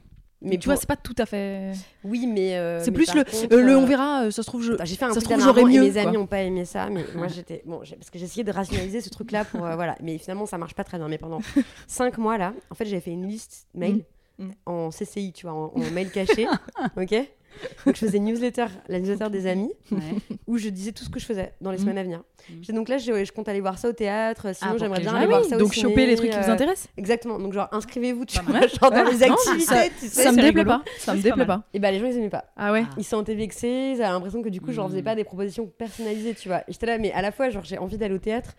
Mais 0.47 0.59
tu 0.59 0.66
vois, 0.68 0.77
c'est 0.77 0.87
pas 0.87 0.97
tout 0.97 1.14
à 1.16 1.25
fait. 1.25 1.72
oui, 2.05 2.27
mais. 2.27 2.59
euh, 2.59 2.79
c'est 2.85 2.91
mais 2.91 2.97
plus 2.97 3.07
par 3.07 3.16
le, 3.16 3.25
contre, 3.25 3.55
euh, 3.55 3.62
le 3.62 3.72
euh, 3.72 3.79
on 3.79 3.87
verra. 3.87 4.25
euh, 4.25 4.31
ça 4.31 4.43
se 4.43 4.47
trouve 4.47 4.62
je. 4.62 4.72
Attends, 4.75 4.85
J'ai 4.85 4.97
fait 4.97 5.05
un 5.07 5.09
Ça 5.09 5.14
se 5.14 5.20
truc 5.20 5.25
trouve, 5.25 5.39
dernièrement 5.39 5.61
j'aurais 5.61 5.72
et 5.75 5.79
mieux, 5.79 5.91
mes 5.93 5.97
amis 5.99 6.12
n'ont 6.18 6.27
pas 6.27 6.43
aimé 6.43 6.66
ça, 6.66 6.91
mais 6.91 7.07
moi 7.14 7.29
j'étais 7.35 7.62
bon, 7.64 7.81
j'ai- 7.83 7.97
parce 7.97 8.11
que 8.11 8.18
j'ai 8.18 8.27
essayé 8.27 8.45
de 8.45 8.53
rationaliser 8.53 9.01
ce 9.01 9.09
truc-là 9.09 9.47
pour 9.47 9.64
euh, 9.64 9.75
voilà, 9.75 9.97
mais 10.03 10.18
finalement 10.18 10.45
ça 10.45 10.59
marche 10.59 10.75
pas 10.75 10.85
très 10.85 10.99
bien. 10.99 11.09
Mais 11.09 11.16
pendant 11.16 11.41
cinq 11.87 12.18
mois 12.18 12.37
là, 12.37 12.53
en 12.70 12.75
fait 12.75 12.85
j'avais 12.85 13.01
fait 13.01 13.12
une 13.12 13.27
liste 13.27 13.68
mail 13.75 14.05
Mm. 14.37 14.47
Mm. 14.47 14.51
en 14.66 14.91
CCI, 14.91 15.33
tu 15.33 15.47
vois, 15.47 15.55
en, 15.55 15.72
en 15.77 15.91
mail 15.93 16.11
caché, 16.11 16.47
ok? 16.99 17.14
Donc 17.86 17.94
je 17.96 18.00
faisais 18.00 18.18
newsletter, 18.18 18.66
la 18.88 18.98
newsletter 19.00 19.30
des 19.30 19.46
amis, 19.46 19.72
Ouais. 19.90 19.98
où 20.46 20.59
je 20.59 20.68
disais 20.68 20.92
tout 20.92 21.05
ce 21.05 21.11
que 21.11 21.18
je 21.20 21.26
faisais 21.26 21.52
dans 21.61 21.70
les 21.70 21.76
Mm. 21.78 21.80
semaines 21.80 21.98
à 21.98 22.02
venir. 22.02 22.22
Mm. 22.50 22.74
Donc 22.74 22.88
là, 22.88 22.98
je, 22.98 23.24
je 23.24 23.32
compte 23.32 23.48
aller 23.48 23.61
voir 23.61 23.78
ça 23.78 23.88
au 23.88 23.92
théâtre. 23.92 24.55
Sinon, 24.55 24.70
pour 24.72 24.78
j'aimerais 24.80 25.00
bien 25.00 25.11
gens 25.11 25.16
aller 25.16 25.26
voir 25.26 25.44
ça 25.44 25.57
au 25.57 25.59
donc 25.61 25.74
ciné, 25.74 25.88
choper 25.90 26.07
les 26.07 26.16
trucs 26.16 26.30
qui 26.30 26.38
vous 26.38 26.48
euh, 26.48 26.52
intéressent. 26.52 26.88
Exactement. 26.96 27.38
Donc 27.38 27.52
genre 27.52 27.68
inscrivez-vous, 27.72 28.24
tu 28.24 28.38
vois, 28.40 28.61
genre 28.66 28.90
dans 28.90 29.05
Ouais. 29.05 29.12
les 29.12 29.26
Non, 29.26 29.34
activités, 29.34 29.64
ça- 29.64 29.84
tu 30.00 30.07
sais. 30.09 30.22
Ça 30.22 30.32
me 30.32 30.40
déplaît 30.42 30.64
pas. 30.64 30.82
Ça 30.98 31.14
me 31.14 31.20
déplaît 31.22 31.46
pas. 31.46 31.62
Et 31.72 31.78
bah 31.78 31.90
les 31.90 31.98
gens 32.00 32.07
ils 32.07 32.16
aimaient 32.18 32.28
pas. 32.30 32.44
Ah 32.57 32.72
ouais. 32.72 32.84
Ils 32.98 33.05
se 33.05 33.11
sentaient 33.11 33.34
vexés, 33.34 33.92
ils 33.94 34.02
avaient 34.02 34.12
l'impression 34.12 34.42
que 34.42 34.48
du 34.48 34.61
coup, 34.61 34.72
je 34.72 34.76
leur 34.76 34.88
faisais 34.88 35.00
Mm. 35.00 35.05
pas 35.05 35.14
des 35.14 35.24
propositions 35.24 35.66
personnalisées, 35.66 36.34
tu 36.34 36.48
vois. 36.48 36.61
Et 36.68 36.72
j'étais 36.72 36.86
là, 36.86 36.98
mais 36.98 37.12
à 37.12 37.22
la 37.22 37.32
fois, 37.32 37.50
genre, 37.50 37.64
j'ai 37.64 37.78
envie 37.78 37.98
d'aller 37.98 38.14
au 38.14 38.18
théâtre, 38.18 38.55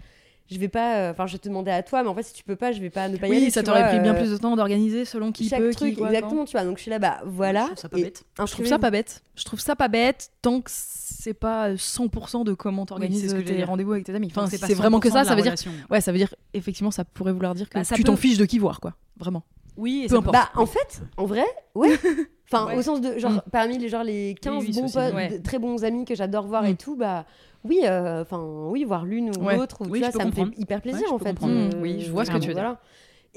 je 0.51 0.57
vais 0.59 0.67
pas. 0.67 0.97
euh, 0.97 1.11
Enfin, 1.11 1.25
je 1.27 1.33
vais 1.33 1.39
te 1.39 1.47
demander 1.47 1.71
à 1.71 1.81
toi, 1.83 2.03
mais 2.03 2.09
en 2.09 2.15
fait, 2.15 2.23
si 2.23 2.33
tu 2.33 2.43
peux 2.43 2.55
pas, 2.55 2.71
je 2.71 2.79
vais 2.81 2.89
pas 2.89 3.09
ne 3.09 3.17
pas 3.17 3.27
y 3.27 3.29
Oui, 3.31 3.37
aller. 3.37 3.49
ça 3.49 3.63
t'aurait 3.63 3.87
pris 3.89 3.99
bien 3.99 4.13
euh, 4.13 4.17
plus 4.19 4.31
de 4.31 4.37
temps 4.37 4.55
d'organiser 4.55 5.05
selon 5.05 5.31
qui 5.31 5.49
chaque 5.49 5.59
peut, 5.59 5.71
truc, 5.73 5.91
qui 5.91 5.95
quoi, 5.97 6.07
exactement, 6.09 6.45
tu 6.45 6.51
vois. 6.53 6.63
Donc, 6.65 6.77
je 6.77 6.81
suis 6.83 6.91
là, 6.91 6.99
bah 6.99 7.17
Je 7.23 7.29
voilà. 7.29 7.65
trouve 7.65 7.77
ça 7.77 7.89
pas 7.89 7.97
bête. 7.97 8.23
Je 8.37 8.45
trouve 8.51 8.65
ça 8.67 8.79
pas 8.79 8.91
bête. 8.91 9.23
Je 9.35 9.43
trouve 9.45 9.59
ça 9.59 9.75
pas 9.75 9.87
bête 9.87 10.31
tant 10.41 10.61
que 10.61 10.69
c'est 10.73 11.33
pas 11.33 11.73
100% 11.73 12.43
de 12.43 12.53
comment 12.53 12.85
t'organises 12.85 13.29
j'allais 13.31 13.43
tes 13.43 13.63
rendez-vous 13.63 13.93
avec 13.93 14.05
tes 14.05 14.13
amis. 14.15 14.31
Enfin, 14.35 14.47
c'est 14.47 14.73
vraiment 14.73 14.99
que 14.99 15.09
100% 15.09 15.11
ça, 15.13 15.23
ça 15.23 15.35
veut 15.35 15.41
dire. 15.41 15.51
relation. 15.51 15.71
Ouais, 15.89 16.01
ça 16.01 16.11
veut 16.11 16.17
dire 16.17 16.33
effectivement, 16.53 16.91
ça 16.91 17.03
pourrait 17.05 17.33
vouloir 17.33 17.55
dire 17.55 17.67
que 17.69 17.77
Bah, 17.79 17.83
ça 17.83 17.95
tu 17.95 18.03
peut- 18.03 18.07
t'en 18.11 18.15
fiches 18.15 18.37
de 18.37 18.45
qui 18.45 18.59
voir, 18.59 18.79
quoi. 18.79 18.93
Vraiment. 19.17 19.43
Oui, 19.77 20.03
et 20.05 20.07
Peu 20.07 20.15
importe. 20.17 20.33
Bah, 20.33 20.49
en 20.55 20.65
fait, 20.65 21.01
en 21.17 21.25
vrai, 21.25 21.43
ouais. 21.73 21.97
Enfin, 22.51 22.67
Ouais. 22.67 22.77
au 22.77 22.81
sens 22.81 23.01
de, 23.01 23.17
genre, 23.17 23.31
Mm. 23.31 23.41
parmi 23.51 23.77
les, 23.77 23.89
genre, 23.89 24.03
les 24.03 24.35
15 24.39 24.63
oui, 24.65 24.71
bons 24.73 24.91
potes. 24.91 25.13
Ouais. 25.13 25.39
très 25.39 25.57
bons 25.59 25.83
amis 25.83 26.05
que 26.05 26.13
j'adore 26.15 26.45
voir 26.45 26.63
Mm. 26.63 26.67
et 26.67 26.75
tout, 26.75 26.95
bah 26.95 27.25
oui, 27.63 27.79
euh, 27.83 28.21
enfin, 28.21 28.39
oui, 28.69 28.83
voir 28.83 29.03
l'une 29.05 29.31
ou 29.35 29.43
Ouais. 29.43 29.57
l'autre, 29.57 29.77
Oui, 29.89 30.03
ça 30.11 30.25
me 30.25 30.31
fait 30.31 30.43
hyper 30.57 30.81
plaisir 30.81 31.11
en 31.11 31.17
fait. 31.19 31.35
euh, 31.41 31.69
Mm, 31.69 31.81
oui, 31.81 32.01
je 32.01 32.11
vois 32.11 32.23
ce 32.25 32.31
que 32.31 32.37
tu 32.37 32.49
veux 32.49 32.53
dire. 32.53 32.77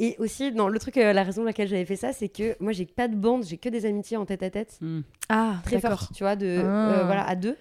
Et 0.00 0.14
aussi, 0.20 0.52
dans 0.52 0.68
le 0.68 0.78
truc, 0.78 0.96
euh, 0.96 1.12
la 1.12 1.24
raison 1.24 1.40
pour 1.40 1.46
laquelle 1.46 1.66
j'avais 1.66 1.84
fait 1.84 1.96
ça, 1.96 2.12
c'est 2.12 2.28
que 2.28 2.54
moi, 2.61 2.70
j'ai 2.72 2.86
pas 2.86 3.09
de 3.09 3.16
bande, 3.16 3.44
j'ai 3.44 3.56
que 3.56 3.68
des 3.68 3.84
amitiés 3.84 4.16
en 4.16 4.26
tête 4.26 4.42
à 4.44 4.50
tête, 4.50 4.78
Hmm. 4.80 5.00
Ah, 5.28 5.54
très 5.64 5.80
fortes, 5.80 6.12
tu 6.14 6.22
vois, 6.22 6.36
de, 6.36 6.61
Ah. 6.62 7.00
euh, 7.00 7.04
voilà, 7.04 7.26
à 7.26 7.34
deux. 7.34 7.56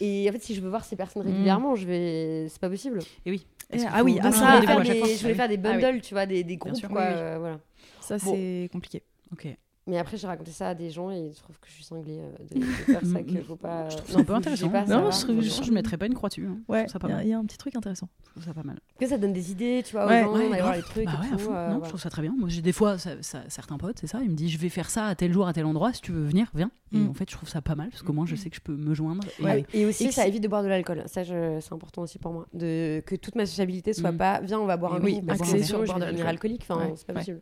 Et 0.00 0.26
en 0.28 0.32
fait, 0.32 0.42
si 0.42 0.54
je 0.56 0.60
veux 0.60 0.68
voir 0.70 0.84
ces 0.84 0.96
personnes 0.96 1.22
Mm. 1.22 1.26
régulièrement, 1.26 1.74
je 1.76 1.86
vais, 1.86 2.46
c'est 2.48 2.60
pas 2.60 2.68
possible. 2.70 2.98
Et 3.26 3.30
oui. 3.30 3.46
Eh, 3.72 3.78
ah 3.92 4.02
oui, 4.02 4.18
ah, 4.22 4.32
ça, 4.32 4.60
je 4.62 5.20
voulais 5.20 5.34
faire 5.34 5.48
des, 5.48 5.54
Ah 5.62 5.76
bundles, 5.78 6.00
tu 6.00 6.14
vois, 6.14 6.24
des, 6.24 6.42
groupes, 6.56 6.80
quoi, 6.88 7.38
voilà. 7.38 7.58
Ça, 8.00 8.18
c'est 8.18 8.68
compliqué. 8.72 9.02
Ok. 9.32 9.46
Mais 9.88 9.96
après, 9.98 10.16
j'ai 10.18 10.26
raconté 10.26 10.50
ça 10.50 10.68
à 10.68 10.74
des 10.74 10.90
gens 10.90 11.10
et 11.10 11.18
ils 11.18 11.34
trouvent 11.34 11.58
que 11.58 11.66
je 11.68 11.72
suis 11.72 11.82
cinglée 11.84 12.20
euh, 12.20 12.30
de, 12.54 12.60
de 12.60 12.64
faire 13.00 13.00
ça, 13.06 13.22
qu'il 13.22 13.42
faut 13.42 13.56
pas. 13.56 13.88
Je 13.88 13.96
trouve 13.96 14.08
non, 14.10 14.14
ça 14.16 14.20
un 14.20 14.24
peu 14.24 14.34
intéressant. 14.34 14.68
pas, 14.68 14.84
Non, 14.84 15.10
je 15.10 15.20
trouve- 15.24 15.40
je, 15.40 15.64
je 15.64 15.72
mettrais 15.72 15.96
pas 15.96 16.04
une 16.06 16.14
croix 16.14 16.28
dessus. 16.28 16.46
hein. 16.46 16.58
Ouais, 16.68 16.84
il 17.04 17.08
y 17.08 17.12
a- 17.12 17.24
y, 17.24 17.32
un 17.32 17.44
petit 17.46 17.56
truc 17.56 17.74
intéressant. 17.74 18.08
Je 18.26 18.30
trouve 18.32 18.44
ça 18.44 18.52
pas 18.52 18.62
mal. 18.64 18.78
Que 19.00 19.06
ça 19.06 19.16
donne 19.16 19.32
des 19.32 19.50
idées, 19.50 19.82
tu 19.84 19.92
vois, 19.92 20.06
Ouais, 20.06 20.22
aux 20.24 20.36
gens, 20.36 20.50
ouais, 20.50 20.60
voir 20.60 20.76
les 20.76 20.82
trucs 20.82 21.06
Bah 21.06 21.12
et 21.16 21.26
ouais, 21.28 21.32
à 21.32 21.36
tout. 21.36 21.38
fond. 21.38 21.54
euh, 21.54 21.72
non, 21.72 21.80
je 21.84 21.88
trouve 21.88 22.00
ça 22.00 22.10
très 22.10 22.20
bien. 22.22 22.34
Moi, 22.38 22.48
j'ai 22.50 22.60
des 22.60 22.72
fois, 22.72 22.98
ça- 22.98 23.22
ça- 23.22 23.44
certains 23.48 23.78
potes, 23.78 23.96
c'est 23.98 24.06
ça, 24.06 24.20
ils 24.22 24.28
me 24.30 24.36
disent 24.36 24.50
je 24.50 24.58
vais 24.58 24.68
faire 24.68 24.90
ça 24.90 25.06
à 25.06 25.14
tel 25.14 25.32
jour, 25.32 25.48
à 25.48 25.52
tel 25.54 25.64
endroit, 25.64 25.92
si 25.94 26.02
tu 26.02 26.12
veux 26.12 26.22
venir, 26.24 26.50
viens. 26.54 26.70
Et 26.92 26.98
Mm. 26.98 27.08
en 27.08 27.14
fait, 27.14 27.30
je 27.30 27.34
trouve 27.36 27.48
ça 27.48 27.62
pas 27.62 27.74
mal 27.74 27.88
parce 27.88 28.02
qu'au 28.02 28.12
moins, 28.12 28.26
je 28.26 28.36
sais 28.36 28.50
que 28.50 28.56
je 28.56 28.60
peux 28.60 28.76
me 28.76 28.92
joindre. 28.94 29.24
Et 29.40 29.42
Ouais. 29.42 29.64
Et 29.72 29.86
aussi, 29.86 30.04
Et 30.06 30.10
ça 30.12 30.24
que- 30.24 30.28
évite 30.28 30.42
de 30.42 30.48
boire 30.48 30.62
de 30.62 30.68
l'alcool. 30.68 31.02
Ça, 31.06 31.24
je- 31.24 31.58
c'est 31.60 31.72
important 31.72 32.02
aussi 32.02 32.18
pour 32.18 32.32
moi. 32.34 32.46
De... 32.52 33.02
Que 33.06 33.16
toute 33.16 33.36
ma 33.36 33.46
sociabilité 33.46 33.94
soit 33.94 34.12
Mm. 34.12 34.16
pas 34.18 34.40
viens, 34.40 34.60
on 34.60 34.66
va 34.66 34.76
boire 34.76 34.94
un 34.94 35.00
coup, 35.00 35.22
parce 35.26 35.40
axé 35.40 35.58
que 35.58 35.64
sur 35.64 35.82
boire 35.84 35.98
de 35.98 36.04
l'alcool. 36.04 36.26
alcoolique. 36.26 36.66
Enfin, 36.68 36.92
c'est 36.96 37.06
pas 37.06 37.14
possible. 37.14 37.40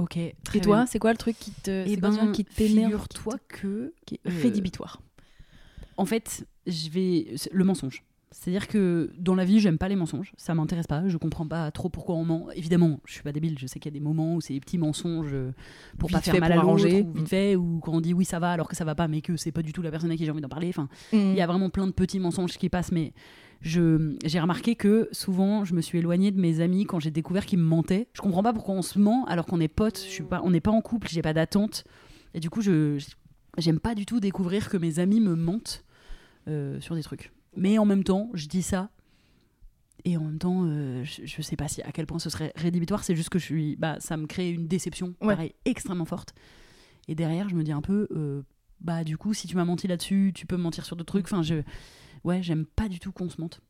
Mm. 0.00 0.02
Mm, 0.02 0.18
mm. 0.18 0.28
Ok. 0.28 0.34
très 0.44 0.58
Et 0.58 0.60
toi, 0.60 0.86
c'est 0.86 0.98
quoi 0.98 1.12
le 1.12 1.18
truc 1.18 1.38
qui 1.38 1.50
te, 1.50 1.84
Eh 1.86 1.96
quoi 1.96 2.10
ben, 2.10 2.16
truc 2.16 2.32
qui 2.32 2.44
t'énerve, 2.44 2.90
figure-toi 2.92 3.34
que 3.48 3.92
qui 4.06 4.14
est 4.16 4.28
euh, 4.28 4.42
rédhibitoire 4.42 5.00
en 5.96 6.06
fait, 6.06 6.46
je 6.66 6.88
vais 6.88 7.26
le 7.52 7.62
mensonge. 7.62 8.02
C'est-à-dire 8.30 8.68
que 8.68 9.10
dans 9.18 9.34
la 9.34 9.44
vie, 9.44 9.58
j'aime 9.60 9.76
pas 9.76 9.88
les 9.88 9.96
mensonges. 9.96 10.32
Ça 10.38 10.54
m'intéresse 10.54 10.86
pas. 10.86 11.06
Je 11.08 11.18
comprends 11.18 11.46
pas 11.46 11.70
trop 11.72 11.88
pourquoi 11.90 12.14
on 12.14 12.24
ment. 12.24 12.48
Évidemment, 12.54 13.00
je 13.04 13.12
suis 13.12 13.22
pas 13.22 13.32
débile. 13.32 13.58
Je 13.58 13.66
sais 13.66 13.78
qu'il 13.80 13.92
y 13.92 13.94
a 13.94 13.98
des 13.98 14.02
moments 14.04 14.36
où 14.36 14.40
c'est 14.40 14.54
des 14.54 14.60
petits 14.60 14.78
mensonges 14.78 15.32
euh, 15.34 15.52
pour 15.98 16.08
Vite 16.08 16.18
pas 16.18 16.22
faire 16.22 16.34
fait, 16.34 16.40
mal 16.40 16.52
à 16.52 16.56
l'autre, 16.56 16.84
ou 16.84 16.88
vite 16.88 17.06
Mm. 17.06 17.26
fait, 17.26 17.56
ou 17.56 17.80
quand 17.82 17.92
on 17.92 18.00
dit 18.00 18.14
oui 18.14 18.24
ça 18.24 18.38
va 18.38 18.52
alors 18.52 18.68
que 18.68 18.76
ça 18.76 18.84
va 18.84 18.94
pas, 18.94 19.08
mais 19.08 19.20
que 19.20 19.36
c'est 19.36 19.52
pas 19.52 19.62
du 19.62 19.72
tout 19.74 19.82
la 19.82 19.90
personne 19.90 20.10
à 20.10 20.16
qui 20.16 20.24
j'ai 20.24 20.30
envie 20.30 20.40
d'en 20.40 20.48
parler. 20.48 20.68
Enfin, 20.68 20.88
il 21.12 21.34
y 21.34 21.40
a 21.42 21.46
vraiment 21.46 21.68
plein 21.70 21.86
de 21.86 21.92
petits 21.92 22.20
mensonges 22.20 22.56
qui 22.56 22.70
passent, 22.70 22.92
mais 22.92 23.12
j'ai 23.62 24.40
remarqué 24.40 24.74
que 24.74 25.08
souvent 25.12 25.64
je 25.64 25.74
me 25.74 25.80
suis 25.82 25.98
éloignée 25.98 26.30
de 26.30 26.40
mes 26.40 26.60
amis 26.60 26.84
quand 26.86 26.98
j'ai 27.00 27.10
découvert 27.10 27.44
qu'ils 27.46 27.58
me 27.58 27.64
mentaient. 27.64 28.08
Je 28.14 28.20
comprends 28.22 28.42
pas 28.42 28.52
pourquoi 28.52 28.74
on 28.74 28.82
se 28.82 28.98
ment 28.98 29.24
alors 29.26 29.46
qu'on 29.46 29.60
est 29.60 29.68
potes. 29.68 29.98
Je 29.98 30.10
suis 30.10 30.22
pas, 30.24 30.40
on 30.44 30.50
n'est 30.50 30.60
pas 30.60 30.70
en 30.70 30.80
couple, 30.80 31.08
j'ai 31.10 31.22
pas 31.22 31.34
d'attente. 31.34 31.84
Et 32.34 32.40
du 32.40 32.48
coup, 32.50 32.62
je 32.62 32.98
j'aime 33.58 33.80
pas 33.80 33.94
du 33.94 34.06
tout 34.06 34.20
découvrir 34.20 34.68
que 34.70 34.76
mes 34.76 34.98
amis 34.98 35.20
me 35.20 35.34
mentent 35.34 35.84
euh, 36.48 36.80
sur 36.80 36.94
des 36.94 37.02
trucs. 37.02 37.32
Mais 37.56 37.78
en 37.78 37.84
même 37.84 38.04
temps, 38.04 38.30
je 38.34 38.46
dis 38.46 38.62
ça. 38.62 38.90
Et 40.06 40.16
en 40.16 40.24
même 40.24 40.38
temps, 40.38 40.62
euh, 40.64 41.04
je, 41.04 41.26
je 41.26 41.42
sais 41.42 41.56
pas 41.56 41.68
si 41.68 41.82
à 41.82 41.92
quel 41.92 42.06
point 42.06 42.18
ce 42.18 42.30
serait 42.30 42.52
rédhibitoire. 42.56 43.04
C'est 43.04 43.14
juste 43.16 43.28
que 43.28 43.38
je 43.38 43.44
suis, 43.44 43.76
bah, 43.76 43.96
ça 44.00 44.16
me 44.16 44.26
crée 44.26 44.50
une 44.50 44.66
déception, 44.66 45.14
Ouais. 45.20 45.34
pareil, 45.34 45.54
extrêmement 45.66 46.06
forte. 46.06 46.32
Et 47.08 47.14
derrière, 47.14 47.48
je 47.50 47.54
me 47.54 47.62
dis 47.64 47.72
un 47.72 47.82
peu, 47.82 48.08
euh, 48.12 48.40
bah 48.80 49.04
du 49.04 49.18
coup, 49.18 49.34
si 49.34 49.46
tu 49.46 49.56
m'as 49.56 49.64
menti 49.66 49.86
là-dessus, 49.88 50.32
tu 50.34 50.46
peux 50.46 50.56
me 50.56 50.62
mentir 50.62 50.86
sur 50.86 50.96
d'autres 50.96 51.12
trucs. 51.12 51.26
Enfin, 51.26 51.42
je, 51.42 51.56
ouais, 52.24 52.42
j'aime 52.42 52.64
pas 52.66 52.88
du 52.88 52.98
tout 53.00 53.12
qu'on 53.12 53.28
se 53.28 53.40
mente. 53.40 53.60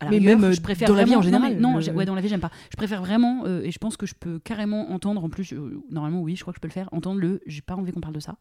À 0.00 0.06
la 0.06 0.10
Mais 0.10 0.18
rigueur, 0.18 0.38
même, 0.38 0.50
euh, 0.50 0.52
je 0.52 0.60
préfère 0.60 0.88
dans 0.88 0.94
la 0.94 1.04
vie 1.04 1.14
en 1.16 1.22
général, 1.22 1.56
Non, 1.58 1.76
le- 1.76 1.80
j'ai- 1.80 1.92
ouais, 1.92 2.04
dans 2.04 2.14
la 2.16 2.20
vie, 2.20 2.28
j'aime 2.28 2.40
pas. 2.40 2.50
Je 2.70 2.76
préfère 2.76 3.00
vraiment, 3.00 3.44
euh, 3.46 3.62
et 3.62 3.70
je 3.70 3.78
pense 3.78 3.96
que 3.96 4.06
je 4.06 4.14
peux 4.14 4.38
carrément 4.40 4.90
entendre. 4.90 5.22
En 5.24 5.28
plus, 5.30 5.52
euh, 5.52 5.80
normalement, 5.90 6.20
oui, 6.20 6.34
je 6.36 6.42
crois 6.42 6.52
que 6.52 6.58
je 6.58 6.60
peux 6.60 6.68
le 6.68 6.72
faire. 6.72 6.88
Entendre 6.92 7.20
le, 7.20 7.40
j'ai 7.46 7.62
pas 7.62 7.74
envie 7.74 7.92
qu'on 7.92 8.00
parle 8.00 8.14
de 8.14 8.20
ça. 8.20 8.36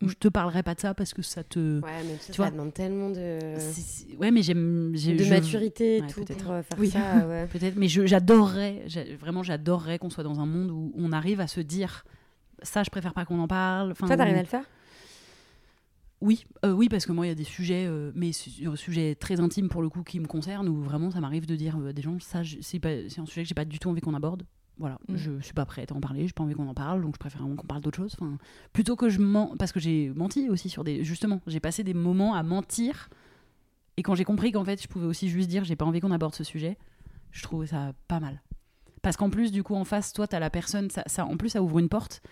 Ou 0.00 0.06
Mm. 0.06 0.08
je 0.10 0.14
te 0.14 0.28
parlerai 0.28 0.62
pas 0.62 0.74
de 0.74 0.80
ça 0.80 0.94
parce 0.94 1.12
que 1.12 1.22
ça 1.22 1.42
te. 1.44 1.80
Ouais, 1.80 1.90
mais 2.06 2.16
Tu 2.24 2.32
ça 2.32 2.42
vois. 2.42 2.50
demande 2.50 2.72
tellement 2.72 3.10
de, 3.10 3.38
C'est- 3.58 4.16
Ouais, 4.16 4.30
mais 4.30 4.42
j'aime. 4.42 4.92
j'ai- 4.94 5.14
de 5.16 5.22
je- 5.24 5.30
maturité 5.30 5.98
et 5.98 6.00
Ouais, 6.02 6.06
tout 6.08 6.24
peut-être. 6.24 6.42
pour 6.44 6.52
euh, 6.52 6.62
faire 6.62 6.78
Oui. 6.78 6.88
ça. 6.90 6.98
Ouais. 7.28 7.46
Peut-être, 7.46 7.76
mais 7.76 7.88
je- 7.88 8.06
j'adorerais, 8.06 8.82
j'ai- 8.86 9.16
vraiment, 9.16 9.42
j'adorerais 9.42 9.98
qu'on 9.98 10.10
soit 10.10 10.24
dans 10.24 10.40
un 10.40 10.46
monde 10.46 10.70
où 10.70 10.92
on 10.96 11.12
arrive 11.12 11.40
à 11.40 11.46
se 11.46 11.60
dire 11.60 12.04
ça, 12.62 12.82
je 12.84 12.90
préfère 12.90 13.12
pas 13.12 13.24
qu'on 13.24 13.38
en 13.40 13.48
parle. 13.48 13.90
Enfin, 13.92 14.06
Toi, 14.06 14.16
t'arrives 14.16 14.34
où- 14.34 14.38
à 14.38 14.42
le 14.42 14.48
faire? 14.48 14.64
Oui, 16.22 16.44
euh, 16.64 16.72
oui, 16.72 16.88
parce 16.88 17.04
que 17.04 17.10
moi, 17.12 17.26
il 17.26 17.30
y 17.30 17.32
a 17.32 17.34
des 17.34 17.42
sujets, 17.44 17.84
euh, 17.86 18.12
mais 18.14 18.30
sur 18.32 18.78
sujets 18.78 19.16
très 19.16 19.40
intimes 19.40 19.68
pour 19.68 19.82
le 19.82 19.88
coup 19.88 20.02
qui 20.04 20.20
me 20.20 20.26
concernent, 20.26 20.68
où 20.68 20.80
vraiment 20.80 21.10
ça 21.10 21.20
m'arrive 21.20 21.46
de 21.46 21.56
dire 21.56 21.76
euh, 21.78 21.88
à 21.88 21.92
des 21.92 22.00
gens, 22.00 22.18
ça, 22.20 22.42
c'est 22.60 22.80
un 23.18 23.26
sujet 23.26 23.42
que 23.42 23.48
j'ai 23.48 23.54
pas 23.54 23.64
du 23.64 23.78
tout 23.80 23.90
envie 23.90 24.00
qu'on 24.00 24.14
aborde. 24.14 24.44
Voilà, 24.78 24.98
Mm. 25.08 25.16
je 25.16 25.40
suis 25.40 25.52
pas 25.52 25.66
prête 25.66 25.90
à 25.92 25.94
en 25.96 26.00
parler, 26.00 26.26
j'ai 26.26 26.32
pas 26.32 26.44
envie 26.44 26.54
qu'on 26.54 26.66
en 26.68 26.74
parle, 26.74 27.02
donc 27.02 27.14
je 27.16 27.18
préfère 27.18 27.40
vraiment 27.42 27.56
qu'on 27.56 27.66
parle 27.66 27.82
d'autre 27.82 27.96
chose. 27.98 28.14
Enfin, 28.18 28.38
plutôt 28.72 28.94
que 28.96 29.08
je 29.08 29.18
mens, 29.20 29.54
parce 29.58 29.72
que 29.72 29.80
j'ai 29.80 30.10
menti 30.14 30.48
aussi 30.48 30.68
sur 30.68 30.84
des, 30.84 31.04
justement, 31.04 31.40
j'ai 31.46 31.60
passé 31.60 31.82
des 31.84 31.92
moments 31.92 32.34
à 32.34 32.42
mentir, 32.44 33.08
et 33.96 34.02
quand 34.02 34.14
j'ai 34.14 34.24
compris 34.24 34.52
qu'en 34.52 34.64
fait, 34.64 34.80
je 34.80 34.88
pouvais 34.88 35.06
aussi 35.06 35.28
juste 35.28 35.48
dire, 35.48 35.64
j'ai 35.64 35.76
pas 35.76 35.84
envie 35.84 36.00
qu'on 36.00 36.10
aborde 36.12 36.34
ce 36.34 36.44
sujet, 36.44 36.78
je 37.32 37.42
trouvais 37.42 37.66
ça 37.66 37.92
pas 38.08 38.20
mal. 38.20 38.40
Parce 39.02 39.16
qu'en 39.16 39.28
plus, 39.28 39.50
du 39.52 39.62
coup, 39.64 39.74
en 39.74 39.84
face, 39.84 40.12
toi, 40.12 40.28
tu 40.28 40.36
as 40.36 40.40
la 40.40 40.50
personne, 40.50 40.88
ça, 40.88 41.02
ça- 41.06 41.26
en 41.26 41.36
plus, 41.36 41.48
ça 41.50 41.62
ouvre 41.62 41.80
une 41.80 41.88
porte 41.88 42.22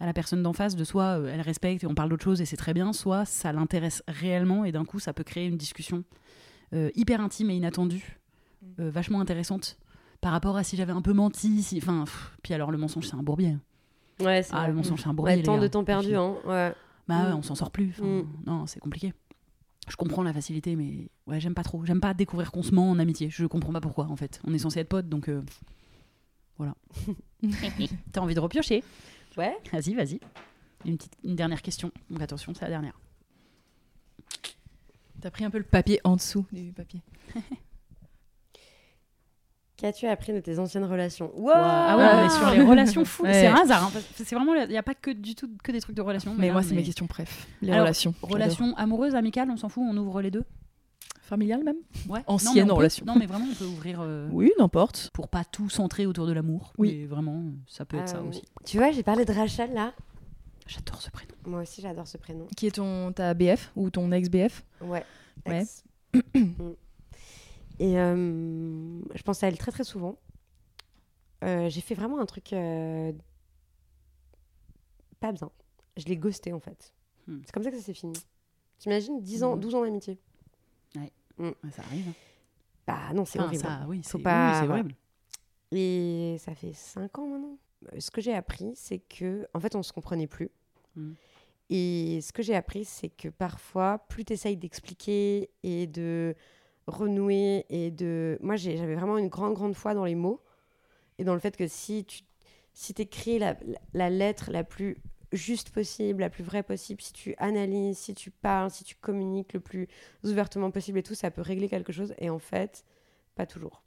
à 0.00 0.06
la 0.06 0.12
personne 0.12 0.42
d'en 0.42 0.52
face 0.54 0.76
de 0.76 0.84
soit 0.84 1.18
euh, 1.20 1.30
elle 1.32 1.40
respecte 1.42 1.84
et 1.84 1.86
on 1.86 1.94
parle 1.94 2.08
d'autre 2.08 2.24
chose 2.24 2.40
et 2.40 2.46
c'est 2.46 2.56
très 2.56 2.72
bien, 2.74 2.92
soit 2.92 3.24
ça 3.26 3.52
l'intéresse 3.52 4.02
réellement 4.08 4.64
et 4.64 4.72
d'un 4.72 4.84
coup, 4.84 4.98
ça 4.98 5.12
peut 5.12 5.24
créer 5.24 5.46
une 5.46 5.56
discussion 5.58 6.04
euh, 6.72 6.90
hyper 6.94 7.20
intime 7.20 7.50
et 7.50 7.54
inattendue, 7.56 8.18
euh, 8.78 8.90
vachement 8.90 9.20
intéressante 9.20 9.78
par 10.20 10.32
rapport 10.32 10.56
à 10.56 10.62
si 10.64 10.76
j'avais 10.76 10.92
un 10.92 11.02
peu 11.02 11.12
menti. 11.12 11.62
Si... 11.62 11.78
Enfin, 11.78 12.04
pff, 12.04 12.36
puis 12.42 12.54
alors, 12.54 12.70
le 12.70 12.78
mensonge, 12.78 13.06
c'est 13.08 13.14
un 13.16 13.22
bourbier. 13.22 13.56
Ouais, 14.20 14.42
c'est 14.42 14.52
Ah, 14.54 14.58
vrai. 14.60 14.68
le 14.68 14.74
mensonge, 14.74 15.00
c'est 15.02 15.08
un 15.08 15.14
bourbier. 15.14 15.36
Ouais, 15.36 15.42
tant 15.42 15.56
gars. 15.56 15.62
de 15.62 15.66
temps 15.68 15.84
perdu, 15.84 16.14
hein. 16.14 16.34
Ouais. 16.44 16.72
Bah 17.08 17.24
ouais, 17.24 17.30
Mm. 17.32 17.36
on 17.38 17.42
s'en 17.42 17.54
sort 17.54 17.70
plus. 17.70 17.98
Mm. 17.98 18.22
Non, 18.46 18.66
c'est 18.66 18.78
compliqué. 18.80 19.12
Je 19.88 19.96
comprends 19.96 20.22
la 20.22 20.32
facilité, 20.32 20.76
mais 20.76 21.08
ouais, 21.26 21.40
j'aime 21.40 21.54
pas 21.54 21.62
trop. 21.64 21.84
J'aime 21.84 22.00
pas 22.00 22.14
découvrir 22.14 22.52
qu'on 22.52 22.62
se 22.62 22.72
ment 22.74 22.90
en 22.90 22.98
amitié. 22.98 23.28
Je 23.30 23.46
comprends 23.46 23.72
pas 23.72 23.80
pourquoi, 23.80 24.06
en 24.06 24.16
fait. 24.16 24.40
On 24.46 24.52
est 24.54 24.58
censé 24.58 24.78
être 24.80 24.88
potes, 24.88 25.08
donc 25.08 25.28
euh, 25.28 25.42
voilà. 26.58 26.74
T'as 28.12 28.20
envie 28.20 28.34
de 28.34 28.40
repiocher? 28.40 28.84
Ouais. 29.36 29.56
Vas-y, 29.72 29.94
vas-y. 29.94 30.20
Une, 30.84 30.96
petite, 30.96 31.12
une 31.24 31.36
dernière 31.36 31.62
question. 31.62 31.90
Donc 32.10 32.22
attention, 32.22 32.52
c'est 32.54 32.64
la 32.64 32.70
dernière. 32.70 32.98
T'as 35.20 35.30
pris 35.30 35.44
un 35.44 35.50
peu 35.50 35.58
le 35.58 35.64
papier 35.64 36.00
en 36.04 36.16
dessous 36.16 36.46
du 36.52 36.72
papier. 36.72 37.00
Qu'as-tu 39.76 40.06
appris 40.06 40.32
de 40.34 40.40
tes 40.40 40.58
anciennes 40.58 40.84
relations 40.84 41.30
Wow 41.34 41.52
Ah 41.54 41.96
ouais, 41.96 42.04
on 42.12 42.26
est 42.26 42.30
sur 42.30 42.50
les 42.50 42.62
relations 42.70 43.04
fous. 43.06 43.22
Ouais. 43.22 43.32
C'est 43.32 43.46
un 43.46 43.54
hasard. 43.54 43.84
hein, 43.84 44.00
c'est 44.14 44.34
vraiment, 44.34 44.54
il 44.54 44.68
n'y 44.68 44.76
a 44.76 44.82
pas 44.82 44.94
que 44.94 45.10
du 45.10 45.34
tout 45.34 45.50
que 45.64 45.72
des 45.72 45.80
trucs 45.80 45.96
de 45.96 46.02
relations. 46.02 46.34
Mais 46.36 46.48
là, 46.48 46.52
moi, 46.52 46.62
c'est 46.62 46.72
est- 46.72 46.76
mes 46.76 46.82
questions 46.82 47.06
préf. 47.06 47.46
Les 47.62 47.70
Alors, 47.72 47.84
relations. 47.84 48.14
Relations 48.20 48.76
amoureuses, 48.76 49.14
amicales, 49.14 49.50
on 49.50 49.56
s'en 49.56 49.70
fout, 49.70 49.82
on 49.86 49.96
ouvre 49.96 50.20
les 50.20 50.30
deux. 50.30 50.44
Familiales 51.30 51.62
même 51.62 51.76
Ouais. 52.08 52.24
Ancienne 52.26 52.66
non, 52.66 52.74
peut- 52.74 52.78
relation. 52.78 53.06
Non, 53.06 53.14
mais 53.16 53.26
vraiment, 53.26 53.46
on 53.48 53.54
peut 53.54 53.64
ouvrir 53.64 54.00
euh, 54.02 54.28
Oui, 54.32 54.50
n'importe. 54.58 55.10
pour 55.14 55.28
pas 55.28 55.44
tout 55.44 55.68
centrer 55.70 56.04
autour 56.04 56.26
de 56.26 56.32
l'amour. 56.32 56.72
Oui. 56.76 56.92
Mais 56.98 57.06
vraiment, 57.06 57.44
ça 57.68 57.84
peut 57.84 57.96
être 57.98 58.08
ça 58.08 58.16
Euh, 58.18 58.28
aussi. 58.28 58.42
Tu 58.64 58.78
vois, 58.78 58.90
j'ai 58.90 59.04
parlé 59.04 59.24
de 59.24 59.32
Rachel 59.32 59.72
là. 59.72 59.94
J'adore 60.66 61.00
ce 61.00 61.08
prénom. 61.10 61.32
Moi 61.46 61.62
aussi, 61.62 61.80
j'adore 61.82 62.08
ce 62.08 62.16
prénom. 62.16 62.48
Qui 62.56 62.66
est 62.66 62.72
ton 62.74 63.12
ta 63.12 63.32
BF 63.34 63.70
ou 63.76 63.90
ton 63.90 64.10
ex-BF 64.10 64.64
Ouais. 64.82 65.04
Ouais. 65.46 65.60
Ex. 65.62 65.84
Mm. 66.34 66.72
Et 67.78 67.98
euh, 67.98 69.00
je 69.14 69.22
pense 69.22 69.42
à 69.44 69.48
elle 69.48 69.56
très 69.56 69.70
très 69.70 69.84
souvent. 69.84 70.18
Euh, 71.44 71.68
j'ai 71.70 71.80
fait 71.80 71.94
vraiment 71.94 72.18
un 72.20 72.26
truc 72.26 72.52
euh, 72.52 73.12
pas 75.20 75.32
bien. 75.32 75.50
Je 75.96 76.04
l'ai 76.06 76.16
ghosté 76.16 76.52
en 76.52 76.60
fait. 76.60 76.92
Hmm. 77.26 77.38
C'est 77.44 77.52
comme 77.52 77.62
ça 77.62 77.70
que 77.70 77.76
ça 77.76 77.82
s'est 77.82 77.94
fini. 77.94 78.14
T'imagines 78.78 79.20
10 79.22 79.44
ans, 79.44 79.56
Hmm. 79.56 79.60
12 79.60 79.74
ans 79.74 79.82
d'amitié? 79.84 80.18
Ouais, 80.96 81.12
ça 81.70 81.82
arrive. 81.82 82.08
hein. 82.08 82.14
Bah 82.86 83.12
non, 83.14 83.24
c'est 83.24 83.38
Enfin, 83.38 83.48
horrible. 83.48 83.62
ça, 83.62 83.84
oui, 83.88 84.02
Faut 84.02 84.18
c'est 84.18 84.22
pas- 84.22 84.62
oui, 84.62 84.68
horrible. 84.68 84.94
Et 85.72 86.36
ça 86.40 86.54
fait 86.54 86.72
5 86.72 87.18
ans 87.18 87.26
maintenant. 87.28 87.58
Euh, 87.92 88.00
Ce 88.00 88.10
que 88.10 88.20
j'ai 88.20 88.34
appris, 88.34 88.72
c'est 88.74 88.98
que, 88.98 89.46
en 89.54 89.60
fait, 89.60 89.74
on 89.76 89.82
se 89.82 89.92
comprenait 89.92 90.26
plus. 90.26 90.50
Mm. 90.96 91.12
Et 91.70 92.20
ce 92.20 92.32
que 92.32 92.42
j'ai 92.42 92.56
appris, 92.56 92.84
c'est 92.84 93.08
que 93.10 93.28
parfois, 93.28 93.98
plus 94.08 94.24
tu 94.24 94.32
essayes 94.32 94.56
d'expliquer 94.56 95.50
et 95.62 95.86
de 95.86 96.34
renouer 96.88 97.64
et 97.68 97.90
de. 97.92 98.38
Moi, 98.42 98.56
j'avais 98.56 98.96
vraiment 98.96 99.18
une 99.18 99.28
grande, 99.28 99.54
grande 99.54 99.74
foi 99.74 99.94
dans 99.94 100.04
les 100.04 100.16
mots 100.16 100.40
et 101.18 101.24
dans 101.24 101.34
le 101.34 101.40
fait 101.40 101.56
que 101.56 101.68
si 101.68 102.04
tu 102.04 102.22
si 102.72 102.92
écris 102.98 103.38
la, 103.38 103.56
la, 103.64 103.78
la 103.94 104.10
lettre 104.10 104.50
la 104.50 104.64
plus 104.64 104.96
juste 105.32 105.70
possible, 105.70 106.20
la 106.20 106.30
plus 106.30 106.44
vraie 106.44 106.62
possible, 106.62 107.00
si 107.00 107.12
tu 107.12 107.34
analyses, 107.38 107.98
si 107.98 108.14
tu 108.14 108.30
parles, 108.30 108.70
si 108.70 108.84
tu 108.84 108.96
communiques 108.96 109.52
le 109.52 109.60
plus 109.60 109.88
ouvertement 110.24 110.70
possible 110.70 110.98
et 110.98 111.02
tout, 111.02 111.14
ça 111.14 111.30
peut 111.30 111.42
régler 111.42 111.68
quelque 111.68 111.92
chose. 111.92 112.14
Et 112.18 112.30
en 112.30 112.38
fait, 112.38 112.84
pas 113.34 113.46
toujours. 113.46 113.82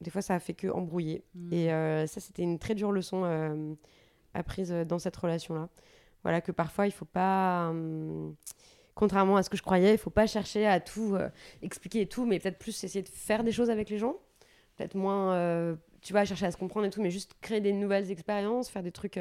Des 0.00 0.10
fois, 0.10 0.22
ça 0.22 0.34
a 0.34 0.40
fait 0.40 0.54
que 0.54 0.68
embrouiller. 0.68 1.24
Mm. 1.34 1.52
Et 1.52 1.72
euh, 1.72 2.06
ça, 2.06 2.20
c'était 2.20 2.42
une 2.42 2.58
très 2.58 2.74
dure 2.74 2.92
leçon 2.92 3.24
euh, 3.24 3.74
apprise 4.34 4.72
euh, 4.72 4.84
dans 4.84 4.98
cette 4.98 5.16
relation-là. 5.16 5.68
Voilà, 6.22 6.40
que 6.40 6.52
parfois, 6.52 6.86
il 6.86 6.92
faut 6.92 7.04
pas. 7.04 7.68
hum, 7.70 8.34
contrairement 8.94 9.36
à 9.36 9.42
ce 9.42 9.50
que 9.50 9.56
je 9.56 9.62
croyais, 9.62 9.94
il 9.94 9.98
faut 9.98 10.10
pas 10.10 10.26
chercher 10.26 10.66
à 10.66 10.80
tout 10.80 11.16
expliquer 11.62 12.00
et 12.00 12.08
tout, 12.08 12.26
mais 12.26 12.40
peut-être 12.40 12.58
plus 12.58 12.82
essayer 12.82 13.02
de 13.02 13.08
faire 13.08 13.44
des 13.44 13.52
choses 13.52 13.70
avec 13.70 13.90
les 13.90 13.98
gens. 13.98 14.16
Peut-être 14.76 14.96
moins, 14.96 15.76
tu 16.00 16.12
vois, 16.12 16.24
chercher 16.24 16.46
à 16.46 16.50
se 16.50 16.56
comprendre 16.56 16.86
et 16.86 16.90
tout, 16.90 17.00
mais 17.00 17.12
juste 17.12 17.36
créer 17.40 17.60
des 17.60 17.72
nouvelles 17.72 18.10
expériences, 18.10 18.68
faire 18.68 18.82
des 18.82 18.90
trucs 18.90 19.20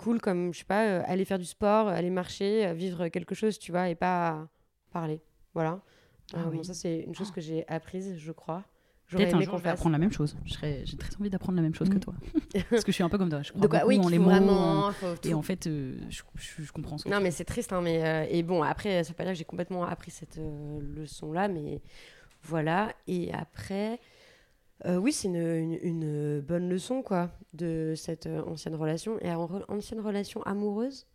cool 0.00 0.20
comme, 0.20 0.52
je 0.52 0.58
sais 0.60 0.64
pas, 0.64 0.86
euh, 0.86 1.02
aller 1.06 1.24
faire 1.24 1.38
du 1.38 1.44
sport, 1.44 1.88
aller 1.88 2.10
marcher, 2.10 2.66
euh, 2.66 2.72
vivre 2.72 3.08
quelque 3.08 3.34
chose, 3.34 3.58
tu 3.58 3.70
vois, 3.72 3.88
et 3.88 3.94
pas 3.94 4.48
parler. 4.92 5.20
Voilà. 5.54 5.80
Ah 6.34 6.38
Euh, 6.38 6.44
oui. 6.50 6.56
bon, 6.58 6.62
ça, 6.62 6.74
c'est 6.74 7.00
une 7.00 7.14
chose 7.14 7.30
que 7.30 7.40
j'ai 7.40 7.66
apprise, 7.68 8.16
je 8.18 8.32
crois. 8.32 8.64
Peut-être 9.10 9.34
un 9.34 9.40
jour, 9.40 9.58
je 9.58 9.64
vais 9.64 9.70
apprendre 9.70 9.92
la 9.92 9.98
même 9.98 10.12
chose. 10.12 10.36
J'ai 10.44 10.96
très 10.96 11.16
envie 11.18 11.30
d'apprendre 11.30 11.56
la 11.56 11.62
même 11.62 11.74
chose 11.74 11.88
que 11.88 11.96
Mm. 11.96 12.00
toi. 12.00 12.14
Parce 12.70 12.84
que 12.84 12.92
je 12.92 12.94
suis 12.94 13.02
un 13.02 13.08
peu 13.08 13.18
comme 13.18 13.28
toi. 13.28 13.42
Je 13.42 13.50
crois 13.50 13.60
Donc, 13.60 13.74
ah 13.74 13.78
beaucoup 13.80 13.88
oui, 13.88 13.98
en 13.98 14.08
les 14.08 14.18
mots. 14.20 14.26
vraiment. 14.30 14.92
Et 15.24 15.34
en 15.34 15.42
fait, 15.42 15.66
euh, 15.66 15.98
je, 16.08 16.22
je- 16.36 16.62
je 16.62 16.72
comprends 16.72 16.96
ce 16.96 17.04
que 17.04 17.08
Non, 17.10 17.20
mais 17.20 17.32
c'est 17.32 17.44
triste, 17.44 17.72
hein, 17.72 17.80
mais 17.80 18.04
euh, 18.04 18.26
et 18.30 18.44
bon, 18.44 18.62
après, 18.62 19.02
ça 19.02 19.08
veut 19.10 19.16
pas 19.16 19.24
dire 19.24 19.32
que 19.32 19.38
j'ai 19.38 19.44
complètement 19.44 19.84
appris 19.84 20.12
cette 20.12 20.38
euh, 20.38 20.80
leçon-là, 20.80 21.48
mais 21.48 21.82
voilà. 22.44 22.92
Et 23.08 23.32
après, 23.34 23.98
euh, 24.86 24.96
oui, 24.96 25.12
c'est 25.12 25.28
une, 25.28 26.40
bonne 26.40 26.68
leçon, 26.68 27.02
quoi, 27.02 27.30
de 27.52 27.94
cette 27.96 28.26
euh, 28.26 28.42
ancienne 28.44 28.74
relation. 28.74 29.18
Et 29.20 29.30
ancienne 29.32 30.00
relation 30.00 30.42
amoureuse, 30.42 31.06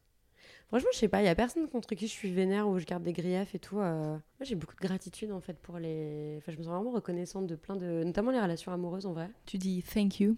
franchement, 0.68 0.90
je 0.94 1.00
sais 1.00 1.08
pas, 1.08 1.22
il 1.22 1.26
y 1.26 1.30
a 1.30 1.36
personne 1.36 1.68
contre 1.68 1.96
qui 1.96 2.08
je 2.08 2.12
suis 2.12 2.32
vénère 2.32 2.68
ou 2.68 2.78
je 2.78 2.86
garde 2.86 3.04
des 3.04 3.14
griefs 3.14 3.56
et 3.56 3.60
tout. 3.60 3.80
euh. 3.80 4.12
Moi, 4.12 4.20
j'ai 4.42 4.56
beaucoup 4.56 4.76
de 4.76 4.82
gratitude, 4.88 5.32
en 5.32 5.42
fait, 5.42 5.58
pour 5.60 5.80
les. 5.80 6.36
Enfin, 6.38 6.52
je 6.52 6.58
me 6.58 6.64
sens 6.64 6.74
vraiment 6.74 6.92
reconnaissante 6.92 7.48
de 7.48 7.56
plein 7.56 7.76
de. 7.76 8.04
notamment 8.04 8.32
les 8.32 8.40
relations 8.40 8.72
amoureuses, 8.72 9.06
en 9.06 9.14
vrai. 9.14 9.30
Tu 9.46 9.58
dis 9.58 9.82
thank 9.84 10.20
you 10.20 10.36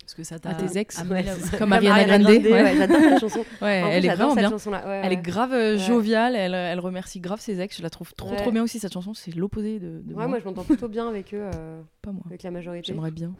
Parce 0.00 0.14
que 0.14 0.22
ça 0.24 0.38
t'a 0.38 0.50
à 0.50 0.54
tes 0.54 0.78
ex. 0.78 1.02
Comme 1.58 1.72
Ariana 1.72 2.18
Grande, 2.18 2.32
ouais. 2.44 2.52
ouais, 2.52 2.76
j'adore 2.76 2.98
cette 3.00 3.20
chanson. 3.20 3.44
Ouais, 3.62 3.82
En 3.82 3.86
plus, 3.88 3.96
elle 3.96 4.04
est 4.06 4.14
vraiment 4.14 4.34
bien. 4.34 4.50
Elle 5.02 5.22
grave 5.22 5.52
euh, 5.52 5.78
joviale, 5.78 6.34
elle, 6.36 6.54
elle 6.54 6.80
remercie 6.80 7.20
grave 7.20 7.40
ses 7.40 7.60
ex. 7.60 7.76
Je 7.78 7.82
la 7.82 7.90
trouve 7.90 8.14
trop 8.14 8.34
trop 8.36 8.50
bien 8.50 8.62
aussi 8.62 8.78
cette 8.78 8.92
chanson. 8.92 9.14
C'est 9.14 9.34
l'opposé 9.34 9.78
de, 9.78 10.00
de 10.00 10.08
Ouais, 10.08 10.14
moi. 10.14 10.26
moi, 10.28 10.38
je 10.40 10.44
m'entends 10.44 10.64
plutôt 10.64 10.88
bien 10.88 11.08
avec 11.08 11.34
eux, 11.34 11.48
euh, 11.54 11.80
Pas 12.02 12.12
moi. 12.12 12.22
avec 12.26 12.42
la 12.42 12.50
majorité. 12.50 12.92
J'aimerais 12.92 13.10
bien. 13.10 13.32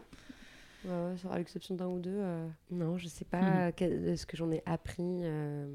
À 1.31 1.37
l'exception 1.39 1.73
d'un 1.73 1.87
ou 1.87 1.97
deux. 1.99 2.11
euh, 2.13 2.45
Non, 2.71 2.97
je 2.97 3.07
sais 3.07 3.25
Mhm. 3.33 3.41
pas 3.41 3.71
quel- 3.71 4.17
ce 4.17 4.25
que 4.27 4.37
j'en 4.37 4.51
ai 4.51 4.61
appris. 4.67 5.01
euh, 5.23 5.65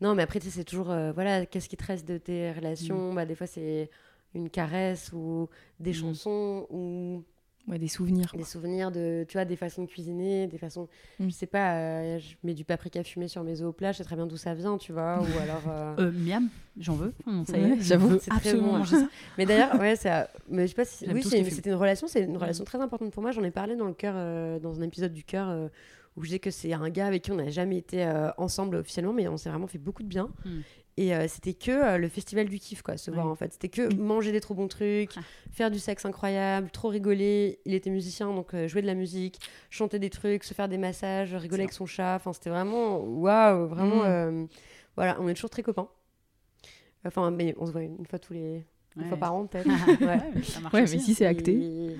Non, 0.00 0.14
mais 0.16 0.22
après, 0.24 0.40
tu 0.40 0.46
sais, 0.46 0.52
c'est 0.58 0.64
toujours. 0.64 0.90
euh, 0.90 1.12
voilà, 1.12 1.46
qu'est-ce 1.46 1.68
qui 1.68 1.76
te 1.76 1.84
reste 1.86 2.06
de 2.06 2.18
tes 2.18 2.50
relations? 2.52 3.14
Bah, 3.14 3.24
Des 3.26 3.34
fois, 3.36 3.46
c'est 3.46 3.88
une 4.34 4.50
caresse 4.50 5.12
ou 5.12 5.48
des 5.80 5.90
Mhm. 5.92 5.96
chansons 5.96 6.66
ou 6.70 7.22
Ouais, 7.68 7.78
des 7.80 7.88
souvenirs. 7.88 8.30
des 8.36 8.44
souvenirs 8.44 8.92
de. 8.92 9.24
Tu 9.28 9.32
vois, 9.36 9.44
des 9.44 9.56
façons 9.56 9.82
de 9.82 9.88
cuisiner, 9.88 10.46
des 10.46 10.58
façons. 10.58 10.88
Mm. 11.18 11.28
Je 11.28 11.34
sais 11.34 11.46
pas, 11.46 11.74
euh, 11.74 12.18
je 12.20 12.36
mets 12.44 12.54
du 12.54 12.64
paprika 12.64 13.02
fumé 13.02 13.26
sur 13.26 13.42
mes 13.42 13.60
œufs 13.60 13.66
au 13.68 13.72
plat, 13.72 13.90
je 13.92 13.98
sais 13.98 14.04
très 14.04 14.14
bien 14.14 14.26
d'où 14.26 14.36
ça 14.36 14.54
vient, 14.54 14.78
tu 14.78 14.92
vois. 14.92 15.20
ou 15.20 15.38
alors. 15.42 15.62
euh, 15.68 15.94
Euh, 15.98 16.12
miam, 16.12 16.48
j'en 16.78 16.94
veux. 16.94 17.12
Hum, 17.26 17.44
ça 17.44 17.58
y 17.58 17.64
Ouais, 17.64 17.76
j'avoue. 17.80 18.18
C'est 18.20 18.30
très 18.30 18.54
bon, 18.54 18.84
ça. 18.84 19.08
Mais 19.38 19.46
d'ailleurs, 19.46 19.80
ouais, 19.80 19.96
c'est. 19.96 20.12
euh, 20.12 20.22
Mais 20.48 20.62
je 20.62 20.68
sais 20.68 20.74
pas 20.76 20.84
si. 20.84 21.06
Oui, 21.12 21.22
c'était 21.24 21.70
une 21.70 21.74
relation, 21.76 22.06
c'est 22.06 22.22
une 22.22 22.34
Mm. 22.34 22.36
relation 22.36 22.64
très 22.64 22.78
importante 22.80 23.12
pour 23.12 23.22
moi. 23.22 23.32
J'en 23.32 23.42
ai 23.42 23.50
parlé 23.50 23.74
dans 23.74 23.86
le 23.88 23.94
cœur, 23.94 24.60
dans 24.60 24.80
un 24.80 24.84
épisode 24.84 25.12
du 25.12 25.24
cœur, 25.24 25.68
où 26.16 26.22
je 26.22 26.28
disais 26.28 26.38
que 26.38 26.50
c'est 26.52 26.72
un 26.72 26.88
gars 26.88 27.06
avec 27.08 27.22
qui 27.24 27.32
on 27.32 27.36
n'a 27.36 27.50
jamais 27.50 27.76
été 27.78 28.04
euh, 28.04 28.30
ensemble 28.38 28.76
officiellement, 28.76 29.12
mais 29.12 29.26
on 29.28 29.36
s'est 29.36 29.50
vraiment 29.50 29.66
fait 29.66 29.78
beaucoup 29.78 30.02
de 30.04 30.08
bien. 30.08 30.30
Mm. 30.44 30.50
Et 30.98 31.14
euh, 31.14 31.26
c'était 31.28 31.52
que 31.52 31.70
euh, 31.70 31.98
le 31.98 32.08
festival 32.08 32.48
du 32.48 32.58
kiff, 32.58 32.80
quoi, 32.80 32.96
se 32.96 33.10
voir 33.10 33.26
en 33.26 33.34
fait. 33.34 33.52
C'était 33.52 33.68
que 33.68 33.92
manger 33.94 34.32
des 34.32 34.40
trop 34.40 34.54
bons 34.54 34.66
trucs, 34.68 35.10
Ah. 35.16 35.20
faire 35.52 35.70
du 35.70 35.78
sexe 35.78 36.06
incroyable, 36.06 36.70
trop 36.70 36.88
rigoler. 36.88 37.60
Il 37.66 37.74
était 37.74 37.90
musicien, 37.90 38.32
donc 38.32 38.54
euh, 38.54 38.66
jouer 38.66 38.80
de 38.80 38.86
la 38.86 38.94
musique, 38.94 39.38
chanter 39.68 39.98
des 39.98 40.08
trucs, 40.08 40.42
se 40.44 40.54
faire 40.54 40.68
des 40.68 40.78
massages, 40.78 41.34
rigoler 41.34 41.64
avec 41.64 41.74
son 41.74 41.84
chat. 41.84 42.14
Enfin, 42.16 42.32
c'était 42.32 42.48
vraiment 42.50 42.98
waouh, 43.00 43.66
vraiment. 43.66 44.04
Mm. 44.04 44.48
voilà, 44.96 45.18
on 45.20 45.28
est 45.28 45.34
toujours 45.34 45.50
très 45.50 45.62
copains. 45.62 45.88
Enfin, 47.04 47.30
mais 47.30 47.54
on 47.58 47.66
se 47.66 47.72
voit 47.72 47.82
une 47.82 48.06
fois 48.06 48.18
tous 48.18 48.32
les 48.32 48.64
une 48.96 49.02
Ouais. 49.02 49.08
fois 49.08 49.18
par 49.18 49.34
an 49.34 49.46
peut-être. 49.46 49.66
Ouais, 50.00 50.06
ouais. 50.06 50.20
mais 50.72 50.80
hein. 50.80 50.86
si 50.86 51.14
c'est 51.14 51.26
acté. 51.26 51.52
Et- 51.52 51.96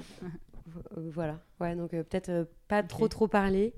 voilà. 0.97 1.39
Ouais, 1.61 1.77
donc 1.77 1.91
peut-être 1.91 2.49
pas 2.69 2.83
trop 2.83 3.09
trop 3.09 3.29
parler 3.29 3.75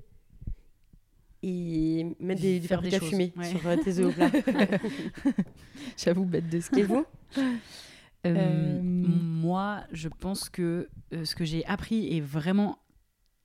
et 1.41 2.05
mettre 2.19 2.41
des, 2.41 2.59
du 2.59 2.67
Faire 2.67 2.81
des 2.81 2.91
choses, 2.91 3.13
ouais. 3.13 3.31
sur 3.43 3.65
euh, 3.67 3.77
tes 3.77 3.99
œufs 3.99 4.07
au 4.07 4.11
plat. 4.11 4.29
J'avoue, 5.97 6.25
bête 6.25 6.49
de 6.49 6.59
ski. 6.59 6.79
et 6.81 6.83
vous 6.83 7.05
Euh, 7.37 7.51
Euh, 8.25 8.81
Moi, 8.83 9.81
je 9.91 10.09
pense 10.09 10.49
que 10.49 10.89
euh, 11.13 11.23
ce 11.25 11.35
que 11.35 11.45
j'ai 11.45 11.65
appris 11.65 12.15
est 12.17 12.21
vraiment 12.21 12.79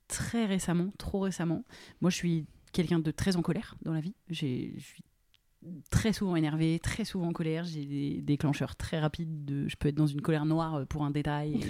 très 0.07 0.45
récemment, 0.45 0.91
trop 0.97 1.21
récemment. 1.21 1.63
Moi, 2.01 2.09
je 2.11 2.15
suis 2.17 2.45
quelqu'un 2.73 2.99
de 2.99 3.11
très 3.11 3.37
en 3.37 3.41
colère 3.41 3.75
dans 3.83 3.93
la 3.93 4.01
vie. 4.01 4.15
Je 4.29 4.35
suis 4.35 5.03
très 5.89 6.13
souvent 6.13 6.35
énervée, 6.35 6.77
très 6.79 7.05
souvent 7.05 7.29
en 7.29 7.33
colère. 7.33 7.63
J'ai 7.63 7.85
des 7.85 8.21
déclencheurs 8.21 8.75
très 8.75 8.99
rapides. 8.99 9.45
De, 9.45 9.67
je 9.69 9.75
peux 9.77 9.87
être 9.87 9.95
dans 9.95 10.05
une 10.07 10.21
colère 10.21 10.45
noire 10.45 10.85
pour 10.87 11.03
un 11.05 11.11
détail. 11.11 11.61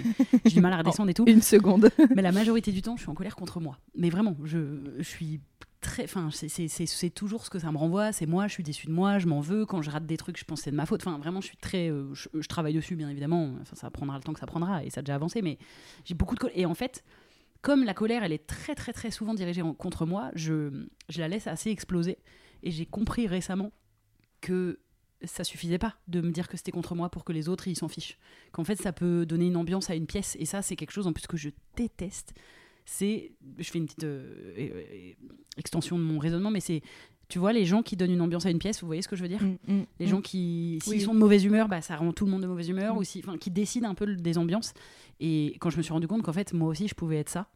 J'ai 0.44 0.54
du 0.54 0.60
mal 0.60 0.72
à 0.72 0.78
redescendre 0.82 1.08
et 1.10 1.14
tout. 1.14 1.24
Une 1.28 1.40
seconde. 1.42 1.90
Mais 2.14 2.22
la 2.22 2.32
majorité 2.32 2.72
du 2.72 2.82
temps, 2.82 2.96
je 2.96 3.02
suis 3.02 3.10
en 3.10 3.14
colère 3.14 3.36
contre 3.36 3.60
moi. 3.60 3.78
Mais 3.96 4.10
vraiment, 4.10 4.36
je, 4.44 4.80
je 4.98 5.02
suis 5.04 5.40
c'est- 5.86 7.14
toujours 7.14 7.44
ce 7.44 7.50
que 7.50 7.58
ça 7.58 7.70
me 7.72 7.78
renvoie. 7.78 8.12
C'est 8.12 8.26
moi, 8.26 8.46
je 8.46 8.52
suis 8.52 8.62
déçue 8.62 8.86
de 8.86 8.92
moi, 8.92 9.18
je 9.18 9.26
m'en 9.26 9.40
veux. 9.40 9.64
Quand 9.66 9.82
je 9.82 9.90
rate 9.90 10.06
des 10.06 10.16
trucs, 10.16 10.38
je 10.38 10.44
pense 10.44 10.60
que 10.60 10.64
c'est 10.64 10.70
de 10.70 10.76
ma 10.76 10.86
faute. 10.86 11.02
Enfin, 11.06 11.18
vraiment, 11.18 11.40
je 11.40 11.46
suis 11.46 11.56
très. 11.56 11.90
euh, 11.90 12.12
je, 12.14 12.48
travaille 12.48 12.74
dessus, 12.74 12.96
bien 12.96 13.08
évidemment. 13.08 13.54
Enfin, 13.60 13.76
ça 13.76 13.90
prendra 13.90 14.16
le 14.16 14.22
temps 14.22 14.32
que 14.32 14.40
ça 14.40 14.46
prendra 14.46 14.84
et 14.84 14.90
ça 14.90 15.00
a 15.00 15.02
déjà 15.02 15.14
avancé. 15.14 15.42
Mais 15.42 15.58
j'ai 16.04 16.14
beaucoup 16.14 16.34
de 16.34 16.40
colère. 16.40 16.56
Et 16.58 16.66
en 16.66 16.74
fait, 16.74 17.04
comme 17.62 17.84
la 17.84 17.94
colère, 17.94 18.22
elle 18.22 18.32
est 18.32 18.46
très 18.46 18.74
très 18.74 18.92
très 18.92 19.10
souvent 19.10 19.34
dirigée 19.34 19.62
contre 19.78 20.06
moi, 20.06 20.30
je, 20.34 20.86
je 21.08 21.20
la 21.20 21.28
laisse 21.28 21.46
assez 21.46 21.70
exploser. 21.70 22.18
Et 22.62 22.70
j'ai 22.70 22.86
compris 22.86 23.26
récemment 23.26 23.72
que 24.40 24.80
ça 25.24 25.44
suffisait 25.44 25.78
pas 25.78 25.96
de 26.08 26.20
me 26.20 26.30
dire 26.30 26.48
que 26.48 26.56
c'était 26.56 26.72
contre 26.72 26.94
moi 26.94 27.10
pour 27.10 27.24
que 27.24 27.32
les 27.32 27.48
autres 27.48 27.68
ils 27.68 27.76
s'en 27.76 27.88
fichent. 27.88 28.18
Qu'en 28.52 28.64
fait 28.64 28.76
ça 28.76 28.92
peut 28.92 29.24
donner 29.26 29.46
une 29.46 29.56
ambiance 29.56 29.90
à 29.90 29.94
une 29.94 30.06
pièce 30.06 30.36
et 30.38 30.44
ça 30.44 30.62
c'est 30.62 30.76
quelque 30.76 30.90
chose 30.90 31.06
en 31.06 31.12
plus 31.12 31.26
que 31.26 31.36
je 31.36 31.50
déteste. 31.76 32.34
C'est, 32.86 33.32
je 33.58 33.68
fais 33.70 33.78
une 33.78 33.86
petite 33.86 34.04
euh, 34.04 35.12
extension 35.56 35.98
de 35.98 36.04
mon 36.04 36.18
raisonnement, 36.18 36.50
mais 36.50 36.60
c'est, 36.60 36.82
tu 37.28 37.38
vois, 37.40 37.52
les 37.52 37.64
gens 37.64 37.82
qui 37.82 37.96
donnent 37.96 38.12
une 38.12 38.20
ambiance 38.20 38.46
à 38.46 38.50
une 38.50 38.60
pièce, 38.60 38.80
vous 38.80 38.86
voyez 38.86 39.02
ce 39.02 39.08
que 39.08 39.16
je 39.16 39.22
veux 39.22 39.28
dire 39.28 39.42
Mm, 39.42 39.56
mm, 39.74 39.84
les 39.98 40.06
mm. 40.06 40.08
gens 40.08 40.20
qui, 40.20 40.78
s'ils 40.82 40.92
Oui. 40.92 41.00
sont 41.00 41.12
de 41.14 41.18
mauvaise 41.18 41.44
humeur, 41.44 41.66
bah, 41.68 41.80
ça 41.80 41.96
rend 41.96 42.12
tout 42.12 42.24
le 42.24 42.30
monde 42.30 42.42
de 42.42 42.46
mauvaise 42.46 42.68
humeur, 42.68 42.96
ou 42.96 43.02
si, 43.02 43.22
qui 43.40 43.50
décident 43.50 43.88
un 43.90 43.94
peu 43.94 44.14
des 44.14 44.38
ambiances. 44.38 44.72
Et 45.20 45.56
quand 45.60 45.70
je 45.70 45.78
me 45.78 45.82
suis 45.82 45.92
rendu 45.92 46.06
compte 46.06 46.22
qu'en 46.22 46.32
fait, 46.32 46.52
moi 46.52 46.68
aussi, 46.68 46.86
je 46.86 46.94
pouvais 46.94 47.16
être 47.18 47.28
ça, 47.28 47.48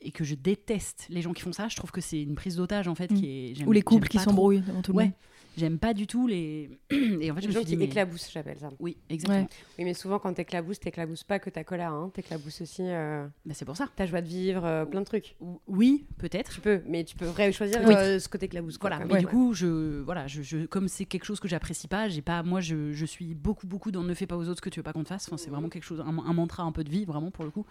et 0.00 0.10
que 0.10 0.24
je 0.24 0.34
déteste 0.34 1.06
les 1.10 1.20
gens 1.22 1.32
qui 1.34 1.42
font 1.42 1.52
ça, 1.52 1.68
je 1.68 1.76
trouve 1.76 1.90
que 1.90 2.00
c'est 2.00 2.22
une 2.22 2.34
prise 2.34 2.56
d'otage, 2.56 2.88
en 2.88 2.94
fait, 2.94 3.08
qui 3.12 3.26
est... 3.58 3.66
Ou 3.66 3.72
les 3.72 3.82
couples 3.82 4.08
qui 4.08 4.18
s'embrouillent 4.18 4.60
devant 4.62 4.80
tout 4.82 4.92
le 4.92 4.96
Ouais, 4.98 5.04
monde. 5.04 5.12
J'aime 5.56 5.78
pas 5.78 5.94
du 5.94 6.06
tout 6.06 6.26
les... 6.26 6.70
et 6.90 7.30
en 7.30 7.34
fait, 7.34 7.40
je 7.40 7.46
Les 7.46 7.48
me 7.48 7.52
gens 7.52 7.58
suis 7.60 7.60
qui 7.60 7.64
dit, 7.66 7.76
mais- 7.76 7.84
éclaboussent, 7.86 8.30
j'appelle 8.32 8.58
ça. 8.58 8.70
Oui, 8.78 8.96
exactement. 9.10 9.42
Ouais. 9.42 9.48
Oui, 9.78 9.84
mais 9.84 9.94
souvent, 9.94 10.18
quand 10.18 10.32
t'éclabousses, 10.34 10.80
t'éclabousses 10.80 11.24
pas 11.24 11.38
que 11.38 11.50
ta 11.50 11.64
colère, 11.64 11.92
hein. 11.92 12.10
t'éclabousses 12.14 12.60
aussi 12.60 12.82
euh, 12.82 13.26
Bah, 13.44 13.54
c'est 13.54 13.64
pour 13.64 13.76
ça. 13.76 13.88
ta 13.96 14.06
joie 14.06 14.20
de 14.20 14.28
vivre, 14.28 14.64
euh, 14.64 14.84
plein 14.84 15.00
de 15.00 15.06
trucs. 15.06 15.36
Ou- 15.40 15.60
Oui, 15.66 16.06
peut-être. 16.18 16.52
Tu 16.52 16.60
peux, 16.60 16.82
mais 16.86 17.04
tu 17.04 17.16
peux 17.16 17.26
vraiment 17.26 17.52
choisir 17.52 17.80
Oui. 17.86 17.94
euh, 17.96 18.18
ce 18.18 18.28
que 18.28 18.38
t'éclabousses. 18.38 18.78
quoi, 18.78 18.90
Voilà, 18.90 19.04
mais 19.06 19.20
du 19.20 19.26
coup, 19.26 19.54
je, 19.54 20.00
voilà, 20.02 20.26
je, 20.26 20.42
je- 20.42 20.66
comme 20.66 20.88
c'est 20.88 21.04
quelque 21.06 21.24
chose 21.24 21.40
que 21.40 21.48
j'apprécie 21.48 21.88
pas, 21.88 22.08
j'ai 22.08 22.22
pas, 22.22 22.42
moi, 22.42 22.60
je, 22.60 22.92
je 22.92 23.06
suis 23.06 23.34
beaucoup, 23.34 23.66
beaucoup 23.66 23.90
dans 23.90 24.02
ne 24.02 24.14
fais 24.14 24.26
pas 24.26 24.36
aux 24.36 24.48
autres 24.48 24.56
ce 24.58 24.62
que 24.62 24.70
tu 24.70 24.80
veux 24.80 24.84
pas 24.84 24.92
qu'on 24.92 25.02
te 25.04 25.08
fasse. 25.08 25.26
Enfin, 25.28 25.36
c'est 25.36 25.50
vraiment 25.50 25.68
quelque 25.68 25.84
chose, 25.84 26.00
un, 26.00 26.06
un 26.06 26.32
mantra 26.32 26.62
un 26.62 26.72
peu 26.72 26.84
de 26.84 26.90
vie, 26.90 27.04
vraiment 27.04 27.30
pour 27.30 27.44
le 27.44 27.50
coup. 27.50 27.66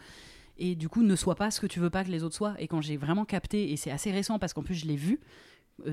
Et 0.57 0.75
du 0.75 0.87
coup, 0.87 1.03
ne 1.03 1.15
sois 1.17 1.35
pas 1.35 1.51
ce 1.51 1.59
que 1.59 1.67
tu 1.67 1.81
veux 1.81 1.89
pas 1.89 2.05
que 2.05 2.09
les 2.09 2.23
autres 2.23 2.35
soient. 2.35 2.55
Et 2.59 2.67
quand 2.69 2.79
j'ai 2.79 2.95
vraiment 2.95 3.25
capté, 3.25 3.71
et 3.73 3.75
c'est 3.77 3.91
assez 3.91 4.09
récent 4.11 4.39
parce 4.39 4.53
qu'en 4.53 4.63
plus 4.63 4.75
je 4.75 4.85
l'ai 4.85 4.95
vu 4.95 5.19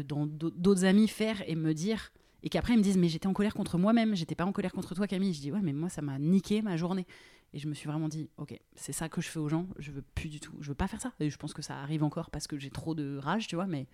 dans 0.07 0.27
d'au- 0.27 0.51
d'autres 0.51 0.85
amis 0.85 1.09
faire 1.09 1.43
et 1.49 1.55
me 1.55 1.75
dire, 1.75 2.13
et 2.43 2.49
qu'après 2.49 2.75
ils 2.75 2.79
me 2.79 2.83
disent, 2.83 2.99
mais 2.99 3.09
j'étais 3.09 3.27
en 3.27 3.33
colère 3.33 3.55
contre 3.55 3.79
moi-même, 3.79 4.15
j'étais 4.15 4.35
pas 4.35 4.45
en 4.45 4.53
colère 4.53 4.73
contre 4.73 4.95
toi, 4.95 5.07
Camille. 5.07 5.33
Je 5.35 5.41
dis, 5.41 5.53
ouais, 5.53 5.61
mais 5.63 5.73
moi, 5.73 5.89
ça 5.89 6.03
m'a 6.03 6.19
niqué 6.19 6.63
ma 6.63 6.77
journée. 6.77 7.07
Et 7.55 7.59
je 7.59 7.69
me 7.69 7.75
suis 7.75 7.87
vraiment 7.87 8.09
dit, 8.09 8.31
ok, 8.39 8.59
c'est 8.75 8.93
ça 8.93 9.09
que 9.09 9.21
je 9.21 9.29
fais 9.29 9.39
aux 9.39 9.49
gens, 9.49 9.67
je 9.79 9.91
veux 9.93 10.03
plus 10.15 10.31
du 10.31 10.41
tout, 10.41 10.53
je 10.61 10.69
veux 10.69 10.75
pas 10.75 10.89
faire 10.89 11.01
ça. 11.03 11.13
Et 11.21 11.29
je 11.29 11.37
pense 11.37 11.53
que 11.53 11.61
ça 11.63 11.77
arrive 11.79 12.03
encore 12.03 12.31
parce 12.31 12.47
que 12.47 12.59
j'ai 12.59 12.71
trop 12.71 12.95
de 12.95 13.19
rage, 13.19 13.47
tu 13.47 13.57
vois, 13.57 13.67
mais 13.67 13.87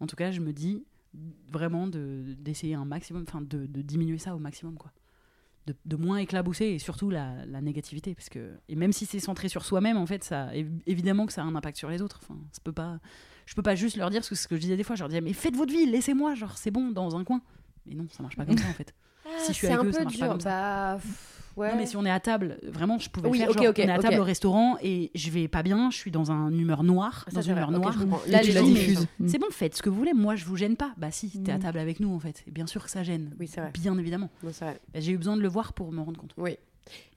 en 0.00 0.06
tout 0.06 0.16
cas, 0.16 0.30
je 0.32 0.40
me 0.40 0.52
dis 0.52 0.84
vraiment 1.50 1.86
de- 1.86 2.34
d'essayer 2.38 2.74
un 2.74 2.84
maximum, 2.84 3.24
enfin 3.26 3.40
de, 3.40 3.66
diminuer 3.82 4.18
ça 4.18 4.34
au 4.34 4.38
maximum, 4.38 4.76
quoi. 4.76 4.92
De, 5.84 5.96
moins 5.96 6.16
éclabousser 6.16 6.64
et 6.64 6.78
surtout 6.78 7.10
la, 7.10 7.44
la 7.44 7.60
négativité. 7.60 8.14
Parce 8.14 8.30
que, 8.30 8.56
et 8.70 8.74
même 8.74 8.92
si 8.92 9.04
c'est 9.04 9.20
centré 9.20 9.48
sur 9.50 9.64
soi-même, 9.66 9.98
en 9.98 10.06
fait, 10.06 10.24
ça, 10.24 10.50
év- 10.54 10.80
évidemment 10.86 11.26
que 11.26 11.32
ça 11.32 11.42
a 11.42 11.44
un 11.44 11.54
impact 11.54 11.76
sur 11.76 11.90
les 11.90 12.00
autres. 12.00 12.20
Enfin, 12.22 12.38
ça 12.52 12.60
peut 12.64 12.72
pas, 12.72 13.00
je 13.48 13.54
peux 13.54 13.62
pas 13.62 13.74
juste 13.74 13.96
leur 13.96 14.10
dire 14.10 14.22
ce 14.24 14.28
que, 14.30 14.34
ce 14.36 14.46
que 14.46 14.56
je 14.56 14.60
disais 14.60 14.76
des 14.76 14.84
fois, 14.84 14.94
je 14.94 15.00
leur 15.00 15.08
disais, 15.08 15.22
mais 15.22 15.32
faites 15.32 15.56
votre 15.56 15.72
vie, 15.72 15.86
laissez-moi, 15.86 16.34
genre 16.34 16.58
c'est 16.58 16.70
bon, 16.70 16.90
dans 16.90 17.16
un 17.16 17.24
coin. 17.24 17.40
Mais 17.86 17.94
non, 17.94 18.06
ça 18.10 18.22
marche 18.22 18.36
pas 18.36 18.44
comme 18.44 18.58
ça, 18.58 18.68
en 18.68 18.74
fait. 18.74 18.92
si 19.38 19.52
je 19.52 19.56
suis 19.56 19.66
avec 19.68 19.78
un 19.80 19.84
eux, 19.84 19.92
ça 19.92 20.02
marche 20.04 20.18
pas 20.18 20.26
dur. 20.26 20.32
comme. 20.34 20.42
Bah, 20.44 20.98
ouais. 21.56 21.70
Non, 21.70 21.76
mais 21.78 21.86
si 21.86 21.96
on 21.96 22.04
est 22.04 22.10
à 22.10 22.20
table, 22.20 22.58
vraiment, 22.64 22.98
je 22.98 23.08
pouvais 23.08 23.30
Oui, 23.30 23.38
faire 23.38 23.48
ok, 23.48 23.54
genre, 23.56 23.66
ok, 23.70 23.76
on 23.78 23.88
est 23.88 23.90
à 23.90 23.98
table 23.98 24.20
au 24.20 24.24
restaurant 24.24 24.76
et 24.82 25.10
je 25.14 25.30
vais 25.30 25.48
pas 25.48 25.62
bien, 25.62 25.90
je 25.90 25.96
suis 25.96 26.10
dans 26.10 26.30
un 26.30 26.52
humeur 26.52 26.82
noire, 26.84 27.24
Ça, 27.28 27.36
dans 27.36 27.40
une 27.42 27.52
humeur 27.52 27.70
noire. 27.70 27.96
Là, 28.26 28.40
tu 28.40 28.52
la 28.52 28.60
diffuses. 28.62 29.06
C'est 29.26 29.38
bon, 29.38 29.46
faites 29.50 29.74
ce 29.76 29.82
que 29.82 29.88
vous 29.88 29.96
voulez, 29.96 30.12
moi 30.12 30.36
je 30.36 30.44
vous 30.44 30.56
gêne 30.56 30.76
pas. 30.76 30.92
Bah 30.98 31.10
si, 31.10 31.30
t'es 31.42 31.50
à 31.52 31.56
Mm. 31.56 31.60
table 31.60 31.78
avec 31.78 32.00
nous 32.00 32.14
en 32.14 32.18
fait. 32.18 32.44
Et 32.46 32.50
bien 32.50 32.66
sûr 32.66 32.84
que 32.84 32.90
ça 32.90 33.02
gêne. 33.02 33.34
Oui, 33.40 33.48
c'est 33.48 33.60
vrai. 33.62 33.70
Bien 33.72 33.96
évidemment. 33.98 34.28
Vrai. 34.42 34.52
Bah, 34.92 35.00
J'ai 35.00 35.12
eu 35.12 35.16
besoin 35.16 35.36
de 35.38 35.42
le 35.42 35.48
voir 35.48 35.72
pour 35.72 35.90
me 35.90 36.02
rendre 36.02 36.20
compte. 36.20 36.34
Oui. 36.36 36.58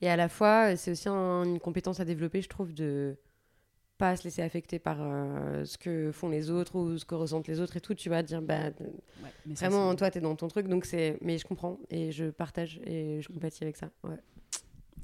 Et 0.02 0.10
à 0.10 0.16
la 0.16 0.30
fois, 0.30 0.76
c'est 0.78 0.92
aussi 0.92 1.08
un- 1.10 1.44
une 1.44 1.60
compétence 1.60 2.00
à 2.00 2.06
développer, 2.06 2.42
je 2.42 2.48
trouve, 2.50 2.74
de 2.74 3.16
pas 4.02 4.16
se 4.16 4.24
laisser 4.24 4.42
affecter 4.42 4.80
par 4.80 4.98
euh, 5.00 5.64
ce 5.64 5.78
que 5.78 6.12
font 6.12 6.28
les 6.28 6.50
autres 6.50 6.76
ou 6.76 6.98
ce 6.98 7.06
que 7.06 7.14
ressentent 7.14 7.48
les 7.48 7.60
autres 7.60 7.78
et 7.78 7.82
tout. 7.82 7.94
Tu 7.94 8.10
vas 8.10 8.24
dire, 8.24 8.42
bah, 8.42 8.72
Ouais, 8.82 9.30
mais 9.46 9.56
ça, 9.56 9.70
vraiment, 9.70 9.94
toi, 9.94 10.10
t'es 10.10 10.20
dans 10.20 10.36
ton 10.36 10.48
truc, 10.48 10.68
donc 10.68 10.86
c'est. 10.86 11.20
Mais 11.22 11.38
je 11.38 11.46
comprends 11.46 11.78
et 11.92 12.12
je 12.12 12.26
partage 12.26 12.82
et 12.84 13.22
je 13.22 13.28
compatis 13.28 13.64
avec 13.64 13.78
ça. 13.78 13.92
Ouais. 14.04 14.18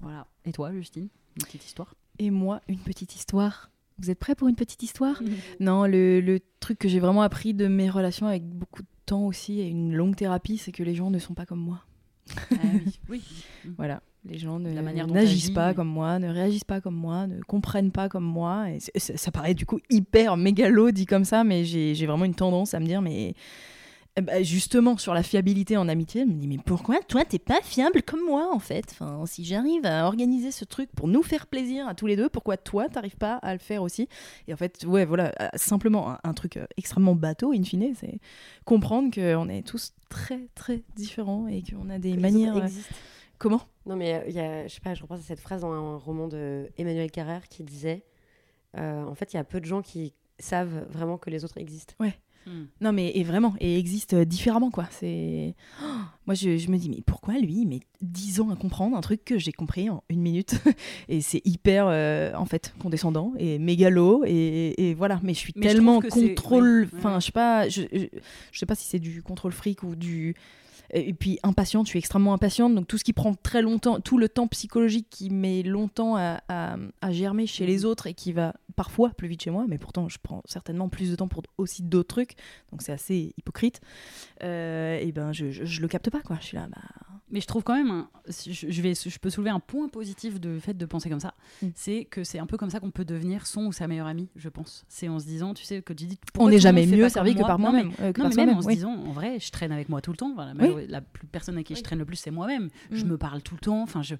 Voilà. 0.01 0.25
Et 0.45 0.51
toi, 0.51 0.73
Justine 0.73 1.09
Une 1.35 1.43
petite 1.43 1.63
histoire? 1.63 1.93
Et 2.17 2.31
moi, 2.31 2.59
une 2.67 2.79
petite 2.79 3.15
histoire. 3.15 3.69
Vous 3.99 4.09
êtes 4.09 4.17
prêts 4.17 4.33
pour 4.33 4.47
une 4.47 4.55
petite 4.55 4.81
histoire? 4.81 5.21
Non, 5.59 5.85
le, 5.85 6.19
le 6.19 6.39
truc 6.59 6.79
que 6.79 6.89
j'ai 6.89 6.99
vraiment 6.99 7.21
appris 7.21 7.53
de 7.53 7.67
mes 7.67 7.91
relations 7.91 8.25
avec 8.25 8.43
beaucoup 8.43 8.81
de 8.81 8.87
temps 9.05 9.27
aussi 9.27 9.59
et 9.59 9.67
une 9.67 9.93
longue 9.93 10.15
thérapie, 10.15 10.57
c'est 10.57 10.71
que 10.71 10.81
les 10.81 10.95
gens 10.95 11.11
ne 11.11 11.19
sont 11.19 11.35
pas 11.35 11.45
comme 11.45 11.61
moi. 11.61 11.85
Ah 12.51 12.55
oui. 12.73 12.99
oui. 13.09 13.23
Voilà. 13.77 14.01
Les 14.29 14.37
gens 14.37 14.59
ne 14.59 14.73
La 14.73 14.81
manière 14.81 15.07
n'agissent 15.07 15.51
pas 15.51 15.73
comme 15.73 15.87
moi, 15.87 16.19
ne 16.19 16.27
réagissent 16.29 16.63
pas 16.63 16.81
comme 16.81 16.95
moi, 16.95 17.27
ne 17.27 17.41
comprennent 17.41 17.91
pas 17.91 18.09
comme 18.09 18.25
moi. 18.25 18.67
Et 18.69 18.79
ça 18.99 19.31
paraît 19.31 19.53
du 19.53 19.65
coup 19.65 19.79
hyper 19.89 20.37
mégalo 20.37 20.91
dit 20.91 21.05
comme 21.05 21.25
ça, 21.25 21.43
mais 21.43 21.63
j'ai 21.65 22.05
vraiment 22.05 22.25
une 22.25 22.35
tendance 22.35 22.73
à 22.73 22.79
me 22.79 22.85
dire, 22.85 23.01
mais 23.01 23.33
eh 24.19 24.21
ben, 24.21 24.43
justement 24.43 24.97
sur 24.97 25.13
la 25.13 25.21
fiabilité 25.21 25.77
en 25.77 25.87
amitié, 25.87 26.21
je 26.21 26.27
me 26.27 26.33
dis, 26.39 26.47
mais 26.47 26.57
pourquoi 26.57 26.97
toi 27.07 27.23
t'es 27.23 27.37
pas 27.37 27.61
fiable 27.61 28.01
comme 28.01 28.25
moi 28.25 28.49
en 28.51 28.57
fait? 28.57 28.85
Enfin, 28.89 29.23
Si 29.27 29.45
j'arrive 29.45 29.85
à 29.85 30.07
organiser 30.07 30.49
ce 30.49 30.65
truc 30.65 30.89
pour 30.95 31.07
nous 31.07 31.21
faire 31.21 31.45
plaisir 31.45 31.87
à 31.87 31.93
tous 31.93 32.07
les 32.07 32.15
deux, 32.15 32.27
pourquoi 32.27 32.57
toi 32.57 32.89
t'arrives 32.89 33.15
pas 33.17 33.35
à 33.35 33.53
le 33.53 33.59
faire 33.59 33.83
aussi? 33.83 34.09
Et 34.47 34.53
en 34.53 34.57
fait, 34.57 34.83
ouais, 34.87 35.05
voilà, 35.05 35.31
euh, 35.39 35.47
simplement 35.53 36.09
un, 36.13 36.19
un 36.23 36.33
truc 36.33 36.57
euh, 36.57 36.65
extrêmement 36.77 37.13
bateau, 37.13 37.51
in 37.53 37.61
fine, 37.63 37.93
c'est 37.93 38.19
comprendre 38.65 39.13
qu'on 39.13 39.49
est 39.49 39.61
tous 39.61 39.93
très 40.09 40.47
très 40.55 40.81
différents 40.95 41.47
et 41.47 41.61
qu'on 41.61 41.87
a 41.91 41.99
des 41.99 42.17
manières. 42.17 42.57
euh, 42.57 42.63
existent. 42.63 42.95
Comment? 43.37 43.61
Non, 43.85 43.95
mais 43.95 44.15
euh, 44.15 44.23
il 44.27 44.33
y 44.33 44.39
a, 44.39 44.67
je 44.67 44.73
sais 44.73 44.81
pas, 44.81 44.93
je 44.93 45.01
repense 45.01 45.19
à 45.19 45.23
cette 45.23 45.39
phrase 45.39 45.61
dans 45.61 45.71
un 45.71 45.97
roman 45.97 46.27
de 46.27 46.69
Emmanuel 46.77 47.11
Carrère 47.11 47.47
qui 47.47 47.63
disait 47.63 48.03
euh, 48.77 49.03
En 49.03 49.15
fait, 49.15 49.33
il 49.33 49.37
y 49.37 49.39
a 49.39 49.43
peu 49.43 49.59
de 49.59 49.65
gens 49.65 49.81
qui 49.81 50.13
savent 50.39 50.85
vraiment 50.89 51.17
que 51.17 51.29
les 51.29 51.43
autres 51.45 51.57
existent. 51.57 51.93
Hmm. 52.47 52.67
Non, 52.79 52.93
mais 52.93 53.11
et 53.13 53.23
vraiment, 53.23 53.55
et 53.59 53.77
existe 53.77 54.13
euh, 54.13 54.23
différemment, 54.23 54.71
quoi. 54.71 54.87
C'est. 54.89 55.53
Oh, 55.83 55.85
moi, 56.25 56.33
je, 56.33 56.57
je 56.57 56.69
me 56.69 56.77
dis, 56.77 56.89
mais 56.89 57.01
pourquoi 57.05 57.33
lui, 57.39 57.61
il 57.61 57.67
met 57.67 57.81
10 58.01 58.39
ans 58.39 58.49
à 58.51 58.55
comprendre 58.55 58.95
un 58.95 59.01
truc 59.01 59.25
que 59.25 59.37
j'ai 59.37 59.51
compris 59.51 59.89
en 59.89 60.01
une 60.09 60.21
minute 60.21 60.55
Et 61.09 61.19
c'est 61.19 61.41
hyper, 61.45 61.87
euh, 61.89 62.33
en 62.35 62.45
fait, 62.45 62.73
condescendant 62.79 63.33
et 63.37 63.59
mégalo, 63.59 64.23
et, 64.25 64.73
et 64.77 64.93
voilà. 64.93 65.19
Mais 65.23 65.33
je 65.33 65.39
suis 65.39 65.53
Mais 65.57 65.67
tellement 65.67 65.99
contrôle. 65.99 66.87
Enfin, 66.95 67.15
ouais. 67.15 67.19
je 67.19 67.25
sais 67.25 67.31
pas, 67.33 67.67
je, 67.67 67.81
je, 67.91 68.05
je 68.51 68.59
sais 68.59 68.65
pas 68.65 68.75
si 68.75 68.85
c'est 68.85 68.99
du 68.99 69.21
contrôle 69.21 69.51
fric 69.51 69.83
ou 69.83 69.95
du. 69.95 70.33
Et 70.93 71.13
puis 71.13 71.37
impatiente, 71.43 71.85
je 71.85 71.89
suis 71.89 71.99
extrêmement 71.99 72.33
impatiente, 72.33 72.73
donc 72.73 72.87
tout 72.87 72.97
ce 72.97 73.03
qui 73.03 73.13
prend 73.13 73.33
très 73.35 73.61
longtemps, 73.61 73.99
tout 73.99 74.17
le 74.17 74.29
temps 74.29 74.47
psychologique 74.47 75.07
qui 75.09 75.29
met 75.29 75.61
longtemps 75.63 76.15
à, 76.15 76.41
à- 76.47 76.77
à 77.01 77.11
germer 77.11 77.45
chez 77.47 77.65
les 77.65 77.79
Mhm. 77.79 77.85
autres 77.85 78.07
et 78.07 78.13
qui 78.13 78.31
va 78.31 78.53
parfois 78.75 79.09
plus 79.09 79.27
vite 79.27 79.41
chez 79.43 79.49
moi, 79.51 79.65
mais 79.67 79.77
pourtant 79.77 80.07
je 80.07 80.17
prends 80.21 80.41
certainement 80.45 80.87
plus 80.87 81.09
de 81.11 81.15
temps 81.15 81.27
pour 81.27 81.43
aussi 81.57 81.83
d'autres 81.83 82.07
trucs, 82.15 82.35
donc 82.71 82.81
c'est 82.81 82.91
assez 82.93 83.33
hypocrite. 83.37 83.81
Euh, 84.43 84.97
et 84.99 85.11
ben 85.11 85.33
je, 85.33 85.51
je, 85.51 85.65
je 85.65 85.81
le 85.81 85.87
capte 85.87 86.09
pas 86.09 86.21
quoi. 86.21 86.37
Je 86.39 86.45
suis 86.45 86.57
là, 86.57 86.67
bah 86.69 86.81
Mais 87.29 87.41
je 87.41 87.47
trouve 87.47 87.63
quand 87.63 87.75
même, 87.75 87.91
un- 87.91 88.09
je, 88.29 88.81
vais, 88.81 88.93
je 88.95 89.19
peux 89.19 89.29
soulever 89.29 89.49
un 89.49 89.59
point 89.59 89.89
positif 89.89 90.39
du 90.39 90.61
fait 90.61 90.73
de 90.73 90.85
penser 90.85 91.09
comme 91.09 91.19
ça. 91.19 91.33
Mm. 91.61 91.67
C'est 91.75 92.05
que 92.05 92.23
c'est 92.23 92.39
un 92.39 92.45
peu 92.45 92.55
comme 92.55 92.69
ça 92.69 92.79
qu'on 92.79 92.89
peut 92.91 93.03
devenir 93.03 93.45
son 93.47 93.65
ou 93.65 93.71
sa 93.73 93.85
meilleure 93.87 94.07
amie, 94.07 94.29
je 94.37 94.47
pense. 94.47 94.85
C'est 94.87 95.09
en 95.09 95.19
se 95.19 95.25
disant, 95.25 95.53
tu 95.53 95.65
sais, 95.65 95.81
que 95.81 95.91
tu 95.91 96.05
dis. 96.05 96.17
on 96.37 96.47
n'est 96.49 96.59
jamais 96.59 96.85
mieux 96.85 97.09
servi 97.09 97.35
que 97.35 97.41
par 97.41 97.59
moi-même. 97.59 97.91
euh, 97.99 98.13
Non, 98.17 98.29
mais 98.29 98.29
même 98.29 98.31
soi-même, 98.31 98.57
en 98.57 98.61
se 98.61 98.67
disant, 98.69 98.91
en 98.93 99.11
vrai, 99.11 99.39
je 99.41 99.51
traîne 99.51 99.73
avec 99.73 99.89
moi 99.89 99.99
tout 100.01 100.11
le 100.11 100.17
temps. 100.17 100.33
Voilà, 100.33 100.53
Oui. 100.57 100.85
la 100.87 101.01
plus 101.01 101.27
personne 101.27 101.55
avec 101.55 101.67
qui 101.67 101.75
je 101.75 101.83
traîne 101.83 101.99
le 101.99 102.05
plus, 102.05 102.15
c'est 102.15 102.31
moi-même. 102.31 102.69
Je 102.91 103.03
Mm. 103.03 103.09
me 103.09 103.17
parle 103.17 103.41
tout 103.41 103.55
le 103.55 103.59
temps. 103.61 103.81
Enfin, 103.83 104.01
je. 104.01 104.15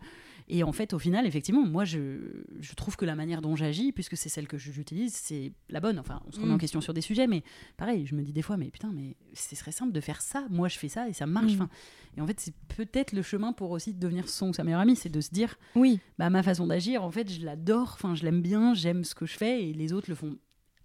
Et 0.49 0.63
en 0.63 0.71
fait, 0.71 0.93
au 0.93 0.99
final, 0.99 1.25
effectivement, 1.27 1.65
moi, 1.65 1.83
je, 1.83 2.43
je 2.61 2.73
trouve 2.73 2.95
que 2.95 3.03
la 3.03 3.15
manière 3.15 3.41
dont 3.41 3.55
j'agis, 3.57 3.91
puisque 3.91 4.15
c'est 4.15 4.29
celle 4.29 4.47
que 4.47 4.57
j'utilise, 4.57 5.13
c'est 5.13 5.51
la 5.69 5.81
bonne. 5.81 5.99
Enfin, 5.99 6.21
on 6.25 6.31
se 6.31 6.39
remet 6.39 6.51
Mm. 6.51 6.55
en 6.55 6.57
question 6.57 6.79
sur 6.81 6.93
des 6.93 7.01
sujets, 7.01 7.27
mais 7.27 7.43
pareil, 7.75 8.05
je 8.05 8.15
me 8.15 8.23
dis 8.23 8.31
des 8.31 8.41
fois, 8.41 8.55
mais 8.55 8.69
putain, 8.71 8.91
mais 8.93 9.17
ce 9.33 9.55
serait 9.57 9.73
simple 9.73 9.91
de 9.91 9.99
faire 9.99 10.21
ça. 10.21 10.45
Moi, 10.49 10.69
je 10.69 10.77
fais 10.77 10.87
ça 10.87 11.09
et 11.09 11.13
ça 11.13 11.25
marche. 11.25 11.51
Mm. 11.51 11.55
Enfin, 11.55 11.69
et 12.15 12.21
en 12.21 12.27
fait, 12.27 12.39
c'est 12.39 12.53
peut-être 12.75 13.11
le 13.11 13.21
chemin 13.23 13.51
pour 13.51 13.71
aussi 13.71 13.93
devenir 13.93 14.29
son 14.29 14.49
ou 14.49 14.53
sa 14.53 14.63
meilleure 14.63 14.79
amie, 14.79 14.95
c'est 14.95 15.09
de 15.09 15.19
se 15.21 15.31
dire, 15.31 15.57
Oui, 15.75 15.99
bah, 16.17 16.29
ma 16.29 16.41
façon 16.43 16.65
d'agir, 16.67 17.03
en 17.03 17.11
fait, 17.11 17.29
je 17.31 17.45
l'adore, 17.45 17.91
enfin, 17.95 18.15
je 18.15 18.23
l'aime 18.23 18.41
bien, 18.41 18.73
j'aime 18.73 19.03
ce 19.03 19.15
que 19.15 19.25
je 19.25 19.35
fais, 19.37 19.65
et 19.67 19.73
les 19.73 19.91
autres 19.91 20.09
le 20.09 20.15
font 20.15 20.37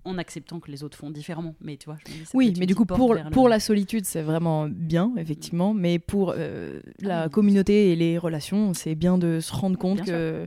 en 0.05 0.19
acceptant 0.19 0.59
que 0.61 0.71
les 0.71 0.83
autres 0.83 0.97
font 0.99 1.11
différemment. 1.11 1.55
Mais 1.61 1.77
tu 1.77 1.87
vois, 1.87 1.97
je 2.07 2.13
dis, 2.13 2.23
oui, 2.35 2.53
mais 2.59 2.67
du 2.67 2.75
coup 2.75 2.85
pour, 2.87 3.15
le- 3.15 3.31
pour 3.31 3.49
la 3.49 3.61
solitude 3.61 4.05
c'est 4.05 4.23
vraiment 4.23 4.69
bien 4.69 5.13
effectivement, 5.17 5.75
mais 5.75 5.99
pour 5.99 6.35
euh, 6.37 6.81
la 7.01 7.23
Ah 7.23 7.29
communauté 7.29 7.93
et 7.93 7.97
les 7.97 8.19
relations 8.19 8.75
c'est 8.75 8.95
bien 8.95 9.19
de 9.19 9.41
se 9.41 9.53
rendre 9.53 9.79
compte 9.79 9.97
Bien 10.03 10.05
que 10.05 10.47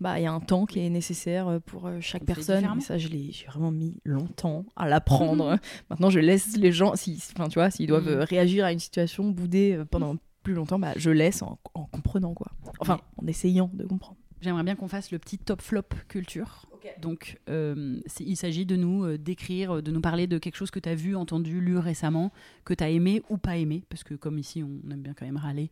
bah 0.00 0.18
il 0.18 0.24
y 0.24 0.26
a 0.26 0.32
un 0.32 0.40
temps 0.40 0.66
qui 0.66 0.80
est 0.80 0.90
nécessaire 0.90 1.60
pour 1.66 1.86
euh, 1.86 1.98
chaque 2.00 2.22
On 2.22 2.26
personne. 2.26 2.64
Et 2.76 2.80
ça 2.80 2.98
je 2.98 3.08
l'ai 3.08 3.30
j'ai 3.32 3.46
vraiment 3.46 3.70
mis 3.70 3.96
longtemps 4.04 4.64
à 4.76 4.88
l'apprendre. 4.88 5.56
Maintenant 5.90 6.10
je 6.10 6.18
laisse 6.20 6.56
les 6.56 6.72
gens 6.72 6.96
si 6.96 7.22
enfin 7.36 7.48
tu 7.48 7.58
vois 7.58 7.70
s'ils 7.70 7.86
doivent 7.86 8.08
euh, 8.08 8.24
réagir 8.24 8.64
à 8.64 8.72
une 8.72 8.78
situation 8.80 9.30
bouder 9.30 9.74
euh, 9.78 9.84
pendant 9.84 10.16
plus 10.42 10.54
longtemps 10.54 10.78
bah 10.78 10.92
je 10.96 11.10
laisse 11.10 11.42
en, 11.42 11.58
en 11.74 11.84
comprenant 11.86 12.34
quoi. 12.34 12.48
Enfin 12.80 13.00
en 13.16 13.26
essayant 13.26 13.70
de 13.74 13.84
comprendre. 13.84 14.16
J'aimerais 14.40 14.62
bien 14.62 14.76
qu'on 14.76 14.88
fasse 14.88 15.10
le 15.10 15.18
petit 15.18 15.38
top 15.38 15.62
flop 15.62 15.82
culture. 16.08 16.66
Donc, 17.00 17.40
euh, 17.48 18.00
il 18.20 18.36
s'agit 18.36 18.64
de 18.64 18.76
nous 18.76 19.04
euh, 19.04 19.18
décrire, 19.18 19.82
de 19.82 19.90
nous 19.90 20.00
parler 20.00 20.28
de 20.28 20.38
quelque 20.38 20.54
chose 20.54 20.70
que 20.70 20.78
tu 20.78 20.88
as 20.88 20.94
vu, 20.94 21.16
entendu, 21.16 21.60
lu 21.60 21.78
récemment, 21.78 22.30
que 22.64 22.74
tu 22.74 22.84
as 22.84 22.90
aimé 22.90 23.22
ou 23.28 23.38
pas 23.38 23.56
aimé, 23.56 23.82
parce 23.88 24.04
que 24.04 24.14
comme 24.14 24.38
ici, 24.38 24.62
on 24.62 24.88
aime 24.90 25.00
bien 25.00 25.12
quand 25.12 25.26
même 25.26 25.36
râler. 25.36 25.70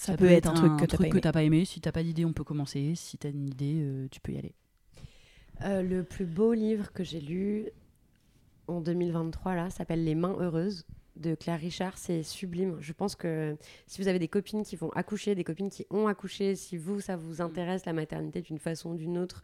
Ça, 0.00 0.16
peut 0.16 0.30
être 0.30 0.48
un 0.48 0.54
truc 0.54 0.76
que 0.90 0.96
pas 0.96 1.04
aimé. 1.04 1.20
t'as 1.20 1.32
pas 1.32 1.42
aimé. 1.42 1.64
Si 1.66 1.80
t'as 1.80 1.92
pas 1.92 2.02
d'idée, 2.02 2.24
on 2.24 2.32
peut 2.32 2.42
commencer. 2.42 2.94
Si 2.94 3.18
t'as 3.18 3.28
une 3.28 3.46
idée, 3.46 3.80
euh, 3.82 4.08
tu 4.10 4.18
peux 4.20 4.32
y 4.32 4.38
aller. 4.38 4.54
Euh, 5.62 5.82
le 5.82 6.04
plus 6.04 6.24
beau 6.24 6.54
livre 6.54 6.90
que 6.92 7.04
j'ai 7.04 7.20
lu 7.20 7.66
en 8.66 8.80
2023 8.80 9.54
là 9.54 9.68
s'appelle 9.68 10.04
Les 10.04 10.14
mains 10.14 10.36
heureuses 10.40 10.86
de 11.20 11.34
Claire 11.34 11.60
Richard, 11.60 11.98
c'est 11.98 12.22
sublime. 12.22 12.76
Je 12.80 12.92
pense 12.92 13.14
que 13.14 13.56
si 13.86 14.00
vous 14.00 14.08
avez 14.08 14.18
des 14.18 14.28
copines 14.28 14.64
qui 14.64 14.76
vont 14.76 14.90
accoucher, 14.90 15.34
des 15.34 15.44
copines 15.44 15.70
qui 15.70 15.86
ont 15.90 16.06
accouché, 16.06 16.56
si 16.56 16.76
vous, 16.76 17.00
ça 17.00 17.16
vous 17.16 17.40
intéresse, 17.40 17.84
la 17.86 17.92
maternité 17.92 18.40
d'une 18.40 18.58
façon 18.58 18.90
ou 18.90 18.96
d'une 18.96 19.18
autre, 19.18 19.42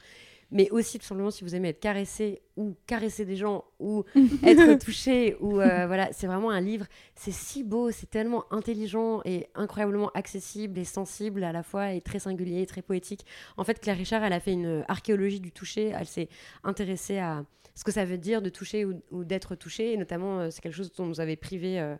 mais 0.50 0.70
aussi 0.70 0.98
tout 0.98 1.04
simplement 1.04 1.30
si 1.30 1.44
vous 1.44 1.54
aimez 1.54 1.70
être 1.70 1.80
caressé 1.80 2.42
ou 2.56 2.76
caresser 2.86 3.24
des 3.24 3.36
gens 3.36 3.64
ou 3.78 4.04
être 4.44 4.78
touché, 4.78 5.36
ou 5.40 5.60
euh, 5.60 5.86
voilà, 5.86 6.08
c'est 6.12 6.26
vraiment 6.26 6.50
un 6.50 6.60
livre, 6.60 6.86
c'est 7.14 7.32
si 7.32 7.64
beau, 7.64 7.90
c'est 7.90 8.08
tellement 8.08 8.44
intelligent 8.52 9.20
et 9.24 9.48
incroyablement 9.54 10.10
accessible 10.14 10.78
et 10.78 10.84
sensible 10.84 11.44
à 11.44 11.52
la 11.52 11.62
fois 11.62 11.92
et 11.92 12.00
très 12.00 12.18
singulier 12.18 12.62
et 12.62 12.66
très 12.66 12.82
poétique. 12.82 13.26
En 13.56 13.64
fait, 13.64 13.80
Claire 13.80 13.96
Richard, 13.96 14.24
elle 14.24 14.32
a 14.32 14.40
fait 14.40 14.52
une 14.52 14.84
archéologie 14.88 15.40
du 15.40 15.52
toucher, 15.52 15.92
elle 15.98 16.06
s'est 16.06 16.28
intéressée 16.64 17.18
à 17.18 17.44
ce 17.76 17.84
que 17.84 17.92
ça 17.92 18.04
veut 18.04 18.18
dire 18.18 18.42
de 18.42 18.48
toucher 18.48 18.84
ou, 18.84 19.00
ou 19.12 19.22
d'être 19.22 19.54
touché. 19.54 19.92
Et 19.92 19.96
notamment, 19.96 20.40
euh, 20.40 20.50
c'est 20.50 20.62
quelque 20.62 20.74
chose 20.74 20.90
dont 20.92 21.06
nous 21.06 21.20
avait 21.20 21.36
privé 21.36 21.78
euh, 21.78 21.94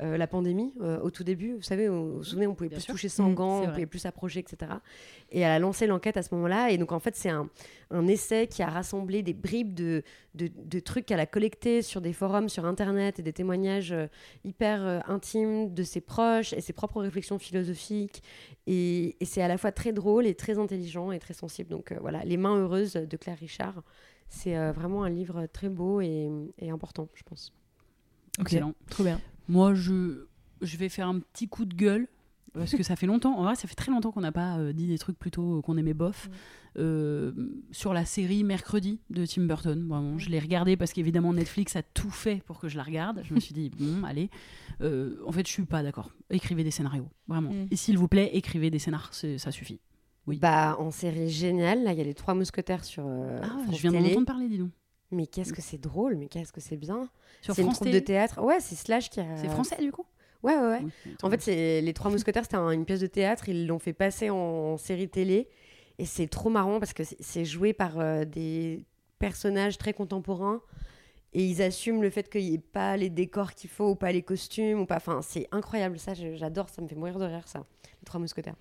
euh, 0.00 0.16
la 0.16 0.26
pandémie 0.26 0.72
euh, 0.80 1.00
au 1.00 1.10
tout 1.10 1.24
début. 1.24 1.54
Vous 1.54 1.62
savez, 1.62 1.88
vous 1.88 2.18
vous 2.18 2.24
souvenez, 2.24 2.46
on 2.46 2.54
pouvait 2.54 2.68
Bien 2.68 2.76
plus 2.78 2.84
sûr. 2.84 2.94
toucher 2.94 3.08
sans 3.08 3.30
Mm, 3.30 3.34
gants, 3.34 3.56
on 3.58 3.62
vrai. 3.62 3.72
pouvait 3.72 3.86
plus 3.86 3.98
s'approcher, 3.98 4.40
etc. 4.40 4.72
Et 5.30 5.40
elle 5.40 5.50
a 5.50 5.58
lancé 5.58 5.86
l'enquête 5.86 6.16
à 6.16 6.22
ce 6.22 6.34
moment-là. 6.34 6.70
Et 6.70 6.78
donc, 6.78 6.92
en 6.92 7.00
fait, 7.00 7.16
c'est 7.16 7.30
un, 7.30 7.48
un 7.90 8.06
essai 8.06 8.46
qui 8.46 8.62
a 8.62 8.68
rassemblé 8.68 9.22
des 9.22 9.32
bribes 9.32 9.74
de, 9.74 10.02
de, 10.34 10.48
de 10.54 10.80
trucs 10.80 11.06
qu'elle 11.06 11.18
a 11.20 11.26
collectés 11.26 11.82
sur 11.82 12.00
des 12.00 12.12
forums 12.12 12.48
sur 12.48 12.64
Internet 12.64 13.18
et 13.18 13.22
des 13.22 13.32
témoignages 13.32 13.92
euh, 13.92 14.06
hyper 14.44 14.84
euh, 14.86 15.00
intimes 15.08 15.74
de 15.74 15.82
ses 15.82 16.00
proches 16.00 16.52
et 16.52 16.60
ses 16.60 16.72
propres 16.72 17.00
réflexions 17.02 17.38
philosophiques. 17.38 18.22
Et, 18.66 19.16
et 19.20 19.24
c'est 19.24 19.42
à 19.42 19.48
la 19.48 19.58
fois 19.58 19.72
très 19.72 19.92
drôle 19.92 20.26
et 20.26 20.34
très 20.34 20.58
intelligent 20.58 21.10
et 21.10 21.18
très 21.18 21.34
sensible. 21.34 21.70
Donc, 21.70 21.90
euh, 21.92 21.98
voilà, 22.00 22.24
Les 22.24 22.36
mains 22.36 22.56
heureuses 22.56 22.92
de 22.92 23.16
Claire 23.16 23.38
Richard. 23.38 23.82
C'est 24.30 24.56
euh, 24.56 24.72
vraiment 24.72 25.04
un 25.04 25.08
livre 25.10 25.46
très 25.46 25.70
beau 25.70 26.00
et, 26.02 26.28
et 26.58 26.68
important, 26.70 27.08
je 27.14 27.22
pense. 27.22 27.52
Excellent. 28.38 28.74
Trop 28.90 29.02
bien. 29.02 29.18
Moi, 29.48 29.74
je, 29.74 30.26
je 30.62 30.76
vais 30.76 30.88
faire 30.88 31.08
un 31.08 31.18
petit 31.20 31.48
coup 31.48 31.64
de 31.64 31.74
gueule. 31.74 32.08
Parce 32.54 32.74
que 32.74 32.82
ça 32.82 32.96
fait 32.96 33.06
longtemps, 33.06 33.38
en 33.38 33.44
vrai, 33.44 33.54
ça 33.54 33.68
fait 33.68 33.74
très 33.76 33.92
longtemps 33.92 34.10
qu'on 34.10 34.22
n'a 34.22 34.32
pas 34.32 34.56
euh, 34.58 34.72
dit 34.72 34.88
des 34.88 34.98
trucs 34.98 35.18
plutôt 35.18 35.58
euh, 35.58 35.60
qu'on 35.62 35.76
aimait 35.76 35.94
bof. 35.94 36.28
Euh, 36.76 37.32
sur 37.72 37.92
la 37.92 38.04
série 38.04 38.42
Mercredi 38.42 38.98
de 39.10 39.26
Tim 39.26 39.42
Burton. 39.42 39.86
Vraiment, 39.86 40.18
je 40.18 40.28
l'ai 40.30 40.38
regardé 40.40 40.76
parce 40.76 40.92
qu'évidemment 40.92 41.32
Netflix 41.32 41.76
a 41.76 41.82
tout 41.82 42.10
fait 42.10 42.42
pour 42.46 42.58
que 42.58 42.68
je 42.68 42.76
la 42.76 42.82
regarde. 42.82 43.20
Je 43.24 43.34
me 43.34 43.38
suis 43.38 43.52
dit, 43.54 43.70
bon, 43.78 44.02
allez. 44.02 44.30
Euh, 44.80 45.16
en 45.26 45.30
fait, 45.30 45.46
je 45.46 45.52
suis 45.52 45.64
pas 45.66 45.82
d'accord. 45.82 46.10
Écrivez 46.30 46.64
des 46.64 46.70
scénarios, 46.70 47.08
vraiment. 47.28 47.50
Mm. 47.50 47.66
Et 47.70 47.76
s'il 47.76 47.98
vous 47.98 48.08
plaît, 48.08 48.30
écrivez 48.32 48.70
des 48.70 48.78
scénars, 48.78 49.10
c'est- 49.12 49.38
ça 49.38 49.50
suffit. 49.52 49.78
Oui. 50.26 50.38
Bah, 50.38 50.76
en 50.80 50.90
série 50.90 51.30
géniale, 51.30 51.84
là, 51.84 51.92
il 51.92 51.98
y 51.98 52.00
a 52.00 52.04
les 52.04 52.14
Trois 52.14 52.34
Mousquetaires 52.34 52.84
sur 52.84 53.06
Ah, 53.06 53.46
France 53.46 53.76
je 53.76 53.88
viens 53.88 53.92
d'entendre 53.92 54.26
parler, 54.26 54.48
dis 54.48 54.58
donc. 54.58 54.70
Mais 55.10 55.26
qu'est-ce 55.26 55.52
que 55.52 55.62
c'est 55.62 55.78
drôle, 55.80 56.16
mais 56.16 56.26
qu'est-ce 56.28 56.52
que 56.52 56.60
c'est 56.60 56.76
bien. 56.76 57.08
Sur 57.40 57.54
C'est 57.54 57.62
une 57.62 57.72
troupe 57.72 57.88
de 57.88 57.98
théâtre. 57.98 58.42
Ouais, 58.42 58.60
c'est 58.60 58.74
Slash 58.74 59.08
qui 59.08 59.20
a. 59.20 59.36
C'est 59.36 59.48
français 59.48 59.76
du 59.80 59.90
coup 59.90 60.04
Ouais, 60.42 60.54
ouais, 60.56 60.68
ouais. 60.68 60.80
Oui, 61.06 61.16
En 61.22 61.30
fait, 61.30 61.40
c'est 61.42 61.80
les 61.80 61.92
Trois 61.94 62.10
Mousquetaires, 62.10 62.44
c'était 62.44 62.56
un- 62.56 62.70
une 62.70 62.84
pièce 62.84 63.00
de 63.00 63.06
théâtre. 63.06 63.48
Ils 63.48 63.66
l'ont 63.66 63.78
fait 63.78 63.92
passer 63.92 64.30
en, 64.30 64.76
série 64.76 65.08
télé. 65.08 65.48
Et 65.98 66.04
c'est 66.06 66.28
trop 66.28 66.48
marrant 66.50 66.78
parce 66.78 66.92
que 66.92 67.02
c'est- 67.02 67.44
joué 67.44 67.72
par 67.72 67.98
euh, 67.98 68.24
des 68.24 68.84
personnages 69.18 69.78
très 69.78 69.92
contemporains. 69.92 70.60
Et 71.34 71.44
ils 71.44 71.60
assument 71.60 72.00
le 72.02 72.10
fait 72.10 72.30
qu'il 72.30 72.44
n'y 72.44 72.54
ait 72.54 72.58
pas 72.58 72.96
les 72.96 73.10
décors 73.10 73.52
qu'il 73.54 73.68
faut, 73.68 73.90
ou 73.90 73.94
pas 73.96 74.12
les 74.12 74.22
costumes, 74.22 74.80
ou 74.80 74.86
pas. 74.86 74.96
Enfin, 74.96 75.20
c'est 75.22 75.48
incroyable. 75.52 75.98
Ça, 75.98 76.14
j'adore. 76.14 76.68
Ça 76.68 76.80
me 76.82 76.86
fait 76.88 76.94
mourir 76.94 77.18
de 77.18 77.24
rire, 77.24 77.46
ça. 77.48 77.64
Les 78.00 78.04
Trois 78.04 78.20
Mousquetaires. 78.20 78.56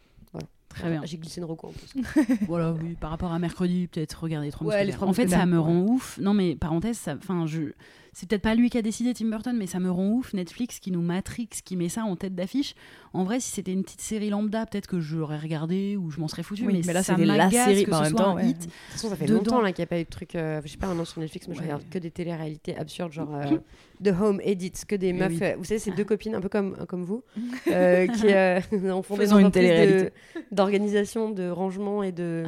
Très 0.70 0.90
bien. 0.90 1.02
J'ai 1.06 1.18
glissé 1.18 1.42
une 1.42 1.46
reco 1.46 1.68
en 1.68 1.72
plus. 1.72 2.02
voilà, 2.48 2.72
oui, 2.74 2.96
par 3.00 3.10
rapport 3.10 3.32
à 3.32 3.40
mercredi, 3.40 3.88
peut-être 3.88 4.24
regarder 4.24 4.52
trois 4.52 4.68
Ouais, 4.68 4.86
les 4.86 4.96
En 5.02 5.14
fait, 5.14 5.28
ça 5.28 5.46
me 5.46 5.58
ouais. 5.58 5.64
rend 5.64 5.82
ouf. 5.88 6.18
Non, 6.20 6.34
mais 6.34 6.56
parenthèse, 6.56 6.98
ça, 6.98 7.16
enfin, 7.16 7.46
je, 7.48 7.72
c'est 8.20 8.28
peut-être 8.28 8.42
pas 8.42 8.56
lui 8.56 8.72
qui 8.72 8.80
a 8.80 8.82
décidé 8.82 9.14
Tim 9.14 9.28
Burton, 9.28 9.56
mais 9.56 9.68
ça 9.68 9.80
me 9.80 9.92
rend 9.92 10.10
ouf. 10.10 10.34
Netflix 10.34 10.80
qui 10.80 10.90
nous 10.90 11.04
matrix, 11.04 11.48
qui 11.64 11.76
met 11.76 11.88
ça 11.88 12.02
en 12.02 12.16
tête 12.16 12.34
d'affiche. 12.34 12.74
En 13.14 13.24
vrai, 13.24 13.40
si 13.40 13.52
c'était 13.52 13.72
une 13.72 13.84
petite 13.84 14.02
série 14.02 14.32
lambda, 14.32 14.66
peut-être 14.66 14.88
que 14.88 15.00
je 15.00 15.18
l'aurais 15.18 15.38
regardé 15.38 15.96
ou 15.98 16.10
je 16.10 16.20
m'en 16.20 16.28
serais 16.28 16.42
foutu. 16.42 16.66
Oui, 16.66 16.74
mais, 16.74 16.82
mais 16.84 16.94
là, 16.94 17.04
ça 17.04 17.16
la 17.16 17.52
série, 17.52 17.86
que 17.86 17.92
bah, 17.92 17.98
ce 17.98 18.02
même 18.06 18.12
soit 18.14 18.20
temps, 18.20 18.32
un 18.32 18.36
ouais. 18.38 18.48
hit. 18.48 18.58
De 18.58 18.64
toute 18.64 18.72
façon, 18.90 19.10
ça 19.10 19.16
fait 19.18 19.26
Dedans. 19.26 19.38
longtemps 19.38 19.62
là, 19.62 19.72
qu'il 19.72 19.84
n'y 19.84 19.84
a 19.84 19.88
pas 19.88 20.00
eu 20.00 20.04
de 20.04 20.10
truc. 20.10 20.34
euh, 20.34 20.62
je 20.66 20.70
sais 20.72 20.78
pas, 20.78 20.88
maintenant 20.88 21.06
sur 21.06 21.22
Netflix, 21.22 21.48
moi 21.48 21.56
je 21.56 21.62
regarde 21.62 21.84
que 21.92 22.00
des 22.00 22.10
téléréalités 22.10 22.76
absurdes, 22.76 23.12
genre 23.12 23.36
euh, 23.36 23.58
The 24.04 24.08
Home 24.20 24.42
Edits, 24.44 24.72
que 24.88 24.96
des 24.96 25.14
Mais 25.14 25.30
meufs. 25.30 25.40
oui. 25.40 25.48
euh, 25.48 25.56
vous 25.60 25.64
savez, 25.66 25.80
c'est 25.80 25.92
deux 25.92 26.04
copines 26.04 26.34
un 26.34 26.42
peu 26.42 26.50
comme, 26.50 26.76
comme 26.88 27.04
vous, 27.04 27.24
euh, 27.68 28.08
qui 28.08 28.34
euh, 28.34 28.60
ont 28.96 29.04
fondé 29.04 29.22
Faisons 29.26 29.38
une 29.38 29.48
de- 29.48 29.52
télé-réalité. 29.52 30.10
d'organisation, 30.52 31.30
de, 31.30 31.50
rangement 31.50 32.02
et 32.02 32.12
de. 32.12 32.46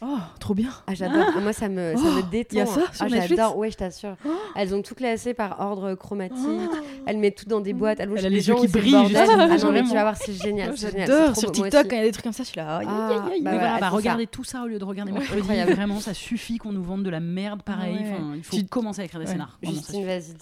Oh, 0.00 0.16
trop 0.38 0.54
bien. 0.54 0.70
Ah, 0.86 0.94
j'adore. 0.94 1.26
Ah, 1.36 1.40
moi, 1.40 1.52
ça 1.52 1.68
me, 1.68 1.94
ça 1.94 2.02
me 2.02 2.20
Oh, 2.20 2.26
détend. 2.30 2.56
y 2.56 2.60
a 2.60 2.66
ça 2.66 2.80
sur 2.92 3.04
ah, 3.04 3.08
Netflix 3.08 3.28
j'adore. 3.28 3.58
Ouais, 3.58 3.70
je 3.70 3.76
t'assure. 3.76 4.16
Elles 4.56 4.74
ont 4.74 4.82
tout 4.82 4.94
par 5.34 5.60
ordre 5.60 5.94
chromatique. 5.94 6.36
Elles 7.06 7.18
mettent 7.18 7.36
tout 7.36 7.48
dans 7.48 7.60
des 7.60 7.72
boîtes. 7.72 7.98
Elles, 8.00 8.08
vont 8.08 8.16
Elle 8.16 8.20
chez 8.22 8.26
a 8.26 8.30
les 8.30 8.36
yeux 8.48 8.54
gens 8.54 8.60
qui 8.60 8.68
brillent, 8.68 8.94
Ah 8.94 9.26
non, 9.26 9.36
mais 9.36 9.56
vraiment. 9.56 9.88
tu 9.88 9.94
vas 9.94 10.02
voir, 10.02 10.16
c'est 10.16 10.32
génial. 10.32 10.76
c'est 10.76 10.96
J'adore. 10.96 11.32
trop 11.32 11.40
Sur 11.40 11.52
TikTok, 11.52 11.88
quand 11.88 11.96
il 11.96 11.98
y 11.98 12.02
a 12.02 12.04
des 12.04 12.12
trucs 12.12 12.24
comme 12.24 12.32
ça, 12.32 12.42
je 12.42 12.48
suis 12.48 12.56
là. 12.56 12.80
Ah, 12.86 13.24
bah 13.42 13.78
bah, 13.80 13.88
regardez 13.88 14.26
tout 14.26 14.44
ça 14.44 14.62
au 14.62 14.66
lieu 14.66 14.78
de 14.78 14.84
regarder 14.84 15.12
mercredi. 15.12 15.40
Vraiment, 15.40 16.00
ça 16.00 16.14
suffit 16.14 16.58
qu'on 16.58 16.72
nous 16.72 16.82
vende 16.82 17.02
de 17.02 17.10
la 17.10 17.20
merde 17.20 17.62
pareil. 17.62 17.96
Ouais. 17.96 18.12
Enfin, 18.12 18.32
il 18.36 18.42
faut 18.42 18.56
Tu- 18.56 18.64
commencer 18.66 19.02
à 19.02 19.04
écrire 19.04 19.20
des 19.20 19.26
Ouais. 19.26 19.32
scénars. 19.32 19.58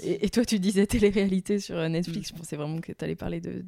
Et, 0.03 0.27
et 0.27 0.29
toi, 0.31 0.45
tu 0.45 0.59
disais 0.59 0.87
télé-réalité 0.87 1.59
sur 1.59 1.77
euh, 1.77 1.89
Netflix. 1.89 2.31
Mm. 2.33 2.35
Je 2.35 2.41
pensais 2.41 2.57
vraiment 2.57 2.79
que 2.81 2.93
tu 2.93 3.05
allais 3.05 3.15
parler 3.15 3.41
de, 3.41 3.63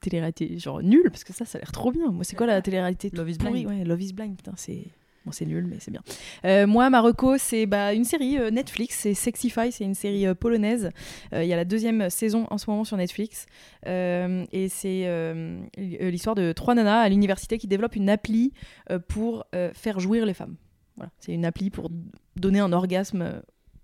télé-réalité 0.00 0.58
genre 0.58 0.82
nul, 0.82 1.08
parce 1.10 1.24
que 1.24 1.32
ça, 1.32 1.44
ça 1.44 1.58
a 1.58 1.60
l'air 1.60 1.72
trop 1.72 1.90
bien. 1.92 2.10
Moi, 2.10 2.24
c'est 2.24 2.36
quoi 2.36 2.46
la 2.46 2.60
télé-réalité 2.62 3.10
Love 3.12 3.30
is 3.30 3.38
Blind. 3.38 3.86
Love 3.86 4.02
is 4.02 4.12
Blind, 4.12 4.36
putain, 4.36 4.52
c'est. 4.56 4.84
Bon, 5.26 5.32
c'est 5.32 5.44
nul, 5.44 5.66
mais 5.68 5.78
c'est 5.80 5.90
bien. 5.90 6.02
Euh, 6.44 6.68
moi, 6.68 6.88
Marocco, 6.88 7.36
c'est 7.36 7.66
bah, 7.66 7.92
une 7.92 8.04
série 8.04 8.38
euh, 8.38 8.52
Netflix, 8.52 8.96
c'est 9.00 9.12
Sexify, 9.12 9.72
c'est 9.72 9.82
une 9.82 9.96
série 9.96 10.24
euh, 10.24 10.34
polonaise. 10.34 10.90
Il 11.32 11.44
y 11.44 11.52
a 11.52 11.56
la 11.56 11.64
deuxième 11.64 12.08
saison 12.10 12.46
en 12.48 12.58
ce 12.58 12.70
moment 12.70 12.84
sur 12.84 12.96
Netflix. 12.96 13.46
Et 13.84 14.68
c'est 14.68 15.60
l'histoire 15.76 16.36
de 16.36 16.52
trois 16.52 16.74
nanas 16.74 17.00
à 17.00 17.08
l'université 17.08 17.58
qui 17.58 17.66
développent 17.66 17.96
une 17.96 18.08
appli 18.08 18.52
pour 19.08 19.44
faire 19.74 19.98
jouir 19.98 20.24
les 20.24 20.34
femmes. 20.34 20.54
Voilà. 20.96 21.10
C'est 21.18 21.32
une 21.32 21.44
appli 21.44 21.70
pour 21.70 21.90
donner 22.36 22.60
un 22.60 22.72
orgasme 22.72 23.42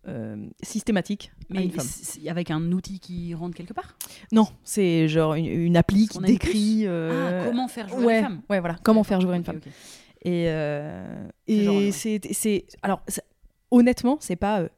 euh, 0.08 0.36
systématique 0.62 1.30
Mais 1.48 1.64
une 1.64 1.70
femme. 1.70 1.86
avec 2.28 2.50
un 2.50 2.72
outil 2.72 2.98
qui 2.98 3.34
rentre 3.34 3.54
quelque 3.54 3.72
part? 3.72 3.96
Non, 4.32 4.48
c'est 4.64 5.08
genre 5.08 5.34
une, 5.34 5.46
une 5.46 5.76
appli 5.76 6.08
qui 6.08 6.18
une 6.18 6.24
décrit. 6.24 6.86
Ah, 6.86 7.42
comment 7.44 7.68
faire 7.68 7.88
jouer 7.88 8.04
ouais, 8.04 8.16
les 8.16 8.22
femmes 8.22 8.42
ouais, 8.48 8.60
voilà. 8.60 8.76
Comment 8.82 9.04
faire 9.04 9.20
jouer 9.20 9.36
une 9.36 9.44
femme. 9.44 9.60
Et, 10.24 10.48
euh, 10.48 11.28
C'est 11.46 11.54
et 11.54 11.92
c'est, 11.92 12.20
c'est- 12.32 12.66
alors 12.82 13.02
c'est- 13.08 13.24
honnêtement, 13.70 14.16
c'est 14.20 14.36
pas 14.36 14.60
euh, 14.62 14.68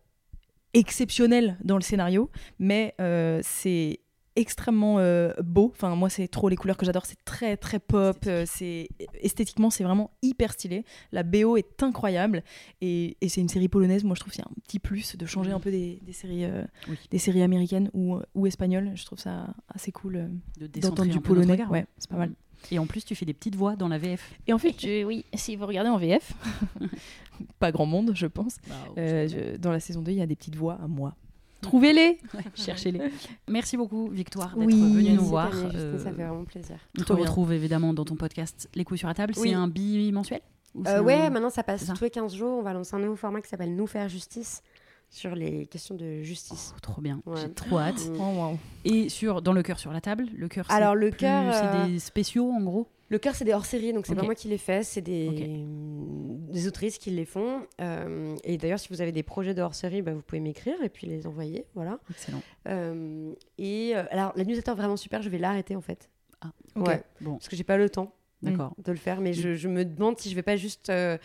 exceptionnel 0.72 1.56
dans 1.64 1.76
le 1.76 1.82
scénario, 1.82 2.30
mais 2.58 2.94
euh, 3.00 3.40
c'est 3.42 4.00
extrêmement 4.36 4.98
euh, 4.98 5.32
beau. 5.44 5.70
Enfin, 5.72 5.94
moi, 5.94 6.10
c'est 6.10 6.26
trop 6.26 6.48
les 6.48 6.56
couleurs 6.56 6.76
que 6.76 6.84
j'adore. 6.84 7.06
C'est 7.06 7.24
très 7.24 7.56
très 7.56 7.78
pop. 7.78 8.16
c'est 8.46 8.88
esthétiquement, 9.20 9.70
c'est 9.70 9.84
vraiment 9.84 10.10
hyper 10.22 10.52
stylé. 10.52 10.84
La 11.12 11.22
BO 11.22 11.56
est 11.56 11.80
incroyable 11.84 12.42
et, 12.80 13.16
et 13.20 13.28
c'est 13.28 13.40
une 13.40 13.48
série 13.48 13.68
polonaise. 13.68 14.02
Moi, 14.02 14.16
je 14.16 14.20
trouve 14.20 14.32
qu'il 14.32 14.42
y 14.42 14.44
a 14.44 14.50
un 14.50 14.54
petit 14.64 14.80
plus 14.80 15.14
de 15.16 15.24
changer 15.26 15.52
un 15.52 15.60
peu 15.60 15.70
des, 15.70 16.00
des 16.02 16.12
séries, 16.12 16.46
Oui. 16.88 16.98
des 17.12 17.18
séries 17.18 17.42
américaines 17.42 17.90
ou, 17.94 18.16
ou 18.34 18.46
espagnoles. 18.48 18.90
Je 18.96 19.04
trouve 19.04 19.20
ça 19.20 19.54
assez 19.72 19.92
cool 19.92 20.28
De 20.58 20.66
d'entendre 20.80 21.12
du 21.12 21.20
polonais. 21.20 21.52
regard. 21.52 21.70
Ouais, 21.70 21.86
c'est 21.98 22.10
pas 22.10 22.16
mal. 22.16 22.32
Et 22.72 22.78
en 22.78 22.86
plus, 22.86 23.04
tu 23.04 23.14
fais 23.14 23.24
des 23.26 23.34
petites 23.34 23.56
voix 23.56 23.76
dans 23.76 23.88
la 23.88 23.98
VF. 23.98 24.32
Et 24.46 24.52
en 24.52 24.58
fait, 24.58 24.74
je- 24.80 25.04
oui, 25.04 25.24
si 25.34 25.56
vous 25.56 25.66
regardez 25.66 25.90
en 25.90 25.98
VF, 25.98 26.32
pas 27.58 27.72
grand 27.72 27.86
monde, 27.86 28.12
je 28.14 28.26
pense. 28.26 28.56
Euh, 28.98 29.28
je- 29.28 29.56
dans 29.56 29.70
la 29.72 29.80
saison 29.80 30.02
2, 30.02 30.12
il 30.12 30.18
y 30.18 30.22
a 30.22 30.26
des 30.26 30.36
petites 30.36 30.56
voix 30.56 30.78
à 30.82 30.86
moi. 30.86 31.14
Trouvez-les 31.60 32.18
Cherchez-les. 32.54 33.00
Merci 33.48 33.76
beaucoup, 33.76 34.08
Victoire, 34.10 34.54
d'être 34.56 34.66
Oui, 34.66 34.74
venue 34.94 35.10
nous 35.14 35.24
voir. 35.24 35.50
Justine, 35.52 35.70
Euh, 35.74 35.98
ça 35.98 36.10
fait 36.12 36.22
vraiment 36.24 36.44
plaisir. 36.44 36.76
on 36.98 37.02
te 37.02 37.12
bien. 37.12 37.22
retrouve 37.22 37.52
évidemment 37.52 37.94
dans 37.94 38.04
ton 38.04 38.16
podcast 38.16 38.68
Les 38.74 38.84
couilles 38.84 38.98
sur 38.98 39.08
la 39.08 39.14
table. 39.14 39.32
Oui. 39.38 39.48
C'est 39.50 39.54
un 39.54 39.68
bimensuel 39.68 40.40
Euh, 40.86 40.98
un- 40.98 41.02
ouais, 41.02 41.30
maintenant 41.30 41.50
ça 41.50 41.62
passe 41.62 41.84
ça 41.84 41.92
tous 41.94 42.04
les 42.04 42.10
15 42.10 42.34
jours. 42.34 42.58
On 42.58 42.62
va 42.62 42.72
lancer 42.72 42.94
un 42.96 42.98
nouveau 42.98 43.16
format 43.16 43.40
qui 43.40 43.48
s'appelle 43.48 43.74
Nous 43.74 43.86
faire 43.86 44.08
justice 44.08 44.62
sur 45.10 45.34
les 45.34 45.66
questions 45.66 45.94
de 45.94 46.22
justice. 46.22 46.72
Oh, 46.76 46.80
trop 46.80 47.00
bien. 47.00 47.20
Ouais. 47.26 47.40
J'ai 47.40 47.52
trop 47.52 47.78
hâte. 47.78 48.08
Mm. 48.08 48.16
Oh, 48.20 48.22
wow. 48.50 48.58
Et 48.84 49.08
sur 49.08 49.42
dans 49.42 49.52
le 49.52 49.62
cœur 49.62 49.78
sur 49.78 49.92
la 49.92 50.00
table, 50.00 50.26
le 50.36 50.48
cœur. 50.48 50.66
c'est 50.68 50.74
Alors, 50.74 50.94
le 50.94 51.10
cœur, 51.10 51.54
c'est 51.54 51.64
euh, 51.80 51.86
des 51.86 51.98
spéciaux 51.98 52.50
en 52.50 52.60
gros? 52.62 52.88
Le 53.10 53.18
cœur, 53.18 53.34
c'est 53.34 53.44
des 53.44 53.52
hors-séries, 53.52 53.92
donc 53.92 54.06
c'est 54.06 54.12
Ok. 54.12 54.18
pas 54.18 54.24
moi 54.24 54.34
qui 54.34 54.48
les 54.48 54.58
fais, 54.58 54.82
c'est 54.82 55.02
des, 55.02 55.28
Ok. 55.28 56.52
des 56.52 56.66
autrices 56.66 56.98
qui 56.98 57.10
les 57.10 57.26
font. 57.26 57.60
Euh, 57.80 58.34
et 58.44 58.56
d'ailleurs, 58.56 58.78
si 58.80 58.88
vous 58.88 59.00
avez 59.02 59.12
des 59.12 59.22
projets 59.22 59.54
de 59.54 59.60
hors-série, 59.62 60.00
bah, 60.02 60.14
vous 60.14 60.22
pouvez 60.22 60.40
m'écrire 60.40 60.82
et 60.82 60.88
puis 60.88 61.06
les 61.06 61.26
envoyer. 61.26 61.66
Voilà. 61.74 61.98
Excellent. 62.10 62.40
Euh, 62.68 63.32
et 63.58 63.94
alors, 63.94 64.32
la 64.36 64.44
newsletter 64.44 64.72
vraiment 64.72 64.96
super, 64.96 65.22
je 65.22 65.28
vais 65.28 65.38
l'arrêter 65.38 65.76
en 65.76 65.80
fait. 65.82 66.10
Ah, 66.40 66.50
ok. 66.76 66.86
Ouais, 66.88 67.02
Bon, 67.20 67.32
parce 67.36 67.48
que 67.48 67.56
j'ai 67.56 67.62
pas 67.64 67.76
le 67.76 67.88
temps 67.90 68.12
d'accord. 68.50 68.74
de 68.84 68.92
le 68.92 68.98
faire, 68.98 69.20
mais 69.20 69.32
je, 69.32 69.54
je 69.54 69.68
me 69.68 69.84
demande 69.84 70.18
si 70.18 70.30
je 70.30 70.34
vais 70.34 70.42
pas 70.42 70.56
juste 70.56 70.90
euh, 70.90 71.16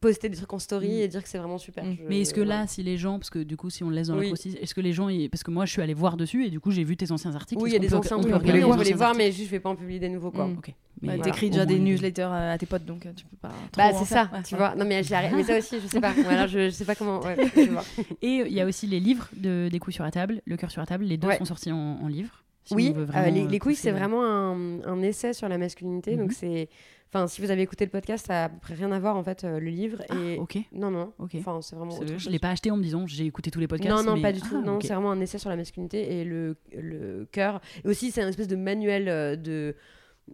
poster 0.00 0.28
des 0.28 0.36
trucs 0.36 0.52
en 0.52 0.58
story 0.58 0.88
Mm. 0.88 1.00
et 1.00 1.08
dire 1.08 1.22
que 1.22 1.28
c'est 1.28 1.38
vraiment 1.38 1.58
super. 1.58 1.84
Mm. 1.84 1.96
Je- 2.02 2.08
Mais 2.08 2.20
est-ce 2.20 2.34
que 2.34 2.40
là, 2.40 2.66
si 2.66 2.82
les 2.82 2.96
gens, 2.98 3.18
parce 3.18 3.30
que 3.30 3.38
du 3.38 3.56
coup, 3.56 3.70
si 3.70 3.82
on 3.84 3.88
le 3.90 3.94
laisse 3.96 4.08
dans 4.08 4.18
Oui. 4.18 4.32
la 4.32 4.60
est-ce 4.62 4.74
que 4.74 4.80
les 4.80 4.92
gens, 4.92 5.08
parce 5.30 5.42
que 5.42 5.50
moi, 5.50 5.64
je 5.66 5.72
suis 5.72 5.82
allée 5.82 5.94
voir 5.94 6.16
dessus 6.16 6.44
et 6.46 6.50
du 6.50 6.60
coup, 6.60 6.70
j'ai 6.70 6.84
vu 6.84 6.96
tes 6.96 7.10
anciens 7.12 7.34
articles. 7.34 7.62
Oui, 7.62 7.70
il 7.70 7.72
y 7.72 7.76
a 7.76 7.78
des 7.78 7.94
anciens 7.94 8.16
on 8.16 8.20
trucs, 8.20 8.32
peut 8.32 8.36
on 8.36 8.40
regarder 8.40 8.60
peut 8.60 8.78
les 8.84 8.90
les 8.90 8.94
voir, 8.94 9.14
mais 9.14 9.24
articles 9.24 9.36
juste 9.38 9.46
je 9.50 9.50
vais 9.56 9.60
pas 9.60 9.70
en 9.70 9.76
publier 9.76 9.98
des 10.00 10.08
nouveaux 10.08 10.30
quoi. 10.30 10.46
Mm. 10.46 10.58
Ok. 10.58 10.74
Mais 11.00 11.10
Ouais, 11.10 11.16
voilà, 11.18 11.30
T'écris 11.30 11.46
au 11.46 11.50
déjà 11.50 11.64
des 11.64 11.78
newsletters 11.78 12.22
à 12.22 12.58
tes 12.58 12.66
potes, 12.66 12.84
donc 12.84 13.06
euh, 13.06 13.12
tu 13.14 13.24
peux 13.24 13.36
pas. 13.36 13.52
Bah, 13.76 13.92
c'est 13.96 14.04
ça, 14.04 14.28
Ouais, 14.32 14.42
tu 14.42 14.54
ouais. 14.54 14.58
vois. 14.58 14.74
Non, 14.74 14.84
mais, 14.84 15.04
j'y 15.04 15.14
arrive. 15.14 15.36
mais 15.36 15.44
ça 15.44 15.56
aussi, 15.56 15.76
je 15.80 15.86
sais 15.86 16.00
pas. 16.00 16.12
Voilà, 16.12 16.48
je, 16.48 16.64
je 16.64 16.70
sais 16.70 16.84
pas 16.84 16.96
comment. 16.96 17.20
Ouais. 17.20 17.36
Et 18.22 18.42
il 18.46 18.52
y 18.52 18.60
a 18.60 18.66
aussi 18.66 18.88
les 18.88 18.98
livres 18.98 19.28
de 19.36 19.68
Des 19.70 19.78
couilles 19.78 19.92
sur 19.94 20.02
la 20.02 20.10
table, 20.10 20.42
Le 20.44 20.56
cœur 20.56 20.70
sur 20.72 20.80
la 20.80 20.86
table. 20.86 21.04
Les 21.04 21.16
deux 21.16 21.28
Ouais. 21.28 21.38
sont 21.38 21.44
sortis 21.44 21.70
en, 21.70 22.00
en 22.02 22.08
livre. 22.08 22.42
Si 22.68 22.74
oui, 22.74 22.94
euh, 22.96 23.30
les, 23.30 23.42
euh, 23.44 23.48
les 23.48 23.58
couilles, 23.58 23.74
c'est 23.74 23.90
vraiment 23.92 24.24
un, 24.24 24.80
un 24.84 25.02
essai 25.02 25.32
sur 25.32 25.48
la 25.48 25.58
masculinité. 25.58 26.12
Mhm. 26.12 26.18
Donc, 26.22 26.32
c'est. 26.32 26.68
Enfin, 27.10 27.26
si 27.26 27.40
vous 27.40 27.50
avez 27.50 27.62
écouté 27.62 27.86
le 27.86 27.90
podcast, 27.90 28.26
ça 28.26 28.42
a 28.42 28.44
à 28.44 28.48
peu 28.50 28.58
près 28.60 28.74
rien 28.74 28.92
à 28.92 28.98
voir, 29.00 29.16
en 29.16 29.22
fait, 29.24 29.42
euh, 29.44 29.58
le 29.58 29.70
livre. 29.70 30.02
Et... 30.14 30.36
Ah, 30.38 30.42
ok. 30.42 30.58
Non, 30.72 30.90
non. 30.90 31.12
Ok. 31.18 31.30
Enfin, 31.36 31.58
c'est 31.62 31.74
vraiment. 31.74 31.96
Autre 31.96 32.18
Je 32.18 32.28
l'ai 32.28 32.38
pas 32.38 32.50
acheté 32.50 32.70
en 32.70 32.76
me 32.76 32.82
disant 32.82 33.06
j'ai 33.06 33.24
écouté 33.24 33.50
tous 33.50 33.60
les 33.60 33.66
podcasts. 33.66 33.90
Non, 33.96 34.02
non, 34.02 34.16
mais- 34.16 34.20
pas 34.22 34.32
du 34.32 34.40
tout. 34.42 34.56
Ah, 34.58 34.62
non, 34.66 34.78
c'est 34.82 34.92
vraiment 34.92 35.10
un 35.12 35.20
essai 35.20 35.38
sur 35.38 35.48
la 35.48 35.56
masculinité 35.56 36.18
et 36.20 36.24
le, 36.24 36.56
le 36.76 37.26
cœur. 37.32 37.60
Et 37.84 37.88
aussi, 37.88 38.10
c'est 38.10 38.20
un 38.22 38.28
espèce 38.28 38.46
de 38.48 38.56
manuel 38.56 39.08
euh, 39.08 39.36
de, 39.36 39.74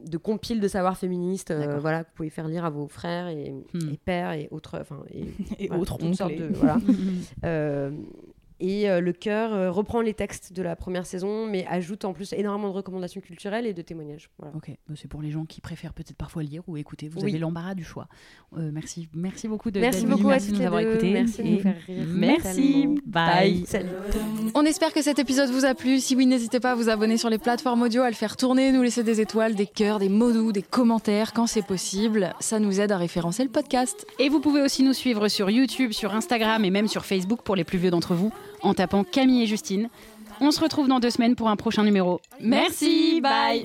de 0.04 0.18
compile 0.18 0.58
de 0.58 0.66
savoir 0.66 0.98
féministe 0.98 1.52
euh, 1.52 1.78
voilà, 1.78 2.02
que 2.02 2.08
vous 2.08 2.14
pouvez 2.16 2.30
faire 2.30 2.48
lire 2.48 2.64
à 2.64 2.70
vos 2.70 2.88
frères 2.88 3.28
et, 3.28 3.52
Hmm. 3.72 3.92
et 3.92 3.98
pères 4.04 4.32
et 4.32 4.48
autres. 4.50 4.76
Enfin, 4.80 4.98
et, 5.12 5.26
Et 5.60 5.68
voilà, 5.68 5.80
autres 5.80 5.98
toutes 5.98 6.14
sortes 6.16 6.32
oncles. 6.32 6.42
de- 6.48 6.54
voilà. 6.54 6.78
Euh, 7.44 7.92
et 8.60 8.88
euh, 8.88 9.00
le 9.00 9.12
cœur 9.12 9.52
euh, 9.52 9.70
reprend 9.70 10.00
les 10.00 10.14
textes 10.14 10.52
de 10.52 10.62
la 10.62 10.76
première 10.76 11.06
saison, 11.06 11.46
mais 11.46 11.66
ajoute 11.68 12.04
en 12.04 12.12
plus 12.12 12.32
énormément 12.32 12.68
de 12.70 12.74
recommandations 12.74 13.20
culturelles 13.20 13.66
et 13.66 13.74
de 13.74 13.82
témoignages. 13.82 14.30
Voilà. 14.38 14.54
Ok, 14.56 14.70
bah, 14.88 14.94
c'est 14.96 15.08
pour 15.08 15.22
les 15.22 15.30
gens 15.30 15.44
qui 15.44 15.60
préfèrent 15.60 15.92
peut-être 15.92 16.16
parfois 16.16 16.42
lire 16.42 16.62
ou 16.68 16.76
écouter. 16.76 17.08
Vous 17.08 17.20
Oui. 17.22 17.30
avez 17.30 17.38
l'embarras 17.38 17.74
du 17.74 17.82
choix. 17.84 18.06
Euh, 18.56 18.70
merci, 18.72 19.08
merci 19.14 19.48
beaucoup 19.48 19.70
de 19.70 19.80
Merci 19.80 20.06
beaucoup 20.06 20.28
à 20.28 20.32
merci 20.32 20.46
de 20.48 20.52
toutes 20.52 20.60
nous 20.60 20.66
avoir 20.66 20.80
écoutés. 20.82 21.10
Merci 21.12 21.42
de 21.42 21.48
nous 21.48 21.58
faire 21.60 21.76
rire. 21.86 22.04
Merci, 22.08 22.88
bye. 23.04 23.64
Salut. 23.66 23.88
On 24.54 24.64
espère 24.64 24.92
que 24.92 25.02
cet 25.02 25.18
épisode 25.18 25.50
vous 25.50 25.64
a 25.64 25.74
plu. 25.74 25.98
Si 25.98 26.14
oui, 26.14 26.26
n'hésitez 26.26 26.60
pas 26.60 26.72
à 26.72 26.74
vous 26.76 26.88
abonner 26.88 27.16
sur 27.16 27.30
les 27.30 27.38
plateformes 27.38 27.82
audio, 27.82 28.02
à 28.02 28.08
le 28.08 28.14
faire 28.14 28.36
tourner, 28.36 28.70
nous 28.70 28.82
laisser 28.82 29.02
des 29.02 29.20
étoiles, 29.20 29.54
des 29.56 29.66
cœurs, 29.66 29.98
des 29.98 30.08
mots 30.08 30.32
doux, 30.32 30.52
des 30.52 30.62
commentaires 30.62 31.32
quand 31.32 31.46
c'est 31.48 31.66
possible. 31.66 32.32
Ça 32.38 32.60
nous 32.60 32.80
aide 32.80 32.92
à 32.92 32.98
référencer 32.98 33.42
le 33.42 33.50
podcast. 33.50 34.06
Et 34.20 34.28
vous 34.28 34.40
pouvez 34.40 34.62
aussi 34.62 34.84
nous 34.84 34.92
suivre 34.92 35.28
sur 35.28 35.50
YouTube, 35.50 35.92
sur 35.92 36.14
Instagram 36.14 36.64
et 36.64 36.70
même 36.70 36.86
sur 36.88 37.04
Facebook 37.04 37.42
pour 37.42 37.56
les 37.56 37.64
plus 37.64 37.78
vieux 37.78 37.90
d'entre 37.90 38.14
vous 38.14 38.32
en 38.64 38.74
tapant 38.74 39.04
Camille 39.04 39.42
et 39.42 39.46
Justine. 39.46 39.88
On 40.40 40.50
se 40.50 40.60
retrouve 40.60 40.88
dans 40.88 40.98
deux 40.98 41.10
semaines 41.10 41.36
pour 41.36 41.48
un 41.48 41.56
prochain 41.56 41.84
numéro. 41.84 42.20
Merci, 42.40 43.20
bye. 43.20 43.64